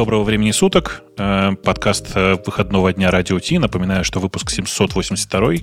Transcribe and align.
Доброго 0.00 0.24
времени 0.24 0.50
суток. 0.50 1.02
Э, 1.18 1.52
подкаст 1.62 2.12
э, 2.14 2.36
выходного 2.46 2.90
дня 2.90 3.10
Радио 3.10 3.38
Ти. 3.38 3.58
Напоминаю, 3.58 4.02
что 4.02 4.18
выпуск 4.18 4.48
782 4.48 5.56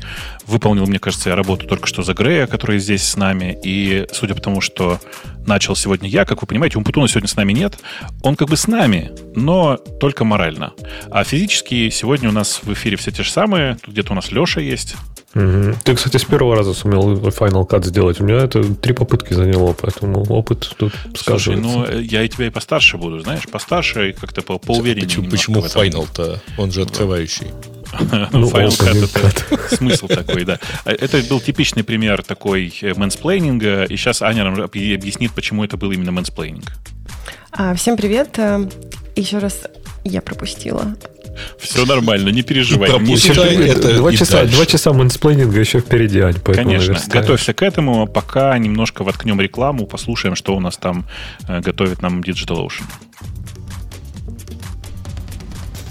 выполнил, 0.45 0.85
мне 0.85 0.99
кажется, 0.99 1.35
работу 1.35 1.65
только 1.65 1.87
что 1.87 2.03
за 2.03 2.13
Грея, 2.13 2.45
который 2.45 2.77
здесь 2.77 3.01
с 3.01 3.17
нами. 3.17 3.57
И 3.63 4.05
судя 4.11 4.35
по 4.35 4.41
тому, 4.41 4.61
что 4.61 4.99
начал 5.47 5.75
сегодня 5.75 6.07
я, 6.07 6.23
как 6.23 6.41
вы 6.41 6.47
понимаете, 6.47 6.77
Умпутуна 6.77 7.07
сегодня 7.07 7.27
с 7.27 7.35
нами 7.35 7.51
нет. 7.51 7.79
Он 8.21 8.35
как 8.35 8.47
бы 8.49 8.57
с 8.57 8.67
нами, 8.67 9.11
но 9.33 9.77
только 9.77 10.23
морально. 10.23 10.73
А 11.09 11.23
физически 11.23 11.89
сегодня 11.89 12.29
у 12.29 12.31
нас 12.31 12.61
в 12.61 12.71
эфире 12.73 12.95
все 12.95 13.09
те 13.09 13.23
же 13.23 13.31
самые. 13.31 13.77
Тут 13.81 13.95
где-то 13.95 14.11
у 14.11 14.15
нас 14.15 14.31
Леша 14.31 14.61
есть. 14.61 14.97
Угу. 15.35 15.75
Ты, 15.83 15.95
кстати, 15.95 16.17
с 16.17 16.23
первого 16.23 16.55
раза 16.55 16.73
сумел 16.73 17.15
Final 17.15 17.67
Cut 17.67 17.85
сделать. 17.85 18.19
У 18.21 18.23
меня 18.23 18.37
это 18.37 18.63
три 18.75 18.93
попытки 18.93 19.33
заняло, 19.33 19.73
поэтому 19.73 20.23
опыт 20.23 20.73
тут 20.77 20.93
Слушай, 21.15 21.57
ну 21.57 21.85
я 21.99 22.23
и 22.23 22.29
тебя 22.29 22.47
и 22.47 22.49
постарше 22.49 22.97
буду, 22.97 23.19
знаешь, 23.19 23.43
постарше 23.47 24.09
и 24.09 24.13
как-то 24.13 24.41
по 24.41 24.57
поувереннее. 24.57 25.05
Почему, 25.07 25.29
почему 25.29 25.59
Final-то? 25.59 26.41
Он 26.57 26.71
же 26.71 26.81
открывающий. 26.81 27.47
Ну, 28.31 28.49
Final 28.49 28.69
Cut 28.69 29.03
это 29.05 29.75
смысл 29.75 30.07
такой, 30.07 30.43
да. 30.43 30.59
А 30.83 30.91
это 30.91 31.21
был 31.29 31.39
типичный 31.39 31.83
пример 31.83 32.21
такой 32.23 32.73
мэнсплейнинга, 32.95 33.85
и 33.85 33.95
сейчас 33.95 34.21
Аня 34.21 34.43
нам 34.43 34.61
объяснит, 34.61 35.31
почему 35.31 35.63
это 35.63 35.77
был 35.77 35.91
именно 35.91 36.11
мэнсплейнинг. 36.11 36.65
А, 37.51 37.73
всем 37.75 37.95
привет. 37.95 38.37
Э, 38.39 38.67
Еще 39.15 39.37
раз 39.39 39.63
я 40.03 40.21
пропустила. 40.21 40.95
Все 41.59 41.85
нормально, 41.85 42.29
не 42.29 42.41
переживай. 42.41 42.89
два, 43.97 44.11
часа, 44.13 44.45
два 44.45 44.65
часа 44.65 44.93
мэнсплейнинга 44.93 45.59
еще 45.59 45.79
впереди, 45.79 46.19
Ань. 46.19 46.35
Конечно, 46.55 46.93
готовься 47.21 47.53
к 47.53 47.61
этому, 47.61 48.07
пока 48.07 48.57
немножко 48.57 49.03
воткнем 49.03 49.39
рекламу, 49.41 49.85
послушаем, 49.85 50.35
что 50.35 50.55
у 50.55 50.59
нас 50.59 50.77
там 50.77 51.05
э, 51.47 51.59
готовит 51.61 52.01
нам 52.01 52.21
DigitalOcean. 52.21 52.83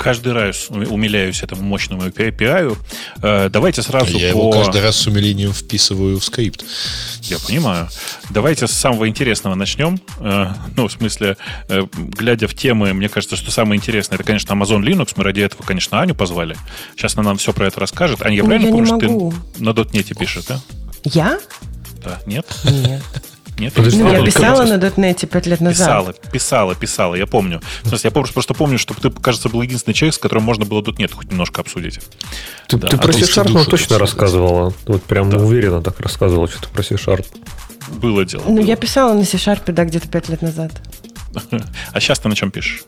Каждый 0.00 0.32
раз 0.32 0.70
умиляюсь 0.70 1.42
этому 1.42 1.62
мощному 1.62 2.06
API. 2.06 2.76
Э, 3.22 3.48
давайте 3.50 3.82
сразу 3.82 4.16
Я 4.16 4.32
по... 4.32 4.38
его 4.38 4.50
каждый 4.50 4.80
раз 4.80 4.96
с 4.96 5.06
умилением 5.06 5.52
вписываю 5.52 6.18
в 6.18 6.24
скрипт. 6.24 6.64
Я 7.22 7.38
понимаю. 7.38 7.88
Давайте 8.30 8.66
с 8.66 8.72
самого 8.72 9.08
интересного 9.08 9.54
начнем. 9.54 10.00
Э, 10.18 10.54
ну, 10.74 10.88
в 10.88 10.92
смысле, 10.92 11.36
э, 11.68 11.82
глядя 11.94 12.48
в 12.48 12.54
темы, 12.54 12.94
мне 12.94 13.10
кажется, 13.10 13.36
что 13.36 13.50
самое 13.50 13.76
интересное, 13.76 14.16
это, 14.16 14.24
конечно, 14.24 14.54
Amazon 14.54 14.82
Linux. 14.82 15.12
Мы 15.16 15.24
ради 15.24 15.42
этого, 15.42 15.62
конечно, 15.62 16.00
Аню 16.00 16.14
позвали. 16.14 16.56
Сейчас 16.96 17.14
она 17.16 17.24
нам 17.24 17.36
все 17.36 17.52
про 17.52 17.66
это 17.66 17.78
расскажет. 17.80 18.22
Аня, 18.22 18.36
я 18.36 18.42
Ну, 18.42 18.48
правильно 18.48 18.68
я 18.68 18.72
не 18.72 18.76
помню, 18.78 18.86
что 18.86 19.08
могу. 19.08 19.34
ты 19.54 19.62
на 19.62 19.74
дотнете 19.74 20.14
пишешь, 20.14 20.44
да? 20.44 20.60
Я? 21.04 21.38
Да. 22.02 22.20
Нет? 22.24 22.46
Нет. 22.64 23.02
Нет? 23.60 23.74
Подожди, 23.74 24.02
Ну, 24.02 24.10
я 24.10 24.24
писала 24.24 24.64
на 24.64 24.78
дотнете 24.78 25.26
пять 25.26 25.46
лет 25.46 25.60
назад. 25.60 25.86
Писала, 25.86 26.12
писала, 26.32 26.74
писала, 26.74 27.14
я 27.14 27.26
помню. 27.26 27.60
В 27.82 27.88
смысле, 27.88 28.08
я 28.08 28.10
просто, 28.10 28.32
просто 28.32 28.54
помню, 28.54 28.78
что 28.78 28.94
ты, 28.94 29.10
кажется, 29.10 29.48
был 29.50 29.60
единственный 29.62 29.92
человек, 29.94 30.14
с 30.14 30.18
которым 30.18 30.44
можно 30.44 30.64
было 30.64 30.82
тут 30.82 30.98
нет 30.98 31.12
хоть 31.12 31.30
немножко 31.30 31.60
обсудить. 31.60 32.00
Ты, 32.68 32.78
Да, 32.78 32.88
ты 32.88 32.96
а 32.96 32.98
про 32.98 33.12
C-Sharp 33.12 33.50
ну, 33.50 33.64
точно 33.64 33.98
рассказывала. 33.98 34.72
Вот 34.86 35.02
прям 35.02 35.28
Да. 35.30 35.36
уверенно 35.36 35.82
так 35.82 36.00
рассказывала, 36.00 36.48
что 36.48 36.62
ты 36.62 36.68
про 36.70 36.82
C-Sharp. 36.82 37.26
Было 38.00 38.24
дело. 38.24 38.42
Ну, 38.46 38.56
было. 38.56 38.64
я 38.64 38.76
писала 38.76 39.12
на 39.12 39.24
C-Sharp, 39.24 39.70
да, 39.72 39.84
где-то 39.84 40.08
пять 40.08 40.28
лет 40.30 40.40
назад. 40.42 40.72
А 41.92 42.00
сейчас 42.00 42.18
ты 42.18 42.28
на 42.28 42.34
чем 42.34 42.50
пишешь? 42.50 42.82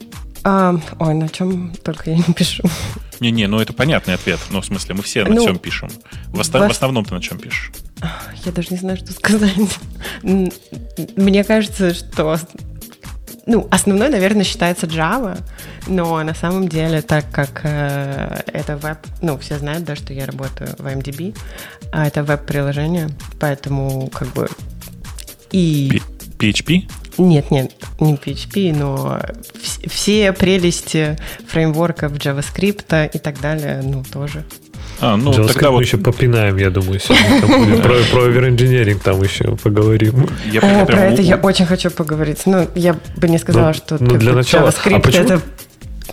А, 0.44 0.75
ой, 0.99 1.15
на 1.15 1.28
чем 1.28 1.72
только 1.84 2.10
я 2.10 2.16
не 2.16 2.22
пишу. 2.34 2.65
Не-не, 3.21 3.47
ну 3.47 3.60
это 3.60 3.72
понятный 3.72 4.15
ответ. 4.15 4.41
Ну, 4.50 4.60
в 4.60 4.66
смысле, 4.66 4.94
мы 4.97 5.03
все 5.04 5.22
на 5.25 5.34
Ну, 5.34 5.44
чем 5.44 5.59
пишем. 5.59 5.89
В, 6.28 6.41
оста- 6.41 6.59
в 6.59 6.62
в 6.62 6.65
ос- 6.65 6.72
основном 6.72 7.04
ты 7.04 7.15
на 7.15 7.21
чем 7.22 7.39
пишешь? 7.39 7.71
Я 8.45 8.53
даже 8.53 8.69
не 8.71 8.77
знаю, 8.77 8.97
что 8.97 9.13
сказать. 9.13 9.55
Мне 10.23 11.45
кажется, 11.45 11.95
что 11.95 12.39
ну, 13.47 13.67
основной, 13.71 14.09
наверное, 14.09 14.45
считается 14.45 14.87
Java, 14.87 15.39
но 15.87 16.23
на 16.23 16.35
самом 16.35 16.69
деле, 16.69 17.03
так 17.03 17.25
как 17.31 17.63
э, 17.65 18.43
это 18.47 18.77
веб, 18.77 18.99
ну, 19.21 19.37
все 19.39 19.59
знают, 19.59 19.85
да, 19.85 19.97
что 19.97 20.13
я 20.13 20.27
работаю 20.27 20.71
в 20.79 20.87
MDB, 20.87 21.37
а 21.91 22.07
это 22.07 22.23
веб-приложение, 22.23 23.09
поэтому 23.41 24.09
как 24.09 24.29
бы 24.33 24.49
и... 25.51 26.01
PHP? 26.39 26.89
Нет, 27.19 27.51
нет, 27.51 27.73
не 28.01 28.15
PHP, 28.15 28.75
но 28.77 29.21
вс- 29.55 29.89
все 29.89 30.33
прелести 30.33 31.19
фреймворков 31.49 32.13
JavaScript 32.13 33.11
и 33.13 33.19
так 33.19 33.41
далее, 33.41 33.81
ну, 33.83 34.05
тоже. 34.05 34.45
А, 35.00 35.16
ну, 35.16 35.32
JavaScript 35.32 35.53
тогда 35.54 35.69
мы 35.70 35.75
вот 35.76 35.80
еще 35.84 35.97
попинаем, 35.97 36.56
я 36.58 36.70
думаю, 36.70 37.00
сегодня. 37.00 37.82
Про, 37.82 37.94
про 38.12 38.22
там 39.00 39.20
еще 39.22 39.56
поговорим. 39.62 40.28
я, 40.53 40.60
О, 40.60 40.66
я 40.66 40.84
про 40.86 41.00
это 41.06 41.22
я 41.22 41.36
очень 41.36 41.66
хочу 41.66 41.91
поговорить. 41.91 42.42
Ну, 42.47 42.69
я 42.75 42.97
бы 43.16 43.28
не 43.28 43.38
сказала, 43.38 43.69
Ну, 43.69 43.75
что 43.75 43.97
ну, 44.00 44.16
для 44.16 44.32
начала. 44.32 44.69
JavaScript 44.69 44.94
А 44.97 45.00
почему- 45.00 45.25
это... 45.25 45.41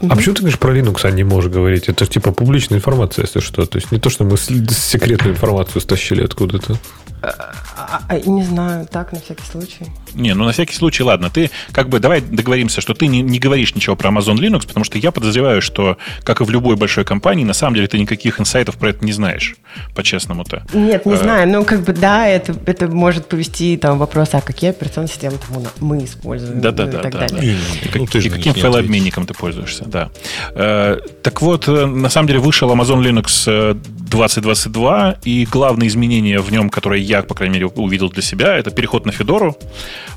А 0.01 0.15
почему 0.15 0.35
ты 0.35 0.41
говоришь 0.41 0.59
про 0.59 0.73
Linux, 0.75 0.99
а 1.03 1.11
не 1.11 1.23
можешь 1.23 1.51
говорить? 1.51 1.89
Это 1.89 2.05
же 2.05 2.11
типа 2.11 2.31
публичная 2.31 2.77
информация, 2.77 3.23
если 3.25 3.41
что. 3.41 3.65
То 3.65 3.77
есть 3.77 3.91
не 3.91 3.99
то, 3.99 4.09
что 4.09 4.23
мы 4.23 4.37
с- 4.37 4.47
секретную 4.73 5.33
информацию 5.35 5.81
стащили 5.81 6.23
откуда-то. 6.23 6.77
А, 7.21 8.01
а, 8.07 8.19
не 8.19 8.43
знаю, 8.43 8.87
так, 8.89 9.11
на 9.11 9.19
всякий 9.19 9.43
случай. 9.43 9.85
Не, 10.13 10.33
ну 10.33 10.45
на 10.45 10.51
всякий 10.51 10.73
случай, 10.75 11.03
ладно, 11.03 11.29
ты 11.29 11.51
как 11.71 11.89
бы 11.89 11.99
давай 11.99 12.21
договоримся, 12.21 12.81
что 12.81 12.93
ты 12.93 13.07
не, 13.07 13.21
не 13.21 13.39
говоришь 13.39 13.75
ничего 13.75 13.95
про 13.95 14.09
Amazon 14.09 14.35
Linux, 14.37 14.65
потому 14.67 14.83
что 14.83 14.97
я 14.97 15.11
подозреваю, 15.11 15.61
что, 15.61 15.97
как 16.23 16.41
и 16.41 16.43
в 16.43 16.49
любой 16.49 16.75
большой 16.75 17.03
компании, 17.05 17.43
на 17.43 17.53
самом 17.53 17.75
деле 17.75 17.87
ты 17.87 17.99
никаких 17.99 18.39
инсайтов 18.39 18.77
про 18.77 18.89
это 18.89 19.03
не 19.05 19.11
знаешь, 19.11 19.55
по-честному-то. 19.95 20.63
Нет, 20.73 21.05
не 21.05 21.13
Э, 21.13 21.17
знаю. 21.17 21.47
Ну, 21.49 21.65
как 21.65 21.81
бы, 21.81 21.93
да, 21.93 22.27
это, 22.27 22.55
это 22.65 22.87
может 22.87 23.27
повести 23.27 23.77
там 23.77 23.97
вопрос, 23.97 24.29
а 24.33 24.41
какие 24.41 24.69
операционные 24.71 25.09
системы 25.09 25.37
там 25.47 25.57
у 25.57 25.59
нас- 25.61 25.73
мы 25.79 26.03
используем 26.03 26.61
Да-да-да, 26.61 26.99
и 26.99 27.01
так 27.01 27.11
да, 27.13 27.27
далее. 27.27 27.53
И, 27.53 27.97
Ну, 27.97 28.05
ты 28.07 28.19
и 28.19 28.29
каким 28.29 28.53
файлообменником 28.53 29.25
ты 29.25 29.33
пользуешься, 29.33 29.85
да. 29.85 30.09
Э, 30.55 30.99
так 31.23 31.41
вот, 31.41 31.67
э, 31.67 31.85
на 31.85 32.09
самом 32.09 32.27
деле 32.27 32.39
вышел 32.39 32.71
Amazon 32.71 33.01
Linux 33.03 33.43
э, 33.47 33.73
2022, 33.75 35.17
и 35.23 35.45
главное 35.49 35.87
изменение 35.87 36.39
в 36.39 36.51
нем, 36.51 36.69
которое 36.69 36.99
я, 37.09 37.23
по 37.23 37.35
крайней 37.35 37.55
мере, 37.55 37.65
увидел 37.67 38.09
для 38.09 38.21
себя, 38.21 38.55
это 38.55 38.71
переход 38.71 39.05
на 39.05 39.11
Федору, 39.11 39.57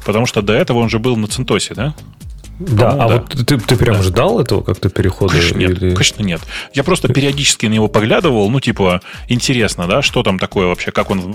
потому 0.04 0.26
что 0.26 0.42
до 0.42 0.52
этого 0.52 0.78
он 0.78 0.88
же 0.88 0.98
был 0.98 1.16
на 1.16 1.26
Центосе, 1.26 1.74
да? 1.74 1.94
Да, 2.58 2.90
а 2.90 2.96
да. 2.96 3.06
вот 3.08 3.46
ты, 3.46 3.58
ты 3.58 3.76
прям 3.76 4.02
ждал 4.02 4.38
этого 4.38 4.62
как-то 4.62 4.88
перехода? 4.88 5.32
Конечно 5.32 5.58
нет, 5.58 5.70
или- 5.70 5.94
конечно 5.94 6.22
нет. 6.22 6.40
Я 6.74 6.84
просто 6.84 7.08
периодически 7.12 7.66
на 7.66 7.72
него 7.72 7.88
поглядывал, 7.88 8.48
ну, 8.50 8.60
типа, 8.60 9.00
интересно, 9.28 9.86
да, 9.88 10.02
что 10.02 10.22
там 10.22 10.38
такое 10.38 10.66
вообще, 10.66 10.92
как 10.92 11.10
он 11.10 11.34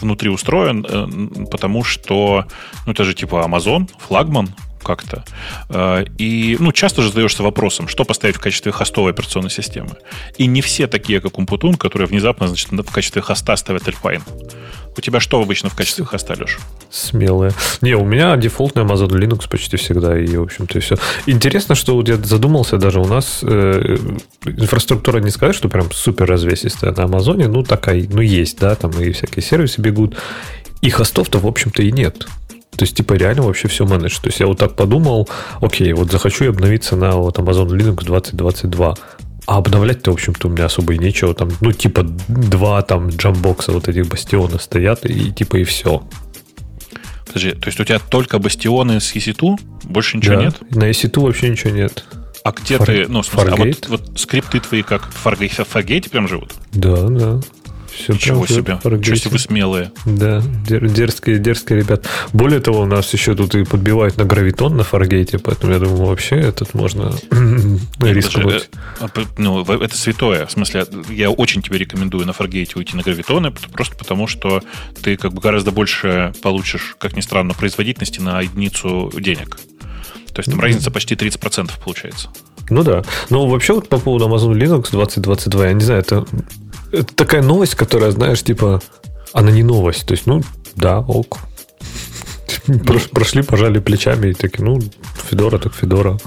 внутри 0.00 0.28
устроен, 0.28 0.84
э, 0.86 1.46
потому 1.50 1.84
что, 1.84 2.44
ну, 2.86 2.92
это 2.92 3.04
же 3.04 3.14
типа 3.14 3.46
Amazon, 3.48 3.88
флагман, 4.08 4.50
как-то. 4.82 5.24
Э, 5.68 6.04
И, 6.18 6.56
ну, 6.60 6.72
часто 6.72 7.02
же 7.02 7.08
задаешься 7.08 7.42
вопросом, 7.42 7.88
что 7.88 8.04
поставить 8.04 8.36
в 8.36 8.40
качестве 8.40 8.72
хостовой 8.72 9.12
операционной 9.12 9.50
системы. 9.50 9.96
И 10.36 10.46
не 10.46 10.60
все 10.60 10.86
такие, 10.86 11.20
как 11.20 11.38
Умпутун, 11.38 11.74
которые 11.74 12.08
внезапно, 12.08 12.48
значит, 12.48 12.70
в 12.70 12.92
качестве 12.92 13.22
хоста 13.22 13.56
ставят 13.56 13.88
Alpine. 13.88 14.22
У 14.96 15.00
тебя 15.00 15.20
что 15.20 15.40
обычно 15.40 15.68
в 15.68 15.76
качестве 15.76 16.04
хоста, 16.04 16.34
Леш? 16.38 16.58
Смелые. 16.90 17.52
Не, 17.82 17.94
у 17.94 18.04
меня 18.04 18.36
дефолтный 18.36 18.82
Amazon 18.82 19.10
Linux 19.10 19.48
почти 19.48 19.76
всегда, 19.76 20.18
и, 20.18 20.36
в 20.36 20.42
общем-то, 20.42 20.78
и 20.78 20.80
все. 20.80 20.96
Интересно, 21.26 21.76
что 21.76 21.94
вот 21.94 22.08
я 22.08 22.16
задумался, 22.16 22.78
даже 22.78 23.00
у 23.00 23.06
нас 23.06 23.40
э, 23.42 23.96
инфраструктура 24.44 25.20
не 25.20 25.30
сказать, 25.30 25.54
что 25.54 25.68
прям 25.68 25.92
супер 25.92 26.26
развесистая 26.26 26.92
на 26.92 27.04
Амазоне, 27.04 27.46
ну, 27.46 27.62
такая, 27.62 28.04
ну, 28.10 28.20
есть, 28.20 28.58
да, 28.58 28.74
там 28.74 28.90
и 29.00 29.12
всякие 29.12 29.42
сервисы 29.42 29.80
бегут, 29.80 30.16
и 30.80 30.90
хостов-то, 30.90 31.38
в 31.38 31.46
общем-то, 31.46 31.82
и 31.82 31.92
нет. 31.92 32.26
То 32.76 32.84
есть, 32.84 32.96
типа, 32.96 33.14
реально 33.14 33.42
вообще 33.42 33.66
все 33.68 33.84
менедж. 33.84 34.18
То 34.20 34.28
есть, 34.28 34.40
я 34.40 34.46
вот 34.46 34.58
так 34.58 34.76
подумал, 34.76 35.28
окей, 35.60 35.92
вот 35.92 36.12
захочу 36.12 36.44
я 36.44 36.50
обновиться 36.50 36.96
на 36.96 37.12
вот 37.12 37.38
Amazon 37.38 37.68
Linux 37.68 38.04
2022. 38.04 38.94
А 39.46 39.56
обновлять-то, 39.56 40.10
в 40.10 40.14
общем-то, 40.14 40.48
у 40.48 40.50
меня 40.50 40.66
особо 40.66 40.92
и 40.92 40.98
нечего. 40.98 41.34
Там, 41.34 41.48
ну, 41.60 41.72
типа, 41.72 42.02
два 42.28 42.82
там 42.82 43.08
джамбокса 43.08 43.72
вот 43.72 43.88
этих 43.88 44.06
бастиона 44.06 44.58
стоят, 44.58 45.06
и 45.06 45.32
типа 45.32 45.56
и 45.56 45.64
все. 45.64 46.02
Подожди, 47.26 47.52
то 47.52 47.68
есть 47.68 47.80
у 47.80 47.84
тебя 47.84 47.98
только 47.98 48.38
бастионы 48.38 49.00
с 49.00 49.14
EC2? 49.14 49.56
Больше 49.84 50.16
ничего 50.16 50.36
Да, 50.36 50.42
нет? 50.42 50.56
На 50.70 50.90
EC2 50.90 51.20
вообще 51.20 51.48
ничего 51.48 51.70
нет. 51.70 52.04
А 52.44 52.52
где 52.52 52.78
Фар- 52.78 52.86
ты, 52.86 53.08
ну, 53.08 53.22
смысле, 53.22 53.52
а 53.52 53.56
вот, 53.56 53.88
вот 53.88 54.18
скрипты 54.18 54.60
твои 54.60 54.82
как 54.82 55.02
в 55.10 55.26
Fargate, 55.26 55.64
в 55.64 55.74
Fargate 55.74 56.08
прям 56.08 56.28
живут? 56.28 56.54
Да, 56.72 56.96
да. 57.08 57.40
Все 57.98 58.12
Ничего 58.12 58.46
себе. 58.46 58.78
Ничего 58.84 59.16
себе 59.16 59.30
вы 59.32 59.38
смелые. 59.38 59.92
Да, 60.06 60.42
дер- 60.66 60.88
дерзкие, 60.88 61.38
дерзкие 61.38 61.80
ребят. 61.80 62.06
Более 62.32 62.60
того, 62.60 62.80
у 62.80 62.86
нас 62.86 63.12
еще 63.12 63.34
тут 63.34 63.54
и 63.54 63.64
подбивают 63.64 64.16
на 64.16 64.24
гравитон 64.24 64.76
на 64.76 64.84
фаргейте, 64.84 65.38
поэтому 65.38 65.72
я 65.72 65.78
думаю, 65.78 66.06
вообще 66.06 66.36
этот 66.36 66.74
можно. 66.74 67.12
Даже, 67.98 68.20
э, 69.00 69.08
п- 69.12 69.26
Ну, 69.36 69.64
это 69.64 69.96
святое. 69.96 70.46
В 70.46 70.50
смысле, 70.52 70.86
я 71.10 71.30
очень 71.30 71.62
тебе 71.62 71.78
рекомендую 71.78 72.26
на 72.26 72.30
Fargate 72.30 72.72
уйти 72.76 72.96
на 72.96 73.02
гравитоны, 73.02 73.50
просто 73.50 73.96
потому 73.96 74.26
что 74.26 74.62
ты 75.02 75.16
как 75.16 75.32
бы 75.32 75.40
гораздо 75.40 75.72
больше 75.72 76.32
получишь, 76.42 76.94
как 76.98 77.16
ни 77.16 77.20
странно, 77.20 77.54
производительности 77.54 78.20
на 78.20 78.40
единицу 78.40 79.10
денег. 79.18 79.56
То 80.32 80.40
есть 80.40 80.50
там 80.50 80.60
разница 80.60 80.90
почти 80.92 81.14
30% 81.16 81.72
получается. 81.82 82.28
Ну 82.70 82.84
да. 82.84 83.02
Но 83.30 83.46
вообще 83.48 83.72
вот 83.72 83.88
по 83.88 83.98
поводу 83.98 84.28
Amazon 84.28 84.52
Linux 84.52 84.90
2022, 84.92 85.66
я 85.66 85.72
не 85.72 85.80
знаю, 85.84 86.00
это, 86.00 86.26
это 86.92 87.14
такая 87.14 87.42
новость, 87.42 87.74
которая, 87.74 88.10
знаешь, 88.10 88.42
типа, 88.42 88.80
она 89.32 89.50
не 89.50 89.62
новость. 89.62 90.06
То 90.06 90.12
есть, 90.14 90.26
ну, 90.26 90.42
да, 90.76 91.00
ок. 91.00 91.38
Прош- 92.66 93.08
Прошли, 93.10 93.42
пожали 93.42 93.78
плечами 93.78 94.30
и 94.30 94.34
такие, 94.34 94.64
ну, 94.64 94.80
Федора 95.30 95.58
так 95.58 95.74
Федора. 95.74 96.18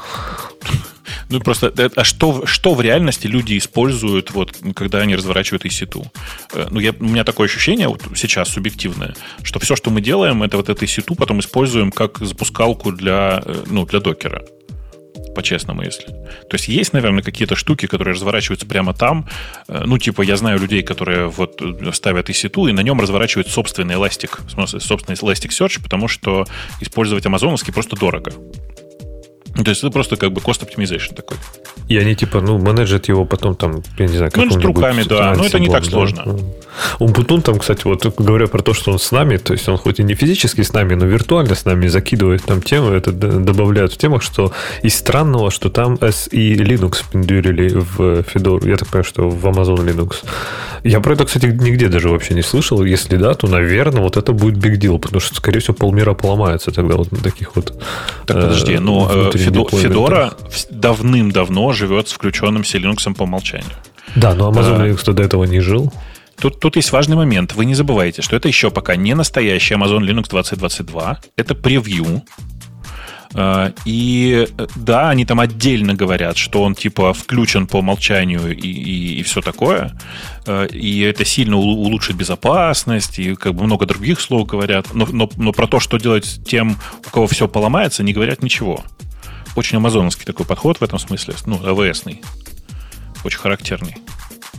Ну, 1.29 1.39
просто, 1.39 1.71
э, 1.77 1.89
а 1.95 2.03
что, 2.03 2.45
что 2.45 2.73
в 2.73 2.81
реальности 2.81 3.27
люди 3.27 3.57
используют, 3.57 4.31
вот, 4.31 4.57
когда 4.75 4.99
они 4.99 5.15
разворачивают 5.15 5.65
EC2? 5.65 6.05
Э, 6.53 6.67
Ну, 6.71 6.79
я, 6.79 6.93
у 6.99 7.03
меня 7.05 7.23
такое 7.23 7.47
ощущение 7.47 7.87
вот 7.87 8.01
сейчас 8.15 8.49
субъективное, 8.49 9.13
что 9.43 9.59
все, 9.59 9.75
что 9.75 9.89
мы 9.91 10.01
делаем, 10.01 10.43
это 10.43 10.57
вот 10.57 10.69
это 10.69 10.85
EC2 10.85 11.15
потом 11.15 11.39
используем 11.39 11.91
как 11.91 12.19
запускалку 12.19 12.91
для, 12.91 13.41
э, 13.45 13.63
ну, 13.67 13.85
для 13.85 13.99
докера. 13.99 14.43
По-честному, 15.35 15.81
если. 15.83 16.07
То 16.07 16.53
есть 16.53 16.67
есть, 16.67 16.93
наверное, 16.93 17.23
какие-то 17.23 17.55
штуки, 17.55 17.87
которые 17.87 18.13
разворачиваются 18.13 18.65
прямо 18.65 18.93
там. 18.93 19.27
Э, 19.67 19.83
Ну, 19.85 19.97
типа, 19.97 20.21
я 20.21 20.37
знаю 20.37 20.59
людей, 20.59 20.83
которые 20.83 21.27
вот 21.27 21.61
э, 21.61 21.91
ставят 21.93 22.29
EC2 22.29 22.69
и 22.69 22.73
на 22.73 22.81
нем 22.81 22.99
разворачивают 22.99 23.47
собственный 23.47 23.95
Elastic, 23.95 24.39
в 24.45 24.51
смысле, 24.51 24.79
собственный 24.79 25.17
Elasticsearch, 25.17 25.81
потому 25.81 26.07
что 26.07 26.45
использовать 26.81 27.25
амазоновский 27.25 27.73
просто 27.73 27.95
дорого. 27.95 28.31
Ну, 29.55 29.63
То 29.63 29.71
есть 29.71 29.83
это 29.83 29.91
просто 29.91 30.15
как 30.15 30.31
бы 30.31 30.41
cost 30.41 30.65
optimization 30.65 31.13
такой. 31.13 31.37
И 31.87 31.97
они 31.97 32.15
типа, 32.15 32.41
ну, 32.41 32.57
менеджат 32.57 33.09
его 33.09 33.25
потом 33.25 33.55
там, 33.55 33.83
я 33.97 34.07
не 34.07 34.17
знаю, 34.17 34.31
Ну, 34.35 34.43
или 34.43 34.49
с 34.49 34.55
каким-нибудь 34.55 34.75
руками, 34.77 35.03
да. 35.03 35.35
Но 35.35 35.45
это 35.45 35.59
не 35.59 35.69
так 35.69 35.83
да. 35.83 35.89
сложно. 35.89 36.23
Ну, 36.25 36.39
Умпутун 36.99 37.41
там, 37.41 37.59
кстати, 37.59 37.81
вот 37.85 38.05
говоря 38.17 38.47
про 38.47 38.61
то, 38.61 38.73
что 38.73 38.91
он 38.91 38.99
с 38.99 39.11
нами, 39.11 39.37
то 39.37 39.53
есть 39.53 39.67
он 39.67 39.77
хоть 39.77 39.99
и 39.99 40.03
не 40.03 40.15
физически 40.15 40.61
с 40.61 40.73
нами, 40.73 40.95
но 40.95 41.05
виртуально 41.05 41.55
с 41.55 41.65
нами 41.65 41.87
закидывает 41.87 42.43
там 42.43 42.61
темы, 42.61 42.95
это 42.95 43.11
добавляют 43.11 43.93
в 43.93 43.97
темах, 43.97 44.23
что 44.23 44.53
из 44.81 44.95
странного, 44.95 45.51
что 45.51 45.69
там 45.69 45.95
SE 45.95 46.29
Linux 46.31 47.03
пиндюрили 47.11 47.69
в 47.73 48.21
Fedora, 48.21 48.67
я 48.69 48.77
так 48.77 48.87
понимаю, 48.87 49.03
что 49.03 49.29
в 49.29 49.45
Amazon 49.45 49.85
Linux. 49.85 50.23
Я 50.83 50.99
про 50.99 51.13
это, 51.13 51.25
кстати, 51.25 51.45
нигде 51.45 51.89
даже 51.89 52.09
вообще 52.09 52.33
не 52.33 52.41
слышал. 52.41 52.83
Если 52.83 53.17
да, 53.17 53.33
то, 53.33 53.47
наверное, 53.47 54.01
вот 54.01 54.17
это 54.17 54.33
будет 54.33 54.57
big 54.57 54.79
deal, 54.79 54.97
потому 54.97 55.19
что, 55.19 55.35
скорее 55.35 55.59
всего, 55.59 55.75
полмира 55.75 56.13
поломается 56.13 56.71
тогда 56.71 56.95
вот 56.95 57.11
на 57.11 57.19
таких 57.19 57.55
вот 57.55 57.73
Так, 58.25 58.37
э, 58.37 58.41
подожди, 58.41 58.79
но 58.79 59.09
э, 59.11 59.29
Федо-. 59.45 59.77
Федора 59.77 60.33
давным-давно 60.69 61.71
живет 61.73 62.07
с 62.09 62.13
включенным 62.13 62.63
все 62.63 62.77
Linux 62.79 63.13
по 63.13 63.23
умолчанию. 63.23 63.71
Да, 64.15 64.33
но 64.33 64.51
Amazon 64.51 64.77
Да. 64.77 64.87
Linux 64.87 65.11
до 65.13 65.23
этого 65.23 65.43
не 65.45 65.59
жил. 65.59 65.91
Тут, 66.39 66.59
тут 66.59 66.75
есть 66.75 66.91
важный 66.91 67.15
момент. 67.15 67.53
Вы 67.53 67.65
не 67.65 67.75
забывайте, 67.75 68.21
что 68.21 68.35
это 68.35 68.47
еще 68.47 68.71
пока 68.71 68.95
не 68.95 69.13
настоящий 69.13 69.75
Amazon 69.75 69.99
Linux 69.99 70.29
2022. 70.29 71.19
Это 71.37 71.55
превью. 71.55 72.23
Э, 73.33 73.71
И 73.85 74.47
э, 74.57 74.67
да, 74.75 75.09
они 75.11 75.25
там 75.25 75.39
отдельно 75.39 75.93
говорят, 75.93 76.37
что 76.37 76.63
он 76.63 76.75
типа 76.75 77.13
включен 77.13 77.67
по 77.67 77.77
умолчанию 77.77 78.57
и, 78.57 79.19
и, 79.19 79.23
все 79.23 79.41
такое. 79.41 79.97
Э, 80.47 80.67
И 80.71 81.01
это 81.01 81.25
сильно 81.25 81.57
улучшит 81.57 82.15
безопасность, 82.15 83.19
и 83.19 83.35
как 83.35 83.53
бы 83.53 83.63
много 83.63 83.85
других 83.85 84.19
слов 84.19 84.47
говорят. 84.47 84.93
Но, 84.93 85.07
но, 85.11 85.29
но 85.35 85.51
про 85.51 85.67
то, 85.67 85.79
что 85.79 85.97
делать 85.97 86.25
с 86.25 86.39
тем, 86.43 86.77
у 87.05 87.09
кого 87.09 87.27
все 87.27 87.47
поломается, 87.47 88.03
не 88.03 88.13
говорят 88.13 88.41
ничего. 88.41 88.83
Очень 89.55 89.77
амазоновский 89.77 90.25
такой 90.25 90.45
подход 90.45 90.79
в 90.79 90.83
этом 90.83 90.99
смысле, 90.99 91.35
ну, 91.45 91.59
АВСный. 91.65 92.21
Очень 93.23 93.39
характерный. 93.39 93.97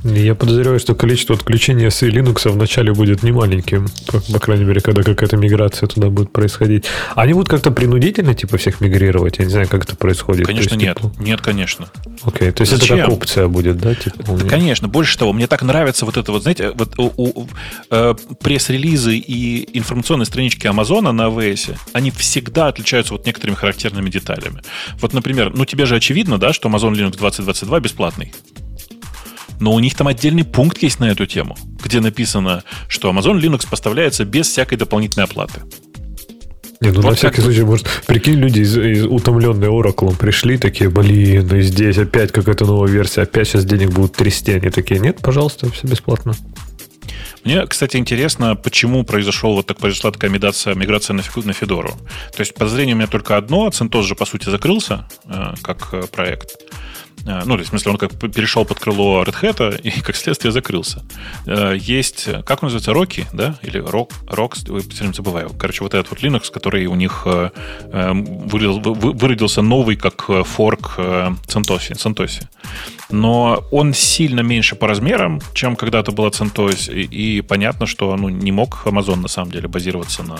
Я 0.04 0.34
подозреваю, 0.34 0.80
что 0.80 0.94
количество 0.94 1.36
отключения 1.36 1.88
с 1.90 2.02
Linux 2.02 2.48
вначале 2.50 2.92
будет 2.92 3.22
немаленьким, 3.22 3.86
по, 4.32 4.38
крайней 4.40 4.64
мере, 4.64 4.80
когда 4.80 5.02
какая-то 5.02 5.36
миграция 5.36 5.86
туда 5.86 6.08
будет 6.08 6.32
происходить. 6.32 6.86
Они 7.14 7.34
будут 7.34 7.48
как-то 7.48 7.70
принудительно, 7.70 8.34
типа, 8.34 8.56
всех 8.56 8.80
мигрировать? 8.80 9.38
Я 9.38 9.44
не 9.44 9.50
знаю, 9.52 9.68
как 9.68 9.84
это 9.84 9.94
происходит. 9.94 10.46
Конечно, 10.46 10.74
есть, 10.74 10.82
нет. 10.82 10.96
типа, 10.96 11.12
Нет, 11.20 11.40
конечно. 11.40 11.88
Окей, 12.24 12.50
то 12.50 12.62
есть 12.62 12.72
это 12.72 12.80
Зачем? 12.82 12.98
как 13.00 13.08
опция 13.10 13.46
будет, 13.46 13.78
да? 13.78 13.94
Типа, 13.94 14.36
Да, 14.36 14.46
конечно. 14.48 14.88
Больше 14.88 15.16
того, 15.16 15.32
мне 15.32 15.46
так 15.46 15.62
нравится 15.62 16.04
вот 16.04 16.16
это 16.16 16.32
вот, 16.32 16.42
знаете, 16.42 16.72
вот 16.72 16.98
у, 16.98 17.12
у- 17.14 17.48
э, 17.90 18.14
пресс-релизы 18.42 19.16
и 19.16 19.78
информационные 19.78 20.26
странички 20.26 20.66
Амазона 20.66 21.12
на 21.12 21.28
AWS, 21.28 21.76
они 21.92 22.10
всегда 22.10 22.68
отличаются 22.68 23.12
вот 23.14 23.24
некоторыми 23.26 23.56
характерными 23.56 24.10
деталями. 24.10 24.62
Вот, 25.00 25.12
например, 25.12 25.52
ну 25.54 25.64
тебе 25.64 25.86
же 25.86 25.94
очевидно, 25.96 26.38
да, 26.38 26.52
что 26.52 26.68
Amazon 26.68 26.92
Linux 26.92 27.16
2022 27.18 27.80
бесплатный. 27.80 28.32
Но 29.62 29.72
у 29.74 29.78
них 29.78 29.94
там 29.94 30.08
отдельный 30.08 30.42
пункт 30.42 30.82
есть 30.82 30.98
на 30.98 31.08
эту 31.12 31.24
тему, 31.24 31.56
где 31.84 32.00
написано, 32.00 32.64
что 32.88 33.08
Amazon 33.12 33.40
Linux 33.40 33.64
поставляется 33.70 34.24
без 34.24 34.48
всякой 34.48 34.76
дополнительной 34.76 35.26
оплаты. 35.26 35.60
Не, 36.80 36.88
ну 36.88 36.96
Вот 36.96 37.10
на 37.10 37.14
всякий 37.14 37.42
случай, 37.42 37.62
может, 37.62 37.86
прикинь, 38.08 38.40
люди 38.40 38.58
из, 38.58 38.76
из 38.76 39.04
утомленные 39.04 39.70
Oracle 39.70 40.16
пришли, 40.16 40.58
такие, 40.58 40.90
блин, 40.90 41.46
ну 41.48 41.58
и 41.58 41.62
здесь 41.62 41.96
опять 41.96 42.32
какая-то 42.32 42.64
новая 42.64 42.90
версия, 42.90 43.22
опять 43.22 43.46
сейчас 43.46 43.64
денег 43.64 43.90
будут 43.90 44.16
трясти. 44.16 44.50
Они 44.50 44.68
такие, 44.68 44.98
нет, 44.98 45.18
пожалуйста, 45.22 45.70
все 45.70 45.86
бесплатно. 45.86 46.34
Мне, 47.44 47.64
кстати, 47.68 47.98
интересно, 47.98 48.56
почему 48.56 49.04
произошел 49.04 49.54
вот 49.54 49.66
так, 49.66 49.78
произошла 49.78 50.10
такая 50.10 50.32
миграция, 50.32 50.74
миграция 50.74 51.14
на, 51.14 51.22
на 51.44 51.52
Федору. 51.52 51.90
То 52.34 52.40
есть 52.40 52.54
подозрение 52.54 52.96
у 52.96 52.98
меня 52.98 53.06
только 53.06 53.36
одно. 53.36 53.68
CentOS 53.68 54.02
же, 54.02 54.16
по 54.16 54.24
сути, 54.24 54.48
закрылся 54.48 55.06
э, 55.26 55.54
как 55.62 55.88
э, 55.92 56.02
проект. 56.10 56.56
Э, 57.26 57.42
ну, 57.44 57.54
то 57.54 57.60
есть, 57.60 57.66
в 57.68 57.70
смысле, 57.70 57.92
он 57.92 57.98
как 57.98 58.18
перешел 58.32 58.64
под 58.64 58.78
крыло 58.80 59.22
Red 59.22 59.40
Hat 59.42 59.80
и, 59.80 59.90
как 60.00 60.16
следствие, 60.16 60.52
закрылся. 60.52 61.02
Э, 61.46 61.76
есть, 61.78 62.28
как 62.44 62.62
он 62.62 62.70
называется, 62.70 62.92
Rocky, 62.92 63.26
да? 63.32 63.56
Или 63.62 63.80
Rock, 63.80 64.10
Rock, 64.26 64.70
ой, 64.70 64.80
все 64.82 64.98
время 65.00 65.14
забываю. 65.14 65.50
Короче, 65.58 65.82
вот 65.84 65.94
этот 65.94 66.10
вот 66.10 66.20
Linux, 66.20 66.50
который 66.52 66.86
у 66.86 66.94
них 66.94 67.22
э, 67.26 67.50
э, 67.92 68.12
вы- 68.12 69.12
выродился 69.12 69.62
новый, 69.62 69.96
как 69.96 70.26
форк 70.46 70.94
э, 70.98 71.30
CentOS. 71.46 72.46
Но 73.12 73.64
он 73.70 73.94
сильно 73.94 74.40
меньше 74.40 74.74
по 74.74 74.88
размерам, 74.88 75.40
чем 75.54 75.76
когда-то 75.76 76.12
была 76.12 76.28
CentOS, 76.28 76.92
и, 76.92 77.02
и 77.38 77.40
понятно, 77.42 77.86
что 77.86 78.16
ну, 78.16 78.28
не 78.28 78.52
мог 78.52 78.82
Amazon 78.86 79.16
на 79.16 79.28
самом 79.28 79.50
деле 79.50 79.68
базироваться 79.68 80.22
на 80.22 80.38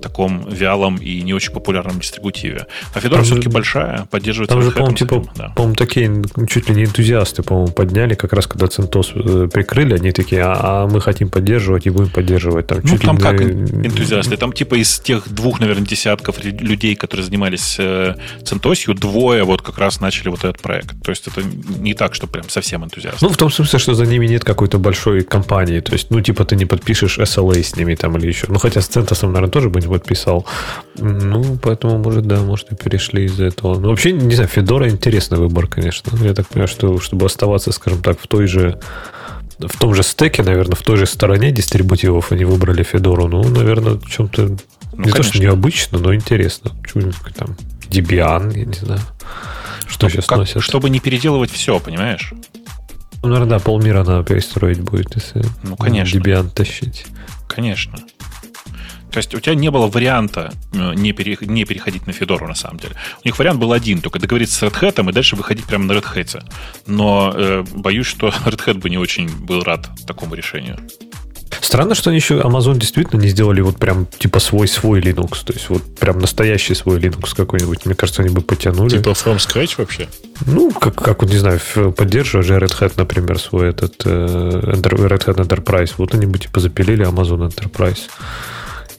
таком 0.00 0.48
вялом 0.48 0.96
и 0.96 1.20
не 1.22 1.34
очень 1.34 1.52
популярном 1.52 2.00
дистрибутиве. 2.00 2.66
А 2.94 2.98
Fedora 2.98 3.22
все-таки 3.22 3.48
большая, 3.48 4.06
поддерживается 4.10 4.54
Там 4.54 4.62
же, 4.62 4.70
по-моему, 4.70 4.96
типа, 4.96 5.24
да. 5.36 5.48
по-моему, 5.50 5.74
такие 5.76 6.22
чуть 6.48 6.68
ли 6.68 6.74
не 6.74 6.84
энтузиасты, 6.84 7.42
по-моему, 7.42 7.72
подняли, 7.72 8.14
как 8.14 8.32
раз 8.32 8.46
когда 8.46 8.66
CentOS 8.66 9.46
э, 9.46 9.48
прикрыли, 9.48 9.94
они 9.94 10.12
такие, 10.12 10.42
а, 10.42 10.84
а 10.84 10.86
мы 10.86 11.00
хотим 11.00 11.28
поддерживать 11.28 11.86
и 11.86 11.90
будем 11.90 12.10
поддерживать. 12.10 12.66
Там, 12.66 12.78
Ну, 12.82 12.88
чуть 12.88 13.00
ли 13.00 13.06
там 13.06 13.16
не- 13.16 13.22
как 13.22 13.40
энтузиасты? 13.42 14.36
Там 14.36 14.52
типа 14.52 14.76
из 14.76 14.98
тех 15.00 15.28
двух, 15.28 15.60
наверное, 15.60 15.86
десятков 15.86 16.42
лю- 16.44 16.56
людей, 16.60 16.94
которые 16.94 17.24
занимались 17.26 17.76
э, 17.78 18.14
CentOS, 18.42 18.94
двое 18.94 19.44
вот 19.44 19.62
как 19.62 19.78
раз 19.78 20.00
начали 20.00 20.28
вот 20.28 20.44
этот 20.44 20.60
проект. 20.62 20.94
То 21.02 21.10
есть 21.10 21.26
это 21.26 21.42
не 21.78 21.94
так, 21.94 22.11
что 22.12 22.26
прям 22.26 22.48
совсем 22.48 22.84
энтузиасты. 22.84 23.24
Ну, 23.24 23.32
в 23.32 23.36
том 23.36 23.50
смысле, 23.50 23.78
что 23.78 23.94
за 23.94 24.06
ними 24.06 24.26
нет 24.26 24.44
какой-то 24.44 24.78
большой 24.78 25.22
компании. 25.22 25.80
То 25.80 25.92
есть, 25.92 26.10
ну, 26.10 26.20
типа, 26.20 26.44
ты 26.44 26.56
не 26.56 26.66
подпишешь 26.66 27.18
SLA 27.18 27.62
с 27.62 27.76
ними 27.76 27.94
там 27.94 28.16
или 28.16 28.26
еще. 28.26 28.46
Ну, 28.48 28.58
хотя 28.58 28.80
с 28.80 28.86
Центосом, 28.86 29.32
наверное, 29.32 29.52
тоже 29.52 29.70
бы 29.70 29.80
не 29.80 29.88
подписал. 29.88 30.46
Ну, 30.96 31.58
поэтому, 31.62 31.98
может, 31.98 32.26
да, 32.26 32.40
может, 32.40 32.72
и 32.72 32.76
перешли 32.76 33.24
из-за 33.24 33.46
этого. 33.46 33.78
Ну, 33.78 33.88
вообще, 33.88 34.12
не 34.12 34.34
знаю, 34.34 34.48
Федора 34.48 34.88
интересный 34.88 35.38
выбор, 35.38 35.66
конечно. 35.66 36.16
Я 36.24 36.34
так 36.34 36.46
понимаю, 36.48 36.68
что 36.68 36.98
чтобы 37.00 37.26
оставаться, 37.26 37.72
скажем 37.72 38.02
так, 38.02 38.20
в 38.20 38.26
той 38.26 38.46
же 38.46 38.78
в 39.58 39.78
том 39.78 39.94
же 39.94 40.02
стеке, 40.02 40.42
наверное, 40.42 40.74
в 40.74 40.82
той 40.82 40.96
же 40.96 41.06
стороне 41.06 41.52
дистрибутивов 41.52 42.32
они 42.32 42.44
выбрали 42.44 42.82
Федору. 42.82 43.28
Ну, 43.28 43.44
наверное, 43.44 43.94
в 43.94 44.10
чем-то 44.10 44.42
Ну, 44.42 44.58
не 45.04 45.10
то, 45.10 45.22
что 45.22 45.32
конечно. 45.32 45.40
необычно, 45.40 45.98
но 45.98 46.14
интересно. 46.14 46.72
Чего-нибудь 46.86 47.16
там 47.36 47.56
Debian, 47.88 48.58
я 48.58 48.64
не 48.64 48.74
знаю. 48.74 49.00
Что 49.92 50.08
сейчас 50.08 50.26
Как- 50.26 50.38
носят? 50.38 50.62
чтобы 50.62 50.90
не 50.90 51.00
переделывать 51.00 51.50
все, 51.50 51.78
понимаешь? 51.78 52.32
Ну, 53.22 53.28
наверное, 53.28 53.58
да, 53.58 53.64
полмира 53.64 54.02
надо 54.02 54.24
перестроить 54.24 54.80
будет, 54.80 55.14
если 55.14 55.44
Ну, 55.62 55.76
конечно. 55.76 56.18
Debian 56.18 56.50
тащить. 56.50 57.06
Конечно. 57.46 57.98
То 59.12 59.18
есть 59.18 59.34
у 59.34 59.40
тебя 59.40 59.54
не 59.54 59.70
было 59.70 59.88
варианта 59.88 60.52
э, 60.72 60.94
не, 60.94 61.12
пере- 61.12 61.36
не 61.42 61.66
переходить 61.66 62.06
на 62.06 62.14
Федору, 62.14 62.48
на 62.48 62.54
самом 62.54 62.78
деле. 62.78 62.94
У 63.22 63.28
них 63.28 63.38
вариант 63.38 63.60
был 63.60 63.72
один, 63.74 64.00
только 64.00 64.18
договориться 64.18 64.56
с 64.56 64.62
Red 64.62 64.80
Hat 64.80 65.08
и 65.08 65.12
дальше 65.12 65.36
выходить 65.36 65.66
прямо 65.66 65.84
на 65.84 65.92
Red 65.92 66.06
Hat. 66.14 66.42
Но 66.86 67.30
э, 67.34 67.62
боюсь, 67.74 68.06
что 68.06 68.28
Red 68.46 68.64
Hat 68.64 68.78
бы 68.78 68.88
не 68.88 68.96
очень 68.96 69.28
был 69.28 69.62
рад 69.62 69.90
такому 70.06 70.34
решению. 70.34 70.78
Странно, 71.60 71.94
что 71.94 72.10
они 72.10 72.18
еще 72.18 72.40
Amazon 72.40 72.78
действительно 72.78 73.20
не 73.20 73.28
сделали 73.28 73.60
вот 73.60 73.76
прям 73.76 74.06
типа 74.18 74.40
свой-свой 74.40 75.00
Linux. 75.00 75.44
То 75.44 75.52
есть 75.52 75.68
вот 75.68 75.82
прям 75.96 76.18
настоящий 76.18 76.74
свой 76.74 76.98
Linux 76.98 77.34
какой-нибудь. 77.36 77.84
Мне 77.86 77.94
кажется, 77.94 78.22
они 78.22 78.34
бы 78.34 78.40
потянули. 78.40 78.90
Типа 78.90 79.10
from 79.10 79.36
scratch 79.36 79.74
вообще? 79.78 80.08
Ну, 80.46 80.70
как, 80.70 80.94
как 80.94 81.22
вот, 81.22 81.30
не 81.30 81.38
знаю, 81.38 81.60
поддерживая 81.96 82.42
же 82.42 82.54
Red 82.56 82.80
Hat, 82.80 82.94
например, 82.96 83.38
свой 83.38 83.70
этот 83.70 84.02
э, 84.04 84.08
Red 84.08 85.26
Hat 85.26 85.36
Enterprise. 85.36 85.92
Вот 85.98 86.14
они 86.14 86.26
бы 86.26 86.38
типа 86.38 86.60
запилили 86.60 87.06
Amazon 87.06 87.48
Enterprise. 87.48 88.00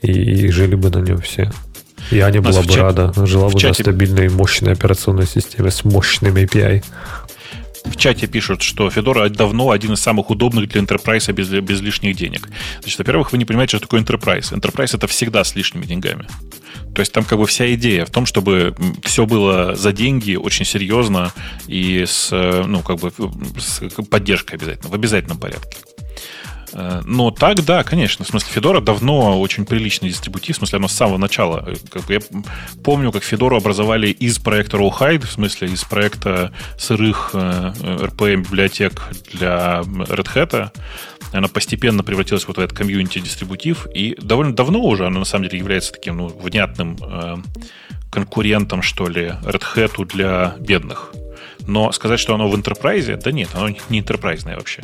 И, 0.02 0.12
и 0.12 0.50
жили 0.50 0.76
бы 0.76 0.90
на 0.90 1.00
нем 1.00 1.22
все. 1.22 1.52
И 2.12 2.20
Аня 2.20 2.42
была 2.42 2.62
бы 2.62 2.68
чат, 2.68 2.98
рада. 2.98 3.26
Жила 3.26 3.50
бы 3.50 3.60
чате... 3.60 3.68
на 3.68 3.74
стабильной, 3.74 4.30
мощной 4.30 4.74
операционной 4.74 5.26
системе 5.26 5.72
с 5.72 5.84
мощным 5.84 6.36
API. 6.36 6.84
В 7.86 7.96
чате 7.96 8.28
пишут, 8.28 8.62
что 8.62 8.88
Fedora 8.88 9.30
давно 9.30 9.72
один 9.72 9.94
из 9.94 10.00
самых 10.00 10.30
удобных 10.30 10.70
для 10.70 10.82
Enterprise 10.82 11.32
без, 11.32 11.50
без 11.50 11.82
лишних 11.82 12.16
денег. 12.16 12.50
Значит, 12.82 13.00
во-первых, 13.00 13.32
вы 13.32 13.38
не 13.38 13.46
понимаете, 13.46 13.78
что 13.78 13.82
такое 13.82 14.02
Enterprise. 14.02 14.54
Enterprise 14.54 14.96
это 14.96 15.08
всегда 15.08 15.44
с 15.44 15.56
лишними 15.56 15.86
деньгами. 15.86 16.28
То 16.96 17.00
есть 17.02 17.12
там 17.12 17.24
как 17.24 17.40
бы 17.40 17.48
вся 17.48 17.74
идея 17.74 18.06
в 18.06 18.12
том, 18.12 18.26
чтобы 18.26 18.76
все 19.04 19.26
было 19.26 19.76
за 19.76 19.92
деньги, 19.92 20.36
очень 20.36 20.66
серьезно 20.66 21.34
и 21.68 22.06
с, 22.06 22.30
ну, 22.32 22.82
как 22.82 23.00
бы 23.00 23.12
с 23.58 23.82
поддержкой 24.10 24.56
обязательно, 24.56 24.90
в 24.90 24.94
обязательном 24.94 25.38
порядке. 25.38 25.78
Э, 26.74 27.02
но 27.06 27.32
так, 27.32 27.64
да, 27.66 27.84
конечно. 27.84 28.26
В 28.26 28.28
смысле, 28.28 28.52
Федора 28.52 28.82
давно 28.82 29.40
очень 29.40 29.66
приличный 29.66 30.10
дистрибутив. 30.10 30.56
В 30.56 30.60
смысле, 30.60 30.78
оно 30.78 30.88
с 30.88 30.94
самого 30.94 31.18
начала. 31.18 31.64
Э, 31.66 31.76
как 31.90 32.06
бы 32.06 32.14
я 32.14 32.20
помню, 32.84 33.12
как 33.12 33.24
Федору 33.24 33.58
образовали 33.58 34.08
из 34.08 34.40
проекта 34.40 34.78
Rawhide, 34.78 35.26
в 35.26 35.32
смысле, 35.32 35.70
из 35.70 35.84
проекта 35.84 36.52
сырых 36.78 37.32
RPM-библиотек 37.34 39.10
э, 39.12 39.38
для 39.38 39.82
Red 39.84 40.28
Hat. 40.34 40.72
Она 41.32 41.48
постепенно 41.48 42.04
превратилась 42.04 42.48
вот 42.48 42.58
в 42.58 42.60
этот 42.60 42.78
комьюнити-дистрибутив. 42.78 43.88
И 43.94 44.16
довольно 44.22 44.54
давно 44.54 44.82
уже 44.82 45.06
она, 45.08 45.20
на 45.20 45.26
самом 45.26 45.46
деле, 45.46 45.60
является 45.60 45.94
таким 45.94 46.18
ну, 46.18 46.28
внятным 46.28 46.98
конкурентом, 48.12 48.84
что 48.84 49.08
ли, 49.08 49.34
Red 49.44 49.64
Hat 49.76 50.06
для 50.06 50.56
бедных. 50.60 51.12
Но 51.66 51.92
сказать, 51.92 52.20
что 52.20 52.36
оно 52.36 52.48
в 52.48 52.56
enterprise, 52.56 53.20
да 53.20 53.32
нет, 53.32 53.50
оно 53.54 53.70
не 53.90 54.02
enterprise 54.02 54.44
вообще. 54.56 54.84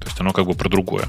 То 0.00 0.06
есть 0.06 0.20
оно 0.20 0.32
как 0.32 0.46
бы 0.46 0.54
про 0.54 0.68
другое. 0.68 1.08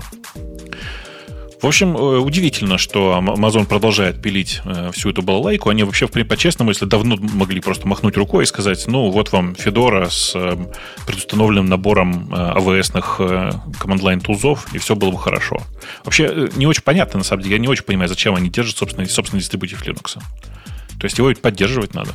В 1.61 1.67
общем, 1.67 1.97
э, 1.97 2.19
удивительно, 2.19 2.77
что 2.77 3.19
Amazon 3.19 3.65
продолжает 3.65 4.21
пилить 4.21 4.61
э, 4.63 4.91
всю 4.93 5.09
эту 5.09 5.21
балалайку. 5.21 5.69
Они 5.69 5.83
вообще, 5.83 6.07
по-честному, 6.07 6.71
если 6.71 6.85
давно 6.85 7.17
могли 7.17 7.59
просто 7.59 7.85
махнуть 7.85 8.15
рукой 8.15 8.43
и 8.43 8.47
сказать, 8.47 8.87
ну, 8.87 9.09
вот 9.09 9.33
вам 9.33 9.51
Fedora 9.53 10.09
с 10.09 10.31
э, 10.35 10.57
предустановленным 11.05 11.65
набором 11.65 12.29
AWS-ных 12.31 13.19
command-line 13.19 14.21
тулзов, 14.21 14.73
и 14.73 14.77
все 14.77 14.95
было 14.95 15.11
бы 15.11 15.17
хорошо. 15.17 15.57
Вообще, 16.05 16.49
не 16.55 16.65
очень 16.65 16.83
понятно, 16.83 17.17
на 17.17 17.25
самом 17.25 17.43
деле. 17.43 17.55
Я 17.55 17.61
не 17.61 17.67
очень 17.67 17.83
понимаю, 17.83 18.07
зачем 18.07 18.35
они 18.35 18.49
держат 18.49 18.77
собственный, 18.77 19.09
собственный 19.09 19.41
дистрибутив 19.41 19.85
Linux. 19.85 20.17
То 20.99 21.05
есть 21.05 21.17
его 21.17 21.29
ведь 21.29 21.41
поддерживать 21.41 21.93
надо. 21.93 22.11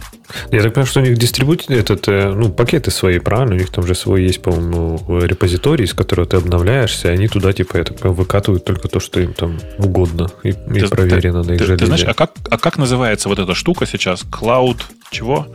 Я 0.52 0.62
так 0.62 0.74
понимаю, 0.74 0.86
что 0.86 1.00
у 1.00 1.02
них 1.02 1.16
дистрибутив, 1.16 1.70
этот, 1.70 2.06
э, 2.06 2.32
ну, 2.32 2.50
пакеты 2.50 2.90
свои, 2.90 3.18
правильно? 3.18 3.54
У 3.54 3.58
них 3.58 3.70
там 3.70 3.86
же 3.86 3.94
свой 3.94 4.24
есть, 4.24 4.42
по-моему, 4.42 5.20
репозиторий, 5.20 5.86
с 5.86 5.94
которого 5.94 6.26
ты 6.26 6.36
обновляешься, 6.36 7.08
и 7.08 7.12
они 7.12 7.28
туда, 7.28 7.52
типа, 7.54 7.78
я 7.78 7.84
так 7.84 7.96
понимаю, 7.96 8.16
выкатывают 8.16 8.64
только 8.64 8.88
то, 8.88 9.00
что 9.00 9.20
им 9.20 9.32
там 9.32 9.58
угодно 9.78 10.30
и, 10.42 10.52
ты, 10.52 10.78
и 10.80 10.86
проверено 10.86 11.42
ты, 11.42 11.48
на 11.48 11.52
их 11.54 11.66
ты, 11.66 11.76
ты 11.76 11.86
знаешь, 11.86 12.04
а 12.04 12.12
как, 12.12 12.32
а 12.50 12.58
как 12.58 12.76
называется 12.76 13.28
вот 13.30 13.38
эта 13.38 13.54
штука 13.54 13.86
сейчас? 13.86 14.24
Cloud 14.24 14.82
чего? 15.10 15.46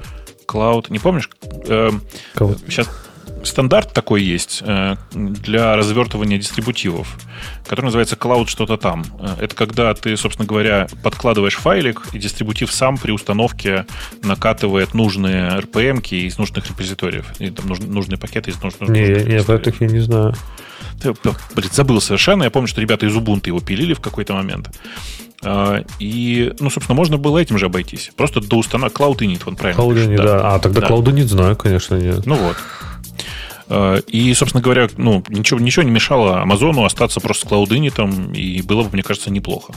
Cloud, 0.48 0.88
не 0.90 0.98
помнишь? 0.98 1.30
Э, 1.68 1.92
сейчас 2.68 2.90
стандарт 3.44 3.94
такой 3.94 4.24
есть 4.24 4.62
э, 4.66 4.96
для 5.14 5.76
развертывания 5.76 6.38
дистрибутивов, 6.38 7.18
который 7.66 7.86
называется 7.86 8.16
Cloud 8.16 8.48
что-то 8.48 8.78
там. 8.78 9.06
Э, 9.20 9.36
это 9.42 9.56
когда 9.56 9.94
ты, 9.94 10.16
собственно 10.18 10.48
говоря, 10.48 10.88
подкладываешь 11.04 11.56
файлик, 11.56 12.02
и 12.14 12.20
дистрибутив 12.20 12.72
сам 12.72 12.98
при 12.98 13.12
установке 13.12 13.86
накатывает 14.24 14.94
нужные 14.94 15.60
RPM 15.60 16.08
из 16.10 16.38
нужных 16.38 16.68
репозиториев. 16.70 17.26
И 17.40 17.50
там 17.50 17.68
нужные 17.68 18.18
пакеты 18.18 18.52
из 18.52 18.62
нужных 18.62 18.90
Не, 18.90 19.08
я, 19.08 19.38
я 19.38 19.44
про 19.44 19.58
таких 19.58 19.92
не 19.92 20.00
знаю. 20.00 20.34
Ты, 21.02 21.14
блин, 21.56 21.70
забыл 21.72 22.02
совершенно. 22.02 22.44
Я 22.44 22.50
помню, 22.50 22.68
что 22.68 22.82
ребята 22.82 23.06
из 23.06 23.16
Ubuntu 23.16 23.48
его 23.48 23.60
пилили 23.60 23.94
в 23.94 24.02
какой-то 24.02 24.34
момент. 24.34 24.70
А, 25.42 25.84
и, 26.00 26.54
ну, 26.60 26.70
собственно, 26.70 26.96
можно 26.96 27.18
было 27.18 27.38
этим 27.38 27.58
же 27.58 27.68
обойтись. 27.68 28.12
Просто 28.16 28.42
до 28.42 28.58
установки 28.58 28.98
Cloud 28.98 29.20
Init, 29.20 29.44
он 29.46 29.56
правильно 29.56 29.82
Cloud 29.82 29.96
Init, 29.96 30.18
да. 30.18 30.24
да. 30.24 30.56
А, 30.56 30.60
тогда 30.60 30.82
да. 30.82 30.88
Cloud 30.88 31.06
Init 31.06 31.28
знаю, 31.28 31.56
конечно, 31.56 31.96
нет. 31.96 32.26
Ну 32.26 32.36
вот. 32.36 32.58
Э, 33.70 34.02
и, 34.08 34.34
собственно 34.34 34.64
говоря, 34.64 34.90
ну, 34.98 35.24
ничего, 35.30 35.60
ничего 35.60 35.84
не 35.84 35.92
мешало 35.92 36.42
Амазону 36.42 36.84
остаться 36.84 37.20
просто 37.20 37.48
с 37.48 37.52
Cloud 37.52 37.70
Init, 37.70 38.36
и 38.36 38.62
было 38.62 38.84
бы, 38.84 38.90
мне 38.92 39.04
кажется, 39.04 39.32
неплохо. 39.32 39.74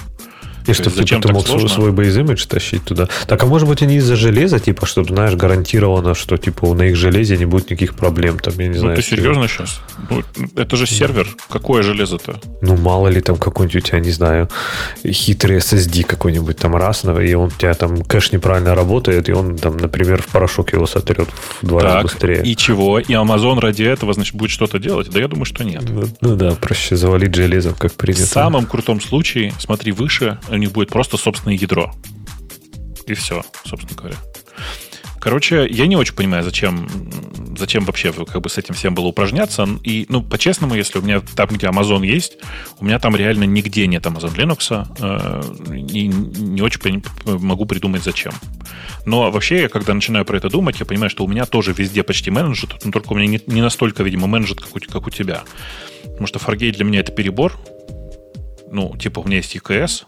И 0.66 0.72
чтобы 0.72 1.04
типа, 1.04 1.20
ты 1.20 1.32
мог 1.32 1.46
сложно? 1.46 1.68
свой 1.68 1.92
бейз 1.92 2.46
тащить 2.46 2.84
туда. 2.84 3.08
Так, 3.26 3.42
а 3.42 3.46
может 3.46 3.68
быть, 3.68 3.82
они 3.82 3.96
из-за 3.96 4.16
железа, 4.16 4.58
типа, 4.58 4.86
чтобы, 4.86 5.08
знаешь, 5.08 5.34
гарантировано, 5.34 6.14
что, 6.14 6.36
типа, 6.36 6.74
на 6.74 6.82
их 6.82 6.96
железе 6.96 7.36
не 7.36 7.46
будет 7.46 7.70
никаких 7.70 7.94
проблем, 7.94 8.38
там, 8.38 8.54
я 8.58 8.68
не 8.68 8.74
ну, 8.74 8.80
знаю. 8.80 8.96
ты 8.96 9.02
серьезно 9.02 9.48
сейчас? 9.48 9.80
Ну, 10.10 10.22
это 10.56 10.76
же 10.76 10.86
сервер. 10.86 11.26
Какое 11.48 11.82
железо-то? 11.82 12.40
Ну, 12.60 12.76
мало 12.76 13.08
ли 13.08 13.20
там 13.20 13.36
какой-нибудь 13.36 13.76
у 13.76 13.80
тебя, 13.80 14.00
не 14.00 14.10
знаю, 14.10 14.48
хитрый 15.06 15.58
SSD 15.58 16.04
какой-нибудь 16.04 16.56
там 16.56 16.76
раз, 16.76 17.04
и 17.04 17.34
он 17.34 17.48
у 17.48 17.50
тебя 17.50 17.74
там 17.74 18.02
кэш 18.02 18.32
неправильно 18.32 18.74
работает, 18.74 19.28
и 19.28 19.32
он 19.32 19.56
там, 19.56 19.76
например, 19.76 20.22
в 20.22 20.26
порошок 20.26 20.72
его 20.72 20.86
сотрет 20.86 21.28
в 21.60 21.66
два 21.66 21.80
так, 21.80 21.94
раза 21.94 22.02
быстрее. 22.02 22.42
и 22.44 22.56
чего? 22.56 22.98
И 22.98 23.12
Amazon 23.12 23.60
ради 23.60 23.82
этого, 23.82 24.12
значит, 24.12 24.34
будет 24.34 24.50
что-то 24.50 24.78
делать? 24.78 25.10
Да 25.10 25.20
я 25.20 25.28
думаю, 25.28 25.44
что 25.44 25.64
нет. 25.64 25.82
Ну, 25.88 26.04
ну 26.20 26.36
да, 26.36 26.52
проще 26.52 26.96
завалить 26.96 27.34
железом, 27.34 27.74
как 27.74 27.92
принято. 27.94 28.24
В 28.24 28.28
самом 28.28 28.66
крутом 28.66 29.00
случае, 29.00 29.52
смотри 29.58 29.92
выше, 29.92 30.38
у 30.54 30.58
них 30.58 30.72
будет 30.72 30.90
просто 30.90 31.16
собственное 31.16 31.56
ядро. 31.56 31.92
И 33.06 33.14
все, 33.14 33.42
собственно 33.64 33.96
говоря. 33.96 34.16
Короче, 35.22 35.68
я 35.70 35.86
не 35.86 35.94
очень 35.94 36.16
понимаю, 36.16 36.42
зачем, 36.42 36.88
зачем 37.56 37.84
вообще 37.84 38.12
как 38.12 38.40
бы 38.42 38.48
с 38.48 38.58
этим 38.58 38.74
всем 38.74 38.92
было 38.92 39.06
упражняться. 39.06 39.68
И, 39.84 40.04
ну, 40.08 40.20
по-честному, 40.20 40.74
если 40.74 40.98
у 40.98 41.02
меня 41.02 41.20
там, 41.20 41.48
где 41.48 41.68
Amazon 41.68 42.04
есть, 42.04 42.38
у 42.80 42.84
меня 42.84 42.98
там 42.98 43.14
реально 43.14 43.44
нигде 43.44 43.86
нет 43.86 44.04
Amazon 44.04 44.34
Linux, 44.34 44.88
э, 44.98 45.74
и 45.86 46.08
не 46.08 46.60
очень 46.60 47.04
могу 47.24 47.66
придумать, 47.66 48.02
зачем. 48.02 48.32
Но 49.06 49.30
вообще, 49.30 49.62
я 49.62 49.68
когда 49.68 49.94
начинаю 49.94 50.24
про 50.24 50.38
это 50.38 50.48
думать, 50.48 50.80
я 50.80 50.86
понимаю, 50.86 51.08
что 51.08 51.24
у 51.24 51.28
меня 51.28 51.46
тоже 51.46 51.72
везде 51.72 52.02
почти 52.02 52.32
менеджет, 52.32 52.84
но 52.84 52.90
только 52.90 53.12
у 53.12 53.16
меня 53.16 53.28
не, 53.28 53.40
не 53.46 53.62
настолько, 53.62 54.02
видимо, 54.02 54.26
менеджет, 54.26 54.60
как 54.60 54.74
у, 54.74 54.80
как 54.80 55.06
у 55.06 55.10
тебя. 55.10 55.44
Потому 56.02 56.26
что 56.26 56.40
Fargate 56.40 56.72
для 56.72 56.84
меня 56.84 56.98
это 56.98 57.12
перебор. 57.12 57.56
Ну, 58.72 58.96
типа, 58.96 59.20
у 59.20 59.24
меня 59.24 59.36
есть 59.36 59.54
EKS, 59.54 60.04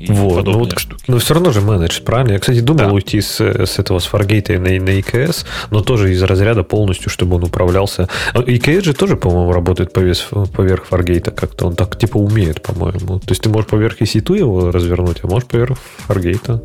и 0.00 0.10
вот, 0.12 0.36
подобные 0.36 0.54
ну, 0.54 0.58
вот, 0.70 0.78
штуки. 0.78 1.04
Но 1.08 1.18
все 1.18 1.34
равно 1.34 1.52
же 1.52 1.60
менедж, 1.60 2.00
правильно? 2.00 2.32
Я, 2.32 2.38
кстати, 2.38 2.60
думал 2.60 2.86
да. 2.86 2.92
уйти 2.92 3.20
с, 3.20 3.38
с 3.40 3.78
этого, 3.78 3.98
с 3.98 4.08
Fargate 4.10 4.58
на, 4.58 4.70
на 4.82 4.98
EKS, 4.98 5.44
но 5.70 5.82
тоже 5.82 6.12
из 6.12 6.22
разряда 6.22 6.62
полностью, 6.62 7.10
чтобы 7.10 7.36
он 7.36 7.44
управлялся. 7.44 8.08
EKS 8.34 8.78
а 8.78 8.82
же 8.82 8.94
тоже, 8.94 9.16
по-моему, 9.16 9.52
работает 9.52 9.92
повес, 9.92 10.26
поверх 10.54 10.86
Fargate 10.90 11.30
как-то. 11.32 11.66
Он 11.66 11.76
так 11.76 11.98
типа 11.98 12.16
умеет, 12.16 12.62
по-моему. 12.62 13.18
То 13.18 13.30
есть 13.30 13.42
ты 13.42 13.50
можешь 13.50 13.68
поверх 13.68 14.00
EC2 14.00 14.38
его 14.38 14.70
развернуть, 14.70 15.18
а 15.22 15.26
можешь 15.26 15.46
поверх 15.46 15.78
Fargate. 16.08 16.62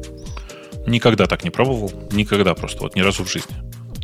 Никогда 0.87 1.25
так 1.25 1.43
не 1.43 1.49
пробовал. 1.49 1.91
Никогда 2.11 2.53
просто. 2.53 2.83
Вот 2.83 2.95
ни 2.95 3.01
разу 3.01 3.25
в 3.25 3.31
жизни 3.31 3.55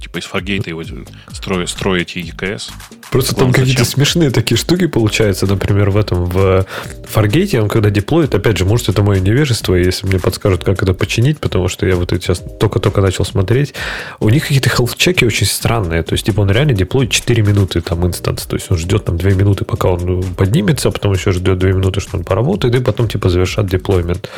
типа 0.02 0.18
из 0.18 0.26
Fargate 0.26 0.70
его 0.70 0.84
строить, 1.32 1.70
строить 1.70 2.18
EKS. 2.18 2.72
Просто 3.12 3.36
там 3.36 3.52
какие-то 3.52 3.84
смешные 3.84 4.32
такие 4.32 4.58
штуки 4.58 4.88
получаются, 4.88 5.46
например, 5.46 5.90
в 5.90 5.98
этом, 5.98 6.26
в 6.26 6.66
Fargate, 7.14 7.60
он 7.60 7.68
когда 7.68 7.90
деплоит, 7.90 8.34
опять 8.34 8.58
же, 8.58 8.66
может, 8.66 8.88
это 8.88 9.04
мое 9.04 9.20
невежество, 9.20 9.76
если 9.76 10.08
мне 10.08 10.18
подскажут, 10.18 10.64
как 10.64 10.82
это 10.82 10.94
починить, 10.94 11.38
потому 11.38 11.68
что 11.68 11.86
я 11.86 11.96
вот 11.98 12.12
сейчас 12.12 12.42
только-только 12.60 13.02
начал 13.02 13.26
смотреть, 13.26 13.74
у 14.20 14.30
них 14.30 14.44
какие-то 14.44 14.70
health-чеки 14.70 15.26
очень 15.26 15.46
странные, 15.46 16.04
то 16.04 16.14
есть, 16.14 16.26
типа, 16.26 16.42
он 16.42 16.52
реально 16.52 16.74
деплоит 16.74 17.12
4 17.12 17.44
минуты 17.44 17.82
там 17.82 18.08
инстанс, 18.08 18.46
то 18.46 18.56
есть, 18.56 18.72
он 18.72 18.78
ждет 18.78 19.06
там 19.06 19.18
2 19.18 19.32
минуты, 19.32 19.66
пока 19.66 19.90
он 19.90 20.24
поднимется, 20.38 20.88
а 20.88 20.92
потом 20.92 21.12
еще 21.12 21.32
ждет 21.32 21.58
2 21.58 21.70
минуты, 21.70 22.00
что 22.00 22.18
он 22.18 22.24
поработает, 22.24 22.76
и 22.76 22.80
потом, 22.80 23.10
типа, 23.10 23.30
завершат 23.30 23.68
деплоймент. 23.68 24.30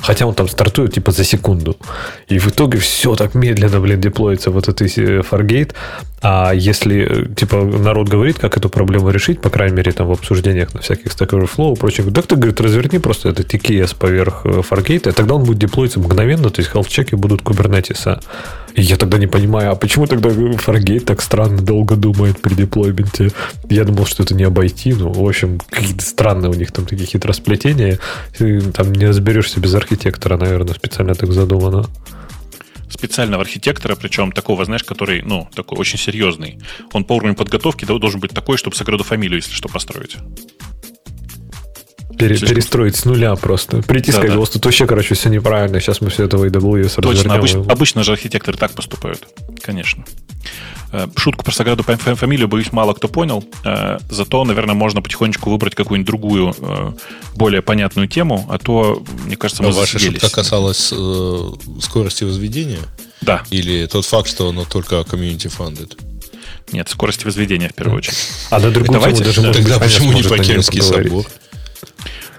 Хотя 0.00 0.26
он 0.26 0.34
там 0.34 0.48
стартует, 0.48 0.94
типа, 0.94 1.12
за 1.12 1.24
секунду. 1.24 1.76
И 2.28 2.38
в 2.38 2.48
итоге 2.48 2.78
все 2.78 3.14
так 3.14 3.34
медленно, 3.34 3.80
блин, 3.80 4.00
деплоится 4.00 4.50
вот 4.50 4.68
этой 4.68 4.88
Fargate. 4.88 5.74
А 6.22 6.52
если, 6.52 7.28
типа, 7.36 7.62
народ 7.64 8.08
говорит, 8.08 8.38
как 8.38 8.56
эту 8.56 8.70
проблему 8.70 9.10
решить, 9.10 9.40
по 9.40 9.50
крайней 9.50 9.76
мере, 9.76 9.92
там 9.92 10.06
в 10.06 10.12
обсуждениях 10.12 10.72
на 10.72 10.80
всяких 10.80 11.12
Stack 11.12 11.28
Overflow 11.30 11.74
и 11.74 11.78
прочее, 11.78 12.10
так 12.10 12.26
ты, 12.26 12.36
говорит, 12.36 12.60
разверни 12.60 12.98
просто 12.98 13.28
этот 13.28 13.52
TKS 13.52 13.94
поверх 13.98 14.40
э, 14.44 14.62
Fargate, 14.68 15.10
и 15.10 15.12
тогда 15.12 15.34
он 15.34 15.44
будет 15.44 15.58
деплоиться 15.58 16.00
мгновенно, 16.00 16.48
то 16.48 16.60
есть 16.60 16.72
health-чеки 16.72 17.16
будут 17.16 17.42
Kubernetes. 17.42 18.22
И 18.74 18.82
я 18.82 18.96
тогда 18.96 19.18
не 19.18 19.26
понимаю, 19.26 19.72
а 19.72 19.74
почему 19.74 20.06
тогда 20.06 20.30
Fargate 20.30 21.00
так 21.00 21.20
странно 21.20 21.60
долго 21.60 21.96
думает 21.96 22.40
при 22.40 22.54
деплойменте? 22.54 23.30
Я 23.68 23.84
думал, 23.84 24.06
что 24.06 24.22
это 24.22 24.34
не 24.34 24.44
обойти, 24.44 24.94
ну, 24.94 25.12
в 25.12 25.26
общем, 25.26 25.60
какие-то 25.68 26.04
странные 26.04 26.50
у 26.50 26.54
них 26.54 26.72
там 26.72 26.86
такие 26.86 27.06
хитросплетения. 27.06 27.98
Там 28.72 28.92
не 28.92 29.06
разберешься 29.06 29.60
без 29.60 29.74
архитектора, 29.74 30.38
наверное, 30.38 30.74
специально 30.74 31.14
так 31.14 31.32
задумано 31.32 31.86
специального 32.88 33.42
архитектора, 33.42 33.96
причем 33.96 34.32
такого, 34.32 34.64
знаешь, 34.64 34.84
который, 34.84 35.22
ну, 35.22 35.48
такой 35.54 35.78
очень 35.78 35.98
серьезный. 35.98 36.58
Он 36.92 37.04
по 37.04 37.14
уровню 37.14 37.34
подготовки 37.34 37.84
должен 37.84 38.20
быть 38.20 38.32
такой, 38.32 38.56
чтобы 38.56 38.76
с 38.76 38.80
фамилию, 39.04 39.38
если 39.38 39.52
что, 39.52 39.68
построить. 39.68 40.16
Пере- 42.18 42.36
Слишком- 42.36 42.48
перестроить 42.54 42.96
с 42.96 43.04
нуля 43.04 43.34
просто. 43.36 43.82
Прийти 43.82 44.10
Да, 44.10 44.18
сказать, 44.18 44.32
да. 44.32 44.38
«Вот 44.38 44.50
тут 44.52 44.64
вообще, 44.64 44.86
короче, 44.86 45.14
все 45.14 45.28
неправильно, 45.28 45.80
сейчас 45.80 46.00
мы 46.00 46.08
все 46.08 46.24
это 46.24 46.38
в 46.38 46.44
AWS 46.44 46.94
Точно, 46.96 47.10
развернем». 47.10 47.32
обычно, 47.32 47.58
и- 47.58 47.68
обычно 47.68 48.04
же 48.04 48.12
архитекторы 48.12 48.56
так 48.56 48.72
поступают, 48.72 49.26
конечно. 49.62 50.04
Э, 50.92 51.06
Шутку 51.16 51.44
про 51.44 51.52
Саграду 51.52 51.82
Фам- 51.82 51.98
Фам- 51.98 52.14
фамилию, 52.16 52.48
боюсь, 52.48 52.72
мало 52.72 52.92
кто 52.94 53.08
понял. 53.08 53.44
Э, 53.64 53.98
Зато, 54.10 54.44
наверное, 54.44 54.74
можно 54.74 55.02
потихонечку 55.02 55.50
выбрать 55.50 55.74
какую-нибудь 55.74 56.06
другую, 56.06 56.54
э, 56.58 56.92
более 57.34 57.62
понятную 57.62 58.08
тему, 58.08 58.46
а 58.50 58.58
то, 58.58 59.02
мне 59.24 59.36
кажется, 59.36 59.62
мы 59.62 59.70
Но 59.70 59.74
ваша 59.76 59.98
шутка 59.98 60.30
касалась 60.30 60.92
э, 60.96 61.50
скорости 61.82 62.24
возведения? 62.24 62.80
Да, 63.20 63.42
Или 63.50 63.86
тот 63.86 64.04
факт, 64.06 64.28
что 64.28 64.48
оно 64.48 64.64
только 64.64 64.96
community 65.00 65.50
funded? 65.56 65.98
нет, 66.72 66.88
скорости 66.88 67.24
возведения 67.24 67.68
в 67.68 67.74
первую 67.74 67.98
очередь. 67.98 68.16
А 68.50 68.58
на 68.58 68.70
другую 68.70 68.98
Давайте, 68.98 69.18
тему 69.22 69.26
даже, 69.26 69.40
да. 69.40 69.46
может 69.48 69.62
быть, 69.62 69.72
Тогда 69.72 69.84
почему 69.86 70.12
не 70.12 70.22
поговорить. 70.22 71.06
собор? 71.06 71.26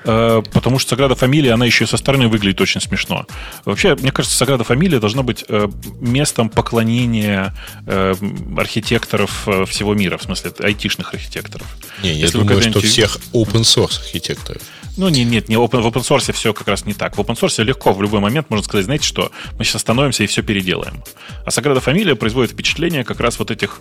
Э, 0.08 0.42
Потому 0.54 0.80
что 0.80 0.92
Саграда 0.92 1.16
Фамилия, 1.16 1.54
она 1.54 1.66
еще 1.66 1.84
и 1.84 1.88
со 1.88 1.98
стороны 1.98 2.30
выглядит 2.30 2.62
очень 2.62 2.80
смешно. 2.80 3.26
Вообще, 3.66 3.96
мне 3.96 4.12
кажется, 4.12 4.38
Саграда 4.38 4.64
Фамилия 4.64 5.00
должна 5.00 5.22
быть 5.22 5.44
э, 5.48 5.68
местом 6.00 6.50
поклонения 6.50 7.54
э, 7.86 8.16
архитекторов 8.58 9.48
всего 9.68 9.94
мира, 9.94 10.18
в 10.18 10.24
смысле 10.24 10.54
айтишных 10.60 11.14
архитекторов. 11.14 11.68
Не, 12.02 12.14
я 12.14 12.26
Если 12.26 12.40
думаю, 12.40 12.62
что 12.62 12.80
всех 12.80 13.18
open 13.34 13.64
source 13.64 14.00
архитекторов. 14.00 14.62
Ну, 14.98 15.10
не, 15.10 15.24
нет, 15.24 15.48
не 15.48 15.56
open, 15.56 15.82
в 15.82 15.88
open 15.88 16.02
source 16.02 16.34
все 16.34 16.54
как 16.54 16.68
раз 16.68 16.86
не 16.86 16.96
так. 16.96 17.18
В 17.18 17.20
open 17.20 17.40
source 17.40 17.64
легко 17.64 17.94
в 17.94 18.02
любой 18.02 18.20
момент 18.20 18.50
можно 18.50 18.64
сказать, 18.64 18.86
знаете 18.86 19.06
что, 19.06 19.32
мы 19.58 19.64
сейчас 19.64 19.76
остановимся 19.76 20.24
и 20.24 20.28
все 20.28 20.42
переделаем. 20.42 21.04
А 21.46 21.52
Саграда 21.52 21.80
Фамилия 21.82 22.16
производит 22.16 22.52
впечатление 22.52 23.04
как 23.04 23.20
раз 23.20 23.38
вот 23.38 23.52
этих, 23.52 23.80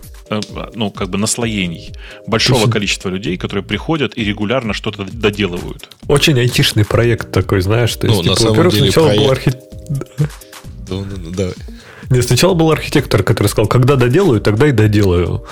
ну, 0.75 0.91
как 0.91 1.09
бы 1.09 1.17
наслоений 1.17 1.91
большого 2.27 2.69
количества 2.69 3.09
людей, 3.09 3.35
которые 3.37 3.63
приходят 3.63 4.15
и 4.15 4.23
регулярно 4.23 4.73
что-то 4.73 5.05
доделывают. 5.05 5.89
Очень 6.17 6.39
айтишный 6.39 6.83
проект 6.83 7.31
такой, 7.31 7.61
знаешь. 7.61 7.95
То 7.95 8.07
Ну, 8.07 8.13
есть, 8.13 8.25
на 8.25 8.29
типа, 8.35 8.39
самом 8.41 8.55
во-первых, 8.57 8.73
деле 8.73 8.91
сначала 8.91 9.07
был 9.15 9.27
проект- 9.27 9.47
архи- 9.47 9.59
Ну, 10.89 11.05
ну, 11.05 11.17
ну, 11.19 11.29
давай. 11.31 11.53
Нет, 12.09 12.25
сначала 12.25 12.53
был 12.53 12.71
архитектор, 12.71 13.23
который 13.23 13.47
сказал, 13.47 13.67
когда 13.67 13.95
доделаю, 13.95 14.41
тогда 14.41 14.67
и 14.67 14.71
доделаю. 14.71 15.43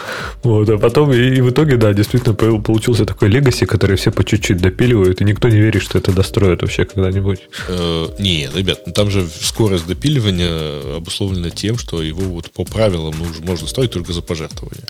Вот, 0.44 0.70
а 0.70 0.78
потом 0.78 1.12
и, 1.12 1.18
и 1.18 1.42
в 1.42 1.50
итоге, 1.50 1.78
да, 1.78 1.94
действительно 1.94 2.34
по- 2.34 2.60
получился 2.60 3.06
такой 3.06 3.30
легаси, 3.30 3.66
который 3.66 3.98
все 3.98 4.12
по 4.12 4.24
чуть-чуть 4.24 4.58
допиливают, 4.58 5.22
и 5.22 5.24
никто 5.24 5.50
не 5.50 5.60
верит, 5.60 5.82
что 5.82 5.98
это 5.98 6.12
достроят 6.12 6.62
вообще 6.62 6.86
когда-нибудь. 6.86 7.40
Э, 7.68 8.08
не, 8.20 8.50
ребят, 8.56 8.82
ну 8.86 8.94
там 8.94 9.10
же 9.10 9.28
скорость 9.42 9.88
допиливания 9.88 10.98
обусловлена 10.98 11.50
тем, 11.50 11.78
что 11.78 12.02
его 12.02 12.24
вот 12.24 12.52
по 12.52 12.64
правилам 12.64 13.16
можно 13.42 13.68
строить 13.68 13.92
только 13.92 14.14
за 14.14 14.22
пожертвования. 14.22 14.86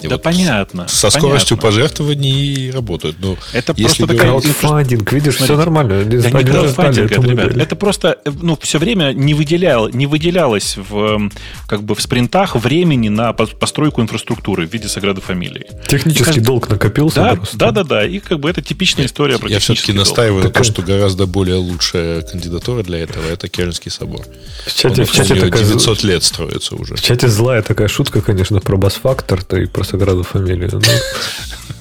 И 0.00 0.08
да 0.08 0.16
вот 0.16 0.22
понятно. 0.22 0.88
Со 0.88 1.08
понятно. 1.08 1.20
скоростью 1.20 1.56
пожертвований 1.58 2.70
работают. 2.70 3.16
Но 3.20 3.36
Это 3.52 3.74
просто 3.74 4.06
такая 4.06 4.22
Краудфандинг, 4.22 5.12
видишь, 5.12 5.36
все 5.36 5.56
нормально. 5.56 6.04
Да 6.04 6.30
не 6.30 6.44
краудфандинг 6.44 7.12
это, 7.12 7.22
ребят. 7.22 7.56
Это 7.56 7.76
просто, 7.76 8.18
э, 8.24 8.30
ну, 8.40 8.58
все 8.60 8.78
время 8.78 9.12
не, 9.12 9.34
выделял, 9.34 9.88
не 9.88 10.06
выделялось 10.06 10.76
в, 10.76 11.01
эм, 11.02 11.32
как 11.66 11.82
бы 11.82 11.94
в 11.94 12.00
спринтах 12.02 12.56
времени 12.56 13.08
на 13.08 13.30
пос- 13.30 13.56
постройку 13.56 14.00
инфраструктуры 14.02 14.66
в 14.66 14.72
виде 14.72 14.88
Саграды 14.88 15.20
Фамилии. 15.20 15.66
Технический 15.88 16.24
каждый- 16.24 16.44
долг 16.44 16.68
накопился 16.68 17.16
Да, 17.20 17.34
просто. 17.36 17.56
да, 17.56 17.70
да, 17.70 17.84
да. 17.84 18.06
И 18.06 18.18
как 18.18 18.40
бы 18.40 18.48
это 18.50 18.62
типичная 18.62 19.06
история 19.06 19.38
про 19.38 19.48
Я 19.48 19.58
все-таки 19.58 19.92
долг. 19.92 20.06
настаиваю 20.08 20.38
на 20.44 20.50
том, 20.50 20.52
Такая- 20.52 20.72
что 20.72 20.82
гораздо 20.82 21.26
более 21.26 21.56
лучшая 21.56 22.22
кандидатура 22.22 22.82
для 22.82 22.98
этого 23.00 23.24
это 23.26 23.48
Кернский 23.48 23.90
собор. 23.90 24.24
В 24.66 24.74
чате, 24.74 25.02
Он, 25.02 25.06
в 25.06 25.12
чате 25.12 25.34
такая- 25.34 25.62
900 25.64 26.02
лет 26.04 26.22
строится 26.24 26.74
уже. 26.76 26.96
В 26.96 27.02
чате 27.02 27.28
злая 27.28 27.62
такая 27.62 27.88
шутка, 27.88 28.20
конечно, 28.20 28.60
про 28.60 28.76
бас-фактор, 28.76 29.42
то 29.44 29.56
и 29.56 29.66
про 29.66 29.84
Саграду 29.84 30.22
фамилию. 30.22 30.80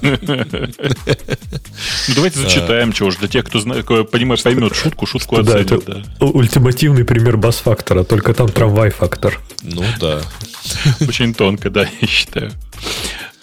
Ну, 0.02 0.18
давайте 2.16 2.40
зачитаем, 2.40 2.92
чего 2.92 3.10
уж, 3.10 3.18
для 3.18 3.28
тех, 3.28 3.46
кто 3.46 3.60
понимает, 4.06 4.42
поймет 4.44 4.76
шутку, 4.76 5.06
шутку 5.06 5.42
да, 5.42 5.56
оценит. 5.56 5.72
это 5.72 5.92
да. 6.20 6.26
у- 6.26 6.38
ультимативный 6.38 7.06
пример 7.06 7.38
бас-фактора, 7.38 8.04
только 8.04 8.34
там 8.34 8.50
трамвай-фактор. 8.50 9.40
Ну 9.64 9.84
да. 10.00 10.22
Очень 11.08 11.34
тонко, 11.34 11.70
да, 11.70 11.86
я 12.02 12.08
считаю. 12.08 12.52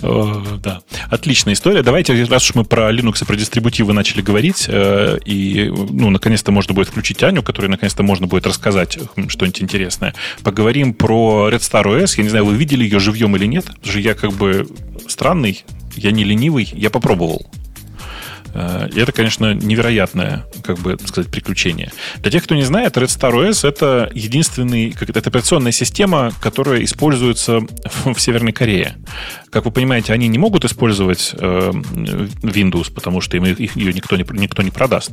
О, 0.01 0.44
да. 0.62 0.81
Отличная 1.11 1.55
история. 1.55 1.83
Давайте, 1.83 2.23
раз 2.25 2.44
уж 2.49 2.55
мы 2.55 2.64
про 2.64 2.92
Linux 2.92 3.23
и 3.23 3.25
про 3.25 3.35
дистрибутивы 3.35 3.92
начали 3.92 4.21
говорить, 4.21 4.66
э, 4.68 5.18
и, 5.25 5.64
ну, 5.90 6.11
наконец-то 6.11 6.53
можно 6.53 6.73
будет 6.73 6.88
включить 6.88 7.21
Аню, 7.25 7.42
которой 7.42 7.66
наконец-то 7.66 8.05
можно 8.05 8.29
будет 8.29 8.47
рассказать 8.47 8.97
м, 9.16 9.29
что-нибудь 9.29 9.61
интересное. 9.61 10.14
Поговорим 10.44 10.94
про 10.94 11.49
Red 11.51 11.59
Star 11.61 11.85
OS. 11.85 12.14
Я 12.16 12.23
не 12.23 12.29
знаю, 12.31 12.44
вы 12.44 12.55
видели 12.55 12.85
ее 12.85 13.01
живьем 13.01 13.35
или 13.35 13.47
нет. 13.47 13.64
Потому 13.66 13.90
что 13.90 13.99
я 13.99 14.14
как 14.14 14.33
бы 14.35 14.68
странный, 15.09 15.64
я 15.99 16.11
не 16.13 16.25
ленивый, 16.25 16.69
я 16.73 16.91
попробовал. 16.91 17.47
Э, 18.55 18.89
И 18.95 19.01
это, 19.01 19.13
конечно, 19.13 19.55
невероятное, 19.55 20.45
как 20.65 20.79
бы 20.79 20.97
сказать, 21.07 21.31
приключение. 21.31 21.93
Для 22.19 22.31
тех, 22.31 22.45
кто 22.45 22.55
не 22.55 22.63
знает, 22.65 22.97
Red 22.97 23.07
Star 23.07 23.33
OS 23.33 23.67
это 23.69 24.11
единственный, 24.15 24.91
как 24.93 25.11
это, 25.11 25.19
это 25.19 25.31
операционная 25.31 25.73
система, 25.73 26.33
которая 26.41 26.83
используется 26.85 27.61
в, 27.61 28.15
в 28.15 28.21
Северной 28.21 28.53
Корее. 28.53 28.97
Как 29.51 29.65
вы 29.65 29.71
понимаете, 29.71 30.13
они 30.13 30.29
не 30.29 30.39
могут 30.39 30.65
использовать 30.65 31.31
э, 31.35 31.71
Windows, 32.43 32.93
потому 32.93 33.21
что 33.21 33.37
им 33.37 33.45
их, 33.47 33.77
ее 33.77 33.93
никто 33.93 34.17
не, 34.17 34.25
никто 34.33 34.63
не 34.63 34.71
продаст. 34.71 35.13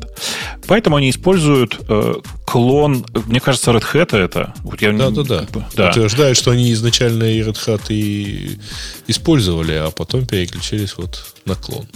Поэтому 0.68 0.98
они 0.98 1.10
используют 1.10 1.80
э, 1.88 2.16
клон, 2.46 3.06
мне 3.26 3.40
кажется, 3.40 3.72
Red 3.72 3.84
Hat 3.94 4.18
это. 4.18 4.54
Вот 4.64 4.82
я, 4.82 4.92
Да, 4.92 5.10
да, 5.10 5.24
да. 5.24 5.40
как 5.40 5.52
бы, 5.52 5.66
да. 5.76 5.90
Утверждают, 5.90 6.38
что 6.38 6.52
они 6.52 6.72
изначально 6.74 7.24
и 7.24 7.42
Red 7.42 7.56
Hat 7.66 7.82
и 7.90 8.60
использовали, 9.08 9.74
а 9.74 9.92
потом 9.92 10.26
переключились 10.26 10.96
вот 10.98 11.26
на 11.46 11.56
клон. 11.56 11.88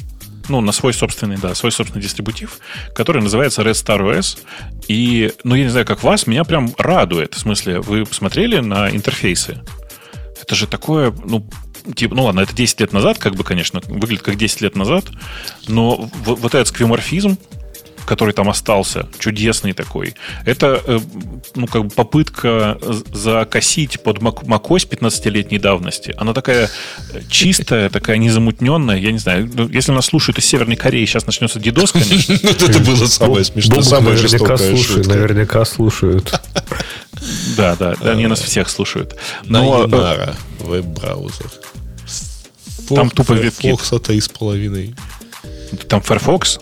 Ну, 0.50 0.62
на 0.62 0.72
свой 0.72 0.94
собственный, 0.94 1.38
да, 1.38 1.56
свой 1.56 1.72
собственный 1.72 2.02
дистрибутив, 2.02 2.60
который 2.94 3.22
называется 3.22 3.62
Red 3.62 3.74
Star 3.74 4.00
OS. 4.00 4.40
И, 4.88 5.32
ну, 5.44 5.56
я 5.56 5.64
не 5.64 5.70
знаю, 5.70 5.86
как 5.86 6.04
вас, 6.04 6.28
меня 6.28 6.44
прям 6.44 6.74
радует. 6.78 7.36
В 7.36 7.40
смысле, 7.40 7.80
вы 7.80 8.06
посмотрели 8.06 8.60
на 8.60 8.90
интерфейсы? 8.90 9.60
Это 10.42 10.56
же 10.56 10.68
такое, 10.68 11.14
ну, 11.24 11.48
типа, 11.96 12.16
ну 12.16 12.24
ладно, 12.24 12.42
это 12.42 12.56
10 12.56 12.80
лет 12.82 12.94
назад, 12.94 13.18
как 13.18 13.36
бы, 13.36 13.44
конечно, 13.44 13.82
выглядит 13.88 14.24
как 14.24 14.36
10 14.36 14.62
лет 14.62 14.76
назад, 14.76 15.06
но 15.68 16.10
вот 16.26 16.56
этот 16.56 16.68
сквиморфизм, 16.68 17.38
который 18.06 18.34
там 18.34 18.50
остался, 18.50 19.08
чудесный 19.20 19.74
такой, 19.74 20.16
это, 20.46 20.82
э, 20.86 21.00
ну, 21.56 21.68
как 21.68 21.86
бы 21.86 21.90
попытка 21.90 22.78
закосить 23.14 24.02
под 24.02 24.22
Мак- 24.22 24.44
macOS 24.44 24.88
15-летней 24.90 25.60
давности. 25.60 26.14
Она 26.18 26.34
такая 26.34 26.70
э, 27.14 27.22
чистая, 27.30 27.90
такая 27.90 28.18
незамутненная, 28.18 28.98
я 28.98 29.12
не 29.12 29.20
знаю, 29.20 29.50
ну, 29.54 29.68
если 29.68 29.92
нас 29.92 30.06
слушают 30.06 30.38
из 30.40 30.46
Северной 30.46 30.76
Кореи, 30.76 31.06
сейчас 31.06 31.26
начнется 31.26 31.60
дидос, 31.60 31.92
конечно. 31.92 32.38
Вот 32.50 32.62
это 32.62 32.80
было 32.80 33.06
самое 33.06 33.44
смешное, 33.44 33.78
Бобук 33.78 33.90
самая 33.90 34.16
наверняка 34.16 34.58
слушают. 34.58 35.08
Да, 37.58 37.76
да, 37.76 37.96
да, 38.02 38.12
они 38.12 38.28
нас 38.28 38.42
всех 38.42 38.70
слушают. 38.70 39.16
Но, 39.44 39.86
э, 39.86 40.34
веб-браузер. 40.60 41.52
Там 42.96 43.10
тупо 43.10 43.34
WebKit. 43.34 43.72
Фокса 43.72 44.00
три 44.00 44.20
с 44.20 44.30
половиной. 44.30 44.96
там 45.88 46.02
Firefox, 46.02 46.60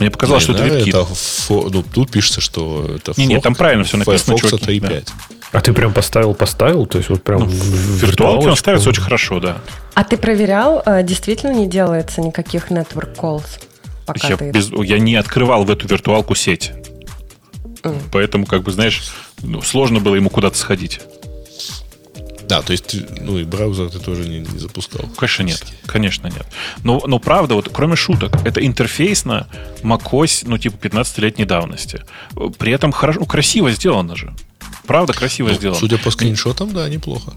мне 0.00 0.10
показалось, 0.10 0.42
что 0.42 0.52
это 0.54 0.64
WebKit. 0.64 0.88
это 0.88 0.98
фо- 1.00 1.68
ну, 1.72 1.82
тут 1.82 2.10
пишется, 2.10 2.40
что 2.40 2.86
это 2.96 3.12
Не-не, 3.16 3.34
форк 3.34 3.44
там 3.44 3.54
правильно 3.54 3.84
всё 3.84 3.96
написано, 3.98 4.36
Firefox 4.36 4.60
чуваки, 4.60 4.80
3.5. 4.80 5.08
А 5.52 5.60
ты 5.60 5.72
прям 5.72 5.92
поставил, 5.92 6.34
поставил? 6.34 6.86
То 6.86 6.98
есть 6.98 7.10
вот 7.10 7.22
прям 7.22 7.40
Ну, 7.40 7.46
в- 7.46 8.02
виртуалке 8.02 8.48
он 8.48 8.56
ставится 8.56 8.88
очень 8.88 9.02
хорошо, 9.02 9.40
да. 9.40 9.58
А 9.94 10.04
ты 10.04 10.16
проверял, 10.16 10.82
э, 10.86 11.02
действительно 11.02 11.52
не 11.52 11.66
делается 11.66 12.20
никаких 12.20 12.70
network 12.70 13.16
calls, 13.16 13.44
пока 14.06 14.28
Я, 14.28 14.36
ты... 14.36 14.50
без- 14.50 14.70
я 14.70 14.98
не 14.98 15.16
открывал 15.16 15.64
в 15.64 15.70
эту 15.70 15.86
виртуалку 15.88 16.34
сеть. 16.34 16.72
Поэтому, 18.12 18.46
как 18.46 18.62
бы, 18.62 18.72
знаешь, 18.72 19.02
ну, 19.42 19.62
сложно 19.62 20.00
было 20.00 20.14
ему 20.14 20.28
куда-то 20.30 20.56
сходить. 20.56 21.00
Да, 22.50 22.62
то 22.62 22.72
есть, 22.72 22.96
ну 23.20 23.38
и 23.38 23.44
браузер 23.44 23.88
ты 23.90 24.00
тоже 24.00 24.28
не, 24.28 24.40
не 24.40 24.58
запускал. 24.58 25.08
Конечно, 25.16 25.44
нет. 25.44 25.64
Конечно, 25.86 26.26
нет. 26.26 26.46
Но, 26.82 27.00
но 27.06 27.20
правда, 27.20 27.54
вот 27.54 27.68
кроме 27.72 27.94
шуток, 27.94 28.44
это 28.44 28.60
интерфейсно 28.66 29.46
macOS, 29.84 30.42
ну, 30.48 30.58
типа 30.58 30.84
15-летней 30.84 31.44
давности. 31.44 32.00
При 32.58 32.72
этом 32.72 32.90
хорошо, 32.90 33.24
красиво 33.24 33.70
сделано 33.70 34.16
же. 34.16 34.34
Правда, 34.84 35.12
красиво 35.12 35.50
Ну, 35.50 35.54
сделано. 35.54 35.78
судя 35.78 35.98
по 35.98 36.10
скриншотам, 36.10 36.72
да, 36.72 36.88
неплохо. 36.88 37.32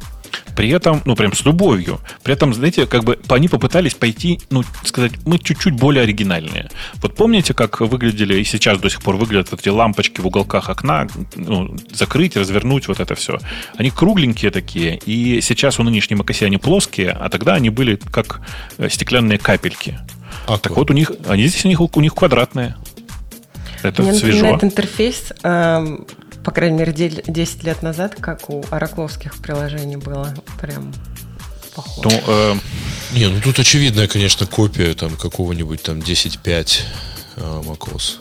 При 0.55 0.69
этом, 0.69 1.01
ну, 1.05 1.15
прям 1.15 1.33
с 1.33 1.45
любовью. 1.45 1.99
При 2.23 2.33
этом, 2.33 2.53
знаете, 2.53 2.85
как 2.85 3.03
бы 3.03 3.19
они 3.29 3.47
попытались 3.47 3.93
пойти, 3.93 4.39
ну, 4.49 4.63
сказать, 4.83 5.13
мы 5.25 5.39
чуть-чуть 5.39 5.73
более 5.73 6.03
оригинальные. 6.03 6.69
Вот 6.95 7.15
помните, 7.15 7.53
как 7.53 7.81
выглядели 7.81 8.39
и 8.39 8.43
сейчас 8.43 8.79
до 8.79 8.89
сих 8.89 9.01
пор 9.01 9.15
выглядят 9.15 9.51
вот 9.51 9.61
эти 9.61 9.69
лампочки 9.69 10.21
в 10.21 10.27
уголках 10.27 10.69
окна, 10.69 11.07
ну, 11.35 11.75
закрыть, 11.91 12.37
развернуть, 12.37 12.87
вот 12.87 12.99
это 12.99 13.15
все. 13.15 13.39
Они 13.75 13.89
кругленькие 13.89 14.51
такие, 14.51 14.97
и 15.05 15.41
сейчас 15.41 15.79
у 15.79 15.83
нынешней 15.83 16.15
macOS 16.15 16.45
они 16.45 16.57
плоские, 16.57 17.11
а 17.11 17.29
тогда 17.29 17.55
они 17.55 17.69
были 17.69 17.95
как 17.95 18.41
э, 18.77 18.89
стеклянные 18.89 19.37
капельки. 19.37 19.99
А 20.47 20.57
Так 20.57 20.75
вот 20.75 20.89
у 20.89 20.93
них, 20.93 21.11
они 21.27 21.47
здесь 21.47 21.65
у 21.65 21.67
них, 21.67 21.79
у 21.81 22.01
них 22.01 22.13
квадратные. 22.13 22.75
Это 23.81 24.01
Мне 24.01 24.13
свежо. 24.13 24.37
напоминает 24.37 24.63
интерфейс, 24.63 25.33
эм, 25.43 26.05
по 26.43 26.51
крайней 26.51 26.77
мере, 26.77 26.93
дель- 26.93 27.23
10 27.27 27.63
лет 27.63 27.81
назад, 27.81 28.15
как 28.19 28.49
у 28.49 28.63
оракловских 28.69 29.35
приложений 29.35 29.97
было. 29.97 30.33
Прям 30.61 30.93
похоже. 31.75 32.09
Ну, 32.09 32.21
э, 32.27 32.55
Не, 33.13 33.27
ну 33.27 33.39
тут 33.41 33.59
очевидная, 33.59 34.07
конечно, 34.07 34.45
копия 34.47 34.93
там 34.95 35.15
какого-нибудь 35.15 35.83
там 35.83 35.99
10.5 35.99 36.81
а, 37.37 37.61
macOS. 37.61 38.17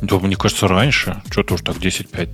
Да, 0.00 0.18
мне 0.18 0.36
кажется, 0.36 0.68
раньше. 0.68 1.22
Что-то 1.30 1.54
уж 1.54 1.62
так 1.62 1.76
10.5. 1.76 2.28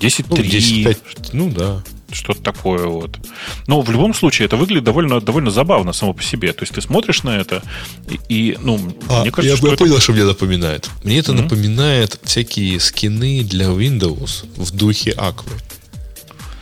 Ну, 0.00 0.36
10.3. 0.36 0.84
10.5, 0.84 1.30
ну 1.32 1.50
да. 1.50 1.82
Что-то 2.12 2.40
такое 2.42 2.86
вот. 2.86 3.18
Но 3.66 3.80
в 3.80 3.90
любом 3.90 4.14
случае 4.14 4.46
это 4.46 4.56
выглядит 4.56 4.84
довольно, 4.84 5.20
довольно 5.20 5.50
забавно 5.50 5.92
само 5.92 6.12
по 6.14 6.22
себе. 6.22 6.52
То 6.52 6.62
есть 6.62 6.72
ты 6.74 6.80
смотришь 6.80 7.24
на 7.24 7.30
это 7.30 7.62
и, 8.08 8.20
и, 8.28 8.58
ну, 8.60 8.78
А, 9.08 9.22
мне 9.22 9.30
кажется, 9.32 9.52
я, 9.52 9.56
что 9.56 9.66
я 9.66 9.72
это... 9.74 9.84
понял, 9.84 9.98
что 9.98 10.12
мне 10.12 10.24
напоминает. 10.24 10.88
Мне 11.02 11.18
это 11.18 11.32
Мгм. 11.32 11.42
напоминает 11.42 12.20
всякие 12.22 12.78
скины 12.80 13.42
для 13.42 13.66
Windows 13.66 14.44
в 14.56 14.70
духе 14.70 15.12
Аквы. 15.16 15.52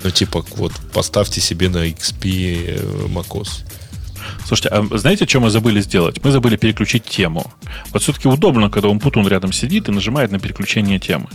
Ну, 0.02 0.10
типа, 0.10 0.44
вот, 0.56 0.72
поставьте 0.92 1.40
себе 1.40 1.68
на 1.68 1.86
XP 1.88 2.24
э, 2.24 3.06
macOS. 3.08 3.64
Слушайте, 4.46 4.68
а 4.70 4.98
знаете, 4.98 5.26
что 5.26 5.40
мы 5.40 5.50
забыли 5.50 5.80
сделать? 5.82 6.22
Мы 6.24 6.30
забыли 6.30 6.56
переключить 6.56 7.04
тему. 7.04 7.52
Вот 7.92 8.02
все-таки 8.02 8.28
удобно, 8.28 8.70
когда 8.70 8.88
он 8.88 8.98
Путун 8.98 9.26
рядом 9.28 9.52
сидит 9.52 9.88
и 9.88 9.92
нажимает 9.92 10.30
на 10.30 10.38
переключение 10.38 10.98
темы. 10.98 11.28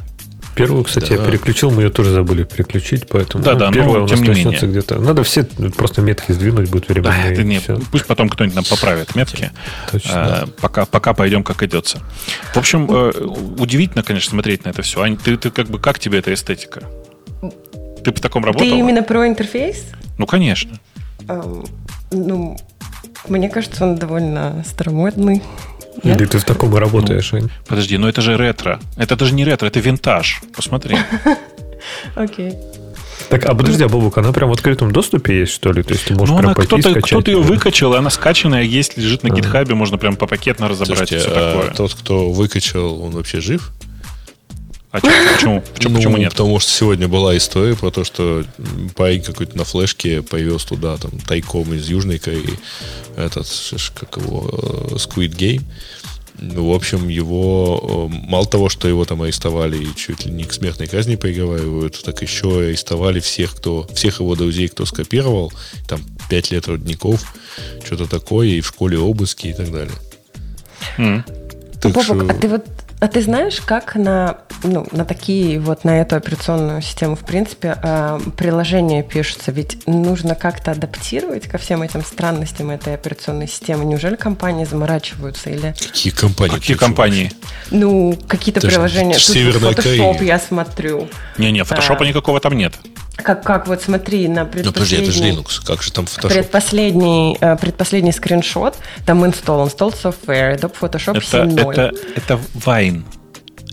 Первую, 0.56 0.84
кстати, 0.84 1.10
Да. 1.10 1.16
я 1.16 1.26
переключил, 1.26 1.72
мы 1.72 1.84
ее 1.84 1.90
тоже 1.90 2.12
забыли 2.12 2.44
переключить, 2.44 3.08
поэтому 3.08 3.44
Да, 3.44 3.54
да, 3.56 3.68
но 3.68 3.72
первая 3.74 4.02
у 4.04 4.08
нас 4.08 4.20
не 4.20 4.28
начнется 4.28 4.66
менее. 4.66 4.82
где-то. 4.82 5.00
Надо 5.00 5.24
все 5.24 5.44
просто 5.44 6.02
метки 6.02 6.32
сдвинуть, 6.34 6.70
будет 6.70 6.88
Да, 6.88 6.94
временные. 6.94 7.32
это 7.32 7.44
не, 7.44 7.62
пусть 7.92 8.06
потом 8.08 8.28
кто-нибудь 8.30 8.56
нам 8.56 8.66
поправит 8.66 9.16
метки. 9.16 9.52
Точно. 9.92 10.12
А, 10.14 10.48
пока, 10.60 10.86
пока 10.86 11.14
пойдем 11.14 11.44
как 11.44 11.64
идется. 11.64 12.00
В 12.54 12.58
общем, 12.58 12.88
э, 12.92 13.12
удивительно, 13.58 14.04
конечно, 14.04 14.32
смотреть 14.32 14.66
на 14.66 14.70
это 14.70 14.82
все. 14.82 15.02
Ань, 15.02 15.18
ты, 15.18 15.38
ты 15.38 15.50
как 15.52 15.68
бы 15.68 15.80
как 15.80 16.00
тебе 16.00 16.20
эта 16.20 16.34
эстетика? 16.34 16.84
Ты 18.04 18.12
в 18.12 18.20
таком 18.20 18.44
работал? 18.44 18.68
Ты 18.68 18.78
именно 18.78 19.04
про 19.04 19.28
интерфейс? 19.28 19.86
Ну, 20.18 20.26
конечно. 20.26 20.78
Эм, 21.28 21.66
ну, 22.12 22.58
мне 23.28 23.50
кажется, 23.50 23.86
он 23.86 23.96
довольно 23.98 24.64
старомодный. 24.68 25.42
Нет? 26.04 26.20
Или 26.20 26.28
ты 26.28 26.40
в 26.40 26.46
таком 26.46 26.76
и 26.76 26.80
работаешь, 26.80 27.34
Ань? 27.34 27.50
Подожди, 27.68 27.98
но 27.98 28.08
это 28.08 28.22
же 28.22 28.38
ретро. 28.38 28.80
Это 28.98 29.16
даже 29.16 29.34
не 29.34 29.44
ретро, 29.44 29.68
это 29.68 29.80
винтаж. 29.80 30.42
Посмотри. 30.56 30.98
Окей. 32.16 32.54
Так, 33.30 33.46
а 33.46 33.54
подожди, 33.54 33.84
а 33.84 33.90
Бобук, 33.90 34.18
она 34.18 34.32
прям 34.32 34.50
в 34.50 34.54
открытом 34.54 34.92
доступе 34.92 35.40
есть, 35.40 35.52
что 35.54 35.72
ли? 35.72 35.84
То 35.84 35.94
есть 35.94 36.06
ты 36.06 36.16
можешь 36.16 36.34
Ну, 36.34 36.40
прям 36.40 36.56
пойти 36.56 36.68
кто-то, 36.68 36.90
скачать? 36.92 37.06
кто-то 37.06 37.32
ее 37.32 37.42
выкачал, 37.42 37.94
и 37.94 37.98
она 37.98 38.10
скачанная 38.10 38.64
есть, 38.64 38.98
лежит 38.98 39.24
на 39.24 39.30
гитхабе, 39.30 39.76
можно 39.76 39.98
прям 39.98 40.16
по 40.16 40.26
пакетно 40.26 40.68
разобрать 40.68 41.12
и 41.12 41.20
Слушайте, 41.20 41.30
все 41.30 41.40
а 41.40 41.54
такое. 41.54 41.74
тот, 41.76 41.94
кто 41.94 42.32
выкачал, 42.32 43.02
он 43.04 43.12
вообще 43.12 43.40
жив? 43.42 43.72
А 44.92 45.02
чё, 45.02 45.08
почему, 45.34 45.62
почему, 45.62 45.92
Ну, 45.94 45.96
почему 45.98 46.18
нет? 46.18 46.32
Потому 46.32 46.60
что 46.60 46.72
сегодня 46.72 47.08
была 47.08 47.38
история 47.38 47.76
про 47.76 47.92
то, 47.92 48.04
что 48.04 48.44
парень 48.96 49.22
какой-то 49.22 49.56
на 49.56 49.64
флешке 49.64 50.24
повез 50.24 50.64
туда 50.64 50.98
там 50.98 51.12
тайком 51.28 51.72
из 51.74 51.88
Южной 51.88 52.18
Кореи 52.18 52.58
этот, 53.16 53.48
как 53.94 54.18
его, 54.18 54.50
э, 54.52 54.96
Squid 54.96 55.36
Game. 55.36 55.62
Ну, 56.42 56.72
в 56.72 56.74
общем, 56.74 57.08
его, 57.10 58.10
э, 58.12 58.16
мало 58.30 58.46
того, 58.48 58.70
что 58.70 58.88
его 58.88 59.06
там 59.06 59.22
арестовали 59.22 59.78
и 59.78 59.96
чуть 59.96 60.26
ли 60.26 60.32
не 60.32 60.46
к 60.46 60.54
смертной 60.54 60.88
казни 60.88 61.18
приговаривают, 61.18 62.02
так 62.04 62.22
еще 62.24 62.62
арестовали 62.62 63.20
всех, 63.20 63.56
кто, 63.56 63.88
всех 63.94 64.22
его 64.22 64.36
друзей, 64.36 64.70
кто 64.70 64.86
скопировал, 64.86 65.52
там, 65.88 66.02
пять 66.30 66.50
лет 66.52 66.68
родников, 66.68 67.34
что-то 67.86 68.08
такое, 68.08 68.48
и 68.48 68.62
в 68.62 68.68
школе 68.68 68.98
обыски 68.98 69.48
и 69.48 69.54
так 69.54 69.70
далее. 69.72 69.94
М. 70.98 71.24
Так 71.82 71.92
Бобок, 71.92 72.04
что- 72.06 72.26
а 72.30 72.34
ты 72.34 72.48
вот 72.48 72.66
а 73.00 73.08
ты 73.08 73.22
знаешь, 73.22 73.62
как 73.62 73.96
на, 73.96 74.40
ну, 74.64 74.86
на 74.92 75.06
такие 75.06 75.60
вот 75.60 75.84
на 75.86 76.02
эту 76.02 76.16
операционную 76.18 76.82
систему, 76.82 77.16
в 77.16 77.22
принципе, 77.22 77.78
э, 77.82 78.20
приложения 78.36 79.04
пишутся? 79.04 79.52
Ведь 79.52 79.88
нужно 79.88 80.36
как-то 80.36 80.72
адаптировать 80.72 81.48
ко 81.48 81.58
всем 81.58 81.82
этим 81.82 82.04
странностям 82.04 82.70
этой 82.72 82.94
операционной 82.96 83.48
системы. 83.48 83.86
Неужели 83.86 84.16
компании 84.16 84.66
заморачиваются 84.66 85.50
или, 85.50 85.74
Какие 85.80 86.12
компании? 86.12 86.54
Какие 86.56 86.76
компании? 86.78 87.32
ну, 87.72 88.18
какие-то 88.28 88.60
приложения? 88.62 89.12
это 89.12 89.20
ж 89.20 89.26
Тут 89.26 89.36
Северная 89.36 89.72
Photoshop 89.72 90.14
Корея. 90.18 90.24
я 90.24 90.40
смотрю. 90.40 91.08
Не-не, 91.38 91.64
фотошопа 91.64 92.04
А. 92.04 92.08
никакого 92.08 92.40
там 92.40 92.58
нет. 92.58 92.74
Как, 93.24 93.44
как 93.44 93.68
вот 93.68 93.82
смотри 93.82 94.28
на 94.28 94.44
Ну, 94.44 94.72
подожди, 94.72 94.98
это 94.98 95.12
же 95.12 95.20
предпоследний... 95.20 95.42
Linux. 95.42 95.66
Как 95.66 95.84
же 95.84 95.92
там 95.92 96.06
Photoshop? 96.06 96.30
Предпоследний, 96.30 97.38
э, 97.40 97.58
предпоследний 97.58 98.14
скриншот, 98.14 98.78
там 99.06 99.24
install, 99.24 99.66
install 99.68 99.94
software, 100.02 100.58
Adobe 100.60 100.76
Photoshop 100.80 101.18
Это, 101.18 101.44
7.0. 101.46 101.72
это, 101.72 101.94
это 102.16 102.40
Wine. 102.66 103.04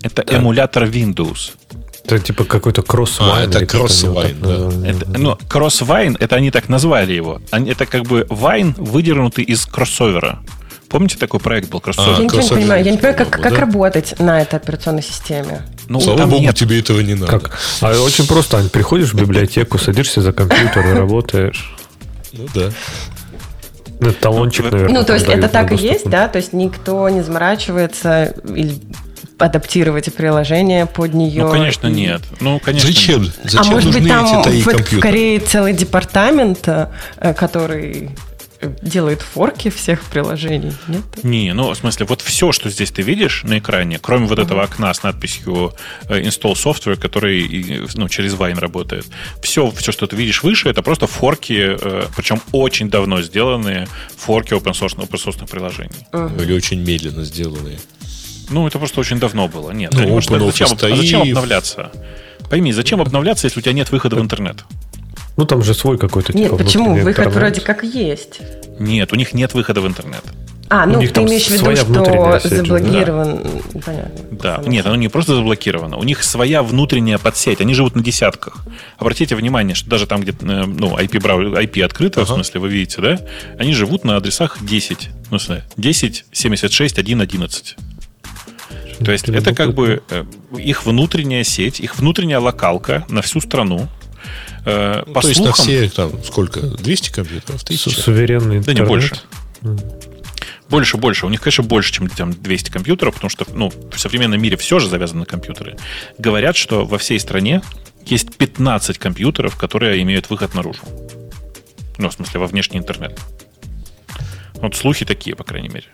Это 0.03 0.23
эмулятор 0.27 0.83
Windows. 0.85 1.51
Это 2.05 2.19
типа 2.19 2.45
какой-то 2.45 2.83
CrossWine. 2.83 3.49
А, 3.53 3.57
это 3.57 3.65
CrossWine, 3.65 4.37
да. 4.39 4.89
Это, 4.89 5.19
ну, 5.19 5.37
CrossWine, 5.49 6.15
это 6.19 6.37
они 6.37 6.51
так 6.51 6.69
назвали 6.69 7.13
его. 7.13 7.41
Они, 7.51 7.69
это 7.71 7.85
как 7.85 8.03
бы 8.03 8.25
Wine, 8.29 8.73
выдернутый 8.77 9.43
из 9.43 9.65
кроссовера. 9.65 10.39
Помните, 10.87 11.17
такой 11.17 11.41
проект 11.41 11.69
был 11.69 11.79
А, 11.79 11.89
Я 11.89 11.93
кроссовер? 11.93 12.11
ничего 12.11 12.23
не 12.23 12.29
кроссовер, 12.29 12.61
понимаю. 12.61 12.85
Я 12.85 12.91
не 12.91 12.97
понимаю, 12.97 13.17
как, 13.17 13.29
как 13.29 13.53
да? 13.53 13.59
работать 13.59 14.17
на 14.19 14.41
этой 14.41 14.55
операционной 14.55 15.03
системе. 15.03 15.63
Ну, 15.89 15.99
Слава 15.99 16.19
там 16.19 16.29
богу, 16.29 16.41
нет. 16.43 16.55
тебе 16.55 16.79
этого 16.79 16.99
не 17.01 17.15
надо. 17.15 17.39
Как? 17.39 17.57
А 17.81 17.99
очень 18.01 18.27
просто, 18.27 18.57
Ань, 18.57 18.69
приходишь 18.69 19.13
в 19.13 19.15
библиотеку, 19.15 19.77
садишься 19.77 20.21
за 20.21 20.33
компьютер 20.33 20.85
и 20.87 20.93
работаешь. 20.93 21.75
Ну 22.33 22.47
да. 22.53 22.69
Ну, 23.99 24.11
талончик, 24.13 24.65
Ну, 24.65 24.71
наверное. 24.71 24.99
Ну, 24.99 25.05
то 25.05 25.13
есть 25.13 25.25
это 25.27 25.47
так 25.47 25.71
и 25.71 25.75
есть, 25.75 26.09
да? 26.09 26.27
То 26.27 26.37
есть 26.37 26.53
никто 26.53 27.09
не 27.09 27.21
заморачивается 27.21 28.35
или 28.53 28.79
адаптировать 29.39 30.13
приложение 30.13 30.85
под 30.87 31.13
нее. 31.13 31.45
Ну, 31.45 31.51
конечно, 31.51 31.87
нет. 31.87 32.21
Ну, 32.39 32.59
конечно, 32.59 32.87
Зачем? 32.87 33.23
нет. 33.23 33.33
А 33.43 33.49
Зачем 33.49 33.73
может 33.73 33.85
нужны 33.85 34.01
быть, 34.01 34.09
там 34.09 34.25
в, 34.25 34.45
в 34.45 34.65
компьютеры? 34.65 35.01
Корее 35.01 35.39
целый 35.39 35.73
департамент, 35.73 36.67
э, 36.67 36.87
который 37.35 38.11
делает 38.81 39.21
форки 39.21 39.69
всех 39.69 40.03
приложений, 40.03 40.73
нет? 40.87 41.03
Не, 41.23 41.53
ну, 41.53 41.69
в 41.71 41.75
смысле, 41.77 42.05
вот 42.05 42.21
все, 42.21 42.51
что 42.51 42.69
здесь 42.69 42.91
ты 42.91 43.01
видишь 43.01 43.43
на 43.43 43.59
экране, 43.59 43.99
кроме 43.99 44.25
вот 44.27 44.39
этого 44.39 44.63
окна 44.63 44.93
с 44.93 45.03
надписью 45.03 45.73
э, 46.09 46.21
Install 46.21 46.53
Software, 46.53 46.95
который 46.97 47.87
ну, 47.95 48.09
через 48.09 48.33
Wine 48.33 48.59
работает, 48.59 49.05
все, 49.41 49.69
все, 49.71 49.91
что 49.91 50.07
ты 50.07 50.15
видишь 50.15 50.43
выше, 50.43 50.69
это 50.69 50.81
просто 50.81 51.07
форки, 51.07 51.77
э, 51.79 52.05
причем 52.15 52.41
очень 52.51 52.89
давно 52.89 53.21
сделанные 53.21 53.87
форки 54.17 54.53
open 54.53 54.73
source, 54.73 54.95
open 54.97 55.11
source 55.23 55.47
приложений. 55.47 55.91
Или 56.39 56.53
очень 56.53 56.81
медленно 56.83 57.23
сделанные. 57.23 57.79
Ну, 58.49 58.65
это 58.65 58.79
просто 58.79 58.99
очень 59.01 59.19
давно 59.19 59.47
было. 59.47 59.71
Нет, 59.71 59.91
Ну, 59.93 59.99
понимаю, 59.99 60.21
что- 60.21 60.39
зачем, 60.39 60.67
а 60.71 60.95
зачем 60.95 61.19
стоит. 61.21 61.31
обновляться? 61.35 61.91
Пойми, 62.49 62.71
зачем 62.71 63.01
обновляться, 63.01 63.45
если 63.47 63.59
у 63.59 63.61
тебя 63.61 63.73
нет 63.73 63.91
выхода 63.91 64.15
в 64.15 64.21
интернет? 64.21 64.63
Ну, 65.37 65.45
там 65.45 65.63
же 65.63 65.73
свой 65.73 65.97
какой-то 65.97 66.33
Нет, 66.33 66.51
типа 66.51 66.63
почему? 66.63 66.85
внутренний 66.85 67.05
Выход 67.05 67.27
интернет. 67.27 67.43
вроде 67.43 67.61
как 67.61 67.83
есть. 67.83 68.39
Нет, 68.79 69.13
у 69.13 69.15
них 69.15 69.33
нет 69.33 69.53
выхода 69.53 69.81
в 69.81 69.87
интернет. 69.87 70.23
А, 70.69 70.83
У 70.83 70.89
ну 70.89 70.99
них 70.99 71.09
ты 71.09 71.15
там 71.15 71.27
имеешь 71.27 71.47
в 71.47 71.51
виду, 71.51 71.75
что 71.75 71.75
же, 71.75 71.93
да. 71.93 72.39
заблокирован. 72.39 73.39
Понятно. 73.85 74.25
Да, 74.31 74.61
нет, 74.65 74.85
оно 74.85 74.95
не 74.97 75.07
просто 75.07 75.35
заблокировано, 75.35 75.95
у 75.95 76.03
них 76.03 76.23
своя 76.23 76.61
внутренняя 76.61 77.17
подсеть, 77.17 77.61
они 77.61 77.73
живут 77.73 77.95
на 77.95 78.03
десятках. 78.03 78.65
Обратите 78.97 79.35
внимание, 79.35 79.75
что 79.75 79.89
даже 79.89 80.07
там, 80.07 80.21
где 80.21 80.31
э, 80.31 80.35
ну, 80.65 80.97
IP, 80.97 81.21
IP 81.21 81.81
открыто, 81.83 82.25
в 82.25 82.27
смысле, 82.27 82.59
вы 82.59 82.69
видите, 82.69 83.01
да, 83.01 83.19
они 83.57 83.73
живут 83.73 84.03
на 84.03 84.17
адресах 84.17 84.57
10. 84.59 85.09
Ну, 85.31 85.37
в 85.37 85.41
смысле, 85.41 85.63
10, 85.77 86.25
76, 86.33 86.99
1, 86.99 87.21
11. 87.21 87.75
То 89.05 89.11
есть 89.11 89.29
это 89.29 89.53
как 89.55 89.73
бы 89.73 90.01
э, 90.09 90.25
их 90.57 90.85
внутренняя 90.85 91.43
сеть, 91.43 91.79
их 91.79 91.97
внутренняя 91.97 92.39
локалка 92.39 93.05
на 93.09 93.21
всю 93.21 93.39
страну. 93.39 93.87
Э, 94.65 95.03
Ну, 95.05 95.13
По 95.13 95.21
то 95.21 95.27
есть 95.29 95.39
на 95.39 95.47
слухам, 95.47 95.65
все, 95.65 95.89
там, 95.89 96.23
сколько? 96.23 96.61
200 96.61 97.11
компьютеров? 97.11 97.59
Су- 97.61 97.65
1000? 97.67 98.01
Суверенный 98.01 98.59
Да 98.59 98.73
не 98.73 98.79
интернет. 98.81 98.87
больше. 98.87 99.15
Больше, 100.69 100.97
больше. 100.97 101.25
У 101.25 101.29
них, 101.29 101.39
конечно, 101.41 101.63
больше, 101.63 101.93
чем 101.93 102.09
там 102.09 102.33
200 102.33 102.69
компьютеров, 102.71 103.13
потому 103.13 103.29
что 103.29 103.45
ну, 103.53 103.71
в 103.91 103.97
современном 103.97 104.41
мире 104.41 104.57
все 104.57 104.79
же 104.79 104.89
завязано 104.89 105.21
на 105.21 105.25
компьютеры. 105.25 105.77
Говорят, 106.17 106.57
что 106.57 106.85
во 106.85 106.97
всей 106.97 107.19
стране 107.19 107.61
есть 108.05 108.35
15 108.35 108.97
компьютеров, 108.97 109.55
которые 109.55 110.01
имеют 110.01 110.29
выход 110.29 110.53
наружу. 110.53 110.81
Ну, 111.97 112.09
в 112.09 112.13
смысле, 112.13 112.41
во 112.41 112.47
внешний 112.47 112.79
интернет. 112.79 113.17
Вот 114.55 114.75
слухи 114.75 115.05
такие, 115.05 115.35
по 115.35 115.43
крайней 115.43 115.69
мере. 115.69 115.85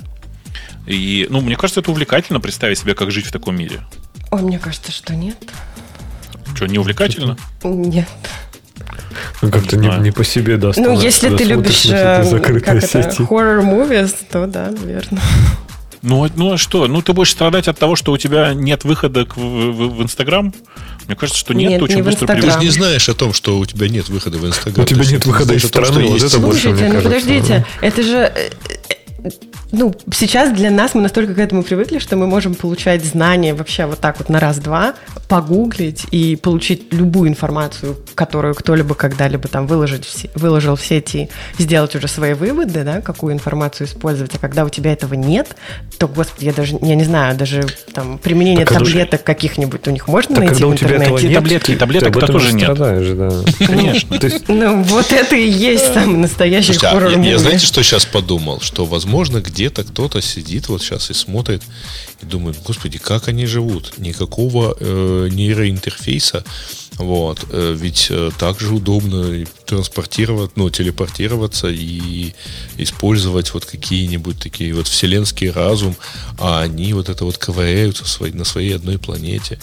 И, 0.88 1.28
ну, 1.30 1.41
мне 1.41 1.56
кажется, 1.56 1.80
это 1.82 1.91
увлекательно 1.91 2.39
представить 2.39 2.80
себе, 2.80 2.96
как 2.96 3.12
жить 3.12 3.26
в 3.28 3.32
таком 3.32 3.56
мире. 3.56 3.82
Ой, 4.32 4.41
мне 4.41 4.58
кажется, 4.60 4.91
что 4.91 5.15
нет. 5.15 5.38
Что, 6.56 6.68
не 6.68 6.78
увлекательно? 6.80 7.38
Нет. 7.63 8.08
Ну, 9.42 9.50
Как-то 9.52 9.78
не, 9.78 9.88
не 10.00 10.12
по 10.12 10.24
себе 10.24 10.58
даст. 10.58 10.78
Ну, 10.80 11.00
если 11.00 11.36
ты 11.36 11.44
любишь 11.44 11.86
э, 11.86 12.39
как 12.39 12.56
это, 12.68 12.88
сети. 12.88 13.22
horror 13.24 13.62
movies, 13.62 14.13
то 14.32 14.48
да, 14.48 14.72
наверное. 14.72 15.22
Ну, 16.02 16.26
а- 16.26 16.30
ну 16.36 16.54
а 16.54 16.58
что? 16.58 16.88
Ну, 16.88 17.02
ты 17.02 17.13
будешь 17.13 17.32
страдать 17.32 17.68
от 17.68 17.78
того, 17.80 17.96
что 17.96 18.12
у 18.12 18.18
тебя 18.18 18.54
нет 18.54 18.84
выхода 18.84 19.26
к- 19.26 19.38
в, 19.38 19.39
в- 19.42 19.96
в 19.98 20.04
Инстаграм? 20.04 20.54
Мне 21.08 21.16
кажется, 21.16 21.39
что 21.39 21.54
нет, 21.54 21.70
Нет, 21.72 21.80
ты 21.80 21.84
очень 21.86 21.96
не 21.98 22.02
быстро 22.02 22.28
Ты 22.28 22.34
Инстаграм. 22.34 22.60
же 22.60 22.66
не 22.66 22.72
знаешь 22.72 23.08
о 23.08 23.13
том, 23.13 23.34
что 23.34 23.58
у 23.58 23.66
тебя 23.66 23.88
нет 23.88 24.10
выхода 24.10 24.38
в 24.38 24.46
Инстаграм. 24.46 24.84
У 24.84 24.88
тебя 24.88 25.06
нет 25.06 25.22
ты 25.24 25.30
выхода 25.30 25.54
из 25.54 25.63
страны, 25.66 26.04
вот 26.08 26.22
это 26.22 26.39
больше, 26.39 26.62
Слушайте, 26.63 26.70
мне 26.86 26.94
ну 26.94 27.02
кажется. 27.02 27.10
подождите, 27.28 27.66
это 27.82 28.04
же... 28.04 28.34
ну, 29.71 29.93
сейчас 30.13 30.51
для 30.51 30.69
нас 30.69 30.93
мы 30.93 31.01
настолько 31.01 31.33
к 31.33 31.39
этому 31.39 31.63
привыкли, 31.63 31.99
что 31.99 32.15
мы 32.15 32.27
можем 32.27 32.53
получать 32.53 33.03
знания 33.03 33.53
вообще 33.53 33.86
вот 33.86 33.99
так 33.99 34.19
вот 34.19 34.29
на 34.29 34.39
раз-два, 34.39 34.93
погуглить 35.27 36.05
и 36.12 36.36
получить 36.36 36.93
любую 36.93 37.29
информацию, 37.29 37.97
которую 38.15 38.53
кто-либо 38.53 38.93
когда-либо 38.93 39.47
там 39.47 39.65
выложить, 39.65 40.27
выложил 40.36 40.75
в 40.75 40.86
сети, 40.86 41.29
сделать 41.57 41.95
уже 41.95 42.07
свои 42.07 42.33
выводы, 42.33 42.83
да, 42.83 43.01
какую 43.01 43.33
информацию 43.33 43.88
использовать. 43.88 44.36
А 44.36 44.39
когда 44.39 44.65
у 44.65 44.69
тебя 44.69 44.93
этого 44.93 45.13
нет, 45.15 45.55
то, 45.97 46.07
господи, 46.07 46.45
я 46.45 46.53
даже, 46.53 46.77
я 46.81 46.95
не 46.95 47.03
знаю, 47.03 47.36
даже 47.36 47.65
там 47.93 48.17
применение 48.17 48.65
Так, 48.65 48.77
таблеток 48.77 49.23
каких-нибудь 49.23 49.88
у 49.88 49.91
них 49.91 50.07
можно 50.07 50.36
Так 50.36 50.45
найти 50.45 50.53
когда 50.55 50.67
в 50.67 50.69
у 50.69 50.75
тебя 50.75 50.88
интернете? 50.95 51.15
этого 51.15 51.27
нет, 51.27 51.36
таблетки, 51.36 51.71
и 51.71 51.75
таблеток 51.75 52.13
ты 52.13 52.19
об 52.19 52.31
тоже 52.31 52.47
же 52.49 52.53
нет. 52.53 52.63
страдаешь, 52.63 53.07
да. 53.07 53.65
Конечно. 53.65 54.19
Ну, 54.49 54.83
вот 54.83 55.12
это 55.12 55.36
и 55.36 55.49
есть 55.49 55.93
самый 55.93 56.17
настоящий 56.17 56.73
а 56.83 56.91
хоррор 56.91 57.17
я, 57.19 57.38
знаете, 57.38 57.65
что 57.65 57.81
сейчас 57.81 58.05
подумал? 58.05 58.59
Что, 58.62 58.86
возможно, 58.86 59.12
где-то 59.41 59.84
кто-то 59.84 60.21
сидит 60.21 60.69
вот 60.69 60.82
сейчас 60.82 61.10
и 61.10 61.13
смотрит 61.13 61.62
и 62.21 62.26
думает, 62.26 62.58
господи, 62.63 62.97
как 62.97 63.28
они 63.28 63.45
живут? 63.45 63.97
Никакого 63.97 64.76
э, 64.80 65.30
нейроинтерфейса. 65.32 66.43
Вот. 66.97 67.45
Э, 67.49 67.76
ведь 67.78 68.08
э, 68.10 68.32
так 68.38 68.60
же 68.60 68.73
удобно 68.73 69.45
транспортировать, 69.65 70.56
ну, 70.56 70.69
телепортироваться 70.69 71.67
и 71.69 72.34
использовать 72.78 73.54
вот 73.54 73.65
какие-нибудь 73.65 74.39
такие 74.39 74.73
вот 74.73 74.88
вселенский 74.88 75.49
разум, 75.49 75.95
а 76.39 76.62
они 76.62 76.93
вот 76.93 77.10
это 77.10 77.26
вот 77.26 77.38
ковыряются 77.38 78.04
в 78.04 78.10
своей- 78.10 78.34
на 78.34 78.45
своей 78.45 78.76
одной 78.76 78.97
планете. 78.97 79.60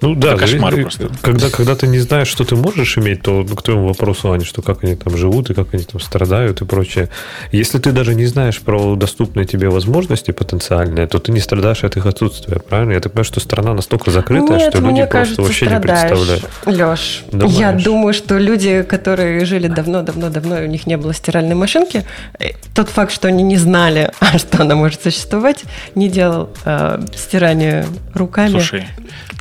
Ну 0.00 0.14
да, 0.14 0.32
Это 0.32 0.40
кошмар 0.40 0.74
и- 0.74 0.78
и- 0.78 0.82
просто. 0.82 1.10
Когда, 1.22 1.50
когда 1.50 1.74
ты 1.74 1.86
не 1.86 1.98
знаешь, 1.98 2.28
что 2.28 2.44
ты 2.44 2.56
можешь 2.56 2.98
иметь, 2.98 3.22
то 3.22 3.44
ну, 3.48 3.56
к 3.56 3.62
твоему 3.62 3.88
вопросу, 3.88 4.32
Аня, 4.32 4.44
что 4.44 4.62
как 4.62 4.84
они 4.84 4.94
там 4.96 5.16
живут 5.16 5.50
и 5.50 5.54
как 5.54 5.72
они 5.74 5.82
там 5.84 6.00
страдают 6.00 6.60
и 6.60 6.64
прочее. 6.64 7.08
Если 7.52 7.78
ты 7.78 7.92
даже 7.92 8.14
не 8.14 8.26
знаешь 8.26 8.60
про 8.60 8.96
доступные 8.96 9.46
тебе 9.46 9.68
возможности 9.70 10.30
потенциальные, 10.30 11.06
то 11.06 11.18
ты 11.18 11.32
не 11.32 11.40
страдаешь 11.40 11.84
от 11.84 11.96
их 11.96 12.06
отсутствия, 12.06 12.58
правильно? 12.60 12.92
Я 12.92 13.00
так 13.00 13.12
понимаю, 13.12 13.24
что 13.24 13.40
страна 13.40 13.74
настолько 13.74 14.10
закрытая, 14.10 14.58
Нет, 14.58 14.70
что 14.70 14.78
люди 14.80 14.90
мне 14.92 15.06
просто 15.06 15.18
кажется, 15.18 15.42
вообще 15.42 15.66
страдаешь, 15.66 16.02
не 16.02 16.08
представляют. 16.08 16.48
Леш, 16.66 17.24
Думаешь? 17.32 17.58
я 17.58 17.72
думаю, 17.72 18.14
что 18.14 18.38
люди, 18.38 18.82
которые 18.82 19.44
жили 19.44 19.68
давно-давно-давно, 19.68 20.60
и 20.60 20.64
у 20.64 20.68
них 20.70 20.86
не 20.86 20.96
было 20.96 21.14
стиральной 21.14 21.54
машинки, 21.54 22.04
э, 22.38 22.50
тот 22.74 22.88
факт, 22.88 23.12
что 23.12 23.28
они 23.28 23.42
не 23.42 23.56
знали, 23.56 24.12
а 24.20 24.38
что 24.38 24.62
она 24.62 24.74
может 24.74 25.02
существовать, 25.02 25.64
не 25.94 26.08
делал 26.08 26.50
э, 26.64 27.00
стирание 27.16 27.86
руками 28.14 28.50
Слушай, 28.50 28.86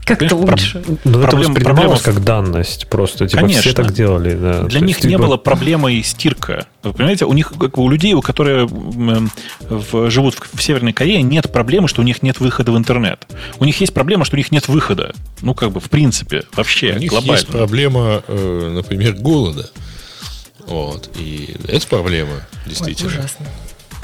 как-то 0.07 0.35
лучше. 0.35 0.83
Но 1.03 1.19
это 1.19 1.27
Проблема- 1.29 1.49
воспринималось 1.53 2.01
проблема 2.01 2.19
как 2.19 2.23
данность 2.23 2.87
просто. 2.87 3.27
Типа 3.27 3.41
Конечно. 3.41 3.61
все 3.61 3.73
так 3.73 3.93
делали. 3.93 4.33
Да. 4.33 4.61
Для 4.63 4.79
То 4.79 4.85
них 4.85 4.95
есть, 4.97 5.03
не 5.05 5.11
типа, 5.11 5.23
было 5.27 5.37
проблемой 5.37 6.01
стирка. 6.03 6.65
Вы 6.83 6.93
понимаете, 6.93 7.25
у 7.25 7.33
них, 7.33 7.53
как 7.59 7.77
у 7.77 7.89
людей, 7.89 8.13
у 8.13 8.21
которые 8.21 8.65
в- 8.67 10.09
живут 10.09 10.35
в, 10.35 10.57
в 10.57 10.63
Северной 10.63 10.93
Корее, 10.93 11.21
нет 11.21 11.51
проблемы, 11.51 11.87
что 11.87 12.01
у 12.01 12.05
них 12.05 12.23
нет 12.23 12.39
выхода 12.39 12.71
в 12.71 12.77
интернет. 12.77 13.27
У 13.59 13.65
них 13.65 13.79
есть 13.81 13.93
проблема, 13.93 14.25
что 14.25 14.35
у 14.35 14.37
них 14.37 14.51
нет 14.51 14.67
выхода. 14.67 15.13
Ну, 15.41 15.53
как 15.53 15.71
бы, 15.71 15.79
в 15.79 15.89
принципе, 15.89 16.43
вообще, 16.55 16.93
У 16.93 16.99
них 16.99 17.09
глобально. 17.09 17.33
есть 17.33 17.47
проблема, 17.47 18.23
э, 18.27 18.71
например, 18.73 19.13
голода. 19.13 19.69
Вот. 20.65 21.09
И 21.17 21.55
это 21.67 21.87
проблема, 21.87 22.31
Ой, 22.33 22.41
действительно. 22.69 23.09
ужасно. 23.11 23.45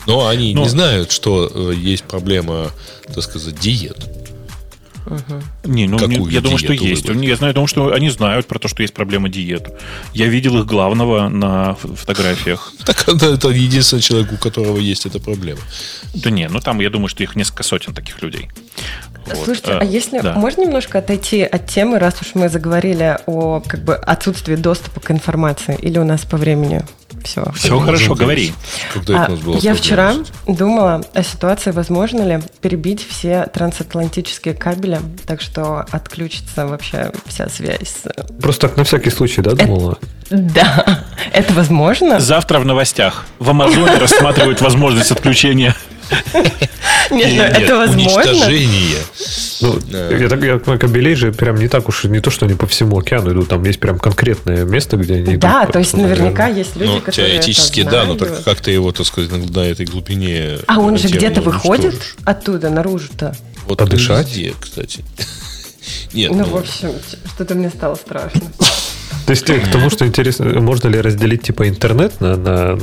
Но 0.08 0.28
они 0.28 0.54
Но- 0.54 0.64
не 0.64 0.70
знают, 0.70 1.12
что 1.12 1.50
э, 1.54 1.74
есть 1.76 2.04
проблема, 2.04 2.72
так 3.14 3.24
сказать, 3.24 3.58
диет. 3.60 3.98
Не, 5.64 5.88
ну, 5.88 5.98
Какую 5.98 6.30
я 6.30 6.42
думаю, 6.42 6.58
что 6.58 6.74
есть. 6.74 7.08
выбрать? 7.08 7.28
Я 7.28 7.36
знаю, 7.36 7.54
думаю, 7.54 7.68
что 7.68 7.94
они 7.94 8.10
знают 8.10 8.48
про 8.48 8.60
то, 8.60 8.68
что 8.68 8.82
есть 8.82 8.94
проблема 8.94 9.30
диет. 9.30 9.70
Я 10.14 10.28
видел 10.28 10.60
их 10.60 10.66
главного 10.66 11.30
на 11.30 11.76
фотографиях. 11.76 12.74
Так 12.84 13.08
это, 13.08 13.28
это 13.28 13.50
единственный 13.50 14.02
человек, 14.02 14.34
у 14.34 14.38
которого 14.38 14.78
есть 14.78 15.06
эта 15.06 15.20
проблема. 15.20 15.62
Да 16.14 16.30
не, 16.30 16.50
ну 16.50 16.60
там, 16.60 16.82
я 16.82 16.90
думаю, 16.90 17.08
что 17.08 17.24
их 17.24 17.36
несколько 17.36 17.64
сотен 17.64 17.94
таких 17.94 18.22
людей. 18.22 18.50
Вот, 19.26 19.46
Слушайте, 19.46 19.72
э, 19.72 19.78
а 19.80 19.84
если 19.86 20.20
да. 20.20 20.34
можно 20.34 20.62
немножко 20.62 21.00
отойти 21.00 21.44
от 21.44 21.68
темы, 21.68 21.98
раз 21.98 22.22
уж 22.22 22.36
мы 22.36 22.50
заговорили 22.50 23.18
о 23.26 23.62
как 23.62 23.84
бы 23.84 23.96
отсутствии 23.96 24.56
доступа 24.56 25.00
к 25.00 25.12
информации, 25.12 25.78
или 25.82 25.98
у 25.98 26.04
нас 26.04 26.22
по 26.22 26.38
времени 26.38 26.84
все? 27.24 27.44
Все 27.56 27.80
хорошо, 27.80 28.16
говори. 28.16 28.54
Когда 28.94 29.14
это 29.14 29.24
А, 29.24 29.28
у 29.28 29.32
нас 29.32 29.40
было 29.40 29.58
я 29.58 29.74
вчера 29.76 30.14
думала 30.48 31.04
о 31.14 31.24
ситуации, 31.24 31.72
возможно 31.72 32.22
ли 32.22 32.40
перебить 32.62 33.06
все 33.08 33.46
трансатлантические 33.54 34.54
кабели, 34.54 35.00
так 35.26 35.42
что 35.42 35.86
отключится 35.92 36.66
вообще 36.68 37.12
вся 37.26 37.50
связь. 37.50 37.80
с- 38.04 38.42
Просто 38.42 38.68
так 38.68 38.78
на 38.78 38.84
всякий 38.84 39.10
случай, 39.10 39.42
да, 39.42 39.52
думала? 39.52 39.98
Да, 40.30 41.04
это 41.34 41.54
возможно? 41.54 42.20
Завтра 42.20 42.60
в 42.60 42.66
новостях 42.66 43.26
в 43.40 43.50
Амазоне 43.50 43.98
рассматривают 43.98 44.62
возможность 44.62 45.12
отключения. 45.12 45.76
Нет, 47.12 47.30
ну, 47.30 47.44
Нет, 47.44 47.58
это 47.58 47.78
возможно. 47.78 48.22
уничтожение. 48.22 48.98
Ну, 49.62 49.80
я 49.92 50.30
так 50.30 50.44
я 50.44 50.58
понимаю, 50.58 50.80
кабелей 50.80 51.16
же 51.16 51.32
прям 51.32 51.56
не 51.58 51.68
так 51.68 51.88
уж, 51.88 52.04
не 52.06 52.20
то, 52.20 52.32
что 52.32 52.46
они 52.46 52.56
по 52.56 52.68
всему 52.68 53.00
океану 53.00 53.32
идут, 53.32 53.50
там 53.50 53.64
есть 53.64 53.80
прям 53.80 54.00
конкретное 54.00 54.66
место, 54.66 54.98
где 54.98 55.16
они. 55.16 55.38
Да, 55.38 55.66
то 55.66 55.80
есть 55.80 55.96
наверняка 55.96 56.48
есть 56.48 56.76
люди, 56.76 56.92
Ну, 56.92 57.00
которые 57.00 57.32
теоретически, 57.32 57.84
да, 57.84 58.06
но 58.06 58.16
только 58.16 58.42
как 58.44 58.62
ты 58.62 58.72
его, 58.72 58.92
так 58.92 59.06
сказать, 59.06 59.32
на, 59.32 59.60
этой 59.62 59.86
глубине 59.86 60.60
А 60.68 60.80
он 60.80 60.98
же 60.98 61.08
где-то 61.08 61.42
выходит 61.42 61.96
оттуда, 62.26 62.70
наружу-то. 62.70 63.36
Вот 63.66 63.78
Подышать? 63.78 64.38
Кстати. 64.60 65.06
Нет, 66.14 66.32
Ну, 66.32 66.40
ну, 66.40 66.46
в 66.46 66.58
общем, 66.58 66.94
что-то 67.34 67.56
мне 67.56 67.70
стало 67.70 67.96
страшно. 67.96 68.42
То 69.26 69.32
есть 69.32 69.50
э, 69.50 69.60
к 69.60 69.72
тому, 69.72 69.90
что 69.90 70.06
интересно, 70.06 70.46
можно 70.60 70.88
ли 70.90 71.00
разделить 71.00 71.44
типа 71.44 71.70
интернет 71.70 72.20
на, 72.20 72.36
на, 72.36 72.78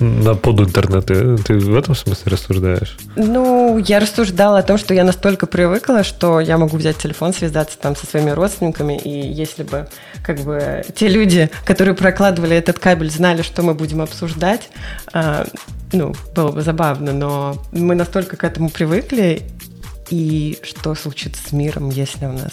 на 0.00 0.34
подинтернеты? 0.34 1.36
Ты 1.38 1.58
в 1.58 1.76
этом 1.76 1.94
смысле 1.94 2.32
рассуждаешь? 2.32 2.96
Ну, 3.16 3.78
я 3.78 4.00
рассуждала 4.00 4.58
о 4.58 4.62
том, 4.62 4.78
что 4.78 4.92
я 4.94 5.04
настолько 5.04 5.46
привыкла, 5.46 6.04
что 6.04 6.40
я 6.40 6.58
могу 6.58 6.76
взять 6.76 6.98
телефон, 6.98 7.32
связаться 7.32 7.78
там 7.78 7.96
со 7.96 8.06
своими 8.06 8.30
родственниками, 8.30 8.98
и 8.98 9.10
если 9.10 9.62
бы 9.62 9.88
как 10.22 10.40
бы 10.40 10.84
те 10.94 11.08
люди, 11.08 11.50
которые 11.64 11.94
прокладывали 11.94 12.56
этот 12.56 12.78
кабель, 12.78 13.10
знали, 13.10 13.42
что 13.42 13.62
мы 13.62 13.74
будем 13.74 14.02
обсуждать, 14.02 14.68
а, 15.12 15.46
ну, 15.92 16.14
было 16.34 16.52
бы 16.52 16.62
забавно, 16.62 17.12
но 17.12 17.62
мы 17.72 17.94
настолько 17.94 18.36
к 18.36 18.44
этому 18.44 18.68
привыкли, 18.68 19.42
и 20.10 20.58
что 20.62 20.94
случится 20.94 21.40
с 21.48 21.52
миром, 21.52 21.90
если 21.90 22.26
у 22.26 22.32
нас 22.32 22.52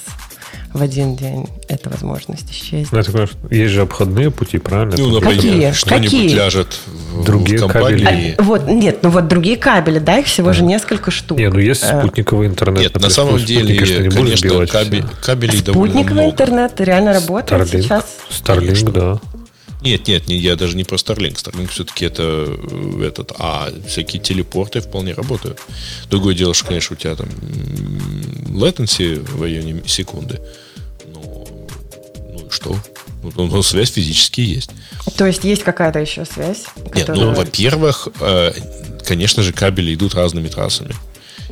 в 0.74 0.82
один 0.82 1.16
день 1.16 1.46
эта 1.68 1.90
возможность 1.90 2.52
исчезнет? 2.52 2.92
Ну, 2.92 2.98
я 2.98 3.04
так 3.04 3.12
понимаю, 3.14 3.28
что 3.28 3.56
есть 3.56 3.72
же 3.74 3.82
обходные 3.82 4.32
пути, 4.32 4.58
правильно? 4.58 4.96
ну, 4.98 5.10
например, 5.12 5.36
Какие? 5.36 5.72
что-нибудь 5.72 6.06
Какие? 6.10 6.34
ляжет 6.36 6.80
в, 7.14 7.24
Другие 7.24 7.58
в 7.60 7.62
компании. 7.62 8.04
кабели. 8.04 8.36
А, 8.38 8.44
вот, 8.44 8.68
нет, 8.68 9.00
ну 9.04 9.10
вот 9.10 9.28
другие 9.28 9.58
кабели, 9.58 10.00
да, 10.00 10.18
их 10.20 10.26
всего 10.26 10.52
же 10.54 10.64
несколько 10.64 11.12
штук. 11.12 11.38
Не, 11.38 11.50
ну 11.50 11.60
есть 11.60 11.84
Э, 11.84 12.00
спутниковый 12.00 12.48
интернет. 12.48 12.82
Нет, 12.82 13.00
на 13.02 13.10
самом 13.10 13.38
деле, 13.38 13.74
не 13.74 13.80
конечно, 13.80 14.66
кабель- 14.66 15.06
кабелей 15.22 15.62
довольно 15.62 15.94
Спутниковый 15.94 16.24
много. 16.24 16.32
интернет 16.34 16.82
реально 16.82 17.14
работает 17.14 17.62
Starlink, 17.62 17.82
сейчас. 17.84 18.06
Starlink, 18.32 18.92
да. 18.92 19.20
Нет, 19.82 20.08
нет, 20.08 20.28
не, 20.30 20.38
я 20.38 20.56
даже 20.56 20.78
не 20.78 20.86
про 20.86 20.96
Starlink. 20.96 21.34
Starlink 21.36 21.68
все-таки 21.68 22.06
это 22.06 22.24
э, 22.48 23.06
этот, 23.06 23.34
а 23.38 23.68
всякие 23.86 24.22
телепорты 24.22 24.80
вполне 24.80 25.14
работают. 25.14 25.60
Другое 26.10 26.34
дело, 26.36 26.54
что, 26.54 26.68
конечно, 26.68 26.96
у 26.96 26.98
тебя 26.98 27.16
там 27.16 27.28
latency 28.50 29.20
в 29.20 29.42
районе 29.42 29.84
секунды. 29.86 30.36
Но, 30.36 30.40
и 30.40 30.63
что? 32.54 32.78
Ну, 33.24 33.32
ну, 33.36 33.46
ну, 33.48 33.64
связь 33.64 33.92
физически 33.92 34.42
есть. 34.42 34.72
То 35.18 35.26
есть 35.26 35.44
есть 35.44 35.64
какая-то 35.64 36.00
еще 36.00 36.26
связь? 36.26 36.64
Нет, 36.78 37.06
которая- 37.08 37.26
ну, 37.26 37.34
во-первых, 37.34 38.08
э, 38.22 38.54
конечно 39.06 39.44
же, 39.44 39.52
кабели 39.54 39.94
идут 39.94 40.14
разными 40.16 40.48
трассами. 40.48 40.94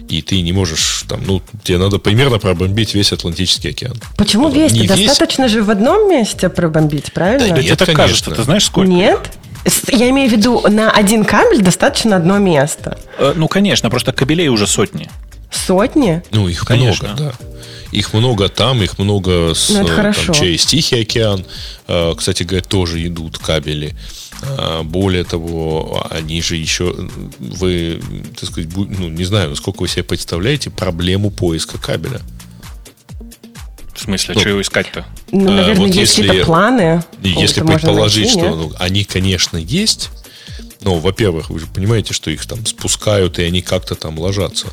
И 0.09 0.21
ты 0.21 0.41
не 0.41 0.51
можешь 0.51 1.05
там, 1.07 1.21
ну, 1.25 1.41
тебе 1.63 1.77
надо 1.77 1.97
примерно 1.97 2.37
пробомбить 2.39 2.93
весь 2.93 3.13
Атлантический 3.13 3.69
океан. 3.69 3.95
Почему 4.17 4.49
Ну, 4.49 4.53
весь? 4.55 4.71
не 4.73 4.87
весь. 4.87 5.07
Достаточно 5.07 5.47
же 5.47 5.63
в 5.63 5.69
одном 5.69 6.09
месте 6.09 6.49
пробомбить, 6.49 7.13
правильно? 7.13 7.47
Да 7.47 7.55
Да 7.55 7.61
нет, 7.61 7.65
тебе 7.65 7.75
так 7.77 7.85
конечно. 7.87 8.03
кажется, 8.05 8.31
ты 8.31 8.43
знаешь, 8.43 8.65
сколько? 8.65 8.91
Нет? 8.91 9.19
Я 9.89 10.09
имею 10.09 10.27
в 10.29 10.33
виду, 10.33 10.61
на 10.69 10.91
один 10.91 11.23
кабель 11.23 11.61
достаточно 11.61 12.15
одно 12.17 12.39
место. 12.39 12.97
Э, 13.19 13.33
Ну, 13.35 13.47
конечно, 13.47 13.89
просто 13.89 14.11
кабелей 14.11 14.49
уже 14.49 14.65
сотни. 14.67 15.09
Сотни? 15.51 16.23
Ну, 16.31 16.47
их 16.47 16.65
Конечно. 16.65 17.09
много, 17.09 17.35
да. 17.39 17.45
Их 17.91 18.13
много 18.13 18.47
там, 18.47 18.81
их 18.81 18.97
много 18.99 19.53
с, 19.53 19.69
Ну, 19.69 19.85
э, 19.85 20.13
там, 20.13 20.33
через 20.33 20.65
Тихий 20.65 21.01
океан. 21.01 21.45
Э, 21.87 22.13
Кстати 22.17 22.43
говоря, 22.43 22.63
тоже 22.63 23.05
идут 23.05 23.37
кабели. 23.37 23.93
А, 24.43 24.81
Более 24.83 25.23
того, 25.23 26.07
они 26.09 26.41
же 26.41 26.55
еще, 26.55 26.95
вы, 27.37 28.01
так 28.39 28.49
сказать, 28.49 28.69
ну, 28.75 29.09
не 29.09 29.23
знаю, 29.25 29.49
насколько 29.51 29.81
вы 29.81 29.87
себе 29.87 30.03
представляете 30.03 30.69
проблему 30.71 31.29
поиска 31.31 31.77
кабеля. 31.77 32.21
В 33.93 33.99
смысле, 33.99 34.33
Ну, 34.33 34.39
что 34.39 34.49
его 34.49 34.61
искать-то? 34.61 35.05
Ну, 35.31 35.47
А, 35.51 35.51
наверное, 35.51 35.75
вот 35.87 35.93
есть 35.95 36.17
если- 36.17 36.27
какие-то 36.27 36.45
планы. 36.47 37.03
Если 37.21 37.61
предположить, 37.61 38.25
найти, 38.33 38.39
что 38.39 38.55
ну, 38.55 38.73
они, 38.79 39.03
конечно, 39.03 39.57
есть, 39.57 40.09
но, 40.81 40.95
во-первых, 40.95 41.49
вы 41.51 41.59
же 41.59 41.67
понимаете, 41.67 42.13
что 42.13 42.31
их 42.31 42.45
там 42.47 42.65
спускают, 42.65 43.37
и 43.37 43.43
они 43.43 43.61
как-то 43.61 43.93
там 43.95 44.17
ложатся. 44.17 44.67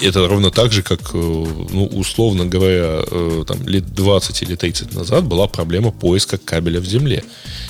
Это 0.00 0.26
ровно 0.28 0.50
так 0.50 0.72
же, 0.72 0.82
как, 0.82 1.00
э, 1.14 1.16
ну, 1.16 1.86
условно 1.92 2.46
говоря, 2.46 3.04
э, 3.10 3.44
там, 3.46 3.66
лет 3.68 3.94
20 3.94 4.42
или 4.42 4.56
30 4.56 4.92
назад 4.94 5.24
была 5.24 5.46
проблема 5.46 5.92
поиска 5.92 6.36
кабеля 6.36 6.80
в 6.80 6.84
земле. 6.84 7.22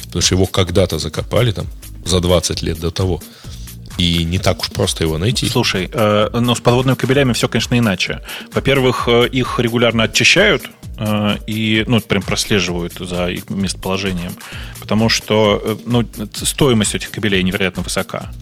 Потому 0.05 0.23
что 0.23 0.35
его 0.35 0.47
когда-то 0.47 0.99
закопали 0.99 1.53
там 1.53 1.67
за 2.05 2.21
20 2.21 2.63
лет 2.63 2.81
до 2.81 2.91
того. 2.91 3.21
И 3.99 4.25
не 4.25 4.39
так 4.39 4.61
уж 4.61 4.71
просто 4.71 5.05
его 5.05 5.19
найти. 5.19 5.47
Слушай, 5.49 5.91
э, 5.93 6.29
но 6.33 6.55
с 6.55 6.61
подводными 6.61 6.97
кабелями 6.97 7.33
все, 7.33 7.49
конечно, 7.49 7.79
иначе. 7.79 8.21
Во-первых, 8.53 9.09
их 9.09 9.61
регулярно 9.61 10.05
очищают 10.05 10.71
и, 11.49 11.85
ну, 11.89 12.01
прям 12.01 12.23
прослеживают 12.23 12.95
за 13.01 13.29
их 13.29 13.51
местоположением. 13.51 14.33
Потому 14.81 15.09
что, 15.09 15.77
ну, 15.87 16.05
стоимость 16.33 16.95
этих 16.95 17.11
кабелей 17.11 17.43
невероятно 17.43 17.83
высока. 17.83 18.33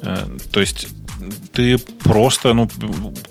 То 0.00 0.60
есть 0.60 0.86
ты 1.52 1.78
просто, 1.78 2.52
ну, 2.54 2.68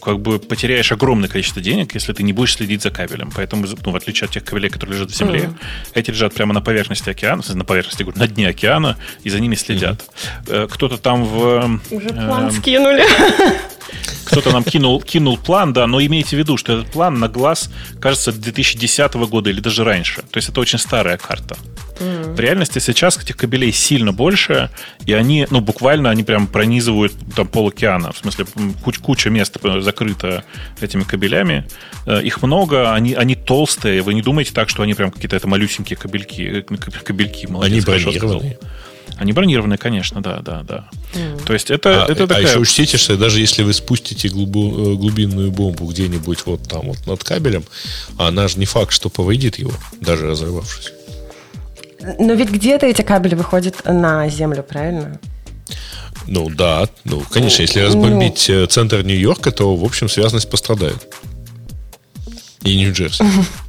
как 0.02 0.20
бы 0.20 0.40
потеряешь 0.40 0.92
огромное 0.92 1.30
количество 1.30 1.62
денег, 1.62 1.94
если 1.94 2.14
ты 2.14 2.24
не 2.24 2.34
будешь 2.34 2.56
следить 2.56 2.82
за 2.82 2.92
кабелем. 2.92 3.32
Поэтому, 3.36 3.66
ну, 3.86 3.92
в 3.92 3.96
отличие 3.96 4.26
от 4.26 4.32
тех 4.32 4.44
кабелей, 4.44 4.70
которые 4.70 4.96
лежат 4.96 5.12
в 5.12 5.16
земле, 5.16 5.42
mm-hmm. 5.42 5.92
эти 5.96 6.12
лежат 6.12 6.34
прямо 6.34 6.54
на 6.54 6.62
поверхности 6.62 7.10
океана, 7.10 7.44
на 7.48 7.66
поверхности, 7.66 8.04
говорю, 8.04 8.20
на 8.20 8.28
дне 8.28 8.48
океана, 8.48 8.98
и 9.24 9.30
за 9.30 9.40
ними 9.40 9.56
следят. 9.56 10.04
Mm-hmm. 10.46 10.70
Кто-то 10.70 10.98
там 10.98 11.24
в... 11.26 11.80
Уже 11.92 12.10
план 12.10 12.48
э, 12.48 12.52
скинули. 12.52 13.04
Кто-то 14.26 14.52
нам 14.52 14.64
кинул, 14.64 15.02
кинул 15.02 15.38
план, 15.38 15.74
да, 15.74 15.88
но 15.88 16.00
имейте 16.02 16.36
в 16.36 16.40
виду, 16.40 16.58
что 16.58 16.74
этот 16.74 16.92
план 16.92 17.20
на 17.20 17.28
глаз, 17.28 17.70
кажется, 18.00 18.32
2010 18.32 19.14
года 19.16 19.50
или 19.50 19.60
даже 19.60 19.84
раньше. 19.84 20.22
То 20.22 20.38
есть 20.38 20.50
это 20.50 20.62
очень 20.62 20.78
старая 20.80 21.18
карта. 21.18 21.58
Mm. 22.00 22.36
В 22.36 22.40
реальности 22.40 22.80
сейчас 22.80 23.18
этих 23.18 23.38
кабелей 23.38 23.72
сильно 23.72 24.14
больше, 24.14 24.70
и 25.06 25.14
они, 25.14 25.48
ну, 25.50 25.62
буквально 25.62 26.10
они 26.10 26.24
прям 26.24 26.48
пронизывают 26.48 27.14
там 27.36 27.48
пол 27.48 27.70
океана. 27.70 28.12
В 28.12 28.18
смысле, 28.18 28.46
куч, 28.84 29.00
куча 29.00 29.30
мест 29.30 29.58
закрыта 29.80 30.44
этими 30.82 31.04
кабелями. 31.04 31.68
Э, 32.06 32.22
их 32.22 32.42
много, 32.42 32.94
они, 32.94 33.14
они 33.14 33.36
толстые. 33.36 34.02
Вы 34.02 34.14
не 34.14 34.22
думаете 34.22 34.52
так, 34.54 34.70
что 34.70 34.84
они 34.84 34.94
прям 34.94 35.12
какие-то 35.12 35.36
это 35.36 35.48
малюсенькие 35.48 35.98
кабельки, 35.98 36.64
э, 36.70 36.76
кабельки. 37.04 37.46
Молодец, 37.48 37.88
они 37.88 38.02
бронированные. 38.04 38.58
Они 39.18 39.34
бронированные, 39.34 39.78
конечно, 39.78 40.22
да, 40.22 40.40
да, 40.40 40.64
да. 40.64 40.90
Mm. 41.14 41.44
То 41.46 41.54
есть 41.54 41.70
это, 41.70 42.06
а, 42.06 42.12
это 42.12 42.24
а 42.24 42.28
такая... 42.28 42.48
еще 42.48 42.60
учтите, 42.60 42.98
что 42.98 43.18
даже 43.18 43.42
если 43.42 43.64
вы 43.64 43.74
спустите 43.74 44.30
глубу, 44.30 44.94
э, 44.94 44.96
глубинную 44.96 45.52
бомбу 45.52 45.86
где-нибудь 45.86 46.46
вот 46.46 46.64
там 46.70 46.84
вот 46.84 47.06
над 47.06 47.22
кабелем, 47.24 47.66
она 48.18 48.48
же 48.48 48.60
не 48.60 48.66
факт, 48.66 48.94
что 48.94 49.10
повредит 49.10 49.60
его, 49.60 49.74
даже 50.00 50.28
разорвавшись. 50.28 50.94
Но 52.18 52.34
ведь 52.34 52.50
где-то 52.50 52.86
эти 52.86 53.02
кабели 53.02 53.36
выходят 53.36 53.84
на 53.86 54.28
землю, 54.30 54.64
правильно? 54.64 55.20
Ну 56.28 56.50
да, 56.50 56.88
ну 57.06 57.22
конечно, 57.32 57.62
если 57.62 57.82
разбомбить 57.82 58.46
ну... 58.50 58.66
центр 58.68 59.02
Нью-Йорка, 59.04 59.52
то 59.52 59.76
в 59.76 59.84
общем 59.84 60.10
связанность 60.10 60.50
пострадает. 60.50 61.08
И 62.64 62.76
Нью-Джерси. 62.76 63.24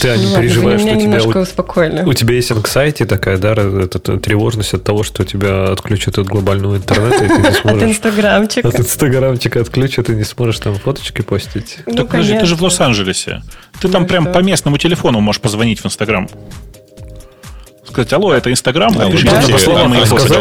А 0.00 0.14
ты 0.14 0.18
не 0.18 0.26
ну, 0.26 0.36
переживаешь, 0.40 0.80
что 0.80 0.92
у 0.92 1.00
тебя, 1.00 1.40
успокоили. 1.40 2.02
у 2.02 2.12
тебя 2.12 2.34
есть 2.34 2.50
anxiety 2.50 3.04
такая, 3.06 3.38
да, 3.38 3.52
это, 3.52 4.18
тревожность 4.18 4.74
от 4.74 4.84
того, 4.84 5.02
что 5.02 5.24
тебя 5.24 5.64
отключат 5.64 6.18
от 6.18 6.26
глобального 6.26 6.76
интернета, 6.76 7.24
и 7.24 7.28
ты 7.28 7.36
не 7.36 7.52
сможешь... 7.60 7.82
От 7.82 7.88
инстаграмчика. 7.88 8.68
От 8.68 8.80
инстаграмчика 8.80 9.60
отключат, 9.60 10.10
и 10.10 10.14
не 10.14 10.24
сможешь 10.24 10.58
там 10.58 10.74
фоточки 10.74 11.22
постить. 11.22 11.78
Ну, 11.86 11.94
так 11.94 12.08
подожди, 12.08 12.38
ты 12.38 12.46
же 12.46 12.56
в 12.56 12.62
Лос-Анджелесе. 12.62 13.42
Ты 13.80 13.88
там 13.88 14.02
ну 14.02 14.08
прям 14.08 14.32
по 14.32 14.38
местному 14.38 14.78
телефону 14.78 15.20
можешь 15.20 15.40
позвонить 15.40 15.80
в 15.80 15.86
Инстаграм 15.86 16.28
сказать, 17.90 18.12
алло, 18.12 18.32
это 18.32 18.50
Инстаграм, 18.50 18.92
а 18.98 19.04
напишите 19.04 19.30
да? 19.30 19.52
по 19.52 19.58
словам 19.58 19.90
мои 19.90 20.00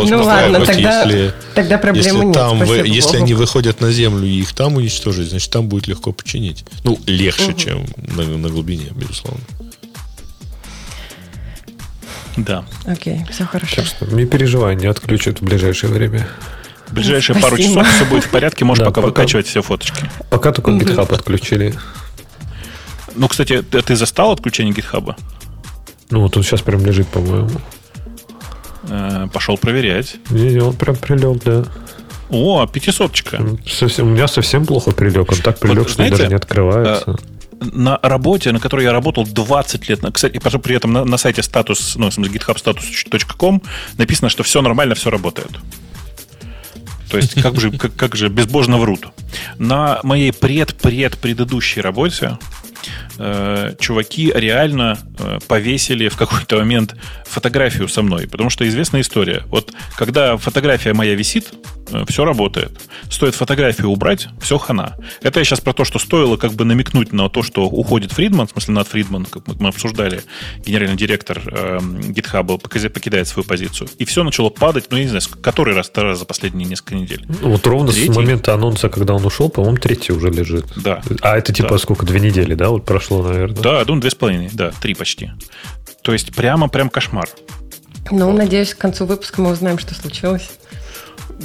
Ну 0.09 0.23
ладно, 0.23 0.65
тогда, 0.65 1.03
если, 1.03 1.33
тогда 1.53 1.77
проблемы 1.77 2.07
если 2.07 2.25
нет. 2.25 2.33
Там 2.33 2.59
вы, 2.59 2.77
если 2.85 3.17
они 3.17 3.33
выходят 3.33 3.81
на 3.81 3.91
землю 3.91 4.25
и 4.25 4.39
их 4.39 4.53
там 4.53 4.75
уничтожить, 4.75 5.29
значит, 5.29 5.51
там 5.51 5.67
будет 5.67 5.87
легко 5.87 6.11
починить. 6.11 6.65
Ну, 6.83 6.99
легче, 7.05 7.51
угу. 7.51 7.59
чем 7.59 7.85
на, 7.97 8.23
на 8.23 8.49
глубине, 8.49 8.87
безусловно. 8.91 9.41
Да. 12.37 12.63
Окей, 12.85 13.25
все 13.31 13.45
хорошо. 13.45 13.77
Так 13.77 13.85
что 13.85 14.05
не 14.05 14.25
переживай, 14.25 14.75
не 14.75 14.87
отключат 14.87 15.41
в 15.41 15.43
ближайшее 15.43 15.91
время. 15.91 16.27
В 16.87 16.93
ближайшие 16.93 17.37
Спасибо. 17.37 17.49
пару 17.49 17.61
часов 17.61 17.95
все 17.95 18.05
будет 18.05 18.23
в 18.23 18.29
порядке, 18.29 18.65
можешь 18.65 18.79
да, 18.79 18.85
пока, 18.85 19.01
пока 19.01 19.07
выкачивать 19.07 19.47
все 19.47 19.61
фоточки. 19.61 20.09
Пока 20.29 20.51
только 20.51 20.71
GitHub 20.71 21.13
отключили. 21.13 21.75
Ну, 23.15 23.27
кстати, 23.27 23.61
ты, 23.61 23.81
ты 23.81 23.95
застал 23.95 24.31
отключение 24.31 24.73
GitHub? 24.73 25.15
Ну, 26.11 26.21
вот 26.21 26.35
он 26.37 26.43
сейчас 26.43 26.61
прям 26.61 26.85
лежит, 26.85 27.07
по-моему. 27.07 27.49
Э, 28.89 29.27
пошел 29.31 29.57
проверять. 29.57 30.15
Не, 30.29 30.59
он 30.59 30.75
прям 30.75 30.95
прилег, 30.95 31.43
да. 31.43 31.65
О, 32.29 32.65
пятисоточка. 32.67 33.41
Совсем, 33.67 34.07
у 34.07 34.09
меня 34.11 34.27
совсем 34.27 34.65
плохо 34.65 34.91
прилег. 34.91 35.31
Он 35.31 35.37
так 35.39 35.59
прилег, 35.59 35.79
вот, 35.79 35.87
что 35.87 35.95
знаете, 35.95 36.17
даже 36.17 36.29
не 36.29 36.35
открывается. 36.35 37.11
Э, 37.11 37.39
на 37.61 37.99
работе, 38.01 38.51
на 38.51 38.59
которой 38.59 38.85
я 38.85 38.91
работал 38.91 39.25
20 39.25 39.89
лет, 39.89 39.99
кстати, 40.13 40.35
и 40.35 40.39
при 40.39 40.75
этом 40.75 40.93
на, 40.93 41.05
на 41.05 41.17
сайте 41.17 41.43
статус, 41.43 41.95
ну, 41.95 42.09
в 42.09 42.13
смысле, 42.13 42.39
githubstatus.com 42.39 43.61
написано, 43.97 44.29
что 44.29 44.43
все 44.43 44.61
нормально, 44.61 44.95
все 44.95 45.09
работает. 45.09 45.51
То 47.09 47.17
есть, 47.17 47.41
как 47.41 47.59
же, 47.59 47.71
как, 47.71 47.95
как 47.95 48.15
же 48.15 48.29
безбожно 48.29 48.77
врут. 48.77 49.07
На 49.57 49.99
моей 50.03 50.31
пред-пред 50.31 51.17
предыдущей 51.17 51.81
работе 51.81 52.37
э, 53.19 53.73
чуваки 53.79 54.31
реально 54.33 54.97
э, 55.19 55.39
повесили 55.47 56.07
в 56.07 56.17
какой-то 56.17 56.57
момент 56.57 56.95
фотографию 57.25 57.87
со 57.87 58.01
мной, 58.01 58.27
потому 58.27 58.49
что 58.49 58.67
известная 58.67 59.01
история. 59.01 59.43
Вот 59.47 59.73
когда 59.95 60.37
фотография 60.37 60.93
моя 60.93 61.15
висит, 61.15 61.49
э, 61.91 62.05
все 62.07 62.25
работает. 62.25 62.71
Стоит 63.09 63.35
фотографию 63.35 63.89
убрать, 63.89 64.27
все 64.41 64.57
хана. 64.57 64.95
Это 65.21 65.39
я 65.39 65.45
сейчас 65.45 65.59
про 65.59 65.73
то, 65.73 65.83
что 65.83 65.99
стоило 65.99 66.37
как 66.37 66.53
бы 66.53 66.65
намекнуть 66.65 67.13
на 67.13 67.29
то, 67.29 67.43
что 67.43 67.65
уходит 67.65 68.11
Фридман, 68.13 68.47
в 68.47 68.51
смысле 68.51 68.73
Над 68.75 68.87
Фридман, 68.87 69.25
как 69.25 69.47
мы 69.47 69.67
обсуждали, 69.67 70.23
генеральный 70.65 70.97
директор 70.97 71.41
э, 71.45 71.79
GitHub 71.79 72.57
покидает 72.89 73.27
свою 73.27 73.45
позицию. 73.45 73.89
И 73.97 74.05
все 74.05 74.23
начало 74.23 74.49
падать, 74.49 74.85
ну, 74.89 74.97
я 74.97 75.03
не 75.03 75.09
знаю, 75.09 75.23
который 75.41 75.75
раз, 75.75 75.91
раз 75.95 76.19
за 76.19 76.25
последние 76.25 76.67
несколько 76.67 76.95
недель. 76.95 77.25
Вот 77.41 77.65
ровно 77.67 77.91
третий. 77.91 78.11
с 78.11 78.15
момента 78.15 78.53
анонса, 78.53 78.89
когда 78.89 79.13
он 79.13 79.25
ушел, 79.25 79.49
по-моему, 79.49 79.77
третий 79.77 80.13
уже 80.13 80.29
лежит. 80.29 80.65
Да. 80.75 81.01
А 81.21 81.37
это 81.37 81.53
типа 81.53 81.69
да. 81.69 81.77
сколько, 81.77 82.05
две 82.05 82.19
недели, 82.19 82.53
да, 82.53 82.69
вот 82.69 82.85
прошло, 82.85 83.08
наверное? 83.09 83.61
Да, 83.61 83.85
думаю, 83.85 84.01
две 84.01 84.11
с 84.11 84.15
половиной, 84.15 84.49
да, 84.53 84.71
три 84.81 84.93
почти. 84.93 85.31
То 86.01 86.13
есть 86.13 86.33
прямо, 86.35 86.69
прям 86.69 86.89
кошмар. 86.89 87.27
Ну, 88.11 88.31
надеюсь, 88.31 88.73
к 88.73 88.77
концу 88.77 89.05
выпуска 89.05 89.41
мы 89.41 89.51
узнаем, 89.51 89.77
что 89.77 89.93
случилось. 89.93 90.49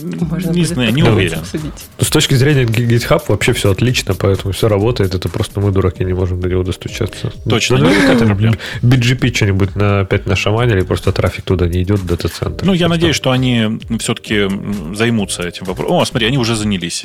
Можно 0.02 0.50
не 0.50 0.64
знаю, 0.64 0.92
не 0.92 1.02
уверен. 1.02 1.38
Обсудить. 1.38 1.72
Ну, 1.98 2.04
с 2.04 2.11
точки 2.11 2.35
зрения 2.35 2.64
GitHub 2.64 3.22
вообще 3.28 3.52
все 3.52 3.70
отлично, 3.70 4.14
поэтому 4.14 4.52
все 4.52 4.68
работает. 4.68 5.14
Это 5.14 5.28
просто 5.28 5.61
мы, 5.61 5.70
дураки, 5.70 6.04
не 6.04 6.14
можем 6.14 6.40
до 6.40 6.48
него 6.48 6.62
достучаться. 6.62 7.33
Точно, 7.48 7.78
ну, 7.78 7.90
это 7.90 8.24
проблем. 8.24 8.59
BGP 8.83 9.35
что-нибудь 9.35 9.76
на, 9.76 10.00
опять 10.00 10.26
нашаманили, 10.26 10.80
просто 10.83 11.12
трафик 11.12 11.44
туда 11.44 11.68
не 11.68 11.83
идет, 11.83 12.04
дата-центр. 12.04 12.64
Ну, 12.64 12.72
я 12.72 12.88
надеюсь, 12.88 13.16
что 13.16 13.30
они 13.30 13.78
все-таки 14.00 14.48
займутся 14.94 15.42
этим 15.42 15.66
вопросом. 15.66 15.96
О, 15.96 16.04
смотри, 16.04 16.26
они 16.26 16.38
уже 16.38 16.57
занялись. 16.57 17.04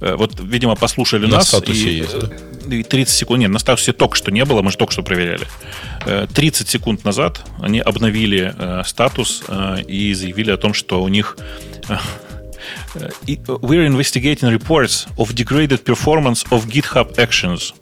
Э, 0.00 0.16
вот, 0.16 0.38
видимо, 0.40 0.76
послушали 0.76 1.26
на 1.26 1.36
нас. 1.36 1.48
Статусе 1.48 1.90
и, 1.90 1.94
есть, 1.98 2.18
да? 2.18 2.76
и 2.76 2.82
30 2.82 3.14
секунд... 3.14 3.40
Нет, 3.40 3.50
на 3.50 3.58
статусе 3.58 3.92
только 3.92 4.16
что 4.16 4.30
не 4.30 4.44
было, 4.44 4.62
мы 4.62 4.70
же 4.70 4.76
только 4.76 4.92
что 4.92 5.02
проверяли. 5.02 5.46
30 6.34 6.66
э, 6.66 6.70
секунд 6.70 7.04
назад 7.04 7.44
они 7.60 7.80
обновили 7.80 8.54
э, 8.56 8.82
статус 8.84 9.44
и 9.86 10.14
заявили 10.14 10.50
о 10.50 10.56
том, 10.56 10.74
что 10.74 11.02
у 11.02 11.08
них 11.08 11.36
we're 13.62 13.84
investigating 13.84 14.48
reports 14.50 15.06
of 15.16 15.34
degraded 15.34 15.84
performance 15.84 16.44
of 16.50 16.66
GitHub 16.66 17.16
Actions. 17.18 17.74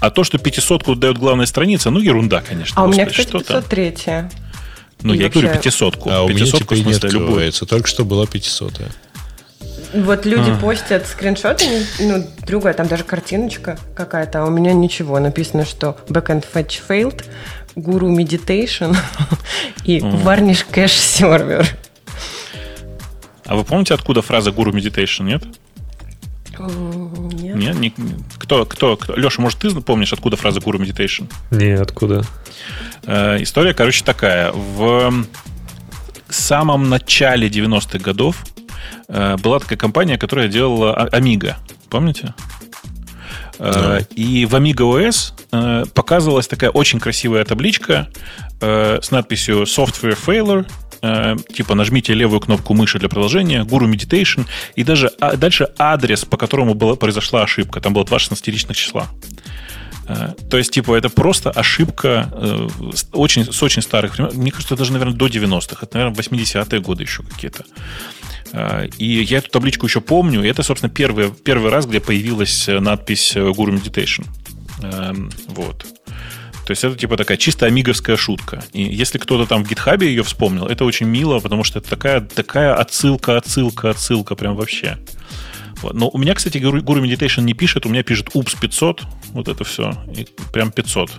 А 0.00 0.10
то, 0.10 0.24
что 0.24 0.38
500 0.38 0.98
дает 0.98 1.18
главная 1.18 1.46
страница, 1.46 1.90
ну, 1.90 2.00
ерунда, 2.00 2.40
конечно. 2.40 2.80
А 2.80 2.84
у 2.84 2.88
меня, 2.88 3.06
кстати, 3.06 3.32
503 3.32 3.94
Ну, 5.02 5.12
я 5.12 5.28
говорю 5.28 5.50
500 5.52 6.06
А 6.06 6.22
у 6.22 6.28
меня 6.28 6.46
теперь 6.46 6.84
не 6.84 6.94
открывается. 6.94 7.66
Только 7.66 7.88
что 7.88 8.04
была 8.04 8.26
500 8.26 8.80
вот 9.92 10.24
люди 10.24 10.50
а. 10.50 10.56
постят 10.56 11.06
скриншоты, 11.06 11.64
ну, 11.98 12.24
другая, 12.46 12.74
там 12.74 12.86
даже 12.86 13.04
картиночка 13.04 13.78
какая-то, 13.94 14.42
а 14.42 14.44
у 14.44 14.50
меня 14.50 14.72
ничего. 14.72 15.18
Написано, 15.18 15.64
что 15.64 15.98
backend 16.08 16.44
fetch 16.52 16.80
failed, 16.88 17.24
guru 17.74 18.08
meditation 18.08 18.96
и 19.84 19.98
varnish 19.98 20.64
cache 20.70 20.98
server. 21.18 21.66
А 23.50 23.56
вы 23.56 23.64
помните, 23.64 23.94
откуда 23.94 24.22
фраза 24.22 24.50
Guru 24.50 24.70
Meditation, 24.70 25.24
нет? 25.24 25.42
Нет. 26.56 27.56
Нет? 27.56 27.76
Не, 27.78 27.92
кто, 28.38 28.64
кто, 28.64 28.96
кто? 28.96 29.16
Леша, 29.16 29.42
может, 29.42 29.58
ты 29.58 29.70
помнишь, 29.80 30.12
откуда 30.12 30.36
фраза 30.36 30.60
Guru 30.60 30.78
Meditation? 30.78 31.28
Не, 31.50 31.72
откуда? 31.72 32.22
Э, 33.02 33.42
история, 33.42 33.74
короче, 33.74 34.04
такая. 34.04 34.52
В 34.52 35.24
самом 36.28 36.88
начале 36.88 37.48
90-х 37.48 37.98
годов 37.98 38.36
э, 39.08 39.36
была 39.38 39.58
такая 39.58 39.76
компания, 39.76 40.16
которая 40.16 40.46
делала 40.46 40.94
а, 40.94 41.08
Amiga. 41.08 41.56
Помните? 41.88 42.34
Э, 43.58 43.98
и 44.14 44.46
в 44.46 44.54
Amiga 44.54 44.84
OS 44.84 45.32
э, 45.50 45.86
показывалась 45.92 46.46
такая 46.46 46.70
очень 46.70 47.00
красивая 47.00 47.44
табличка 47.44 48.10
э, 48.60 49.00
с 49.02 49.10
надписью 49.10 49.62
Software 49.64 50.16
Failure 50.16 50.70
э, 51.02 51.36
типа 51.54 51.74
нажмите 51.74 52.14
левую 52.14 52.40
кнопку 52.40 52.74
мыши 52.74 52.98
для 52.98 53.08
продолжения, 53.08 53.62
Guru 53.62 53.90
Meditation, 53.90 54.46
и 54.74 54.84
даже 54.84 55.10
а, 55.20 55.36
дальше 55.36 55.68
адрес, 55.78 56.24
по 56.24 56.36
которому 56.36 56.74
была, 56.74 56.96
произошла 56.96 57.42
ошибка. 57.42 57.80
Там 57.80 57.92
было 57.92 58.04
два 58.04 58.18
16 58.18 58.76
числа. 58.76 59.08
Э, 60.08 60.34
то 60.50 60.58
есть, 60.58 60.72
типа, 60.72 60.96
это 60.96 61.08
просто 61.08 61.50
ошибка 61.50 62.28
э, 62.32 62.68
очень, 63.12 63.52
с 63.52 63.62
очень 63.62 63.82
старых 63.82 64.14
времен. 64.14 64.30
Мне 64.34 64.50
кажется, 64.50 64.76
даже, 64.76 64.92
наверное, 64.92 65.14
до 65.14 65.26
90-х. 65.26 65.78
Это, 65.82 65.98
наверное, 65.98 66.16
80-е 66.16 66.80
годы 66.80 67.04
еще 67.04 67.22
какие-то. 67.22 67.64
И 68.98 69.22
я 69.22 69.38
эту 69.38 69.48
табличку 69.48 69.86
еще 69.86 70.00
помню. 70.00 70.42
И 70.42 70.48
это, 70.48 70.64
собственно, 70.64 70.92
первый, 70.92 71.30
первый 71.30 71.70
раз, 71.70 71.86
где 71.86 72.00
появилась 72.00 72.66
надпись 72.66 73.36
Guru 73.36 73.80
Meditation. 73.80 74.26
Эм, 74.82 75.30
вот. 75.48 75.86
То 76.70 76.72
есть 76.72 76.84
это 76.84 76.96
типа 76.96 77.16
такая 77.16 77.36
чисто 77.36 77.66
амиговская 77.66 78.16
шутка. 78.16 78.62
И 78.72 78.84
если 78.84 79.18
кто-то 79.18 79.44
там 79.44 79.64
в 79.64 79.68
гитхабе 79.68 80.06
ее 80.06 80.22
вспомнил, 80.22 80.66
это 80.66 80.84
очень 80.84 81.06
мило, 81.08 81.40
потому 81.40 81.64
что 81.64 81.80
это 81.80 81.90
такая, 81.90 82.20
такая 82.20 82.72
отсылка, 82.74 83.36
отсылка, 83.36 83.90
отсылка 83.90 84.36
прям 84.36 84.54
вообще. 84.54 84.96
Вот. 85.82 85.94
Но 85.94 86.08
у 86.08 86.16
меня, 86.16 86.32
кстати, 86.32 86.58
Guru 86.58 86.84
Meditation 86.84 87.42
не 87.42 87.54
пишет, 87.54 87.86
у 87.86 87.88
меня 87.88 88.04
пишет 88.04 88.28
UPS 88.36 88.56
500, 88.60 89.02
вот 89.32 89.48
это 89.48 89.64
все, 89.64 89.90
и 90.16 90.28
прям 90.52 90.70
500. 90.70 91.10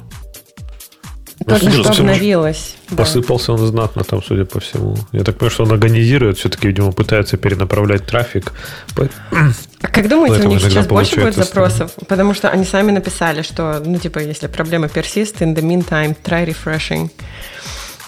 Только 1.45 1.65
ну, 1.65 1.83
что 1.83 1.89
обновилось. 1.91 2.75
Посыпался 2.95 3.53
он 3.53 3.59
знатно 3.59 4.03
там, 4.03 4.21
судя 4.23 4.45
по 4.45 4.59
всему. 4.59 4.95
Я 5.11 5.23
так 5.23 5.37
понимаю, 5.37 5.51
что 5.51 5.63
он 5.63 5.71
организирует, 5.71 6.37
все-таки, 6.37 6.67
видимо, 6.67 6.91
пытается 6.91 7.37
перенаправлять 7.37 8.05
трафик. 8.05 8.53
А 8.95 9.87
как 9.87 10.07
думаете, 10.07 10.47
у 10.47 10.49
них 10.49 10.61
сейчас 10.61 10.87
больше 10.87 11.15
будет 11.19 11.35
запросов? 11.35 11.91
Потому 12.07 12.33
что 12.33 12.49
они 12.49 12.65
сами 12.65 12.91
написали, 12.91 13.41
что, 13.41 13.81
ну, 13.83 13.97
типа, 13.97 14.19
если 14.19 14.47
проблема 14.47 14.87
persist, 14.87 15.39
in 15.39 15.55
the 15.55 15.61
meantime, 15.61 16.15
try 16.23 16.45
refreshing. 16.45 17.09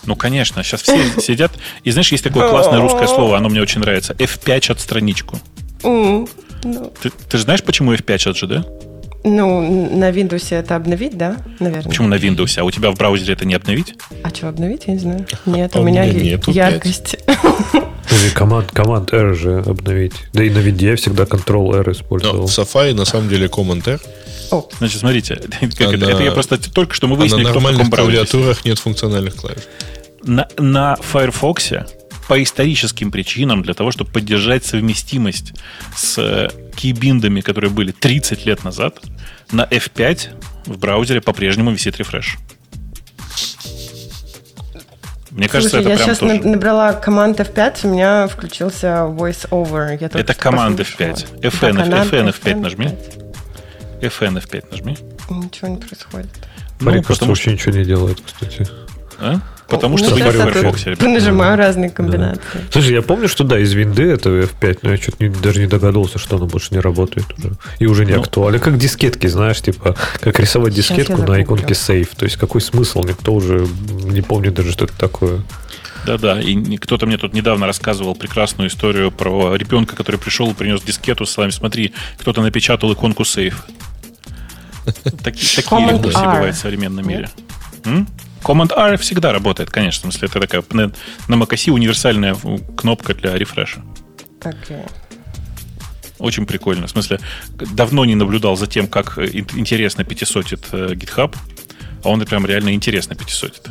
Ну, 0.06 0.16
конечно, 0.16 0.64
сейчас 0.64 0.82
все 0.82 0.98
сидят. 1.22 1.52
И 1.84 1.92
знаешь, 1.92 2.12
есть 2.12 2.24
такое 2.24 2.50
классное 2.50 2.80
русское 2.80 3.08
слово, 3.08 3.38
оно 3.38 3.50
мне 3.50 3.62
очень 3.62 3.82
нравится. 3.82 4.14
F5 4.14 4.72
от 4.72 4.80
страничку. 4.80 5.40
Ну. 5.84 6.28
Ты, 7.02 7.10
ты 7.10 7.38
же 7.38 7.44
знаешь, 7.44 7.64
почему 7.64 7.94
F5 7.94 8.30
от 8.30 8.38
же, 8.38 8.48
да? 8.48 8.66
Ну, 9.24 9.62
на 9.98 10.10
Windows 10.12 10.54
это 10.56 10.76
обновить, 10.76 11.18
да, 11.18 11.38
наверное. 11.60 11.90
Почему 11.90 12.08
на 12.08 12.16
Windows? 12.16 12.60
А 12.60 12.64
у 12.64 12.72
тебя 12.72 12.92
в 12.92 12.96
браузере 12.96 13.34
это 13.34 13.46
не 13.46 13.54
обновить? 13.54 13.96
А 14.22 14.30
что, 14.30 14.50
обновить? 14.50 14.84
Я 14.88 14.94
не 14.94 15.00
знаю. 15.00 15.26
Нет, 15.46 15.76
а 15.76 15.80
у 15.80 15.84
меня 15.84 16.06
нету 16.06 16.52
яркость. 16.52 17.18
Команд, 18.36 18.72
команд 18.72 19.14
R 19.14 19.34
же 19.34 19.60
обновить. 19.66 20.14
Да 20.34 20.44
и 20.44 20.50
на 20.50 20.60
виде 20.60 20.88
я 20.88 20.96
всегда 20.96 21.24
Ctrl-R 21.24 21.92
использовал. 21.92 22.42
Но 22.42 22.48
в 22.48 22.50
Safari 22.50 22.94
на 22.94 23.06
самом 23.06 23.30
деле 23.30 23.48
Command-R. 23.48 24.00
О. 24.52 24.70
Значит, 24.78 25.00
смотрите, 25.00 25.36
как 25.78 25.92
а 25.92 25.96
это, 25.96 26.06
это 26.10 26.24
я 26.24 26.32
просто 26.32 26.58
только 26.72 26.94
что 26.94 27.08
мы 27.08 27.16
выяснили, 27.16 27.46
а 27.46 27.48
на 27.48 27.54
нормальных 27.54 27.90
клавиатурах 27.90 28.66
нет 28.66 28.78
функциональных 28.80 29.36
клавиш. 29.36 29.64
На, 30.24 30.48
на 30.58 30.96
Firefox 30.98 31.72
по 32.28 32.42
историческим 32.42 33.12
причинам, 33.12 33.62
для 33.64 33.74
того, 33.74 33.92
чтобы 33.92 34.12
поддержать 34.12 34.66
совместимость 34.66 35.54
с 35.96 36.18
э, 36.18 36.50
кейбиндами, 36.76 37.42
которые 37.42 37.70
были 37.70 37.92
30 37.92 38.46
лет 38.46 38.64
назад, 38.64 39.00
на 39.52 39.64
F5 39.66 40.30
в 40.66 40.78
браузере 40.78 41.22
по-прежнему 41.22 41.72
висит 41.72 41.98
рефреш. 41.98 42.38
Мне 45.32 45.50
кажется, 45.50 45.78
Слушай, 45.78 45.82
это 45.82 45.90
я 45.90 45.96
прям 45.96 46.08
сейчас 46.08 46.20
тоже... 46.20 46.48
набрала 46.48 46.94
команд 46.94 47.40
F5, 47.40 47.80
у 47.84 47.88
меня 47.88 48.28
включился 48.28 48.88
voice-over. 49.10 49.98
Я 50.00 50.08
это 50.08 50.34
команд 50.36 50.80
F5. 50.80 51.42
FN, 51.42 51.74
FN, 51.74 52.10
FN 52.10 52.30
F5 52.30 52.56
нажми. 52.60 52.88
FN 54.00 54.42
F5 54.44 54.66
нажми. 54.70 54.98
Ничего 55.30 55.70
не 55.70 55.78
происходит. 55.78 56.30
Ну, 56.80 56.86
Марик 56.86 57.08
просто 57.08 57.26
вообще 57.26 57.54
ничего 57.54 57.76
не 57.76 57.84
делает, 57.84 58.22
кстати. 58.24 58.68
А? 59.20 59.40
Потому 59.68 59.98
что 59.98 60.10
ну, 60.10 60.16
вы 60.16 60.32
Firefox, 60.32 60.86
ребята. 60.86 61.08
Нажимаю 61.08 61.58
разные 61.58 61.90
комбинации. 61.90 62.42
Да. 62.54 62.60
Слушай, 62.72 62.94
я 62.94 63.02
помню, 63.02 63.28
что 63.28 63.44
да, 63.44 63.60
из 63.60 63.74
винды 63.74 64.04
это 64.04 64.30
F5, 64.30 64.80
но 64.84 64.92
я 64.92 64.98
что-то 64.98 65.24
не, 65.24 65.30
даже 65.30 65.62
не 65.62 65.68
догадывался, 65.68 66.20
что 66.20 66.36
оно 66.36 66.46
больше 66.46 66.70
не 66.72 66.80
работает 66.80 67.26
уже. 67.38 67.54
И 67.80 67.86
уже 67.86 68.06
не 68.06 68.14
ну. 68.14 68.22
актуально. 68.22 68.60
Как 68.60 68.78
дискетки, 68.78 69.28
знаешь, 69.28 69.62
типа, 69.62 69.96
как 70.20 70.40
рисовать 70.40 70.74
дискетку 70.74 71.24
на 71.24 71.42
иконке 71.42 71.74
Save. 71.74 72.10
То 72.16 72.26
есть 72.26 72.38
какой 72.38 72.62
смысл? 72.62 73.04
Никто 73.04 73.34
уже 73.34 73.68
не 73.90 74.22
помнит 74.22 74.54
даже, 74.54 74.72
что 74.72 74.86
это 74.86 74.98
такое. 74.98 75.42
Да-да, 76.06 76.42
и 76.42 76.78
кто-то 76.78 77.06
мне 77.06 77.18
тут 77.18 77.34
недавно 77.34 77.66
рассказывал 77.66 78.14
прекрасную 78.14 78.70
историю 78.70 79.10
про 79.10 79.56
ребенка, 79.56 79.96
который 79.96 80.18
пришел 80.18 80.52
и 80.52 80.54
принес 80.54 80.82
дискету 80.82 81.26
с 81.26 81.32
словами, 81.32 81.52
смотри, 81.52 81.94
кто-то 82.18 82.42
напечатал 82.42 82.92
иконку 82.92 83.24
Save. 83.24 83.56
Такие 85.24 85.64
ребусы 85.64 86.20
бывают 86.20 86.56
в 86.56 86.60
современном 86.60 87.08
мире. 87.08 87.30
Command 87.84 88.08
R 88.46 88.98
всегда 88.98 89.32
работает, 89.32 89.70
конечно. 89.70 90.12
Смысле, 90.12 90.28
это 90.28 90.40
такая 90.40 90.64
на, 90.72 90.92
на 91.28 91.36
macOS 91.36 91.72
универсальная 91.72 92.36
кнопка 92.76 93.14
для 93.14 93.38
рефреша. 93.38 93.82
Okay. 94.40 94.90
Очень 96.20 96.46
прикольно. 96.46 96.88
В 96.88 96.90
смысле, 96.90 97.20
давно 97.50 98.06
не 98.06 98.16
наблюдал 98.16 98.56
за 98.56 98.68
тем, 98.68 98.88
как 98.88 99.18
э, 99.18 99.28
интересно 99.34 100.04
пятисотит 100.04 100.68
э, 100.72 100.94
GitHub, 100.94 101.36
а 102.04 102.10
он 102.10 102.24
прям 102.26 102.46
реально 102.46 102.74
интересно 102.74 103.16
пятисотит. 103.16 103.70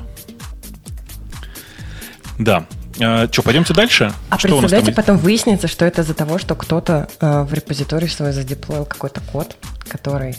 Да. 2.39 2.66
А, 3.01 3.29
что, 3.31 3.43
пойдемте 3.43 3.75
дальше? 3.75 4.12
А 4.29 4.39
что 4.39 4.49
представляете, 4.49 4.93
потом 4.93 5.18
выяснится, 5.18 5.68
что 5.68 5.85
это 5.85 6.03
из-за 6.03 6.14
того, 6.14 6.39
что 6.39 6.55
кто-то 6.55 7.09
э, 7.20 7.43
в 7.43 7.55
репозитории 7.55 8.07
свой 8.07 8.33
задеплоил 8.33 8.85
какой-то 8.85 9.20
код, 9.20 9.57
который 9.89 10.37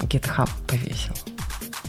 GitHub 0.00 0.48
повесил. 0.66 1.14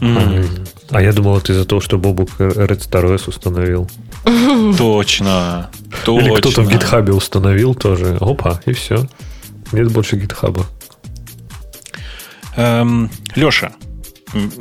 Mm. 0.00 0.68
А 0.90 1.02
я 1.02 1.12
думал, 1.12 1.38
это 1.38 1.52
из-за 1.52 1.64
того, 1.64 1.80
что 1.80 1.98
Бобук 1.98 2.30
Red 2.38 2.80
Star 2.80 3.04
OS 3.04 3.28
установил. 3.28 3.88
Точно. 4.78 5.70
Или 6.06 6.34
кто-то 6.36 6.62
в 6.62 6.70
гитхабе 6.70 7.12
установил 7.12 7.74
тоже. 7.74 8.16
Опа, 8.20 8.60
и 8.66 8.72
все. 8.72 9.06
Нет 9.72 9.90
больше 9.92 10.16
гитхаба. 10.16 10.66
Эм, 12.56 13.10
Леша, 13.36 13.72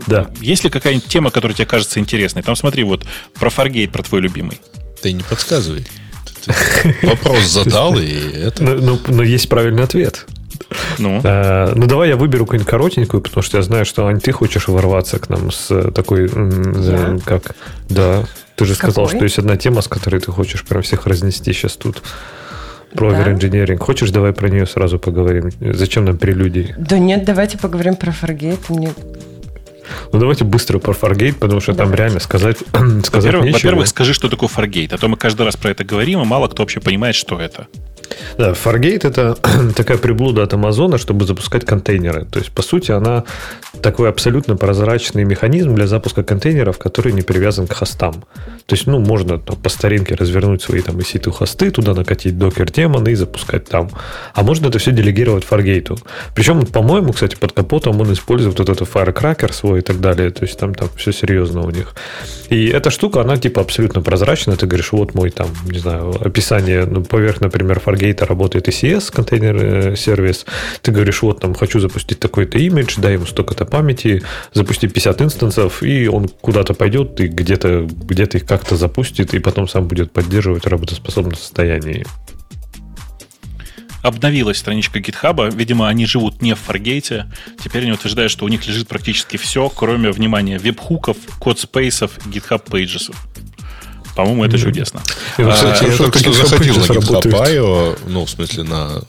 да. 0.08 0.30
есть 0.42 0.64
ли 0.64 0.70
какая-нибудь 0.70 1.08
тема, 1.08 1.32
которая 1.32 1.56
тебе 1.56 1.66
кажется 1.66 2.00
интересной? 2.00 2.44
Там 2.44 2.56
смотри, 2.56 2.84
вот 2.84 3.06
про 3.40 3.50
Fargate, 3.50 3.90
про 3.90 4.04
твой 4.04 4.22
любимый. 4.22 4.60
Ты 5.02 5.14
не 5.14 5.24
подсказывай. 5.24 5.88
вопрос 7.04 7.46
задал, 7.46 7.98
и 7.98 8.14
это... 8.34 8.64
но 8.64 9.24
есть 9.24 9.50
правильный 9.50 9.84
ответ. 9.84 10.28
Ну. 10.98 11.22
А, 11.24 11.74
ну, 11.76 11.88
давай 11.88 12.10
я 12.10 12.16
выберу 12.16 12.46
какую-нибудь 12.46 12.70
коротенькую, 12.70 13.22
потому 13.22 13.44
что 13.44 13.58
я 13.58 13.64
знаю, 13.64 13.86
что, 13.86 14.06
Ань, 14.08 14.20
ты 14.20 14.32
хочешь 14.32 14.68
ворваться 14.68 15.20
к 15.20 15.30
нам 15.30 15.52
с 15.52 15.92
такой... 15.92 16.30
Я? 16.30 17.20
Как? 17.26 17.56
Да. 17.90 18.26
Ты 18.56 18.66
же 18.66 18.76
сказал, 18.76 19.06
Какой? 19.06 19.18
что 19.18 19.24
есть 19.24 19.40
одна 19.40 19.56
тема, 19.56 19.82
с 19.82 19.88
которой 19.88 20.20
ты 20.20 20.32
хочешь 20.32 20.66
прям 20.66 20.82
всех 20.82 21.08
разнести 21.08 21.54
сейчас 21.54 21.78
тут. 21.78 22.04
Про 22.94 23.12
да? 23.12 23.32
Engineering. 23.32 23.78
Хочешь, 23.78 24.10
давай 24.10 24.34
про 24.34 24.50
нее 24.50 24.66
сразу 24.66 25.00
поговорим? 25.00 25.52
Зачем 25.62 26.06
нам 26.06 26.18
прелюдии? 26.18 26.76
Да 26.78 26.98
нет, 26.98 27.24
давайте 27.24 27.58
поговорим 27.58 27.96
про 27.96 28.12
Fargate. 28.12 28.60
Мне 28.70 28.92
ну, 30.12 30.20
давайте 30.20 30.44
быстро 30.44 30.80
про 30.80 30.94
Fargate, 30.94 31.36
потому 31.36 31.62
что 31.62 31.74
давайте. 31.74 31.92
там 31.92 32.06
реально 32.06 32.20
сказать, 32.20 32.58
сказать 33.04 33.34
во-первых, 33.34 33.54
во-первых, 33.54 33.88
скажи, 33.88 34.14
что 34.14 34.30
такое 34.30 34.50
Fargate. 34.50 34.94
А 34.94 34.98
то 34.98 35.08
мы 35.08 35.18
каждый 35.18 35.44
раз 35.44 35.56
про 35.56 35.72
это 35.72 35.84
говорим, 35.84 36.22
и 36.22 36.26
мало 36.26 36.48
кто 36.48 36.64
вообще 36.64 36.80
понимает, 36.80 37.16
что 37.16 37.40
это. 37.40 37.68
Да, 38.38 38.52
Fargate 38.52 39.08
это 39.08 39.36
такая 39.76 39.98
приблуда 39.98 40.44
от 40.44 40.54
Амазона, 40.54 40.98
чтобы 40.98 41.26
запускать 41.26 41.66
контейнеры. 41.66 42.26
То 42.26 42.40
есть, 42.40 42.52
по 42.52 42.62
сути, 42.62 42.92
она 42.92 43.24
такой 43.82 44.10
абсолютно 44.10 44.56
прозрачный 44.56 45.24
механизм 45.24 45.76
для 45.76 45.88
запуска 45.88 46.24
контейнеров, 46.24 46.78
который 46.78 47.14
не 47.14 47.22
привязан 47.22 47.68
к 47.68 47.74
хостам. 47.74 48.24
То 48.66 48.76
есть, 48.76 48.88
ну, 48.88 49.00
можно 49.00 49.38
там, 49.38 49.56
по 49.58 49.70
старинке 49.70 50.16
развернуть 50.16 50.62
свои 50.62 50.82
там 50.82 50.98
EC2 50.98 51.32
хосты, 51.32 51.72
туда 51.72 51.94
накатить 51.94 52.38
докер 52.38 52.72
демон 52.72 53.08
и 53.08 53.16
запускать 53.16 53.66
там. 53.66 53.90
А 54.34 54.44
можно 54.44 54.68
это 54.68 54.80
все 54.80 54.92
делегировать 54.92 55.46
Fargate. 55.50 56.00
Причем, 56.36 56.66
по-моему, 56.66 57.14
кстати, 57.14 57.36
под 57.36 57.52
капотом 57.52 58.00
он 58.02 58.12
использует 58.14 58.60
вот 58.60 58.70
этот 58.70 58.88
Firecracker 58.88 59.54
свой 59.54 59.80
и 59.80 59.82
так 59.82 60.00
далее. 60.00 60.30
То 60.32 60.46
есть, 60.46 60.58
там, 60.60 60.74
там 60.76 60.90
все 60.96 61.12
серьезно 61.12 61.62
у 61.62 61.70
них. 61.70 61.94
И 62.50 62.68
эта 62.68 62.90
штука, 62.90 63.22
она 63.22 63.38
типа 63.38 63.62
абсолютно 63.62 64.02
прозрачная. 64.02 64.56
Ты 64.56 64.66
говоришь, 64.66 64.92
вот 64.92 65.14
мой 65.14 65.30
там, 65.30 65.48
не 65.66 65.80
знаю, 65.80 66.16
описание, 66.20 66.86
ну, 66.86 67.04
поверх, 67.04 67.42
например, 67.42 67.82
Fargate 67.86 68.09
работает 68.18 68.68
ECS, 68.68 69.12
контейнер-сервис. 69.12 70.46
Э, 70.48 70.80
Ты 70.82 70.92
говоришь, 70.92 71.22
вот 71.22 71.40
там 71.40 71.54
хочу 71.54 71.80
запустить 71.80 72.20
такой-то 72.20 72.58
имидж, 72.58 72.96
дай 72.98 73.14
ему 73.14 73.26
столько-то 73.26 73.66
памяти, 73.66 74.24
запусти 74.54 74.88
50 74.88 75.22
инстансов, 75.22 75.84
и 75.84 76.08
он 76.08 76.28
куда-то 76.28 76.74
пойдет 76.74 77.20
и 77.20 77.28
где-то 77.28 77.88
где 77.90 78.24
их 78.24 78.46
как-то 78.46 78.76
запустит, 78.76 79.34
и 79.34 79.40
потом 79.40 79.68
сам 79.68 79.88
будет 79.88 80.12
поддерживать 80.12 80.66
в 80.66 80.68
работоспособном 80.68 81.36
состоянии 81.36 82.06
обновилась 84.02 84.58
страничка 84.58 85.00
GitHub. 85.00 85.56
Видимо, 85.56 85.88
они 85.88 86.06
живут 86.06 86.42
не 86.42 86.56
в 86.56 86.70
Fargate. 86.70 87.26
Теперь 87.64 87.84
они 87.84 87.92
утверждают, 87.92 88.32
что 88.32 88.46
у 88.46 88.48
них 88.48 88.66
лежит 88.68 88.88
практически 88.88 89.38
все, 89.38 89.70
кроме, 89.70 90.12
внимания, 90.12 90.58
веб-хуков, 90.58 91.18
код-спейсов, 91.40 92.18
GitHub 92.28 92.66
Pages. 92.66 93.14
По-моему, 94.20 94.44
это 94.44 94.58
чудесно. 94.58 95.02
А, 95.38 95.52
кстати, 95.52 95.90
я 95.90 95.98
только 95.98 96.20
что 96.20 96.34
заходил 96.34 96.76
на 96.76 96.84
GitHub.io, 96.84 98.00
ну, 98.08 98.26
в 98.26 98.30
смысле, 98.30 98.64
на 98.64 99.02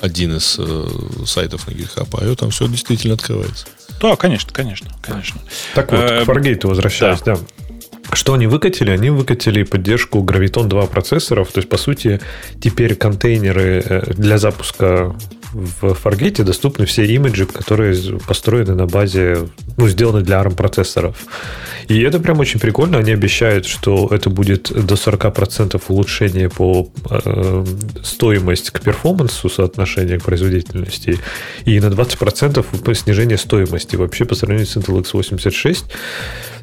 один 0.00 0.36
из 0.36 0.56
э, 0.58 0.86
сайтов 1.24 1.68
на 1.68 1.70
GitHub.io, 1.70 2.34
там 2.34 2.50
все 2.50 2.66
действительно 2.66 3.14
открывается. 3.14 3.66
Да, 4.00 4.16
конечно, 4.16 4.52
конечно, 4.52 4.90
конечно. 5.00 5.40
Так 5.74 5.92
вот, 5.92 6.00
к 6.00 6.28
Fargate 6.28 6.66
возвращаясь, 6.66 7.20
да. 7.20 7.38
Что 8.14 8.34
они 8.34 8.46
выкатили? 8.46 8.90
Они 8.90 9.10
выкатили 9.10 9.62
поддержку 9.62 10.20
Graviton 10.20 10.68
2 10.68 10.86
процессоров. 10.86 11.52
То 11.52 11.58
есть, 11.58 11.68
по 11.68 11.76
сути, 11.76 12.20
теперь 12.60 12.94
контейнеры 12.94 13.82
э, 13.84 14.12
для 14.14 14.38
запуска 14.38 15.14
в 15.54 15.92
Fargate 15.92 16.42
доступны 16.42 16.84
все 16.84 17.04
имиджи, 17.06 17.46
которые 17.46 17.96
построены 18.26 18.74
на 18.74 18.86
базе, 18.86 19.48
ну, 19.76 19.88
сделаны 19.88 20.22
для 20.22 20.42
ARM 20.42 20.56
процессоров. 20.56 21.16
И 21.86 22.00
это 22.00 22.18
прям 22.18 22.40
очень 22.40 22.58
прикольно. 22.58 22.98
Они 22.98 23.12
обещают, 23.12 23.66
что 23.66 24.08
это 24.10 24.30
будет 24.30 24.72
до 24.72 24.94
40% 24.94 25.80
улучшения 25.88 26.48
по 26.48 26.90
э, 27.08 27.64
стоимости 28.02 28.70
к 28.70 28.80
перформансу, 28.80 29.48
соотношения 29.48 30.18
к 30.18 30.24
производительности, 30.24 31.18
и 31.64 31.78
на 31.78 31.86
20% 31.86 32.94
снижение 32.94 33.38
стоимости 33.38 33.96
вообще 33.96 34.24
по 34.24 34.34
сравнению 34.34 34.66
с 34.66 34.76
Intel 34.76 35.02
X86. 35.02 35.84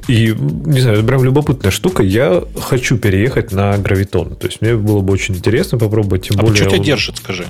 И, 0.08 0.36
не 0.38 0.80
знаю, 0.82 0.98
это 0.98 1.08
прям 1.08 1.24
любопытная 1.24 1.72
штука. 1.72 2.04
Я 2.04 2.44
хочу 2.60 2.98
переехать 2.98 3.52
на 3.52 3.78
гравитон. 3.78 4.36
То 4.36 4.48
есть 4.48 4.62
мне 4.62 4.76
было 4.76 5.02
бы 5.02 5.14
очень 5.14 5.36
интересно 5.36 5.78
попробовать, 5.78 6.28
тем 6.28 6.40
а 6.40 6.44
более... 6.44 6.58
что 6.58 6.70
тебя 6.70 6.84
держит, 6.84 7.18
скажи? 7.18 7.46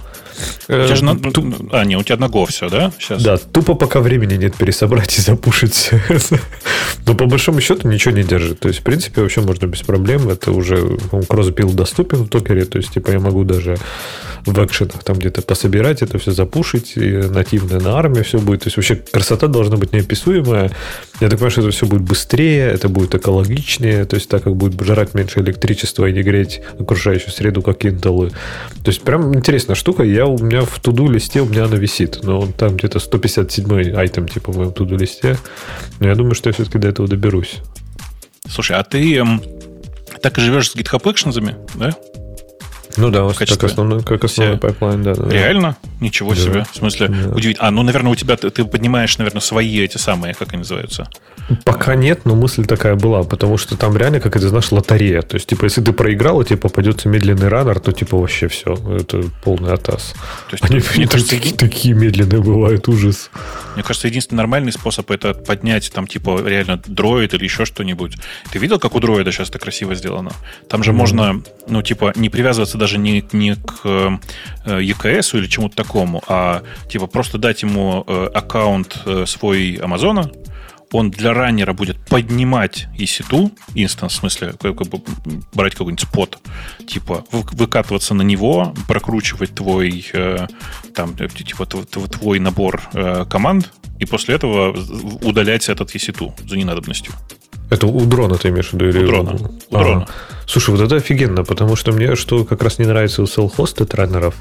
Э, 0.68 0.86
тебя 0.86 0.96
же 0.96 1.06
на... 1.06 1.18
А, 1.72 1.86
не, 1.86 1.96
у 1.96 2.04
тебя 2.04 2.16
одного 2.16 2.46
все, 2.46 2.70
да? 2.70 2.92
Сейчас. 3.00 3.24
Да, 3.24 3.38
тупо 3.38 3.76
пока 3.76 4.00
времени 4.00 4.36
нет 4.36 4.56
пересобрать 4.56 5.18
и 5.18 5.22
запушить. 5.22 5.92
Но 7.06 7.16
по 7.16 7.26
большому 7.26 7.62
счету 7.62 7.88
ничего 7.88 8.14
не 8.14 8.24
держит. 8.24 8.60
То 8.60 8.68
есть, 8.68 8.82
в 8.82 8.84
принципе, 8.84 9.22
вообще 9.22 9.42
можно 9.42 9.66
без 9.68 9.82
проблем. 9.82 10.30
Это 10.30 10.52
уже 10.52 10.98
cross-build 11.28 11.76
доступен 11.76 12.24
в 12.24 12.30
докере. 12.30 12.66
То 12.66 12.78
есть, 12.78 12.94
типа, 12.94 13.12
я 13.12 13.20
могу 13.20 13.44
даже 13.44 13.78
в 14.46 14.66
экшенах 14.66 15.04
там 15.04 15.18
где-то 15.18 15.42
пособирать 15.42 16.02
это 16.02 16.18
все, 16.20 16.32
запушить. 16.32 16.94
И 16.96 17.12
нативно 17.12 17.80
на 17.80 17.98
ARM'е 17.98 18.22
все 18.22 18.40
будет. 18.40 18.62
То 18.62 18.68
есть, 18.68 18.78
вообще 18.78 18.96
красота 18.96 19.48
должна 19.48 19.78
быть 19.78 19.94
неописуемая. 19.94 20.72
Я 21.22 21.30
так 21.30 21.38
понимаю, 21.38 21.52
что 21.52 21.62
это 21.62 21.70
все 21.70 21.86
будет 21.86 22.02
быстрее, 22.02 22.72
это 22.72 22.90
будет 22.90 23.14
экологичнее. 23.14 24.06
То 24.06 24.16
есть, 24.16 24.28
так 24.28 24.42
как 24.44 24.56
будет 24.56 24.82
жрать 24.84 25.14
меньше 25.14 25.40
электричества 25.40 26.08
и 26.08 26.14
не 26.14 26.24
греть 26.24 26.62
окружающую 26.80 27.30
среду, 27.30 27.62
как 27.62 27.86
Intel. 27.86 28.32
То 28.32 28.90
есть, 28.90 29.04
прям 29.04 29.36
интересная 29.36 29.76
штука. 29.76 30.02
Я 30.02 30.26
у 30.26 30.40
меня 30.40 30.62
в 30.62 30.80
to-do 30.80 31.08
листе 31.08 31.42
у 31.42 31.46
меня 31.46 31.66
она 31.66 31.78
висит. 31.78 32.22
Но 32.24 32.48
там 32.58 32.76
где-то 32.76 32.98
157 32.98 33.96
item 33.96 34.28
типа 34.28 34.52
в 34.52 34.58
моем 34.58 34.74
to-do 34.74 34.98
листе. 34.98 35.38
Но 36.00 36.08
я 36.08 36.16
думаю, 36.16 36.34
что 36.34 36.50
я 36.50 36.54
все-таки 36.54 36.80
до 36.80 36.88
этого 36.88 37.08
доберусь. 37.08 37.60
Слушай, 38.50 38.78
а 38.78 38.84
ты 38.84 39.18
эм, 39.18 39.44
так 40.24 40.40
и 40.40 40.42
живешь 40.42 40.72
с 40.72 40.76
GitHub 40.76 41.04
Actions, 41.04 41.40
да? 41.76 41.96
Ну 42.98 43.10
да, 43.10 43.24
в 43.24 43.36
качестве... 43.36 43.60
как 43.60 43.70
основной, 43.70 44.04
как 44.04 44.24
основной 44.24 44.58
пайплайн, 44.58 45.04
да, 45.04 45.16
да. 45.16 45.30
Реально? 45.30 45.78
Ничего 46.00 46.34
да. 46.34 46.42
себе. 46.42 46.66
В 46.72 46.76
смысле, 46.76 47.08
да. 47.08 47.30
удивительно. 47.30 47.68
А, 47.68 47.72
ну, 47.72 47.84
наверное, 47.84 48.12
у 48.12 48.16
тебя 48.16 48.36
ты, 48.38 48.50
ты 48.50 48.66
поднимаешь, 48.66 49.18
наверное, 49.18 49.42
свои 49.42 49.80
эти 49.82 49.98
самые, 49.98 50.34
как 50.34 50.50
они 50.50 50.60
называются? 50.60 51.08
Пока 51.66 51.96
нет, 51.96 52.26
но 52.26 52.36
мысль 52.36 52.66
такая 52.66 52.96
была, 52.96 53.24
потому 53.24 53.58
что 53.58 53.76
там 53.76 53.98
реально, 53.98 54.20
как 54.20 54.36
это 54.36 54.48
знаешь, 54.50 54.72
лотерея. 54.72 55.22
То 55.22 55.36
есть, 55.36 55.48
типа, 55.48 55.66
если 55.66 55.82
ты 55.82 55.92
проиграл, 55.92 56.42
и 56.42 56.46
тебе 56.46 56.58
попадется 56.58 57.10
медленный 57.10 57.48
раннер, 57.48 57.80
то, 57.80 57.92
типа, 57.92 58.18
вообще 58.18 58.48
все. 58.48 58.78
Это 58.98 59.24
полный 59.44 59.74
атас. 59.74 60.14
То 60.50 60.54
есть, 60.54 60.64
они 60.64 60.82
мне 60.96 61.08
кажется, 61.08 61.36
такие, 61.36 61.56
такие 61.56 61.94
медленные 61.94 62.42
бывают, 62.42 62.88
ужас. 62.88 63.30
Мне 63.76 63.84
кажется, 63.84 64.08
единственный 64.08 64.38
нормальный 64.38 64.72
способ 64.72 65.10
это 65.12 65.34
поднять 65.34 65.92
там, 65.92 66.08
типа, 66.08 66.42
реально 66.46 66.82
дроид 66.86 67.34
или 67.34 67.44
еще 67.44 67.66
что-нибудь. 67.66 68.16
Ты 68.52 68.60
видел, 68.60 68.80
как 68.80 68.96
у 68.96 69.00
дроида 69.00 69.32
сейчас 69.32 69.50
это 69.50 69.60
красиво 69.60 69.96
сделано? 69.96 70.32
Там 70.70 70.84
же 70.84 70.92
mm-hmm. 70.92 70.96
можно, 70.96 71.44
ну, 71.68 71.82
типа, 71.82 72.14
не 72.16 72.30
привязываться 72.30 72.78
даже 72.82 72.98
не, 72.98 73.24
не 73.32 73.56
к 73.56 73.82
э, 73.84 74.18
EKS 74.66 75.38
или 75.38 75.46
чему-то 75.46 75.76
такому, 75.76 76.24
а, 76.28 76.64
типа, 76.90 77.06
просто 77.06 77.38
дать 77.38 77.62
ему 77.62 78.04
э, 78.08 78.30
аккаунт 78.34 78.98
э, 79.06 79.26
свой 79.28 79.76
Амазона, 79.76 80.32
он 80.92 81.12
для 81.12 81.34
раннера 81.34 81.74
будет 81.74 81.98
поднимать 82.06 82.88
EC2, 82.98 83.52
инстанс, 83.76 84.14
в 84.14 84.16
смысле, 84.18 84.54
как 84.62 84.76
бы 84.76 85.02
брать 85.54 85.74
какой-нибудь 85.74 86.02
спот, 86.02 86.40
типа 86.88 87.24
выкатываться 87.32 88.14
на 88.14 88.24
него, 88.24 88.74
прокручивать 88.88 89.56
твой, 89.56 90.06
э, 90.14 90.48
там, 90.94 91.16
э, 91.20 91.28
типа, 91.28 91.66
твой 91.66 92.40
набор 92.40 92.82
э, 92.94 93.26
команд, 93.30 93.72
и 94.00 94.06
после 94.06 94.36
этого 94.36 94.76
удалять 95.22 95.70
этот 95.70 95.96
EC2 95.96 96.48
за 96.48 96.58
ненадобностью. 96.58 97.14
Это 97.70 97.88
у 97.88 98.06
дрона 98.06 98.36
ты 98.36 98.50
имеешь 98.50 98.72
в 98.72 98.74
виду? 98.74 98.90
Или... 98.90 99.04
У 99.04 99.08
дрона. 99.08 99.52
У 99.70 99.78
дрона. 99.78 100.08
Слушай, 100.46 100.72
вот 100.76 100.82
это 100.82 100.98
офигенно, 100.98 101.46
потому 101.46 101.78
что 101.78 101.94
мне 101.94 102.16
что 102.16 102.44
как 102.44 102.62
раз 102.64 102.80
не 102.80 102.86
нравится 102.86 103.22
у 103.22 103.26
self-hosted 103.26 103.96
раннеров, 103.96 104.36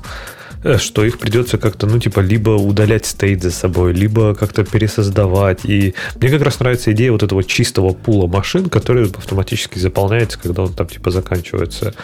что 0.79 1.05
их 1.05 1.19
придется 1.19 1.59
как-то, 1.59 1.87
ну, 1.87 1.99
типа, 1.99 2.21
либо 2.21 2.51
удалять 2.51 3.07
стейт 3.07 3.43
за 3.43 3.51
собой, 3.51 3.93
либо 3.93 4.35
как-то 4.35 4.65
пересоздавать. 4.65 5.61
И 5.65 5.95
мне 6.21 6.31
как 6.31 6.43
раз 6.43 6.61
нравится 6.61 6.93
идея 6.93 7.13
вот 7.13 7.23
этого 7.23 7.43
чистого 7.45 7.93
пула 7.93 8.27
машин, 8.27 8.69
который 8.69 9.07
автоматически 9.07 9.79
заполняется, 9.79 10.39
когда 10.39 10.63
он 10.63 10.73
там, 10.73 10.87
типа, 10.87 11.11
заканчивается. 11.11 11.95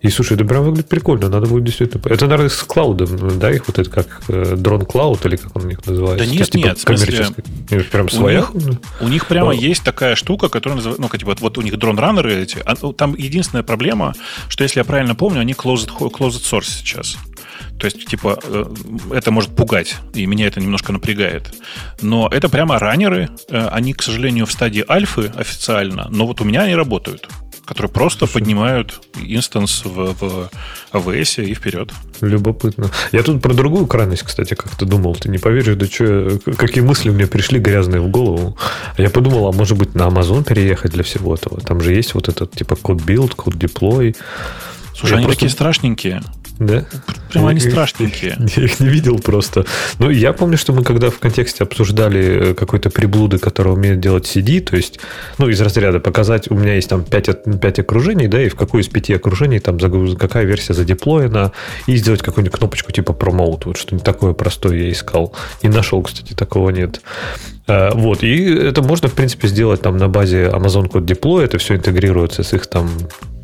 И, 0.00 0.08
слушай, 0.08 0.34
это 0.34 0.44
прям 0.44 0.64
выглядит 0.64 0.88
прикольно, 0.88 1.28
надо 1.28 1.46
будет 1.46 1.64
действительно... 1.64 2.02
Это, 2.06 2.26
наверное, 2.26 2.48
с 2.48 2.62
клаудом, 2.62 3.38
да, 3.38 3.50
их 3.50 3.66
вот 3.66 3.78
это 3.78 3.90
как 3.90 4.22
дрон 4.28 4.82
э, 4.82 4.84
клауд 4.84 5.24
или 5.26 5.36
как 5.36 5.56
он 5.56 5.64
у 5.64 5.68
них 5.68 5.84
называется? 5.86 6.24
Да 6.24 6.30
нет, 6.30 6.50
типа, 6.50 6.64
нет, 6.64 6.78
в 6.78 6.80
смысле... 6.82 7.26
Прям 7.90 8.08
своя? 8.08 8.46
У 8.52 8.58
них, 8.58 8.78
у 9.00 9.08
них 9.08 9.26
прямо 9.26 9.48
Но... 9.48 9.52
есть 9.52 9.82
такая 9.84 10.14
штука, 10.14 10.48
которая 10.48 10.76
называется... 10.76 11.02
Ну, 11.02 11.08
типа, 11.08 11.30
вот, 11.30 11.40
вот 11.40 11.58
у 11.58 11.62
них 11.62 11.78
дрон-раннеры 11.78 12.34
эти. 12.34 12.58
А, 12.64 12.74
ну, 12.80 12.92
там 12.92 13.14
единственная 13.14 13.62
проблема, 13.62 14.14
что, 14.48 14.64
если 14.64 14.80
я 14.80 14.84
правильно 14.84 15.14
помню, 15.14 15.40
они 15.40 15.52
closed, 15.52 15.88
closed 15.98 16.42
source 16.42 16.64
сейчас. 16.64 17.16
То 17.78 17.86
есть, 17.86 18.06
типа, 18.06 18.38
э, 18.42 18.64
это 19.12 19.30
может 19.30 19.54
пугать, 19.54 19.96
и 20.14 20.26
меня 20.26 20.46
это 20.46 20.60
немножко 20.60 20.92
напрягает. 20.92 21.52
Но 22.00 22.28
это 22.28 22.48
прямо 22.48 22.78
раннеры. 22.78 23.28
Э, 23.50 23.68
они, 23.68 23.92
к 23.92 24.02
сожалению, 24.02 24.46
в 24.46 24.52
стадии 24.52 24.84
альфы 24.88 25.32
официально, 25.36 26.08
но 26.10 26.26
вот 26.26 26.40
у 26.40 26.44
меня 26.44 26.62
они 26.62 26.74
работают 26.74 27.28
которые 27.66 27.90
просто 27.90 28.26
поднимают 28.26 29.00
инстанс 29.20 29.82
в, 29.84 30.14
в 30.14 30.50
AWS 30.92 31.44
и 31.44 31.54
вперед. 31.54 31.92
Любопытно. 32.20 32.90
Я 33.12 33.22
тут 33.22 33.42
про 33.42 33.52
другую 33.52 33.86
крайность, 33.86 34.22
кстати, 34.22 34.54
как-то 34.54 34.86
думал. 34.86 35.16
Ты 35.16 35.28
не 35.28 35.38
поверишь, 35.38 35.74
да 35.74 35.86
что, 35.86 36.38
какие 36.56 36.84
мысли 36.84 37.10
мне 37.10 37.26
пришли 37.26 37.58
грязные 37.58 38.00
в 38.00 38.08
голову. 38.08 38.56
Я 38.96 39.10
подумал, 39.10 39.48
а 39.48 39.52
может 39.52 39.76
быть 39.76 39.94
на 39.96 40.04
Amazon 40.04 40.44
переехать 40.44 40.92
для 40.92 41.02
всего 41.02 41.34
этого. 41.34 41.60
Там 41.60 41.80
же 41.80 41.92
есть 41.92 42.14
вот 42.14 42.28
этот 42.28 42.52
типа 42.52 42.76
код 42.76 42.98
build, 42.98 43.34
код 43.34 43.54
deploy. 43.54 44.14
Слушай, 44.96 45.12
я 45.12 45.16
они 45.18 45.26
просто... 45.26 45.40
такие 45.40 45.50
страшненькие. 45.50 46.22
Да? 46.58 46.84
Прямо 47.30 47.50
они 47.50 47.60
страшненькие. 47.60 48.36
Я 48.56 48.64
их 48.64 48.80
не 48.80 48.88
видел 48.88 49.18
просто. 49.18 49.66
Ну, 49.98 50.08
я 50.08 50.32
помню, 50.32 50.56
что 50.56 50.72
мы 50.72 50.82
когда 50.84 51.10
в 51.10 51.18
контексте 51.18 51.64
обсуждали 51.64 52.50
э, 52.50 52.54
какой-то 52.54 52.88
приблуды, 52.88 53.38
который 53.38 53.74
умеет 53.74 54.00
делать 54.00 54.24
CD, 54.24 54.60
то 54.60 54.74
есть, 54.74 54.98
ну, 55.36 55.48
из 55.50 55.60
разряда 55.60 56.00
показать, 56.00 56.50
у 56.50 56.54
меня 56.54 56.74
есть 56.74 56.88
там 56.88 57.04
5, 57.04 57.60
5 57.60 57.78
окружений, 57.80 58.26
да, 58.26 58.40
и 58.40 58.48
в 58.48 58.54
какой 58.54 58.80
из 58.80 58.88
пяти 58.88 59.12
окружений 59.12 59.58
там 59.58 59.78
какая 60.16 60.44
версия 60.44 60.72
задеплоена, 60.72 61.52
и 61.86 61.96
сделать 61.96 62.22
какую-нибудь 62.22 62.58
кнопочку 62.58 62.90
типа 62.90 63.12
Promote, 63.12 63.64
вот 63.66 63.76
что-нибудь 63.76 64.04
такое 64.04 64.32
простое 64.32 64.78
я 64.78 64.90
искал. 64.90 65.34
И 65.60 65.68
нашел, 65.68 66.00
кстати, 66.00 66.32
такого 66.32 66.70
нет. 66.70 67.02
Э, 67.66 67.90
вот, 67.92 68.22
и 68.22 68.54
это 68.54 68.80
можно, 68.80 69.08
в 69.08 69.12
принципе, 69.12 69.48
сделать 69.48 69.82
там 69.82 69.98
на 69.98 70.08
базе 70.08 70.44
Amazon 70.46 70.90
Code 70.90 71.04
Deploy, 71.04 71.44
это 71.44 71.58
все 71.58 71.76
интегрируется 71.76 72.42
с 72.42 72.54
их 72.54 72.66
там 72.66 72.88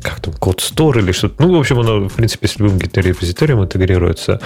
как 0.03 0.19
там, 0.19 0.33
код 0.33 0.61
Store 0.61 0.99
или 0.99 1.11
что-то. 1.11 1.41
Ну, 1.41 1.55
в 1.55 1.59
общем, 1.59 1.79
оно, 1.79 2.07
в 2.07 2.13
принципе, 2.13 2.47
с 2.47 2.57
любым 2.59 2.77
гит-репозиторием 2.77 3.63
интегрируется. 3.63 4.39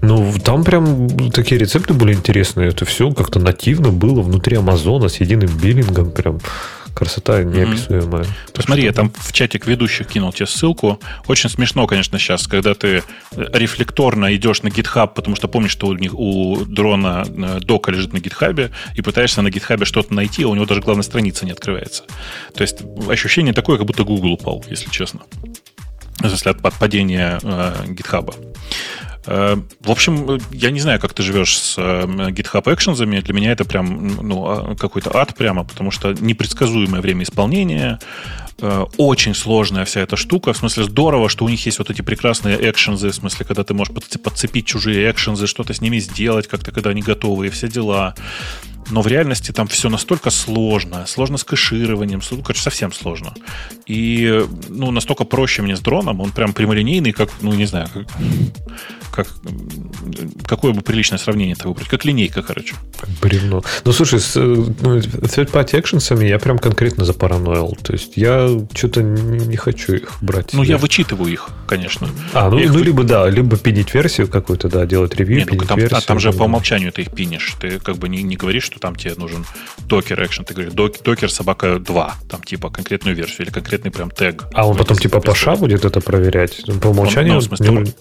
Ну, 0.00 0.32
там 0.42 0.64
прям 0.64 1.30
такие 1.30 1.58
рецепты 1.58 1.92
были 1.92 2.14
интересные. 2.14 2.68
Это 2.68 2.84
все 2.84 3.10
как-то 3.12 3.40
нативно 3.40 3.90
было 3.90 4.22
внутри 4.22 4.56
Амазона 4.56 5.08
с 5.08 5.16
единым 5.16 5.50
биллингом. 5.58 6.10
Прям 6.10 6.38
красота 6.94 7.42
неописуемая. 7.42 8.24
Mm-hmm. 8.24 8.52
Посмотри, 8.54 8.84
я 8.84 8.92
там 8.92 9.12
в 9.16 9.32
чатик 9.32 9.66
ведущих 9.66 10.06
кинул 10.08 10.32
тебе 10.32 10.46
ссылку. 10.46 11.00
Очень 11.26 11.50
смешно, 11.50 11.86
конечно, 11.86 12.18
сейчас, 12.18 12.46
когда 12.46 12.74
ты 12.74 13.02
рефлекторно 13.32 14.34
идешь 14.34 14.62
на 14.62 14.68
GitHub, 14.68 15.08
потому 15.14 15.36
что 15.36 15.48
помнишь, 15.48 15.72
что 15.72 15.88
у, 15.88 15.94
них, 15.94 16.14
у 16.14 16.64
дрона 16.64 17.24
э, 17.26 17.60
дока 17.60 17.92
лежит 17.92 18.12
на 18.12 18.18
GitHub, 18.18 18.70
и 18.94 19.02
пытаешься 19.02 19.42
на 19.42 19.48
GitHub 19.48 19.84
что-то 19.84 20.14
найти, 20.14 20.44
а 20.44 20.48
у 20.48 20.54
него 20.54 20.66
даже 20.66 20.80
главная 20.80 21.04
страница 21.04 21.44
не 21.44 21.52
открывается. 21.52 22.04
То 22.54 22.62
есть 22.62 22.78
ощущение 23.08 23.54
такое, 23.54 23.78
как 23.78 23.86
будто 23.86 24.04
Google 24.04 24.32
упал, 24.32 24.64
если 24.68 24.90
честно. 24.90 25.20
В 26.18 26.28
смысле, 26.28 26.52
от 26.52 26.74
падения 26.74 27.38
э, 27.42 27.74
GitHub. 27.88 28.34
Э, 29.26 29.56
в 29.80 29.90
общем, 29.90 30.40
я 30.50 30.70
не 30.70 30.80
знаю, 30.80 31.00
как 31.00 31.12
ты 31.12 31.22
живешь 31.22 31.58
с 31.58 31.78
э, 31.78 32.04
GitHub 32.30 32.64
Actions. 32.64 32.96
Для 32.96 33.34
меня 33.34 33.52
это 33.52 33.64
прям 33.64 34.08
ну, 34.26 34.46
а, 34.46 34.76
какой-то 34.76 35.16
ад 35.16 35.34
прямо, 35.34 35.64
потому 35.64 35.90
что 35.90 36.12
непредсказуемое 36.12 37.00
время 37.00 37.24
исполнения, 37.24 37.98
э, 38.60 38.84
очень 38.96 39.34
сложная 39.34 39.84
вся 39.84 40.00
эта 40.00 40.16
штука. 40.16 40.52
В 40.52 40.56
смысле, 40.56 40.84
здорово, 40.84 41.28
что 41.28 41.44
у 41.44 41.48
них 41.48 41.64
есть 41.66 41.78
вот 41.78 41.90
эти 41.90 42.02
прекрасные 42.02 42.56
экшензы, 42.70 43.10
в 43.10 43.14
смысле, 43.14 43.44
когда 43.46 43.62
ты 43.62 43.74
можешь 43.74 43.94
подцепить 43.94 44.66
чужие 44.66 45.10
экшензы, 45.10 45.46
что-то 45.46 45.74
с 45.74 45.80
ними 45.80 45.98
сделать, 45.98 46.48
как-то, 46.48 46.72
когда 46.72 46.90
они 46.90 47.02
готовы, 47.02 47.48
и 47.48 47.50
все 47.50 47.68
дела. 47.68 48.14
Но 48.90 49.02
в 49.02 49.06
реальности 49.06 49.52
там 49.52 49.66
все 49.68 49.88
настолько 49.88 50.30
сложно, 50.30 51.06
сложно 51.06 51.38
с 51.38 51.44
кэшированием, 51.44 52.20
короче, 52.42 52.62
совсем 52.62 52.92
сложно. 52.92 53.34
И, 53.86 54.44
ну, 54.68 54.90
настолько 54.90 55.24
проще 55.24 55.62
мне 55.62 55.76
с 55.76 55.80
дроном, 55.80 56.20
он 56.20 56.30
прям 56.32 56.52
прямолинейный, 56.52 57.12
как, 57.12 57.30
ну, 57.40 57.52
не 57.52 57.66
знаю, 57.66 57.88
как, 57.92 58.06
как 59.12 59.28
какое 60.46 60.72
бы 60.72 60.82
приличное 60.82 61.18
сравнение 61.18 61.54
это 61.58 61.68
выбрать, 61.68 61.88
как 61.88 62.04
линейка, 62.04 62.42
короче. 62.42 62.74
Бревно. 63.22 63.62
Ну, 63.84 63.92
слушай, 63.92 64.20
с 64.20 64.34
ну, 64.36 64.98
third-party 64.98 65.80
actions 65.80 66.26
я 66.26 66.38
прям 66.38 66.58
конкретно 66.58 67.04
запараноил. 67.04 67.78
То 67.82 67.92
есть 67.92 68.16
я 68.16 68.48
что-то 68.74 69.02
не, 69.02 69.46
не 69.46 69.56
хочу 69.56 69.94
их 69.94 70.18
брать. 70.20 70.52
Ну, 70.52 70.62
я 70.62 70.76
вычитываю 70.76 71.32
их, 71.32 71.48
конечно. 71.66 72.08
А, 72.34 72.50
ну, 72.50 72.58
ну 72.58 72.78
либо, 72.78 73.04
да, 73.04 73.28
либо 73.28 73.56
пинить 73.56 73.94
версию 73.94 74.28
какую-то, 74.28 74.68
да, 74.68 74.86
делать 74.86 75.14
ревью, 75.14 75.38
Нет, 75.38 75.48
ну, 75.52 75.64
там, 75.64 75.78
версию. 75.78 75.98
А 75.98 76.02
там 76.02 76.18
же 76.18 76.32
по 76.32 76.44
умолчанию 76.44 76.92
ты 76.92 77.02
их 77.02 77.12
пинишь. 77.12 77.54
Ты 77.60 77.78
как 77.78 77.96
бы 77.96 78.08
не, 78.08 78.22
не 78.22 78.36
говоришь, 78.36 78.64
что 78.64 78.79
там 78.80 78.96
тебе 78.96 79.14
нужен 79.14 79.44
докер 79.86 80.22
экшен. 80.24 80.44
Ты 80.44 80.54
говоришь, 80.54 80.72
докер 80.72 81.30
собака 81.30 81.78
2, 81.78 82.14
там 82.28 82.42
типа 82.42 82.70
конкретную 82.70 83.14
версию 83.14 83.46
или 83.46 83.50
конкретный 83.52 83.90
прям 83.90 84.10
тег. 84.10 84.46
А 84.54 84.66
он 84.66 84.76
потом 84.76 84.96
типа 84.96 85.20
по 85.20 85.34
ша 85.34 85.56
будет 85.56 85.84
это 85.84 86.00
проверять? 86.00 86.64
По 86.80 86.88
умолчанию? 86.88 87.34
Он, 87.34 87.38
ну, 87.38 87.40
в 87.40 87.44
смысле, 87.44 87.70
не... 87.70 87.94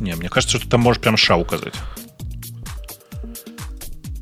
Не, 0.00 0.14
мне 0.14 0.28
кажется, 0.28 0.56
что 0.56 0.66
ты 0.66 0.70
там 0.70 0.80
можешь 0.80 1.00
прям 1.00 1.16
ша 1.16 1.36
указать. 1.36 1.74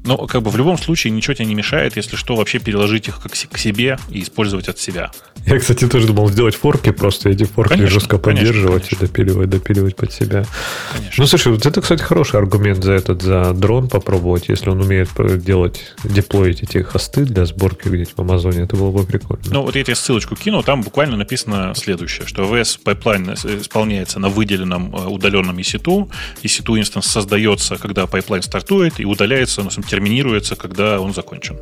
Но 0.05 0.16
как 0.26 0.42
бы 0.42 0.50
в 0.50 0.57
любом 0.57 0.78
случае 0.78 1.12
ничего 1.12 1.34
тебе 1.34 1.46
не 1.46 1.55
мешает, 1.55 1.96
если 1.96 2.16
что, 2.16 2.36
вообще 2.36 2.59
переложить 2.59 3.09
их 3.09 3.20
как 3.20 3.32
к 3.32 3.59
себе 3.59 3.98
и 4.11 4.22
использовать 4.22 4.68
от 4.68 4.78
себя. 4.78 5.11
Я, 5.46 5.59
кстати, 5.59 5.86
тоже 5.88 6.07
думал 6.07 6.28
сделать 6.28 6.55
форки, 6.55 6.90
просто 6.90 7.30
эти 7.30 7.44
форки 7.44 7.70
конечно, 7.70 7.90
жестко 7.90 8.18
поддерживать 8.18 8.88
конечно. 8.88 9.05
и 9.05 9.09
допиливать, 9.09 9.50
допиливать 9.50 9.96
под 9.96 10.12
себя. 10.12 10.44
Конечно. 10.92 11.22
Ну, 11.22 11.26
слушай, 11.26 11.53
вот 11.53 11.66
это, 11.66 11.80
кстати, 11.80 12.03
хороший 12.03 12.38
аргумент 12.38 12.82
за 12.82 12.92
этот, 12.92 13.22
за 13.22 13.53
дрон 13.53 13.88
попробовать, 13.88 14.48
если 14.48 14.70
он 14.70 14.80
умеет 14.80 15.09
делать, 15.42 15.94
деплоить 16.05 16.62
эти 16.62 16.82
хосты 16.82 17.24
для 17.24 17.44
сборки 17.44 17.88
где-нибудь 17.88 18.14
в 18.16 18.20
Амазоне, 18.20 18.62
это 18.62 18.76
было 18.76 18.90
бы 18.90 19.05
прикольно. 19.05 19.44
Ну, 19.50 19.62
вот 19.62 19.76
я 19.76 19.84
тебе 19.84 19.94
ссылочку 19.94 20.36
кину, 20.36 20.62
там 20.62 20.82
буквально 20.82 21.16
написано 21.16 21.74
следующее, 21.76 22.26
что 22.26 22.42
AWS 22.42 22.80
пайплайн 22.82 23.32
исполняется 23.32 24.20
на 24.20 24.28
выделенном 24.28 24.94
э, 24.94 25.07
удаленном 25.07 25.59
EC2, 25.59 26.11
EC2 26.42 26.78
инстанс 26.78 27.07
создается, 27.07 27.76
когда 27.76 28.07
пайплайн 28.07 28.42
стартует, 28.42 29.00
и 29.00 29.05
удаляется, 29.05 29.62
ну, 29.62 29.70
терминируется, 29.93 30.57
когда 30.57 30.99
он 31.03 31.12
закончен. 31.12 31.59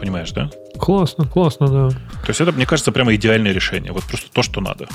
Понимаешь, 0.00 0.32
да? 0.32 0.50
Классно, 0.76 1.24
классно, 1.24 1.68
да. 1.68 1.88
То 1.90 2.28
есть 2.28 2.40
это, 2.40 2.50
мне 2.50 2.66
кажется, 2.66 2.90
прямо 2.90 3.14
идеальное 3.14 3.52
решение. 3.52 3.92
Вот 3.92 4.02
просто 4.02 4.26
то, 4.32 4.42
что 4.42 4.60
надо. 4.60 4.88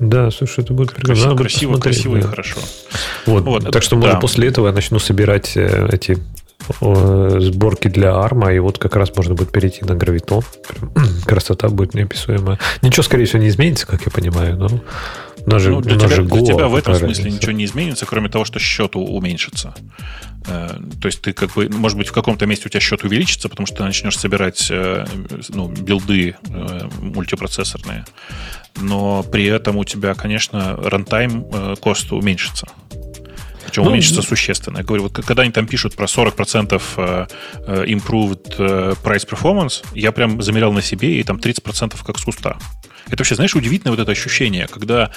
Да, 0.00 0.32
слушай, 0.32 0.64
это 0.64 0.72
будет 0.72 0.90
красиво, 0.90 1.36
красиво, 1.36 1.78
красиво 1.78 2.14
да. 2.14 2.20
и 2.20 2.22
хорошо. 2.22 2.58
Вот, 3.26 3.44
вот 3.44 3.70
так 3.70 3.84
что, 3.84 3.94
может, 3.94 4.14
да. 4.14 4.20
после 4.20 4.48
этого 4.48 4.66
я 4.66 4.72
начну 4.72 4.98
собирать 4.98 5.56
э, 5.56 5.88
эти 5.92 6.18
сборки 6.80 7.88
для 7.88 8.16
арма, 8.16 8.52
и 8.52 8.58
вот 8.58 8.78
как 8.78 8.96
раз 8.96 9.14
можно 9.16 9.34
будет 9.34 9.52
перейти 9.52 9.84
на 9.84 9.94
гравитон. 9.94 10.42
красота 11.24 11.68
будет 11.68 11.94
неописуемая. 11.94 12.58
Ничего, 12.82 13.04
скорее 13.04 13.26
всего, 13.26 13.42
не 13.42 13.48
изменится, 13.48 13.86
как 13.86 14.04
я 14.06 14.10
понимаю, 14.10 14.56
но 14.56 14.68
у 15.46 15.50
нас 15.50 15.62
же, 15.62 15.70
ну, 15.70 15.80
для, 15.80 15.96
тебя, 15.96 16.08
же 16.08 16.24
для 16.24 16.42
тебя 16.42 16.68
в 16.68 16.74
этом 16.74 16.94
смысле 16.94 17.24
разница. 17.24 17.36
ничего 17.36 17.52
не 17.52 17.64
изменится, 17.64 18.06
кроме 18.06 18.28
того, 18.28 18.44
что 18.44 18.58
счет 18.58 18.96
уменьшится. 18.96 19.74
Э, 20.46 20.68
то 21.00 21.06
есть 21.06 21.22
ты 21.22 21.32
как 21.32 21.54
бы, 21.54 21.68
может 21.68 21.98
быть, 21.98 22.08
в 22.08 22.12
каком-то 22.12 22.46
месте 22.46 22.66
у 22.66 22.68
тебя 22.68 22.80
счет 22.80 23.04
увеличится, 23.04 23.48
потому 23.48 23.66
что 23.66 23.78
ты 23.78 23.82
начнешь 23.84 24.18
собирать 24.18 24.68
э, 24.70 25.06
ну, 25.48 25.68
билды 25.68 26.36
э, 26.48 26.88
мультипроцессорные, 27.00 28.04
но 28.80 29.22
при 29.22 29.44
этом 29.46 29.76
у 29.76 29.84
тебя, 29.84 30.14
конечно, 30.14 30.76
рантайм 30.76 31.44
кост 31.76 32.12
уменьшится. 32.12 32.66
Причем 33.70 33.84
ну, 33.84 33.90
уменьшится 33.90 34.22
существенно. 34.22 34.78
Я 34.78 34.84
говорю, 34.84 35.04
вот 35.04 35.14
когда 35.24 35.42
они 35.42 35.52
там 35.52 35.66
пишут 35.66 35.96
про 35.96 36.06
40% 36.06 37.28
improved 37.66 38.58
price 39.02 39.28
performance, 39.28 39.84
я 39.94 40.12
прям 40.12 40.42
замерял 40.42 40.72
на 40.72 40.82
себе, 40.82 41.18
и 41.18 41.22
там 41.22 41.38
30% 41.38 41.96
как 42.04 42.18
с 42.18 42.24
куста. 42.24 42.58
Это 43.06 43.18
вообще, 43.18 43.34
знаешь, 43.34 43.54
удивительное 43.56 43.96
вот 43.96 44.02
это 44.02 44.12
ощущение, 44.12 44.68
когда 44.68 45.10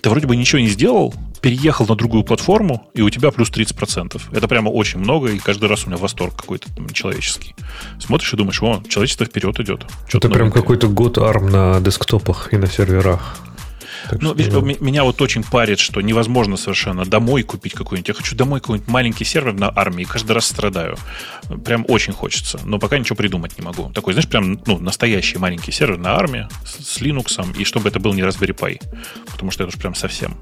ты 0.00 0.10
вроде 0.10 0.26
бы 0.26 0.36
ничего 0.36 0.60
не 0.60 0.68
сделал, 0.68 1.14
переехал 1.40 1.86
на 1.86 1.94
другую 1.94 2.24
платформу, 2.24 2.90
и 2.94 3.02
у 3.02 3.10
тебя 3.10 3.30
плюс 3.30 3.50
30%. 3.50 4.20
Это 4.32 4.48
прямо 4.48 4.68
очень 4.70 4.98
много, 4.98 5.28
и 5.28 5.38
каждый 5.38 5.68
раз 5.68 5.84
у 5.84 5.88
меня 5.88 5.96
восторг 5.96 6.34
какой-то 6.34 6.74
там, 6.74 6.88
человеческий. 6.90 7.54
Смотришь 8.00 8.32
и 8.32 8.36
думаешь, 8.36 8.60
о, 8.62 8.82
человечество 8.88 9.26
вперед 9.26 9.60
идет. 9.60 9.86
Это 10.12 10.28
прям 10.28 10.50
какой-то 10.50 10.88
год 10.88 11.18
арм 11.18 11.48
на 11.50 11.80
десктопах 11.80 12.52
и 12.52 12.56
на 12.56 12.66
серверах. 12.66 13.36
Так 14.08 14.22
ну, 14.22 14.38
что, 14.38 14.60
меня 14.60 15.04
вот 15.04 15.20
очень 15.20 15.42
парит, 15.42 15.78
что 15.78 16.00
невозможно 16.00 16.56
совершенно 16.56 17.04
домой 17.04 17.42
купить 17.42 17.72
какой-нибудь. 17.72 18.08
Я 18.08 18.14
хочу 18.14 18.36
домой 18.36 18.60
какой-нибудь 18.60 18.88
маленький 18.88 19.24
сервер 19.24 19.52
на 19.52 19.72
армии, 19.74 20.02
и 20.02 20.04
каждый 20.04 20.32
раз 20.32 20.46
страдаю. 20.46 20.96
Прям 21.64 21.84
очень 21.88 22.12
хочется, 22.12 22.60
но 22.64 22.78
пока 22.78 22.98
ничего 22.98 23.16
придумать 23.16 23.58
не 23.58 23.64
могу. 23.64 23.90
Такой, 23.90 24.12
знаешь, 24.12 24.28
прям 24.28 24.60
ну, 24.66 24.78
настоящий 24.78 25.38
маленький 25.38 25.72
сервер 25.72 25.98
на 25.98 26.16
армии 26.16 26.48
с, 26.64 26.96
с 26.96 27.00
Linux, 27.00 27.56
и 27.58 27.64
чтобы 27.64 27.88
это 27.88 27.98
был 27.98 28.12
не 28.12 28.22
Raspberry 28.22 28.56
Pi, 28.56 28.80
потому 29.30 29.50
что 29.50 29.64
это 29.64 29.74
уж 29.74 29.80
прям 29.80 29.94
совсем. 29.94 30.36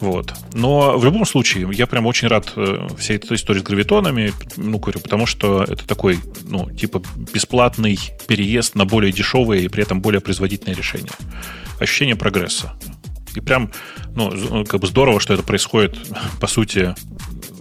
Вот. 0.00 0.32
Но 0.54 0.98
в 0.98 1.04
любом 1.04 1.26
случае, 1.26 1.68
я 1.72 1.86
прям 1.86 2.06
очень 2.06 2.28
рад 2.28 2.52
э, 2.56 2.88
всей 2.98 3.16
этой 3.16 3.36
истории 3.36 3.60
с 3.60 3.62
гравитонами, 3.62 4.32
ну, 4.56 4.78
говорю, 4.78 4.98
потому 5.00 5.26
что 5.26 5.62
это 5.62 5.86
такой, 5.86 6.18
ну, 6.44 6.70
типа 6.70 7.02
бесплатный 7.34 7.98
переезд 8.26 8.74
на 8.74 8.86
более 8.86 9.12
дешевое 9.12 9.58
и 9.58 9.68
при 9.68 9.82
этом 9.82 10.00
более 10.00 10.20
производительное 10.20 10.74
решение 10.74 11.12
ощущение 11.80 12.16
прогресса. 12.16 12.76
И 13.34 13.40
прям, 13.40 13.70
ну, 14.14 14.30
ну, 14.30 14.64
как 14.64 14.80
бы 14.80 14.86
здорово, 14.86 15.20
что 15.20 15.34
это 15.34 15.42
происходит, 15.42 15.96
по 16.40 16.46
сути, 16.46 16.94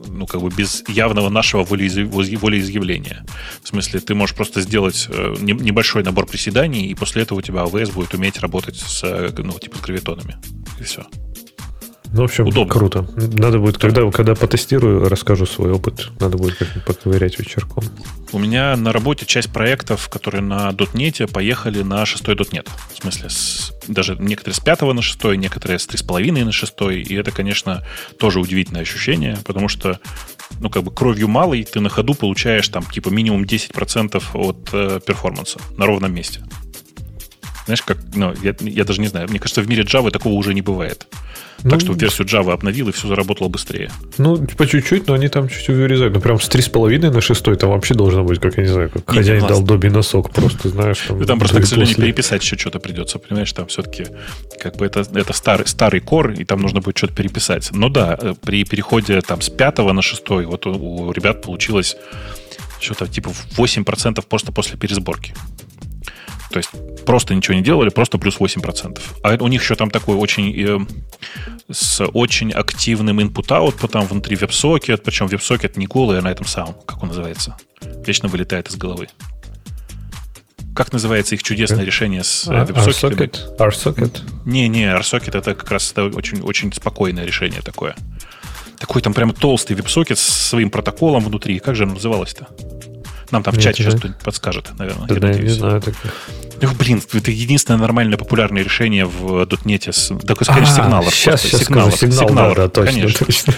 ну, 0.07 0.25
как 0.25 0.41
бы 0.41 0.49
без 0.49 0.83
явного 0.87 1.29
нашего 1.29 1.63
волеизъявления. 1.63 3.25
В 3.63 3.67
смысле, 3.67 3.99
ты 3.99 4.15
можешь 4.15 4.35
просто 4.35 4.61
сделать 4.61 5.07
э, 5.09 5.35
небольшой 5.39 6.03
набор 6.03 6.25
приседаний, 6.25 6.87
и 6.87 6.95
после 6.95 7.21
этого 7.21 7.39
у 7.39 7.41
тебя 7.41 7.61
АВС 7.61 7.91
будет 7.91 8.13
уметь 8.13 8.39
работать 8.39 8.77
с, 8.77 9.03
э, 9.03 9.31
ну, 9.37 9.53
типа, 9.59 9.77
с 9.77 9.81
гравитонами. 9.81 10.37
И 10.79 10.83
все. 10.83 11.05
Ну, 12.11 12.21
в 12.21 12.25
общем, 12.25 12.47
Удобно. 12.47 12.73
круто. 12.73 13.07
Надо 13.15 13.59
будет, 13.59 13.77
когда, 13.77 14.09
когда 14.09 14.33
потестирую, 14.33 15.07
расскажу 15.09 15.45
свой 15.45 15.71
опыт. 15.71 16.09
Надо 16.19 16.37
будет 16.37 16.55
как-нибудь 16.55 16.83
поковырять 16.83 17.37
вечерком. 17.37 17.83
У 18.31 18.39
меня 18.39 18.75
на 18.75 18.91
работе 18.91 19.27
часть 19.27 19.51
проектов, 19.51 20.09
которые 20.09 20.41
на 20.41 20.69
.NET, 20.71 21.31
поехали 21.31 21.83
на 21.83 22.05
6 22.05 22.23
.NET. 22.23 22.67
В 22.93 23.01
смысле, 23.01 23.29
с, 23.29 23.71
даже 23.87 24.15
некоторые 24.17 24.55
с 24.55 24.59
5 24.59 24.81
на 24.81 25.01
6, 25.03 25.23
некоторые 25.35 25.77
с 25.77 25.87
3,5 25.87 26.45
на 26.45 26.51
6. 26.51 26.73
И 27.07 27.13
это, 27.13 27.31
конечно, 27.31 27.85
тоже 28.17 28.39
удивительное 28.39 28.81
ощущение, 28.81 29.37
потому 29.45 29.67
что 29.67 29.99
ну, 30.59 30.71
как 30.71 30.83
бы 30.83 30.91
кровью 30.91 31.27
малой 31.27 31.63
ты 31.63 31.79
на 31.79 31.89
ходу 31.89 32.15
получаешь 32.15 32.67
там 32.69 32.85
типа 32.85 33.09
минимум 33.09 33.43
10% 33.43 34.23
от 34.33 34.69
э, 34.73 34.99
перформанса 35.05 35.59
на 35.77 35.85
ровном 35.85 36.13
месте. 36.13 36.43
Знаешь, 37.69 37.83
как, 37.83 37.99
ну, 38.15 38.33
я, 38.41 38.55
я 38.61 38.83
даже 38.83 38.99
не 38.99 39.09
знаю, 39.09 39.27
мне 39.29 39.37
кажется, 39.37 39.61
в 39.61 39.69
мире 39.69 39.83
Java 39.83 40.09
такого 40.09 40.33
уже 40.33 40.55
не 40.55 40.63
бывает. 40.63 41.05
Ну, 41.61 41.69
так 41.69 41.81
что 41.81 41.93
версию 41.93 42.25
Java 42.25 42.53
обновил, 42.53 42.89
и 42.89 42.91
все 42.91 43.07
заработало 43.07 43.47
быстрее. 43.47 43.91
Ну, 44.17 44.37
по 44.57 44.65
чуть-чуть, 44.65 45.05
но 45.07 45.13
они 45.13 45.27
там 45.27 45.47
чуть-чуть 45.47 45.75
вырезают. 45.75 46.15
Ну, 46.15 46.19
прям 46.19 46.39
с 46.39 46.49
3,5 46.49 47.11
на 47.11 47.21
6 47.21 47.43
там 47.59 47.69
вообще 47.69 47.93
должно 47.93 48.23
быть, 48.23 48.39
как 48.39 48.57
я 48.57 48.63
не 48.63 48.69
знаю, 48.69 48.89
как 48.89 49.07
не, 49.11 49.17
хозяин 49.19 49.45
дал 49.45 49.61
Добби 49.61 49.89
носок, 49.89 50.31
просто, 50.31 50.69
знаешь. 50.69 50.97
Там, 51.07 51.19
ну, 51.19 51.25
там 51.25 51.37
просто, 51.37 51.61
к 51.61 51.67
сожалению, 51.67 51.95
переписать 51.95 52.41
еще 52.41 52.57
что-то 52.57 52.79
придется, 52.79 53.19
понимаешь, 53.19 53.53
там 53.53 53.67
все-таки 53.67 54.07
как 54.59 54.77
бы 54.77 54.87
это, 54.87 55.05
это 55.13 55.33
старый, 55.33 55.67
старый 55.67 55.99
кор, 55.99 56.31
и 56.31 56.43
там 56.43 56.59
нужно 56.59 56.81
будет 56.81 56.97
что-то 56.97 57.13
переписать. 57.13 57.69
Но 57.71 57.89
да, 57.89 58.17
э, 58.19 58.33
при 58.41 58.63
переходе 58.63 59.21
там 59.21 59.41
с 59.41 59.49
5 59.49 59.77
на 59.93 60.01
6, 60.01 60.27
вот 60.27 60.65
у, 60.65 60.71
у 60.71 61.11
ребят 61.11 61.43
получилось 61.43 61.97
что-то 62.79 63.05
типа 63.05 63.31
8% 63.57 64.25
просто 64.27 64.51
после 64.51 64.75
пересборки. 64.75 65.35
То 66.49 66.57
есть 66.57 66.69
просто 67.05 67.35
ничего 67.35 67.55
не 67.55 67.61
делали, 67.61 67.89
просто 67.89 68.17
плюс 68.17 68.37
8%. 68.37 68.99
А 69.23 69.43
у 69.43 69.47
них 69.47 69.61
еще 69.61 69.75
там 69.75 69.91
такой 69.91 70.15
очень 70.15 70.53
э, 70.57 70.79
с 71.71 72.03
очень 72.05 72.51
активным 72.51 73.19
input-output 73.19 74.07
внутри 74.07 74.35
WebSocket, 74.35 75.01
причем 75.03 75.27
WebSocket 75.27 75.73
не 75.75 75.85
голый, 75.85 76.19
а 76.19 76.21
на 76.21 76.29
этом 76.29 76.45
самом, 76.45 76.75
как 76.85 77.03
он 77.03 77.09
называется. 77.09 77.55
Вечно 78.05 78.29
вылетает 78.29 78.69
из 78.69 78.75
головы. 78.75 79.09
Как 80.75 80.93
называется 80.93 81.35
их 81.35 81.43
чудесное 81.43 81.83
решение 81.83 82.23
с 82.23 82.47
а, 82.47 82.63
WebSocket? 82.63 83.57
RSocket? 83.57 84.21
Не, 84.45 84.67
не, 84.67 84.85
RSocket 84.85 85.37
это 85.37 85.53
как 85.53 85.69
раз 85.71 85.91
это 85.91 86.05
очень, 86.05 86.41
очень 86.41 86.71
спокойное 86.73 87.25
решение 87.25 87.61
такое. 87.61 87.95
Такой 88.79 89.01
там 89.01 89.13
прямо 89.13 89.33
толстый 89.33 89.75
WebSocket 89.75 90.15
с 90.15 90.21
своим 90.21 90.69
протоколом 90.69 91.23
внутри. 91.25 91.59
Как 91.59 91.75
же 91.75 91.83
оно 91.83 91.95
называлось-то? 91.95 92.47
Нам 93.31 93.43
там 93.43 93.53
в 93.53 93.57
чате 93.57 93.83
сейчас 93.83 93.95
кто-нибудь 93.95 94.21
подскажет, 94.21 94.71
наверное. 94.77 95.07
Да, 95.07 95.13
я 95.15 95.19
да, 95.19 95.33
не 95.33 95.49
знаю 95.49 95.81
таких. 95.81 96.13
Ну, 96.61 96.69
блин, 96.77 97.01
это 97.13 97.31
единственное 97.31 97.79
нормальное 97.79 98.17
популярное 98.17 98.63
решение 98.63 99.05
в 99.05 99.43
.NET. 99.43 99.91
С, 99.91 100.13
такой, 100.25 100.45
скорее, 100.45 100.63
а, 100.63 100.65
сигналов. 100.65 101.13
Сейчас, 101.13 101.41
сейчас 101.41 101.61
сигналов, 101.61 101.95
скажу, 101.95 102.11
сигнал, 102.11 102.27
сигналов, 102.27 102.55
да, 102.55 102.63
да, 102.63 102.69
точно, 102.69 102.93
конечно. 102.93 103.25
точно. 103.25 103.53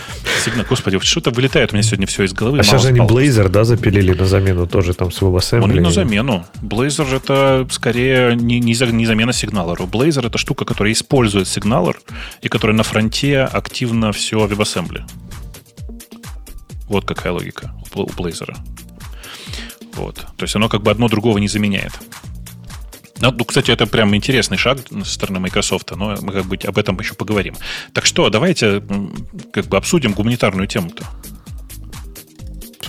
Сигнал, 0.46 0.66
господи, 0.70 1.00
что-то 1.00 1.32
вылетает 1.32 1.72
у 1.72 1.76
меня 1.76 1.84
сегодня 1.84 2.06
все 2.06 2.24
из 2.24 2.34
головы. 2.34 2.60
А 2.60 2.64
сейчас 2.64 2.84
же 2.84 2.90
они 2.90 3.00
Blazor, 3.00 3.50
да, 3.50 3.64
запилили 3.64 4.14
на 4.14 4.26
замену 4.26 4.68
тоже 4.68 4.94
там 4.94 5.12
с 5.12 5.22
WebAssembly. 5.22 5.64
Он 5.64 5.72
не 5.72 5.80
на 5.80 5.92
замену. 5.92 6.46
Blazor 6.62 7.16
это 7.16 7.68
скорее 7.72 8.36
не, 8.36 8.60
не, 8.60 8.74
не 8.74 9.06
замена 9.06 9.34
сигналеру. 9.34 9.86
Blazor 9.86 10.28
это 10.28 10.38
штука, 10.38 10.66
которая 10.66 10.94
использует 10.94 11.48
сигналер 11.48 12.00
и 12.42 12.50
которая 12.50 12.76
на 12.76 12.84
фронте 12.84 13.42
активно 13.42 14.12
все 14.12 14.46
WebAssembly. 14.46 15.04
Вот 16.88 17.06
какая 17.06 17.34
логика 17.34 17.72
у 17.96 18.04
Blazor. 18.04 18.56
Вот. 19.94 20.16
То 20.16 20.44
есть 20.44 20.56
оно 20.56 20.70
как 20.70 20.84
бы 20.84 20.92
одно 20.92 21.08
другого 21.08 21.38
не 21.38 21.48
заменяет. 21.48 21.94
Ну, 23.22 23.32
ну, 23.32 23.46
кстати, 23.46 23.70
это 23.70 23.86
прям 23.86 24.16
интересный 24.16 24.58
шаг 24.58 24.80
со 24.90 25.14
стороны 25.14 25.40
Microsoft, 25.40 25.92
но 25.92 26.18
мы 26.22 26.34
как 26.34 26.46
бы 26.46 26.58
об 26.64 26.78
этом 26.78 27.00
еще 27.00 27.14
поговорим. 27.14 27.56
Так 27.94 28.06
что, 28.06 28.30
давайте 28.30 28.82
как 29.54 29.66
бы 29.68 29.78
обсудим 29.78 30.14
гуманитарную 30.14 30.68
тему-то. 30.68 31.06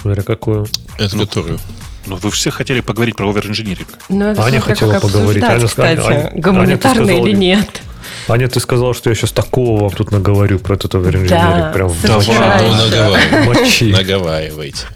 Смотря 0.01 0.23
какую. 0.23 0.67
Это 0.99 1.17
ну, 1.17 1.27
которую? 1.27 1.59
Ну, 2.07 2.17
вы 2.17 2.31
все 2.31 2.51
хотели 2.51 2.81
поговорить 2.81 3.15
про 3.15 3.29
оверинжиниринг. 3.29 3.99
Ну, 4.09 4.25
это 4.27 4.43
Аня 4.43 4.61
хотела 4.61 4.99
поговорить. 4.99 5.45
Аня, 5.45 5.67
кстати, 5.67 6.01
Аня, 6.01 6.33
гуманитарный 6.35 7.15
Аня, 7.15 7.29
или 7.29 7.37
нет. 7.37 7.83
Аня, 8.27 8.49
ты 8.49 8.59
сказала, 8.59 8.95
что 8.95 9.11
я 9.11 9.15
сейчас 9.15 9.33
такого 9.33 9.83
вам 9.83 9.91
тут 9.91 10.11
наговорю 10.11 10.59
про 10.59 10.75
этот 10.75 10.95
оверинжиниринг. 10.95 11.31
Да, 11.31 11.73
Прям 11.73 11.93
Давай, 12.03 12.71
ну, 12.71 12.77
наговаривайте. 12.77 13.85
Наговаривайте. 13.87 14.87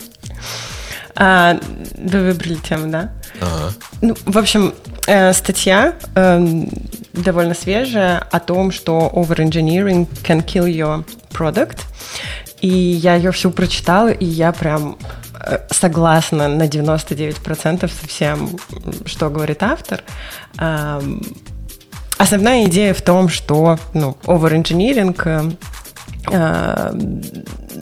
А, 1.17 1.59
вы 1.97 2.23
выбрали 2.25 2.57
тему, 2.57 2.89
да? 2.89 3.13
Ага. 3.41 3.73
Ну, 4.03 4.15
в 4.27 4.39
общем, 4.39 4.75
э, 5.07 5.33
статья 5.33 5.95
э, 6.15 6.47
довольно 7.15 7.55
свежая 7.55 8.19
о 8.19 8.39
том, 8.41 8.71
что 8.71 9.11
over-engineering 9.15 10.07
can 10.23 10.45
kill 10.45 10.67
your 10.67 11.05
product. 11.31 11.81
И 12.61 12.69
я 12.69 13.15
ее 13.15 13.33
всю 13.33 13.51
прочитала, 13.51 14.09
и 14.09 14.27
я 14.27 14.53
прям 14.53 14.99
э, 15.41 15.59
согласна 15.71 16.49
на 16.49 16.65
99% 16.65 17.91
со 17.91 18.07
всем, 18.07 18.59
что 19.07 19.31
говорит 19.31 19.63
автор. 19.63 20.03
Э, 20.59 21.01
основная 22.19 22.67
идея 22.67 22.93
в 22.93 23.01
том, 23.01 23.31
что 23.31 23.79
ну, 23.95 24.19
over-engineering 24.25 25.57
э, 26.31 26.93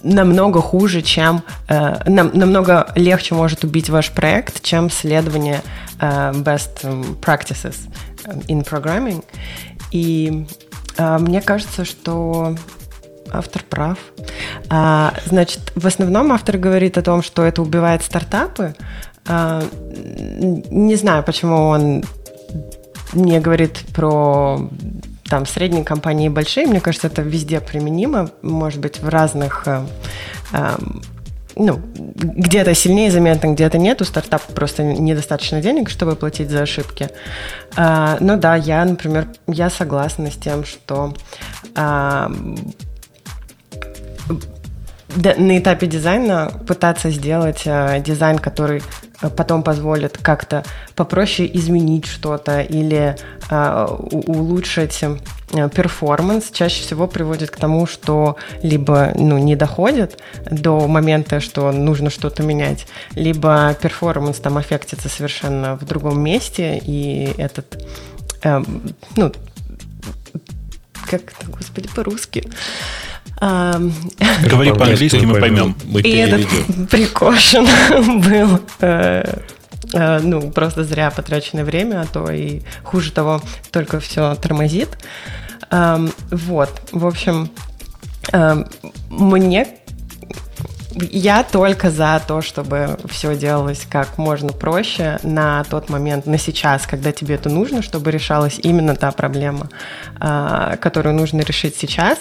намного 0.03 0.61
хуже, 0.61 1.03
чем 1.03 1.42
э, 1.68 2.09
нам, 2.09 2.30
намного 2.34 2.92
легче 2.95 3.34
может 3.34 3.64
убить 3.64 3.88
ваш 3.88 4.11
проект, 4.11 4.62
чем 4.62 4.90
следование 4.90 5.61
э, 6.01 6.32
best 6.32 6.82
practices 7.20 7.76
in 8.49 8.64
programming. 8.64 9.24
И 9.90 10.47
э, 10.97 11.18
мне 11.18 11.40
кажется, 11.40 11.84
что 11.84 12.57
автор 13.32 13.62
прав. 13.68 13.99
А, 14.70 15.14
значит, 15.26 15.72
в 15.74 15.86
основном 15.86 16.32
автор 16.32 16.57
говорит 16.57 16.99
о 16.99 17.03
том, 17.03 17.22
что 17.22 17.42
это 17.42 17.62
убивает 17.62 18.03
стартапы. 18.03 18.74
А, 19.26 19.62
не 20.70 20.97
знаю, 20.97 21.22
почему 21.24 21.68
он 21.68 22.05
не 23.12 23.40
говорит 23.40 23.80
про 23.95 24.68
там 25.35 25.47
средние 25.47 25.82
компании 25.82 26.26
и 26.26 26.28
большие, 26.28 26.68
мне 26.68 26.80
кажется, 26.80 27.09
это 27.09 27.20
везде 27.20 27.59
применимо, 27.59 28.30
может 28.43 28.78
быть, 28.78 29.01
в 29.01 29.09
разных 29.09 29.64
э, 29.66 29.85
э, 30.53 30.76
ну, 31.57 31.80
где-то 32.14 32.72
сильнее 32.76 33.11
заметно, 33.11 33.53
где-то 33.53 33.76
нет, 33.76 34.01
у 34.01 34.05
стартапа 34.05 34.53
просто 34.53 34.85
недостаточно 34.85 35.61
денег, 35.61 35.91
чтобы 35.91 36.14
платить 36.14 36.51
за 36.51 36.62
ошибки. 36.62 37.09
А, 37.74 38.16
но 38.20 38.37
да, 38.37 38.55
я, 38.55 38.85
например, 38.85 39.26
я 39.49 39.70
согласна 39.70 40.30
с 40.30 40.37
тем, 40.37 40.64
что 40.64 41.14
а, 41.74 42.30
на 45.17 45.59
этапе 45.59 45.87
дизайна 45.87 46.51
пытаться 46.67 47.11
сделать 47.11 47.62
а, 47.67 47.99
дизайн, 48.01 48.39
который 48.39 48.83
Э, 49.25 49.31
потом 49.31 49.62
позволит 49.62 50.19
как-то 50.19 50.65
попроще 50.95 51.49
изменить 51.57 52.07
что-то 52.07 52.61
или 52.61 53.17
э, 53.51 53.87
улучшить 54.11 55.03
э, 55.03 55.69
performance, 55.75 56.51
чаще 56.51 56.83
всего 56.83 57.07
приводит 57.07 57.51
к 57.51 57.57
тому, 57.57 57.87
что 57.87 58.37
либо 58.62 59.12
ну, 59.15 59.39
не 59.39 59.57
доходит 59.57 60.21
до 60.51 60.87
момента, 60.87 61.41
что 61.41 61.73
нужно 61.73 62.11
что-то 62.11 62.43
менять, 62.43 62.87
либо 63.15 63.75
перформанс 63.81 64.39
там 64.39 64.59
аффектится 64.59 65.09
совершенно 65.09 65.77
в 65.77 65.85
другом 65.85 66.21
месте, 66.21 66.81
и 66.85 67.35
этот, 67.39 67.85
э, 68.43 68.62
ну, 69.17 69.33
как 71.07 71.33
это, 71.33 71.51
господи, 71.51 71.89
по-русски, 71.95 72.45
Говори 73.41 74.73
по-английски, 74.73 75.25
мы 75.25 75.41
поймем. 75.41 75.75
Мы 75.85 76.01
и 76.01 76.17
этот 76.17 76.47
прикошен 76.91 77.67
был 78.23 78.61
э, 78.81 79.39
э, 79.93 80.21
ну, 80.21 80.51
просто 80.51 80.85
зря 80.85 81.11
потраченное 81.11 81.65
время, 81.65 82.03
а 82.03 82.07
то 82.07 82.31
и 82.31 82.63
хуже 82.85 83.13
того, 83.13 83.43
только 83.73 84.01
все 84.01 84.35
тормозит. 84.37 84.91
Вот, 85.71 86.71
в 86.93 87.07
общем, 87.07 87.51
мне 89.11 89.67
я 90.97 91.42
только 91.42 91.90
за 91.90 92.22
то, 92.26 92.40
чтобы 92.40 92.99
все 93.09 93.34
делалось 93.36 93.86
как 93.88 94.18
можно 94.18 94.53
проще 94.53 95.18
на 95.22 95.64
тот 95.64 95.88
момент, 95.88 96.26
на 96.26 96.38
сейчас, 96.38 96.86
когда 96.86 97.12
тебе 97.12 97.34
это 97.34 97.49
нужно, 97.49 97.82
чтобы 97.82 98.11
решалась 98.11 98.59
именно 98.62 98.95
та 98.95 99.11
проблема, 99.12 99.68
а, 100.20 100.76
которую 100.76 101.14
нужно 101.14 101.40
решить 101.40 101.76
сейчас. 101.76 102.18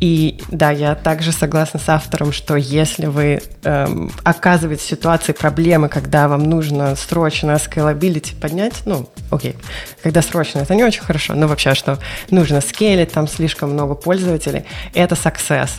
И 0.00 0.40
да, 0.48 0.70
я 0.70 0.94
также 0.94 1.32
согласна 1.32 1.80
с 1.80 1.88
автором, 1.88 2.32
что 2.32 2.54
если 2.54 3.06
вы 3.06 3.42
эм, 3.64 4.12
оказываетесь 4.22 4.84
в 4.84 4.88
ситуации 4.88 5.32
проблемы, 5.32 5.88
когда 5.88 6.28
вам 6.28 6.44
нужно 6.44 6.94
срочно 6.94 7.52
scalability 7.52 8.38
поднять, 8.40 8.74
ну, 8.84 9.08
окей, 9.30 9.56
когда 10.02 10.22
срочно, 10.22 10.60
это 10.60 10.76
не 10.76 10.84
очень 10.84 11.02
хорошо, 11.02 11.34
но 11.34 11.48
вообще, 11.48 11.74
что 11.74 11.98
нужно 12.30 12.60
скейлить, 12.60 13.10
там 13.10 13.26
слишком 13.26 13.72
много 13.72 13.94
пользователей, 13.94 14.66
это 14.94 15.16
success. 15.16 15.70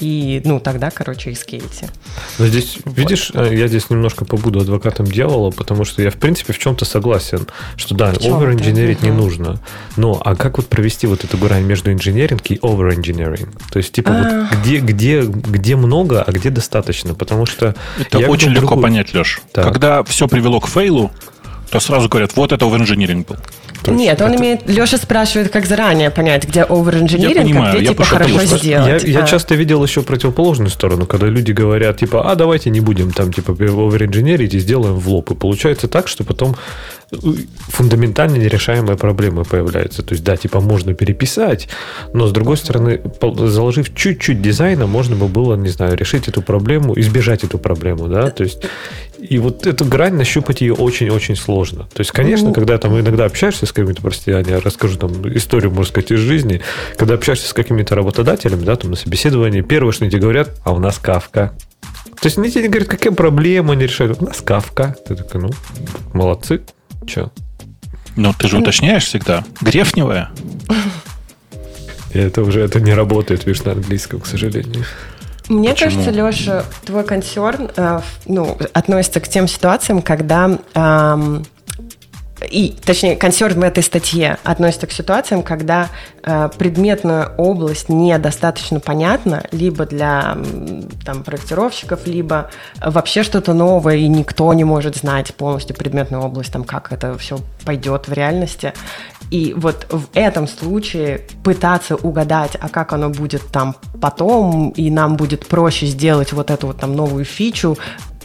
И, 0.00 0.42
ну, 0.44 0.58
тогда, 0.58 0.90
короче, 0.90 1.30
и. 1.30 1.86
Но 2.38 2.46
здесь, 2.46 2.78
вот. 2.84 2.98
видишь, 2.98 3.30
э, 3.32 3.54
я 3.54 3.68
здесь 3.68 3.90
немножко 3.90 4.24
побуду 4.24 4.60
адвокатом 4.60 5.06
дьявола, 5.06 5.50
потому 5.50 5.84
что 5.84 6.02
я, 6.02 6.10
в 6.10 6.16
принципе, 6.16 6.52
в 6.52 6.58
чем-то 6.58 6.84
согласен, 6.84 7.46
что 7.76 7.94
да, 7.94 8.12
over-engineering 8.12 8.98
не 9.02 9.12
нужно. 9.12 9.60
Но, 9.96 10.20
а 10.24 10.34
как 10.34 10.56
вот 10.56 10.66
провести 10.66 11.06
вот 11.06 11.22
эту 11.22 11.38
грань 11.38 11.62
между 11.62 11.92
engineering 11.92 12.42
и 12.48 12.56
over-engineering? 12.56 13.48
То 13.70 13.78
есть, 13.78 13.92
типа, 13.92 14.12
вот 14.12 14.58
где, 14.58 14.78
где, 14.78 15.22
где 15.22 15.76
много, 15.76 16.22
а 16.22 16.32
где 16.32 16.50
достаточно? 16.50 17.14
Потому 17.14 17.46
что... 17.46 17.76
Это 17.98 18.18
очень 18.18 18.50
легко 18.50 18.66
другую... 18.66 18.82
понять, 18.82 19.14
Леш. 19.14 19.42
Так. 19.52 19.64
Когда 19.64 20.02
все 20.02 20.26
привело 20.26 20.58
к 20.58 20.66
фейлу, 20.66 21.12
то 21.70 21.78
сразу 21.78 22.08
говорят, 22.08 22.34
вот 22.34 22.50
это 22.50 22.64
over-engineering 22.66 23.26
был. 23.26 23.36
Нет, 23.92 24.20
он 24.20 24.32
это... 24.32 24.40
имеет... 24.40 24.68
Леша 24.68 24.96
спрашивает, 24.96 25.50
как 25.50 25.66
заранее 25.66 26.10
понять, 26.10 26.46
где 26.48 26.62
over-engineering, 26.62 27.56
а 27.58 27.76
где, 27.76 27.86
типа, 27.86 28.04
хорошо 28.04 28.44
сделать. 28.44 29.04
Я, 29.04 29.10
я 29.10 29.24
а. 29.24 29.26
часто 29.26 29.54
видел 29.54 29.82
еще 29.84 30.02
противоположную 30.02 30.70
сторону, 30.70 31.06
когда 31.06 31.26
люди 31.26 31.52
говорят, 31.52 31.98
типа, 31.98 32.30
а, 32.30 32.34
давайте 32.34 32.70
не 32.70 32.80
будем 32.80 33.12
там, 33.12 33.32
типа, 33.32 33.52
over-engineering 33.52 34.48
и 34.48 34.58
сделаем 34.58 34.94
в 34.98 35.08
лоб. 35.08 35.30
И 35.30 35.34
получается 35.34 35.88
так, 35.88 36.08
что 36.08 36.24
потом 36.24 36.56
фундаментально 37.10 38.36
нерешаемые 38.36 38.96
проблемы 38.96 39.44
появляются. 39.44 40.02
То 40.02 40.14
есть, 40.14 40.24
да, 40.24 40.36
типа 40.36 40.60
можно 40.60 40.94
переписать, 40.94 41.68
но 42.12 42.26
с 42.26 42.32
другой 42.32 42.56
стороны, 42.56 43.00
заложив 43.20 43.94
чуть-чуть 43.94 44.40
дизайна, 44.40 44.86
можно 44.86 45.16
бы 45.16 45.28
было, 45.28 45.54
не 45.56 45.68
знаю, 45.68 45.96
решить 45.96 46.28
эту 46.28 46.42
проблему, 46.42 46.98
избежать 46.98 47.44
эту 47.44 47.58
проблему, 47.58 48.08
да, 48.08 48.30
то 48.30 48.42
есть 48.42 48.62
и 49.18 49.38
вот 49.38 49.66
эту 49.66 49.84
грань 49.84 50.14
нащупать 50.14 50.60
ее 50.60 50.74
очень-очень 50.74 51.36
сложно. 51.36 51.88
То 51.94 52.00
есть, 52.00 52.10
конечно, 52.10 52.48
ну, 52.48 52.54
когда 52.54 52.76
там 52.78 52.98
иногда 52.98 53.24
общаешься 53.24 53.64
с 53.64 53.72
какими-то, 53.72 54.02
прости, 54.02 54.30
Аня, 54.32 54.60
расскажу 54.60 54.98
там 54.98 55.10
историю, 55.34 55.70
можно 55.70 55.90
сказать, 55.90 56.10
из 56.10 56.18
жизни, 56.18 56.60
когда 56.96 57.14
общаешься 57.14 57.48
с 57.48 57.52
какими-то 57.52 57.94
работодателями, 57.94 58.64
да, 58.64 58.76
там 58.76 58.90
на 58.90 58.96
собеседовании, 58.96 59.62
первое, 59.62 59.92
что 59.92 60.04
они 60.04 60.10
тебе 60.10 60.22
говорят, 60.22 60.50
а 60.64 60.72
у 60.72 60.78
нас 60.78 60.98
кавка. 60.98 61.52
То 62.20 62.26
есть 62.26 62.38
они 62.38 62.50
тебе 62.50 62.68
говорят, 62.68 62.88
какие 62.88 63.12
проблемы 63.12 63.72
они 63.74 63.84
решают. 63.84 64.20
У 64.20 64.24
нас 64.24 64.40
кавка. 64.40 64.96
Ты 65.06 65.14
такой, 65.14 65.42
ну, 65.42 65.50
молодцы, 66.12 66.62
Че? 67.06 67.30
Ну, 68.16 68.32
ты 68.32 68.48
же 68.48 68.58
уточняешь 68.58 69.04
всегда. 69.04 69.44
Грефневая. 69.60 70.30
И 72.12 72.18
это 72.18 72.42
уже 72.42 72.60
это 72.60 72.80
не 72.80 72.94
работает, 72.94 73.44
видишь, 73.44 73.64
на 73.64 73.72
английском, 73.72 74.20
к 74.20 74.26
сожалению. 74.26 74.84
Мне 75.48 75.70
Почему? 75.70 75.90
кажется, 75.90 76.10
Леша, 76.10 76.64
твой 76.86 77.04
консерн 77.04 77.70
э, 77.76 78.00
ну, 78.26 78.56
относится 78.72 79.20
к 79.20 79.28
тем 79.28 79.46
ситуациям, 79.46 80.00
когда 80.00 80.58
эм, 80.74 81.44
и, 82.50 82.74
точнее, 82.84 83.16
консерн 83.16 83.60
в 83.60 83.64
этой 83.64 83.82
статье 83.82 84.38
относится 84.44 84.86
к 84.86 84.92
ситуациям, 84.92 85.42
когда 85.42 85.88
э, 86.22 86.48
предметная 86.56 87.28
область 87.36 87.88
недостаточно 87.88 88.80
понятна 88.80 89.44
либо 89.52 89.86
для 89.86 90.36
там, 91.04 91.22
проектировщиков, 91.22 92.06
либо 92.06 92.50
вообще 92.80 93.22
что-то 93.22 93.54
новое, 93.54 93.96
и 93.96 94.08
никто 94.08 94.52
не 94.52 94.64
может 94.64 94.96
знать 94.96 95.34
полностью 95.34 95.76
предметную 95.76 96.22
область, 96.22 96.52
там, 96.52 96.64
как 96.64 96.92
это 96.92 97.16
все 97.18 97.38
пойдет 97.64 98.08
в 98.08 98.12
реальности. 98.12 98.72
И 99.30 99.54
вот 99.56 99.86
в 99.90 100.04
этом 100.14 100.46
случае 100.46 101.22
пытаться 101.42 101.96
угадать, 101.96 102.56
а 102.60 102.68
как 102.68 102.92
оно 102.92 103.10
будет 103.10 103.42
там 103.48 103.74
потом, 104.00 104.70
и 104.70 104.90
нам 104.90 105.16
будет 105.16 105.46
проще 105.46 105.86
сделать 105.86 106.32
вот 106.32 106.50
эту 106.50 106.68
вот 106.68 106.78
там 106.78 106.94
новую 106.94 107.24
фичу, 107.24 107.76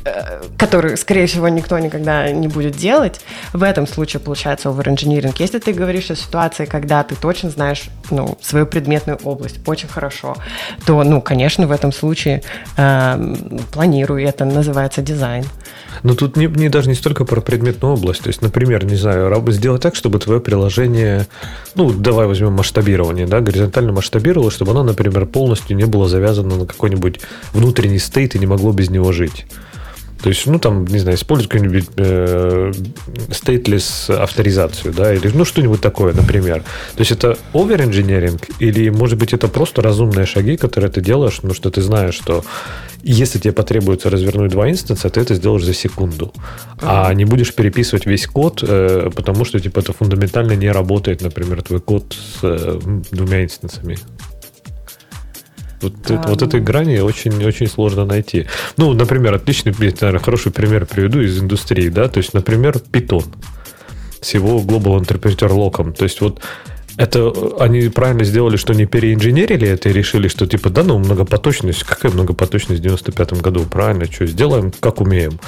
Э, 0.05 0.41
который, 0.57 0.97
скорее 0.97 1.27
всего, 1.27 1.49
никто 1.49 1.77
никогда 1.79 2.31
не 2.31 2.47
будет 2.47 2.75
делать, 2.75 3.21
в 3.53 3.63
этом 3.63 3.87
случае 3.87 4.19
получается 4.19 4.69
over-engineering. 4.69 5.35
Если 5.39 5.59
ты 5.59 5.73
говоришь 5.73 6.09
о 6.11 6.15
ситуации, 6.15 6.65
когда 6.65 7.03
ты 7.03 7.15
точно 7.15 7.49
знаешь 7.49 7.89
ну, 8.09 8.37
свою 8.41 8.65
предметную 8.65 9.19
область 9.23 9.59
очень 9.67 9.89
хорошо, 9.89 10.37
то, 10.85 11.03
ну, 11.03 11.21
конечно, 11.21 11.67
в 11.67 11.71
этом 11.71 11.91
случае 11.91 12.43
э, 12.77 13.35
планирую, 13.73 14.25
это 14.25 14.45
называется 14.45 15.01
дизайн. 15.01 15.45
Но 16.03 16.15
тут 16.15 16.37
не, 16.37 16.45
не 16.45 16.69
даже 16.69 16.87
не 16.87 16.95
столько 16.95 17.25
про 17.25 17.41
предметную 17.41 17.95
область. 17.95 18.21
То 18.21 18.29
есть, 18.29 18.41
например, 18.41 18.85
не 18.85 18.95
знаю, 18.95 19.43
сделать 19.51 19.81
так, 19.81 19.95
чтобы 19.95 20.19
твое 20.19 20.39
приложение, 20.39 21.27
ну, 21.75 21.91
давай 21.91 22.27
возьмем 22.27 22.53
масштабирование, 22.53 23.27
да, 23.27 23.41
горизонтально 23.41 23.91
масштабировалось, 23.91 24.53
чтобы 24.53 24.71
оно, 24.71 24.83
например, 24.83 25.25
полностью 25.25 25.75
не 25.75 25.85
было 25.85 26.07
завязано 26.07 26.55
на 26.55 26.65
какой-нибудь 26.65 27.19
внутренний 27.51 27.99
стейт 27.99 28.35
и 28.35 28.39
не 28.39 28.45
могло 28.45 28.71
без 28.71 28.89
него 28.89 29.11
жить. 29.11 29.45
То 30.21 30.29
есть, 30.29 30.45
ну, 30.47 30.59
там, 30.59 30.85
не 30.85 30.99
знаю, 30.99 31.17
использовать 31.17 31.49
какую-нибудь 31.49 31.89
э, 31.95 32.71
stateless 33.29 34.13
авторизацию, 34.13 34.93
да, 34.93 35.13
или 35.13 35.29
ну 35.33 35.45
что-нибудь 35.45 35.81
такое, 35.81 36.13
например. 36.13 36.63
То 36.95 36.99
есть 36.99 37.11
это 37.11 37.37
over-engineering, 37.53 38.41
или, 38.59 38.89
может 38.89 39.17
быть, 39.17 39.33
это 39.33 39.47
просто 39.47 39.81
разумные 39.81 40.25
шаги, 40.25 40.57
которые 40.57 40.91
ты 40.91 41.01
делаешь, 41.01 41.35
потому 41.35 41.53
что 41.53 41.69
ты 41.69 41.81
знаешь, 41.81 42.15
что 42.15 42.43
если 43.01 43.39
тебе 43.39 43.53
потребуется 43.53 44.09
развернуть 44.09 44.51
два 44.51 44.69
инстанса, 44.69 45.09
ты 45.09 45.21
это 45.21 45.35
сделаешь 45.35 45.63
за 45.63 45.73
секунду. 45.73 46.33
А 46.81 47.13
не 47.13 47.25
будешь 47.25 47.53
переписывать 47.53 48.05
весь 48.05 48.27
код, 48.27 48.63
э, 48.67 49.09
потому 49.15 49.45
что, 49.45 49.59
типа, 49.59 49.79
это 49.79 49.93
фундаментально 49.93 50.53
не 50.53 50.69
работает, 50.69 51.21
например, 51.21 51.61
твой 51.61 51.79
код 51.79 52.13
с 52.13 52.39
э, 52.43 52.79
двумя 53.11 53.43
инстансами. 53.43 53.97
Вот, 55.81 55.93
а, 56.09 56.23
вот 56.27 56.41
этой 56.41 56.59
грани 56.59 56.99
очень, 56.99 57.43
очень 57.45 57.67
сложно 57.67 58.05
найти. 58.05 58.47
Ну, 58.77 58.93
например, 58.93 59.35
отличный, 59.35 59.73
наверное, 59.77 60.19
хороший 60.19 60.51
пример 60.51 60.85
приведу 60.85 61.21
из 61.21 61.39
индустрии, 61.39 61.89
да, 61.89 62.07
то 62.07 62.17
есть, 62.17 62.33
например, 62.33 62.77
Python 62.91 63.25
с 64.21 64.33
его 64.33 64.59
Global 64.59 64.99
Interpreter 64.99 65.49
Lock. 65.49 65.93
То 65.93 66.03
есть, 66.03 66.21
вот 66.21 66.41
это 66.97 67.31
они 67.59 67.87
правильно 67.87 68.25
сделали, 68.25 68.57
что 68.57 68.73
не 68.73 68.85
переинженерили 68.85 69.67
это 69.67 69.87
и 69.87 69.93
решили, 69.93 70.27
что 70.27 70.45
типа, 70.45 70.69
да 70.69 70.83
ну, 70.83 70.97
многопоточность, 70.97 71.83
какая 71.83 72.11
многопоточность 72.11 72.81
в 72.81 72.83
95 72.83 73.41
году, 73.41 73.63
правильно, 73.63 74.05
что, 74.11 74.25
сделаем 74.25 74.73
как 74.79 74.99
умеем 74.99 75.39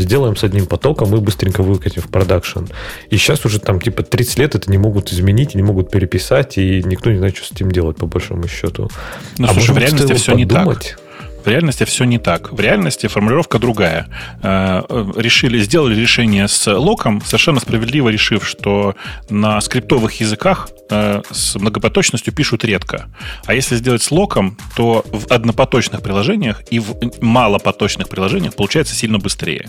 сделаем 0.00 0.36
с 0.36 0.44
одним 0.44 0.66
потоком 0.66 1.14
и 1.14 1.20
быстренько 1.20 1.62
выкатим 1.62 2.02
в 2.02 2.08
продакшн. 2.08 2.64
И 3.10 3.16
сейчас 3.16 3.44
уже 3.44 3.60
там 3.60 3.80
типа 3.80 4.02
30 4.02 4.38
лет 4.38 4.54
это 4.54 4.70
не 4.70 4.78
могут 4.78 5.12
изменить, 5.12 5.54
не 5.54 5.62
могут 5.62 5.90
переписать, 5.90 6.58
и 6.58 6.82
никто 6.84 7.10
не 7.10 7.18
знает, 7.18 7.36
что 7.36 7.46
с 7.46 7.52
этим 7.52 7.70
делать, 7.70 7.96
по 7.96 8.06
большому 8.06 8.48
счету. 8.48 8.90
Ну, 9.38 9.46
а 9.48 9.52
слушай, 9.52 9.74
в 9.74 9.78
реальности 9.78 10.12
все 10.14 10.34
не 10.34 10.46
так. 10.46 10.98
В 11.44 11.48
реальности 11.48 11.84
все 11.84 12.04
не 12.04 12.18
так. 12.18 12.52
В 12.52 12.60
реальности 12.60 13.06
формулировка 13.06 13.58
другая. 13.58 14.08
Э, 14.42 14.82
решили, 15.16 15.58
сделали 15.60 15.98
решение 15.98 16.48
с 16.48 16.70
локом, 16.70 17.22
совершенно 17.24 17.60
справедливо 17.60 18.10
решив, 18.10 18.46
что 18.46 18.94
на 19.30 19.60
скриптовых 19.60 20.20
языках 20.20 20.68
э, 20.90 21.22
с 21.30 21.56
многопоточностью 21.56 22.34
пишут 22.34 22.64
редко. 22.64 23.08
А 23.46 23.54
если 23.54 23.76
сделать 23.76 24.02
с 24.02 24.10
локом, 24.10 24.58
то 24.76 25.04
в 25.10 25.32
однопоточных 25.32 26.02
приложениях 26.02 26.62
и 26.70 26.78
в 26.78 26.94
малопоточных 27.20 28.08
приложениях 28.08 28.54
получается 28.54 28.94
сильно 28.94 29.18
быстрее. 29.18 29.68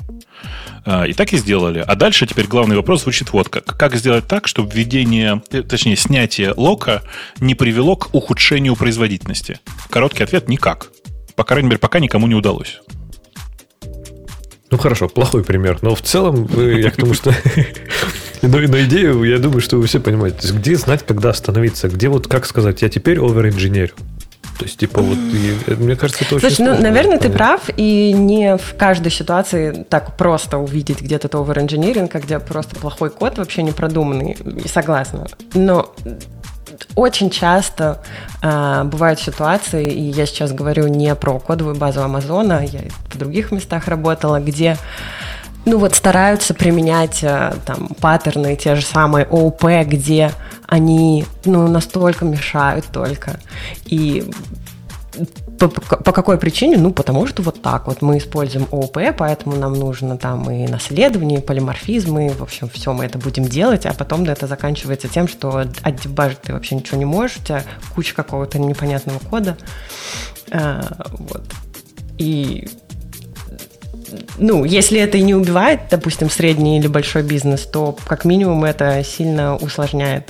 Э, 0.86 1.08
и 1.08 1.14
так 1.14 1.32
и 1.32 1.38
сделали. 1.38 1.84
А 1.88 1.96
дальше 1.96 2.28
теперь 2.28 2.48
главный 2.48 2.76
вопрос 2.76 3.04
звучит 3.04 3.32
вот 3.32 3.48
как. 3.48 3.78
Как 3.78 3.96
сделать 3.96 4.28
так, 4.28 4.48
чтобы 4.48 4.72
введение, 4.74 5.42
точнее, 5.70 5.96
снятие 5.96 6.54
лока 6.58 7.02
не 7.40 7.56
привело 7.56 7.96
к 7.96 8.14
ухудшению 8.14 8.76
производительности? 8.76 9.60
Короткий 9.90 10.24
ответ– 10.24 10.48
никак 10.50 10.88
по 11.42 11.46
крайней 11.46 11.70
мере, 11.70 11.80
пока 11.80 12.00
никому 12.00 12.28
не 12.28 12.36
удалось. 12.36 12.82
Ну 14.70 14.78
хорошо, 14.78 15.10
плохой 15.10 15.44
пример. 15.44 15.80
Но 15.82 15.96
в 15.96 16.02
целом 16.04 16.48
э, 16.56 16.82
я 16.82 16.92
к 16.92 16.98
тому, 16.98 17.16
что... 17.16 17.34
Но, 18.44 18.58
но 18.58 18.82
идею, 18.82 19.24
я 19.24 19.38
думаю, 19.38 19.62
что 19.62 19.78
вы 19.78 19.86
все 19.88 20.00
понимаете. 20.00 20.52
Где 20.52 20.76
знать, 20.76 21.04
когда 21.06 21.30
остановиться? 21.30 21.88
Где 21.88 22.10
вот, 22.10 22.28
как 22.28 22.46
сказать, 22.46 22.82
я 22.82 22.90
теперь 22.90 23.20
овер-инженерю? 23.20 23.94
То 24.58 24.66
есть, 24.66 24.78
типа, 24.78 25.02
вот, 25.02 25.18
и, 25.18 25.56
э, 25.66 25.76
мне 25.76 25.96
кажется, 25.96 26.24
это 26.26 26.36
очень 26.36 26.50
Слушай, 26.50 26.76
ну, 26.76 26.80
наверное, 26.80 27.18
ты 27.18 27.30
прав, 27.30 27.70
и 27.76 28.14
не 28.14 28.58
в 28.58 28.76
каждой 28.78 29.12
ситуации 29.12 29.86
так 29.90 30.16
просто 30.18 30.60
увидеть 30.60 31.02
где-то 31.02 31.28
овер-инженеринг, 31.40 32.14
а 32.14 32.20
где 32.20 32.40
просто 32.40 32.76
плохой 32.76 33.10
код 33.10 33.40
вообще 33.40 33.64
не 33.64 33.72
продуманный. 33.72 34.38
Согласна. 34.68 35.28
Но 35.56 35.94
очень 36.96 37.30
часто 37.30 38.02
э, 38.42 38.84
бывают 38.86 39.20
ситуации, 39.20 39.84
и 39.84 40.10
я 40.10 40.26
сейчас 40.26 40.52
говорю 40.52 40.88
не 40.88 41.14
про 41.16 41.40
кодовую 41.40 41.76
базу 41.76 42.02
Амазона, 42.02 42.64
я 42.66 42.82
в 43.10 43.18
других 43.18 43.52
местах 43.52 43.88
работала, 43.88 44.40
где 44.40 44.78
ну 45.66 45.78
вот 45.78 45.96
стараются 45.96 46.54
применять 46.54 47.24
э, 47.24 47.54
там 47.66 47.90
паттерны, 48.00 48.56
те 48.56 48.76
же 48.76 48.82
самые 48.82 49.26
ООП, 49.26 49.64
где 49.86 50.32
они 50.68 51.26
ну 51.46 51.68
настолько 51.68 52.26
мешают 52.26 52.86
только. 52.92 53.40
И 53.86 54.30
по, 55.70 55.98
по 55.98 56.12
какой 56.12 56.38
причине? 56.38 56.78
Ну, 56.78 56.92
потому 56.92 57.28
что 57.28 57.42
вот 57.42 57.62
так 57.62 57.88
вот 57.88 58.02
мы 58.02 58.18
используем 58.18 58.68
ООП, 58.72 59.16
поэтому 59.18 59.56
нам 59.56 59.74
нужно 59.74 60.18
там 60.18 60.50
и 60.50 60.68
наследование, 60.68 61.40
и 61.40 61.42
полиморфизм, 61.42 62.16
в 62.30 62.44
общем, 62.44 62.70
все 62.70 62.94
мы 62.94 63.06
это 63.06 63.18
будем 63.18 63.46
делать, 63.46 63.86
а 63.86 63.94
потом 63.94 64.24
это 64.24 64.48
заканчивается 64.48 65.08
тем, 65.08 65.28
что 65.28 65.66
отдебажить 65.82 66.42
ты 66.42 66.54
вообще 66.54 66.76
ничего 66.76 66.98
не 66.98 67.06
можешь, 67.06 67.38
у 67.38 67.44
тебя 67.44 67.64
куча 67.96 68.16
какого-то 68.16 68.60
непонятного 68.60 69.20
кода. 69.20 69.58
А, 70.52 71.08
вот. 71.12 71.44
И 72.18 72.68
ну, 74.38 74.66
если 74.66 75.00
это 75.00 75.18
и 75.18 75.22
не 75.22 75.34
убивает, 75.34 75.82
допустим, 75.90 76.30
средний 76.30 76.80
или 76.80 76.88
большой 76.88 77.24
бизнес, 77.24 77.62
то 77.62 77.98
как 78.06 78.26
минимум 78.26 78.66
это 78.66 79.04
сильно 79.04 79.56
усложняет 79.56 80.30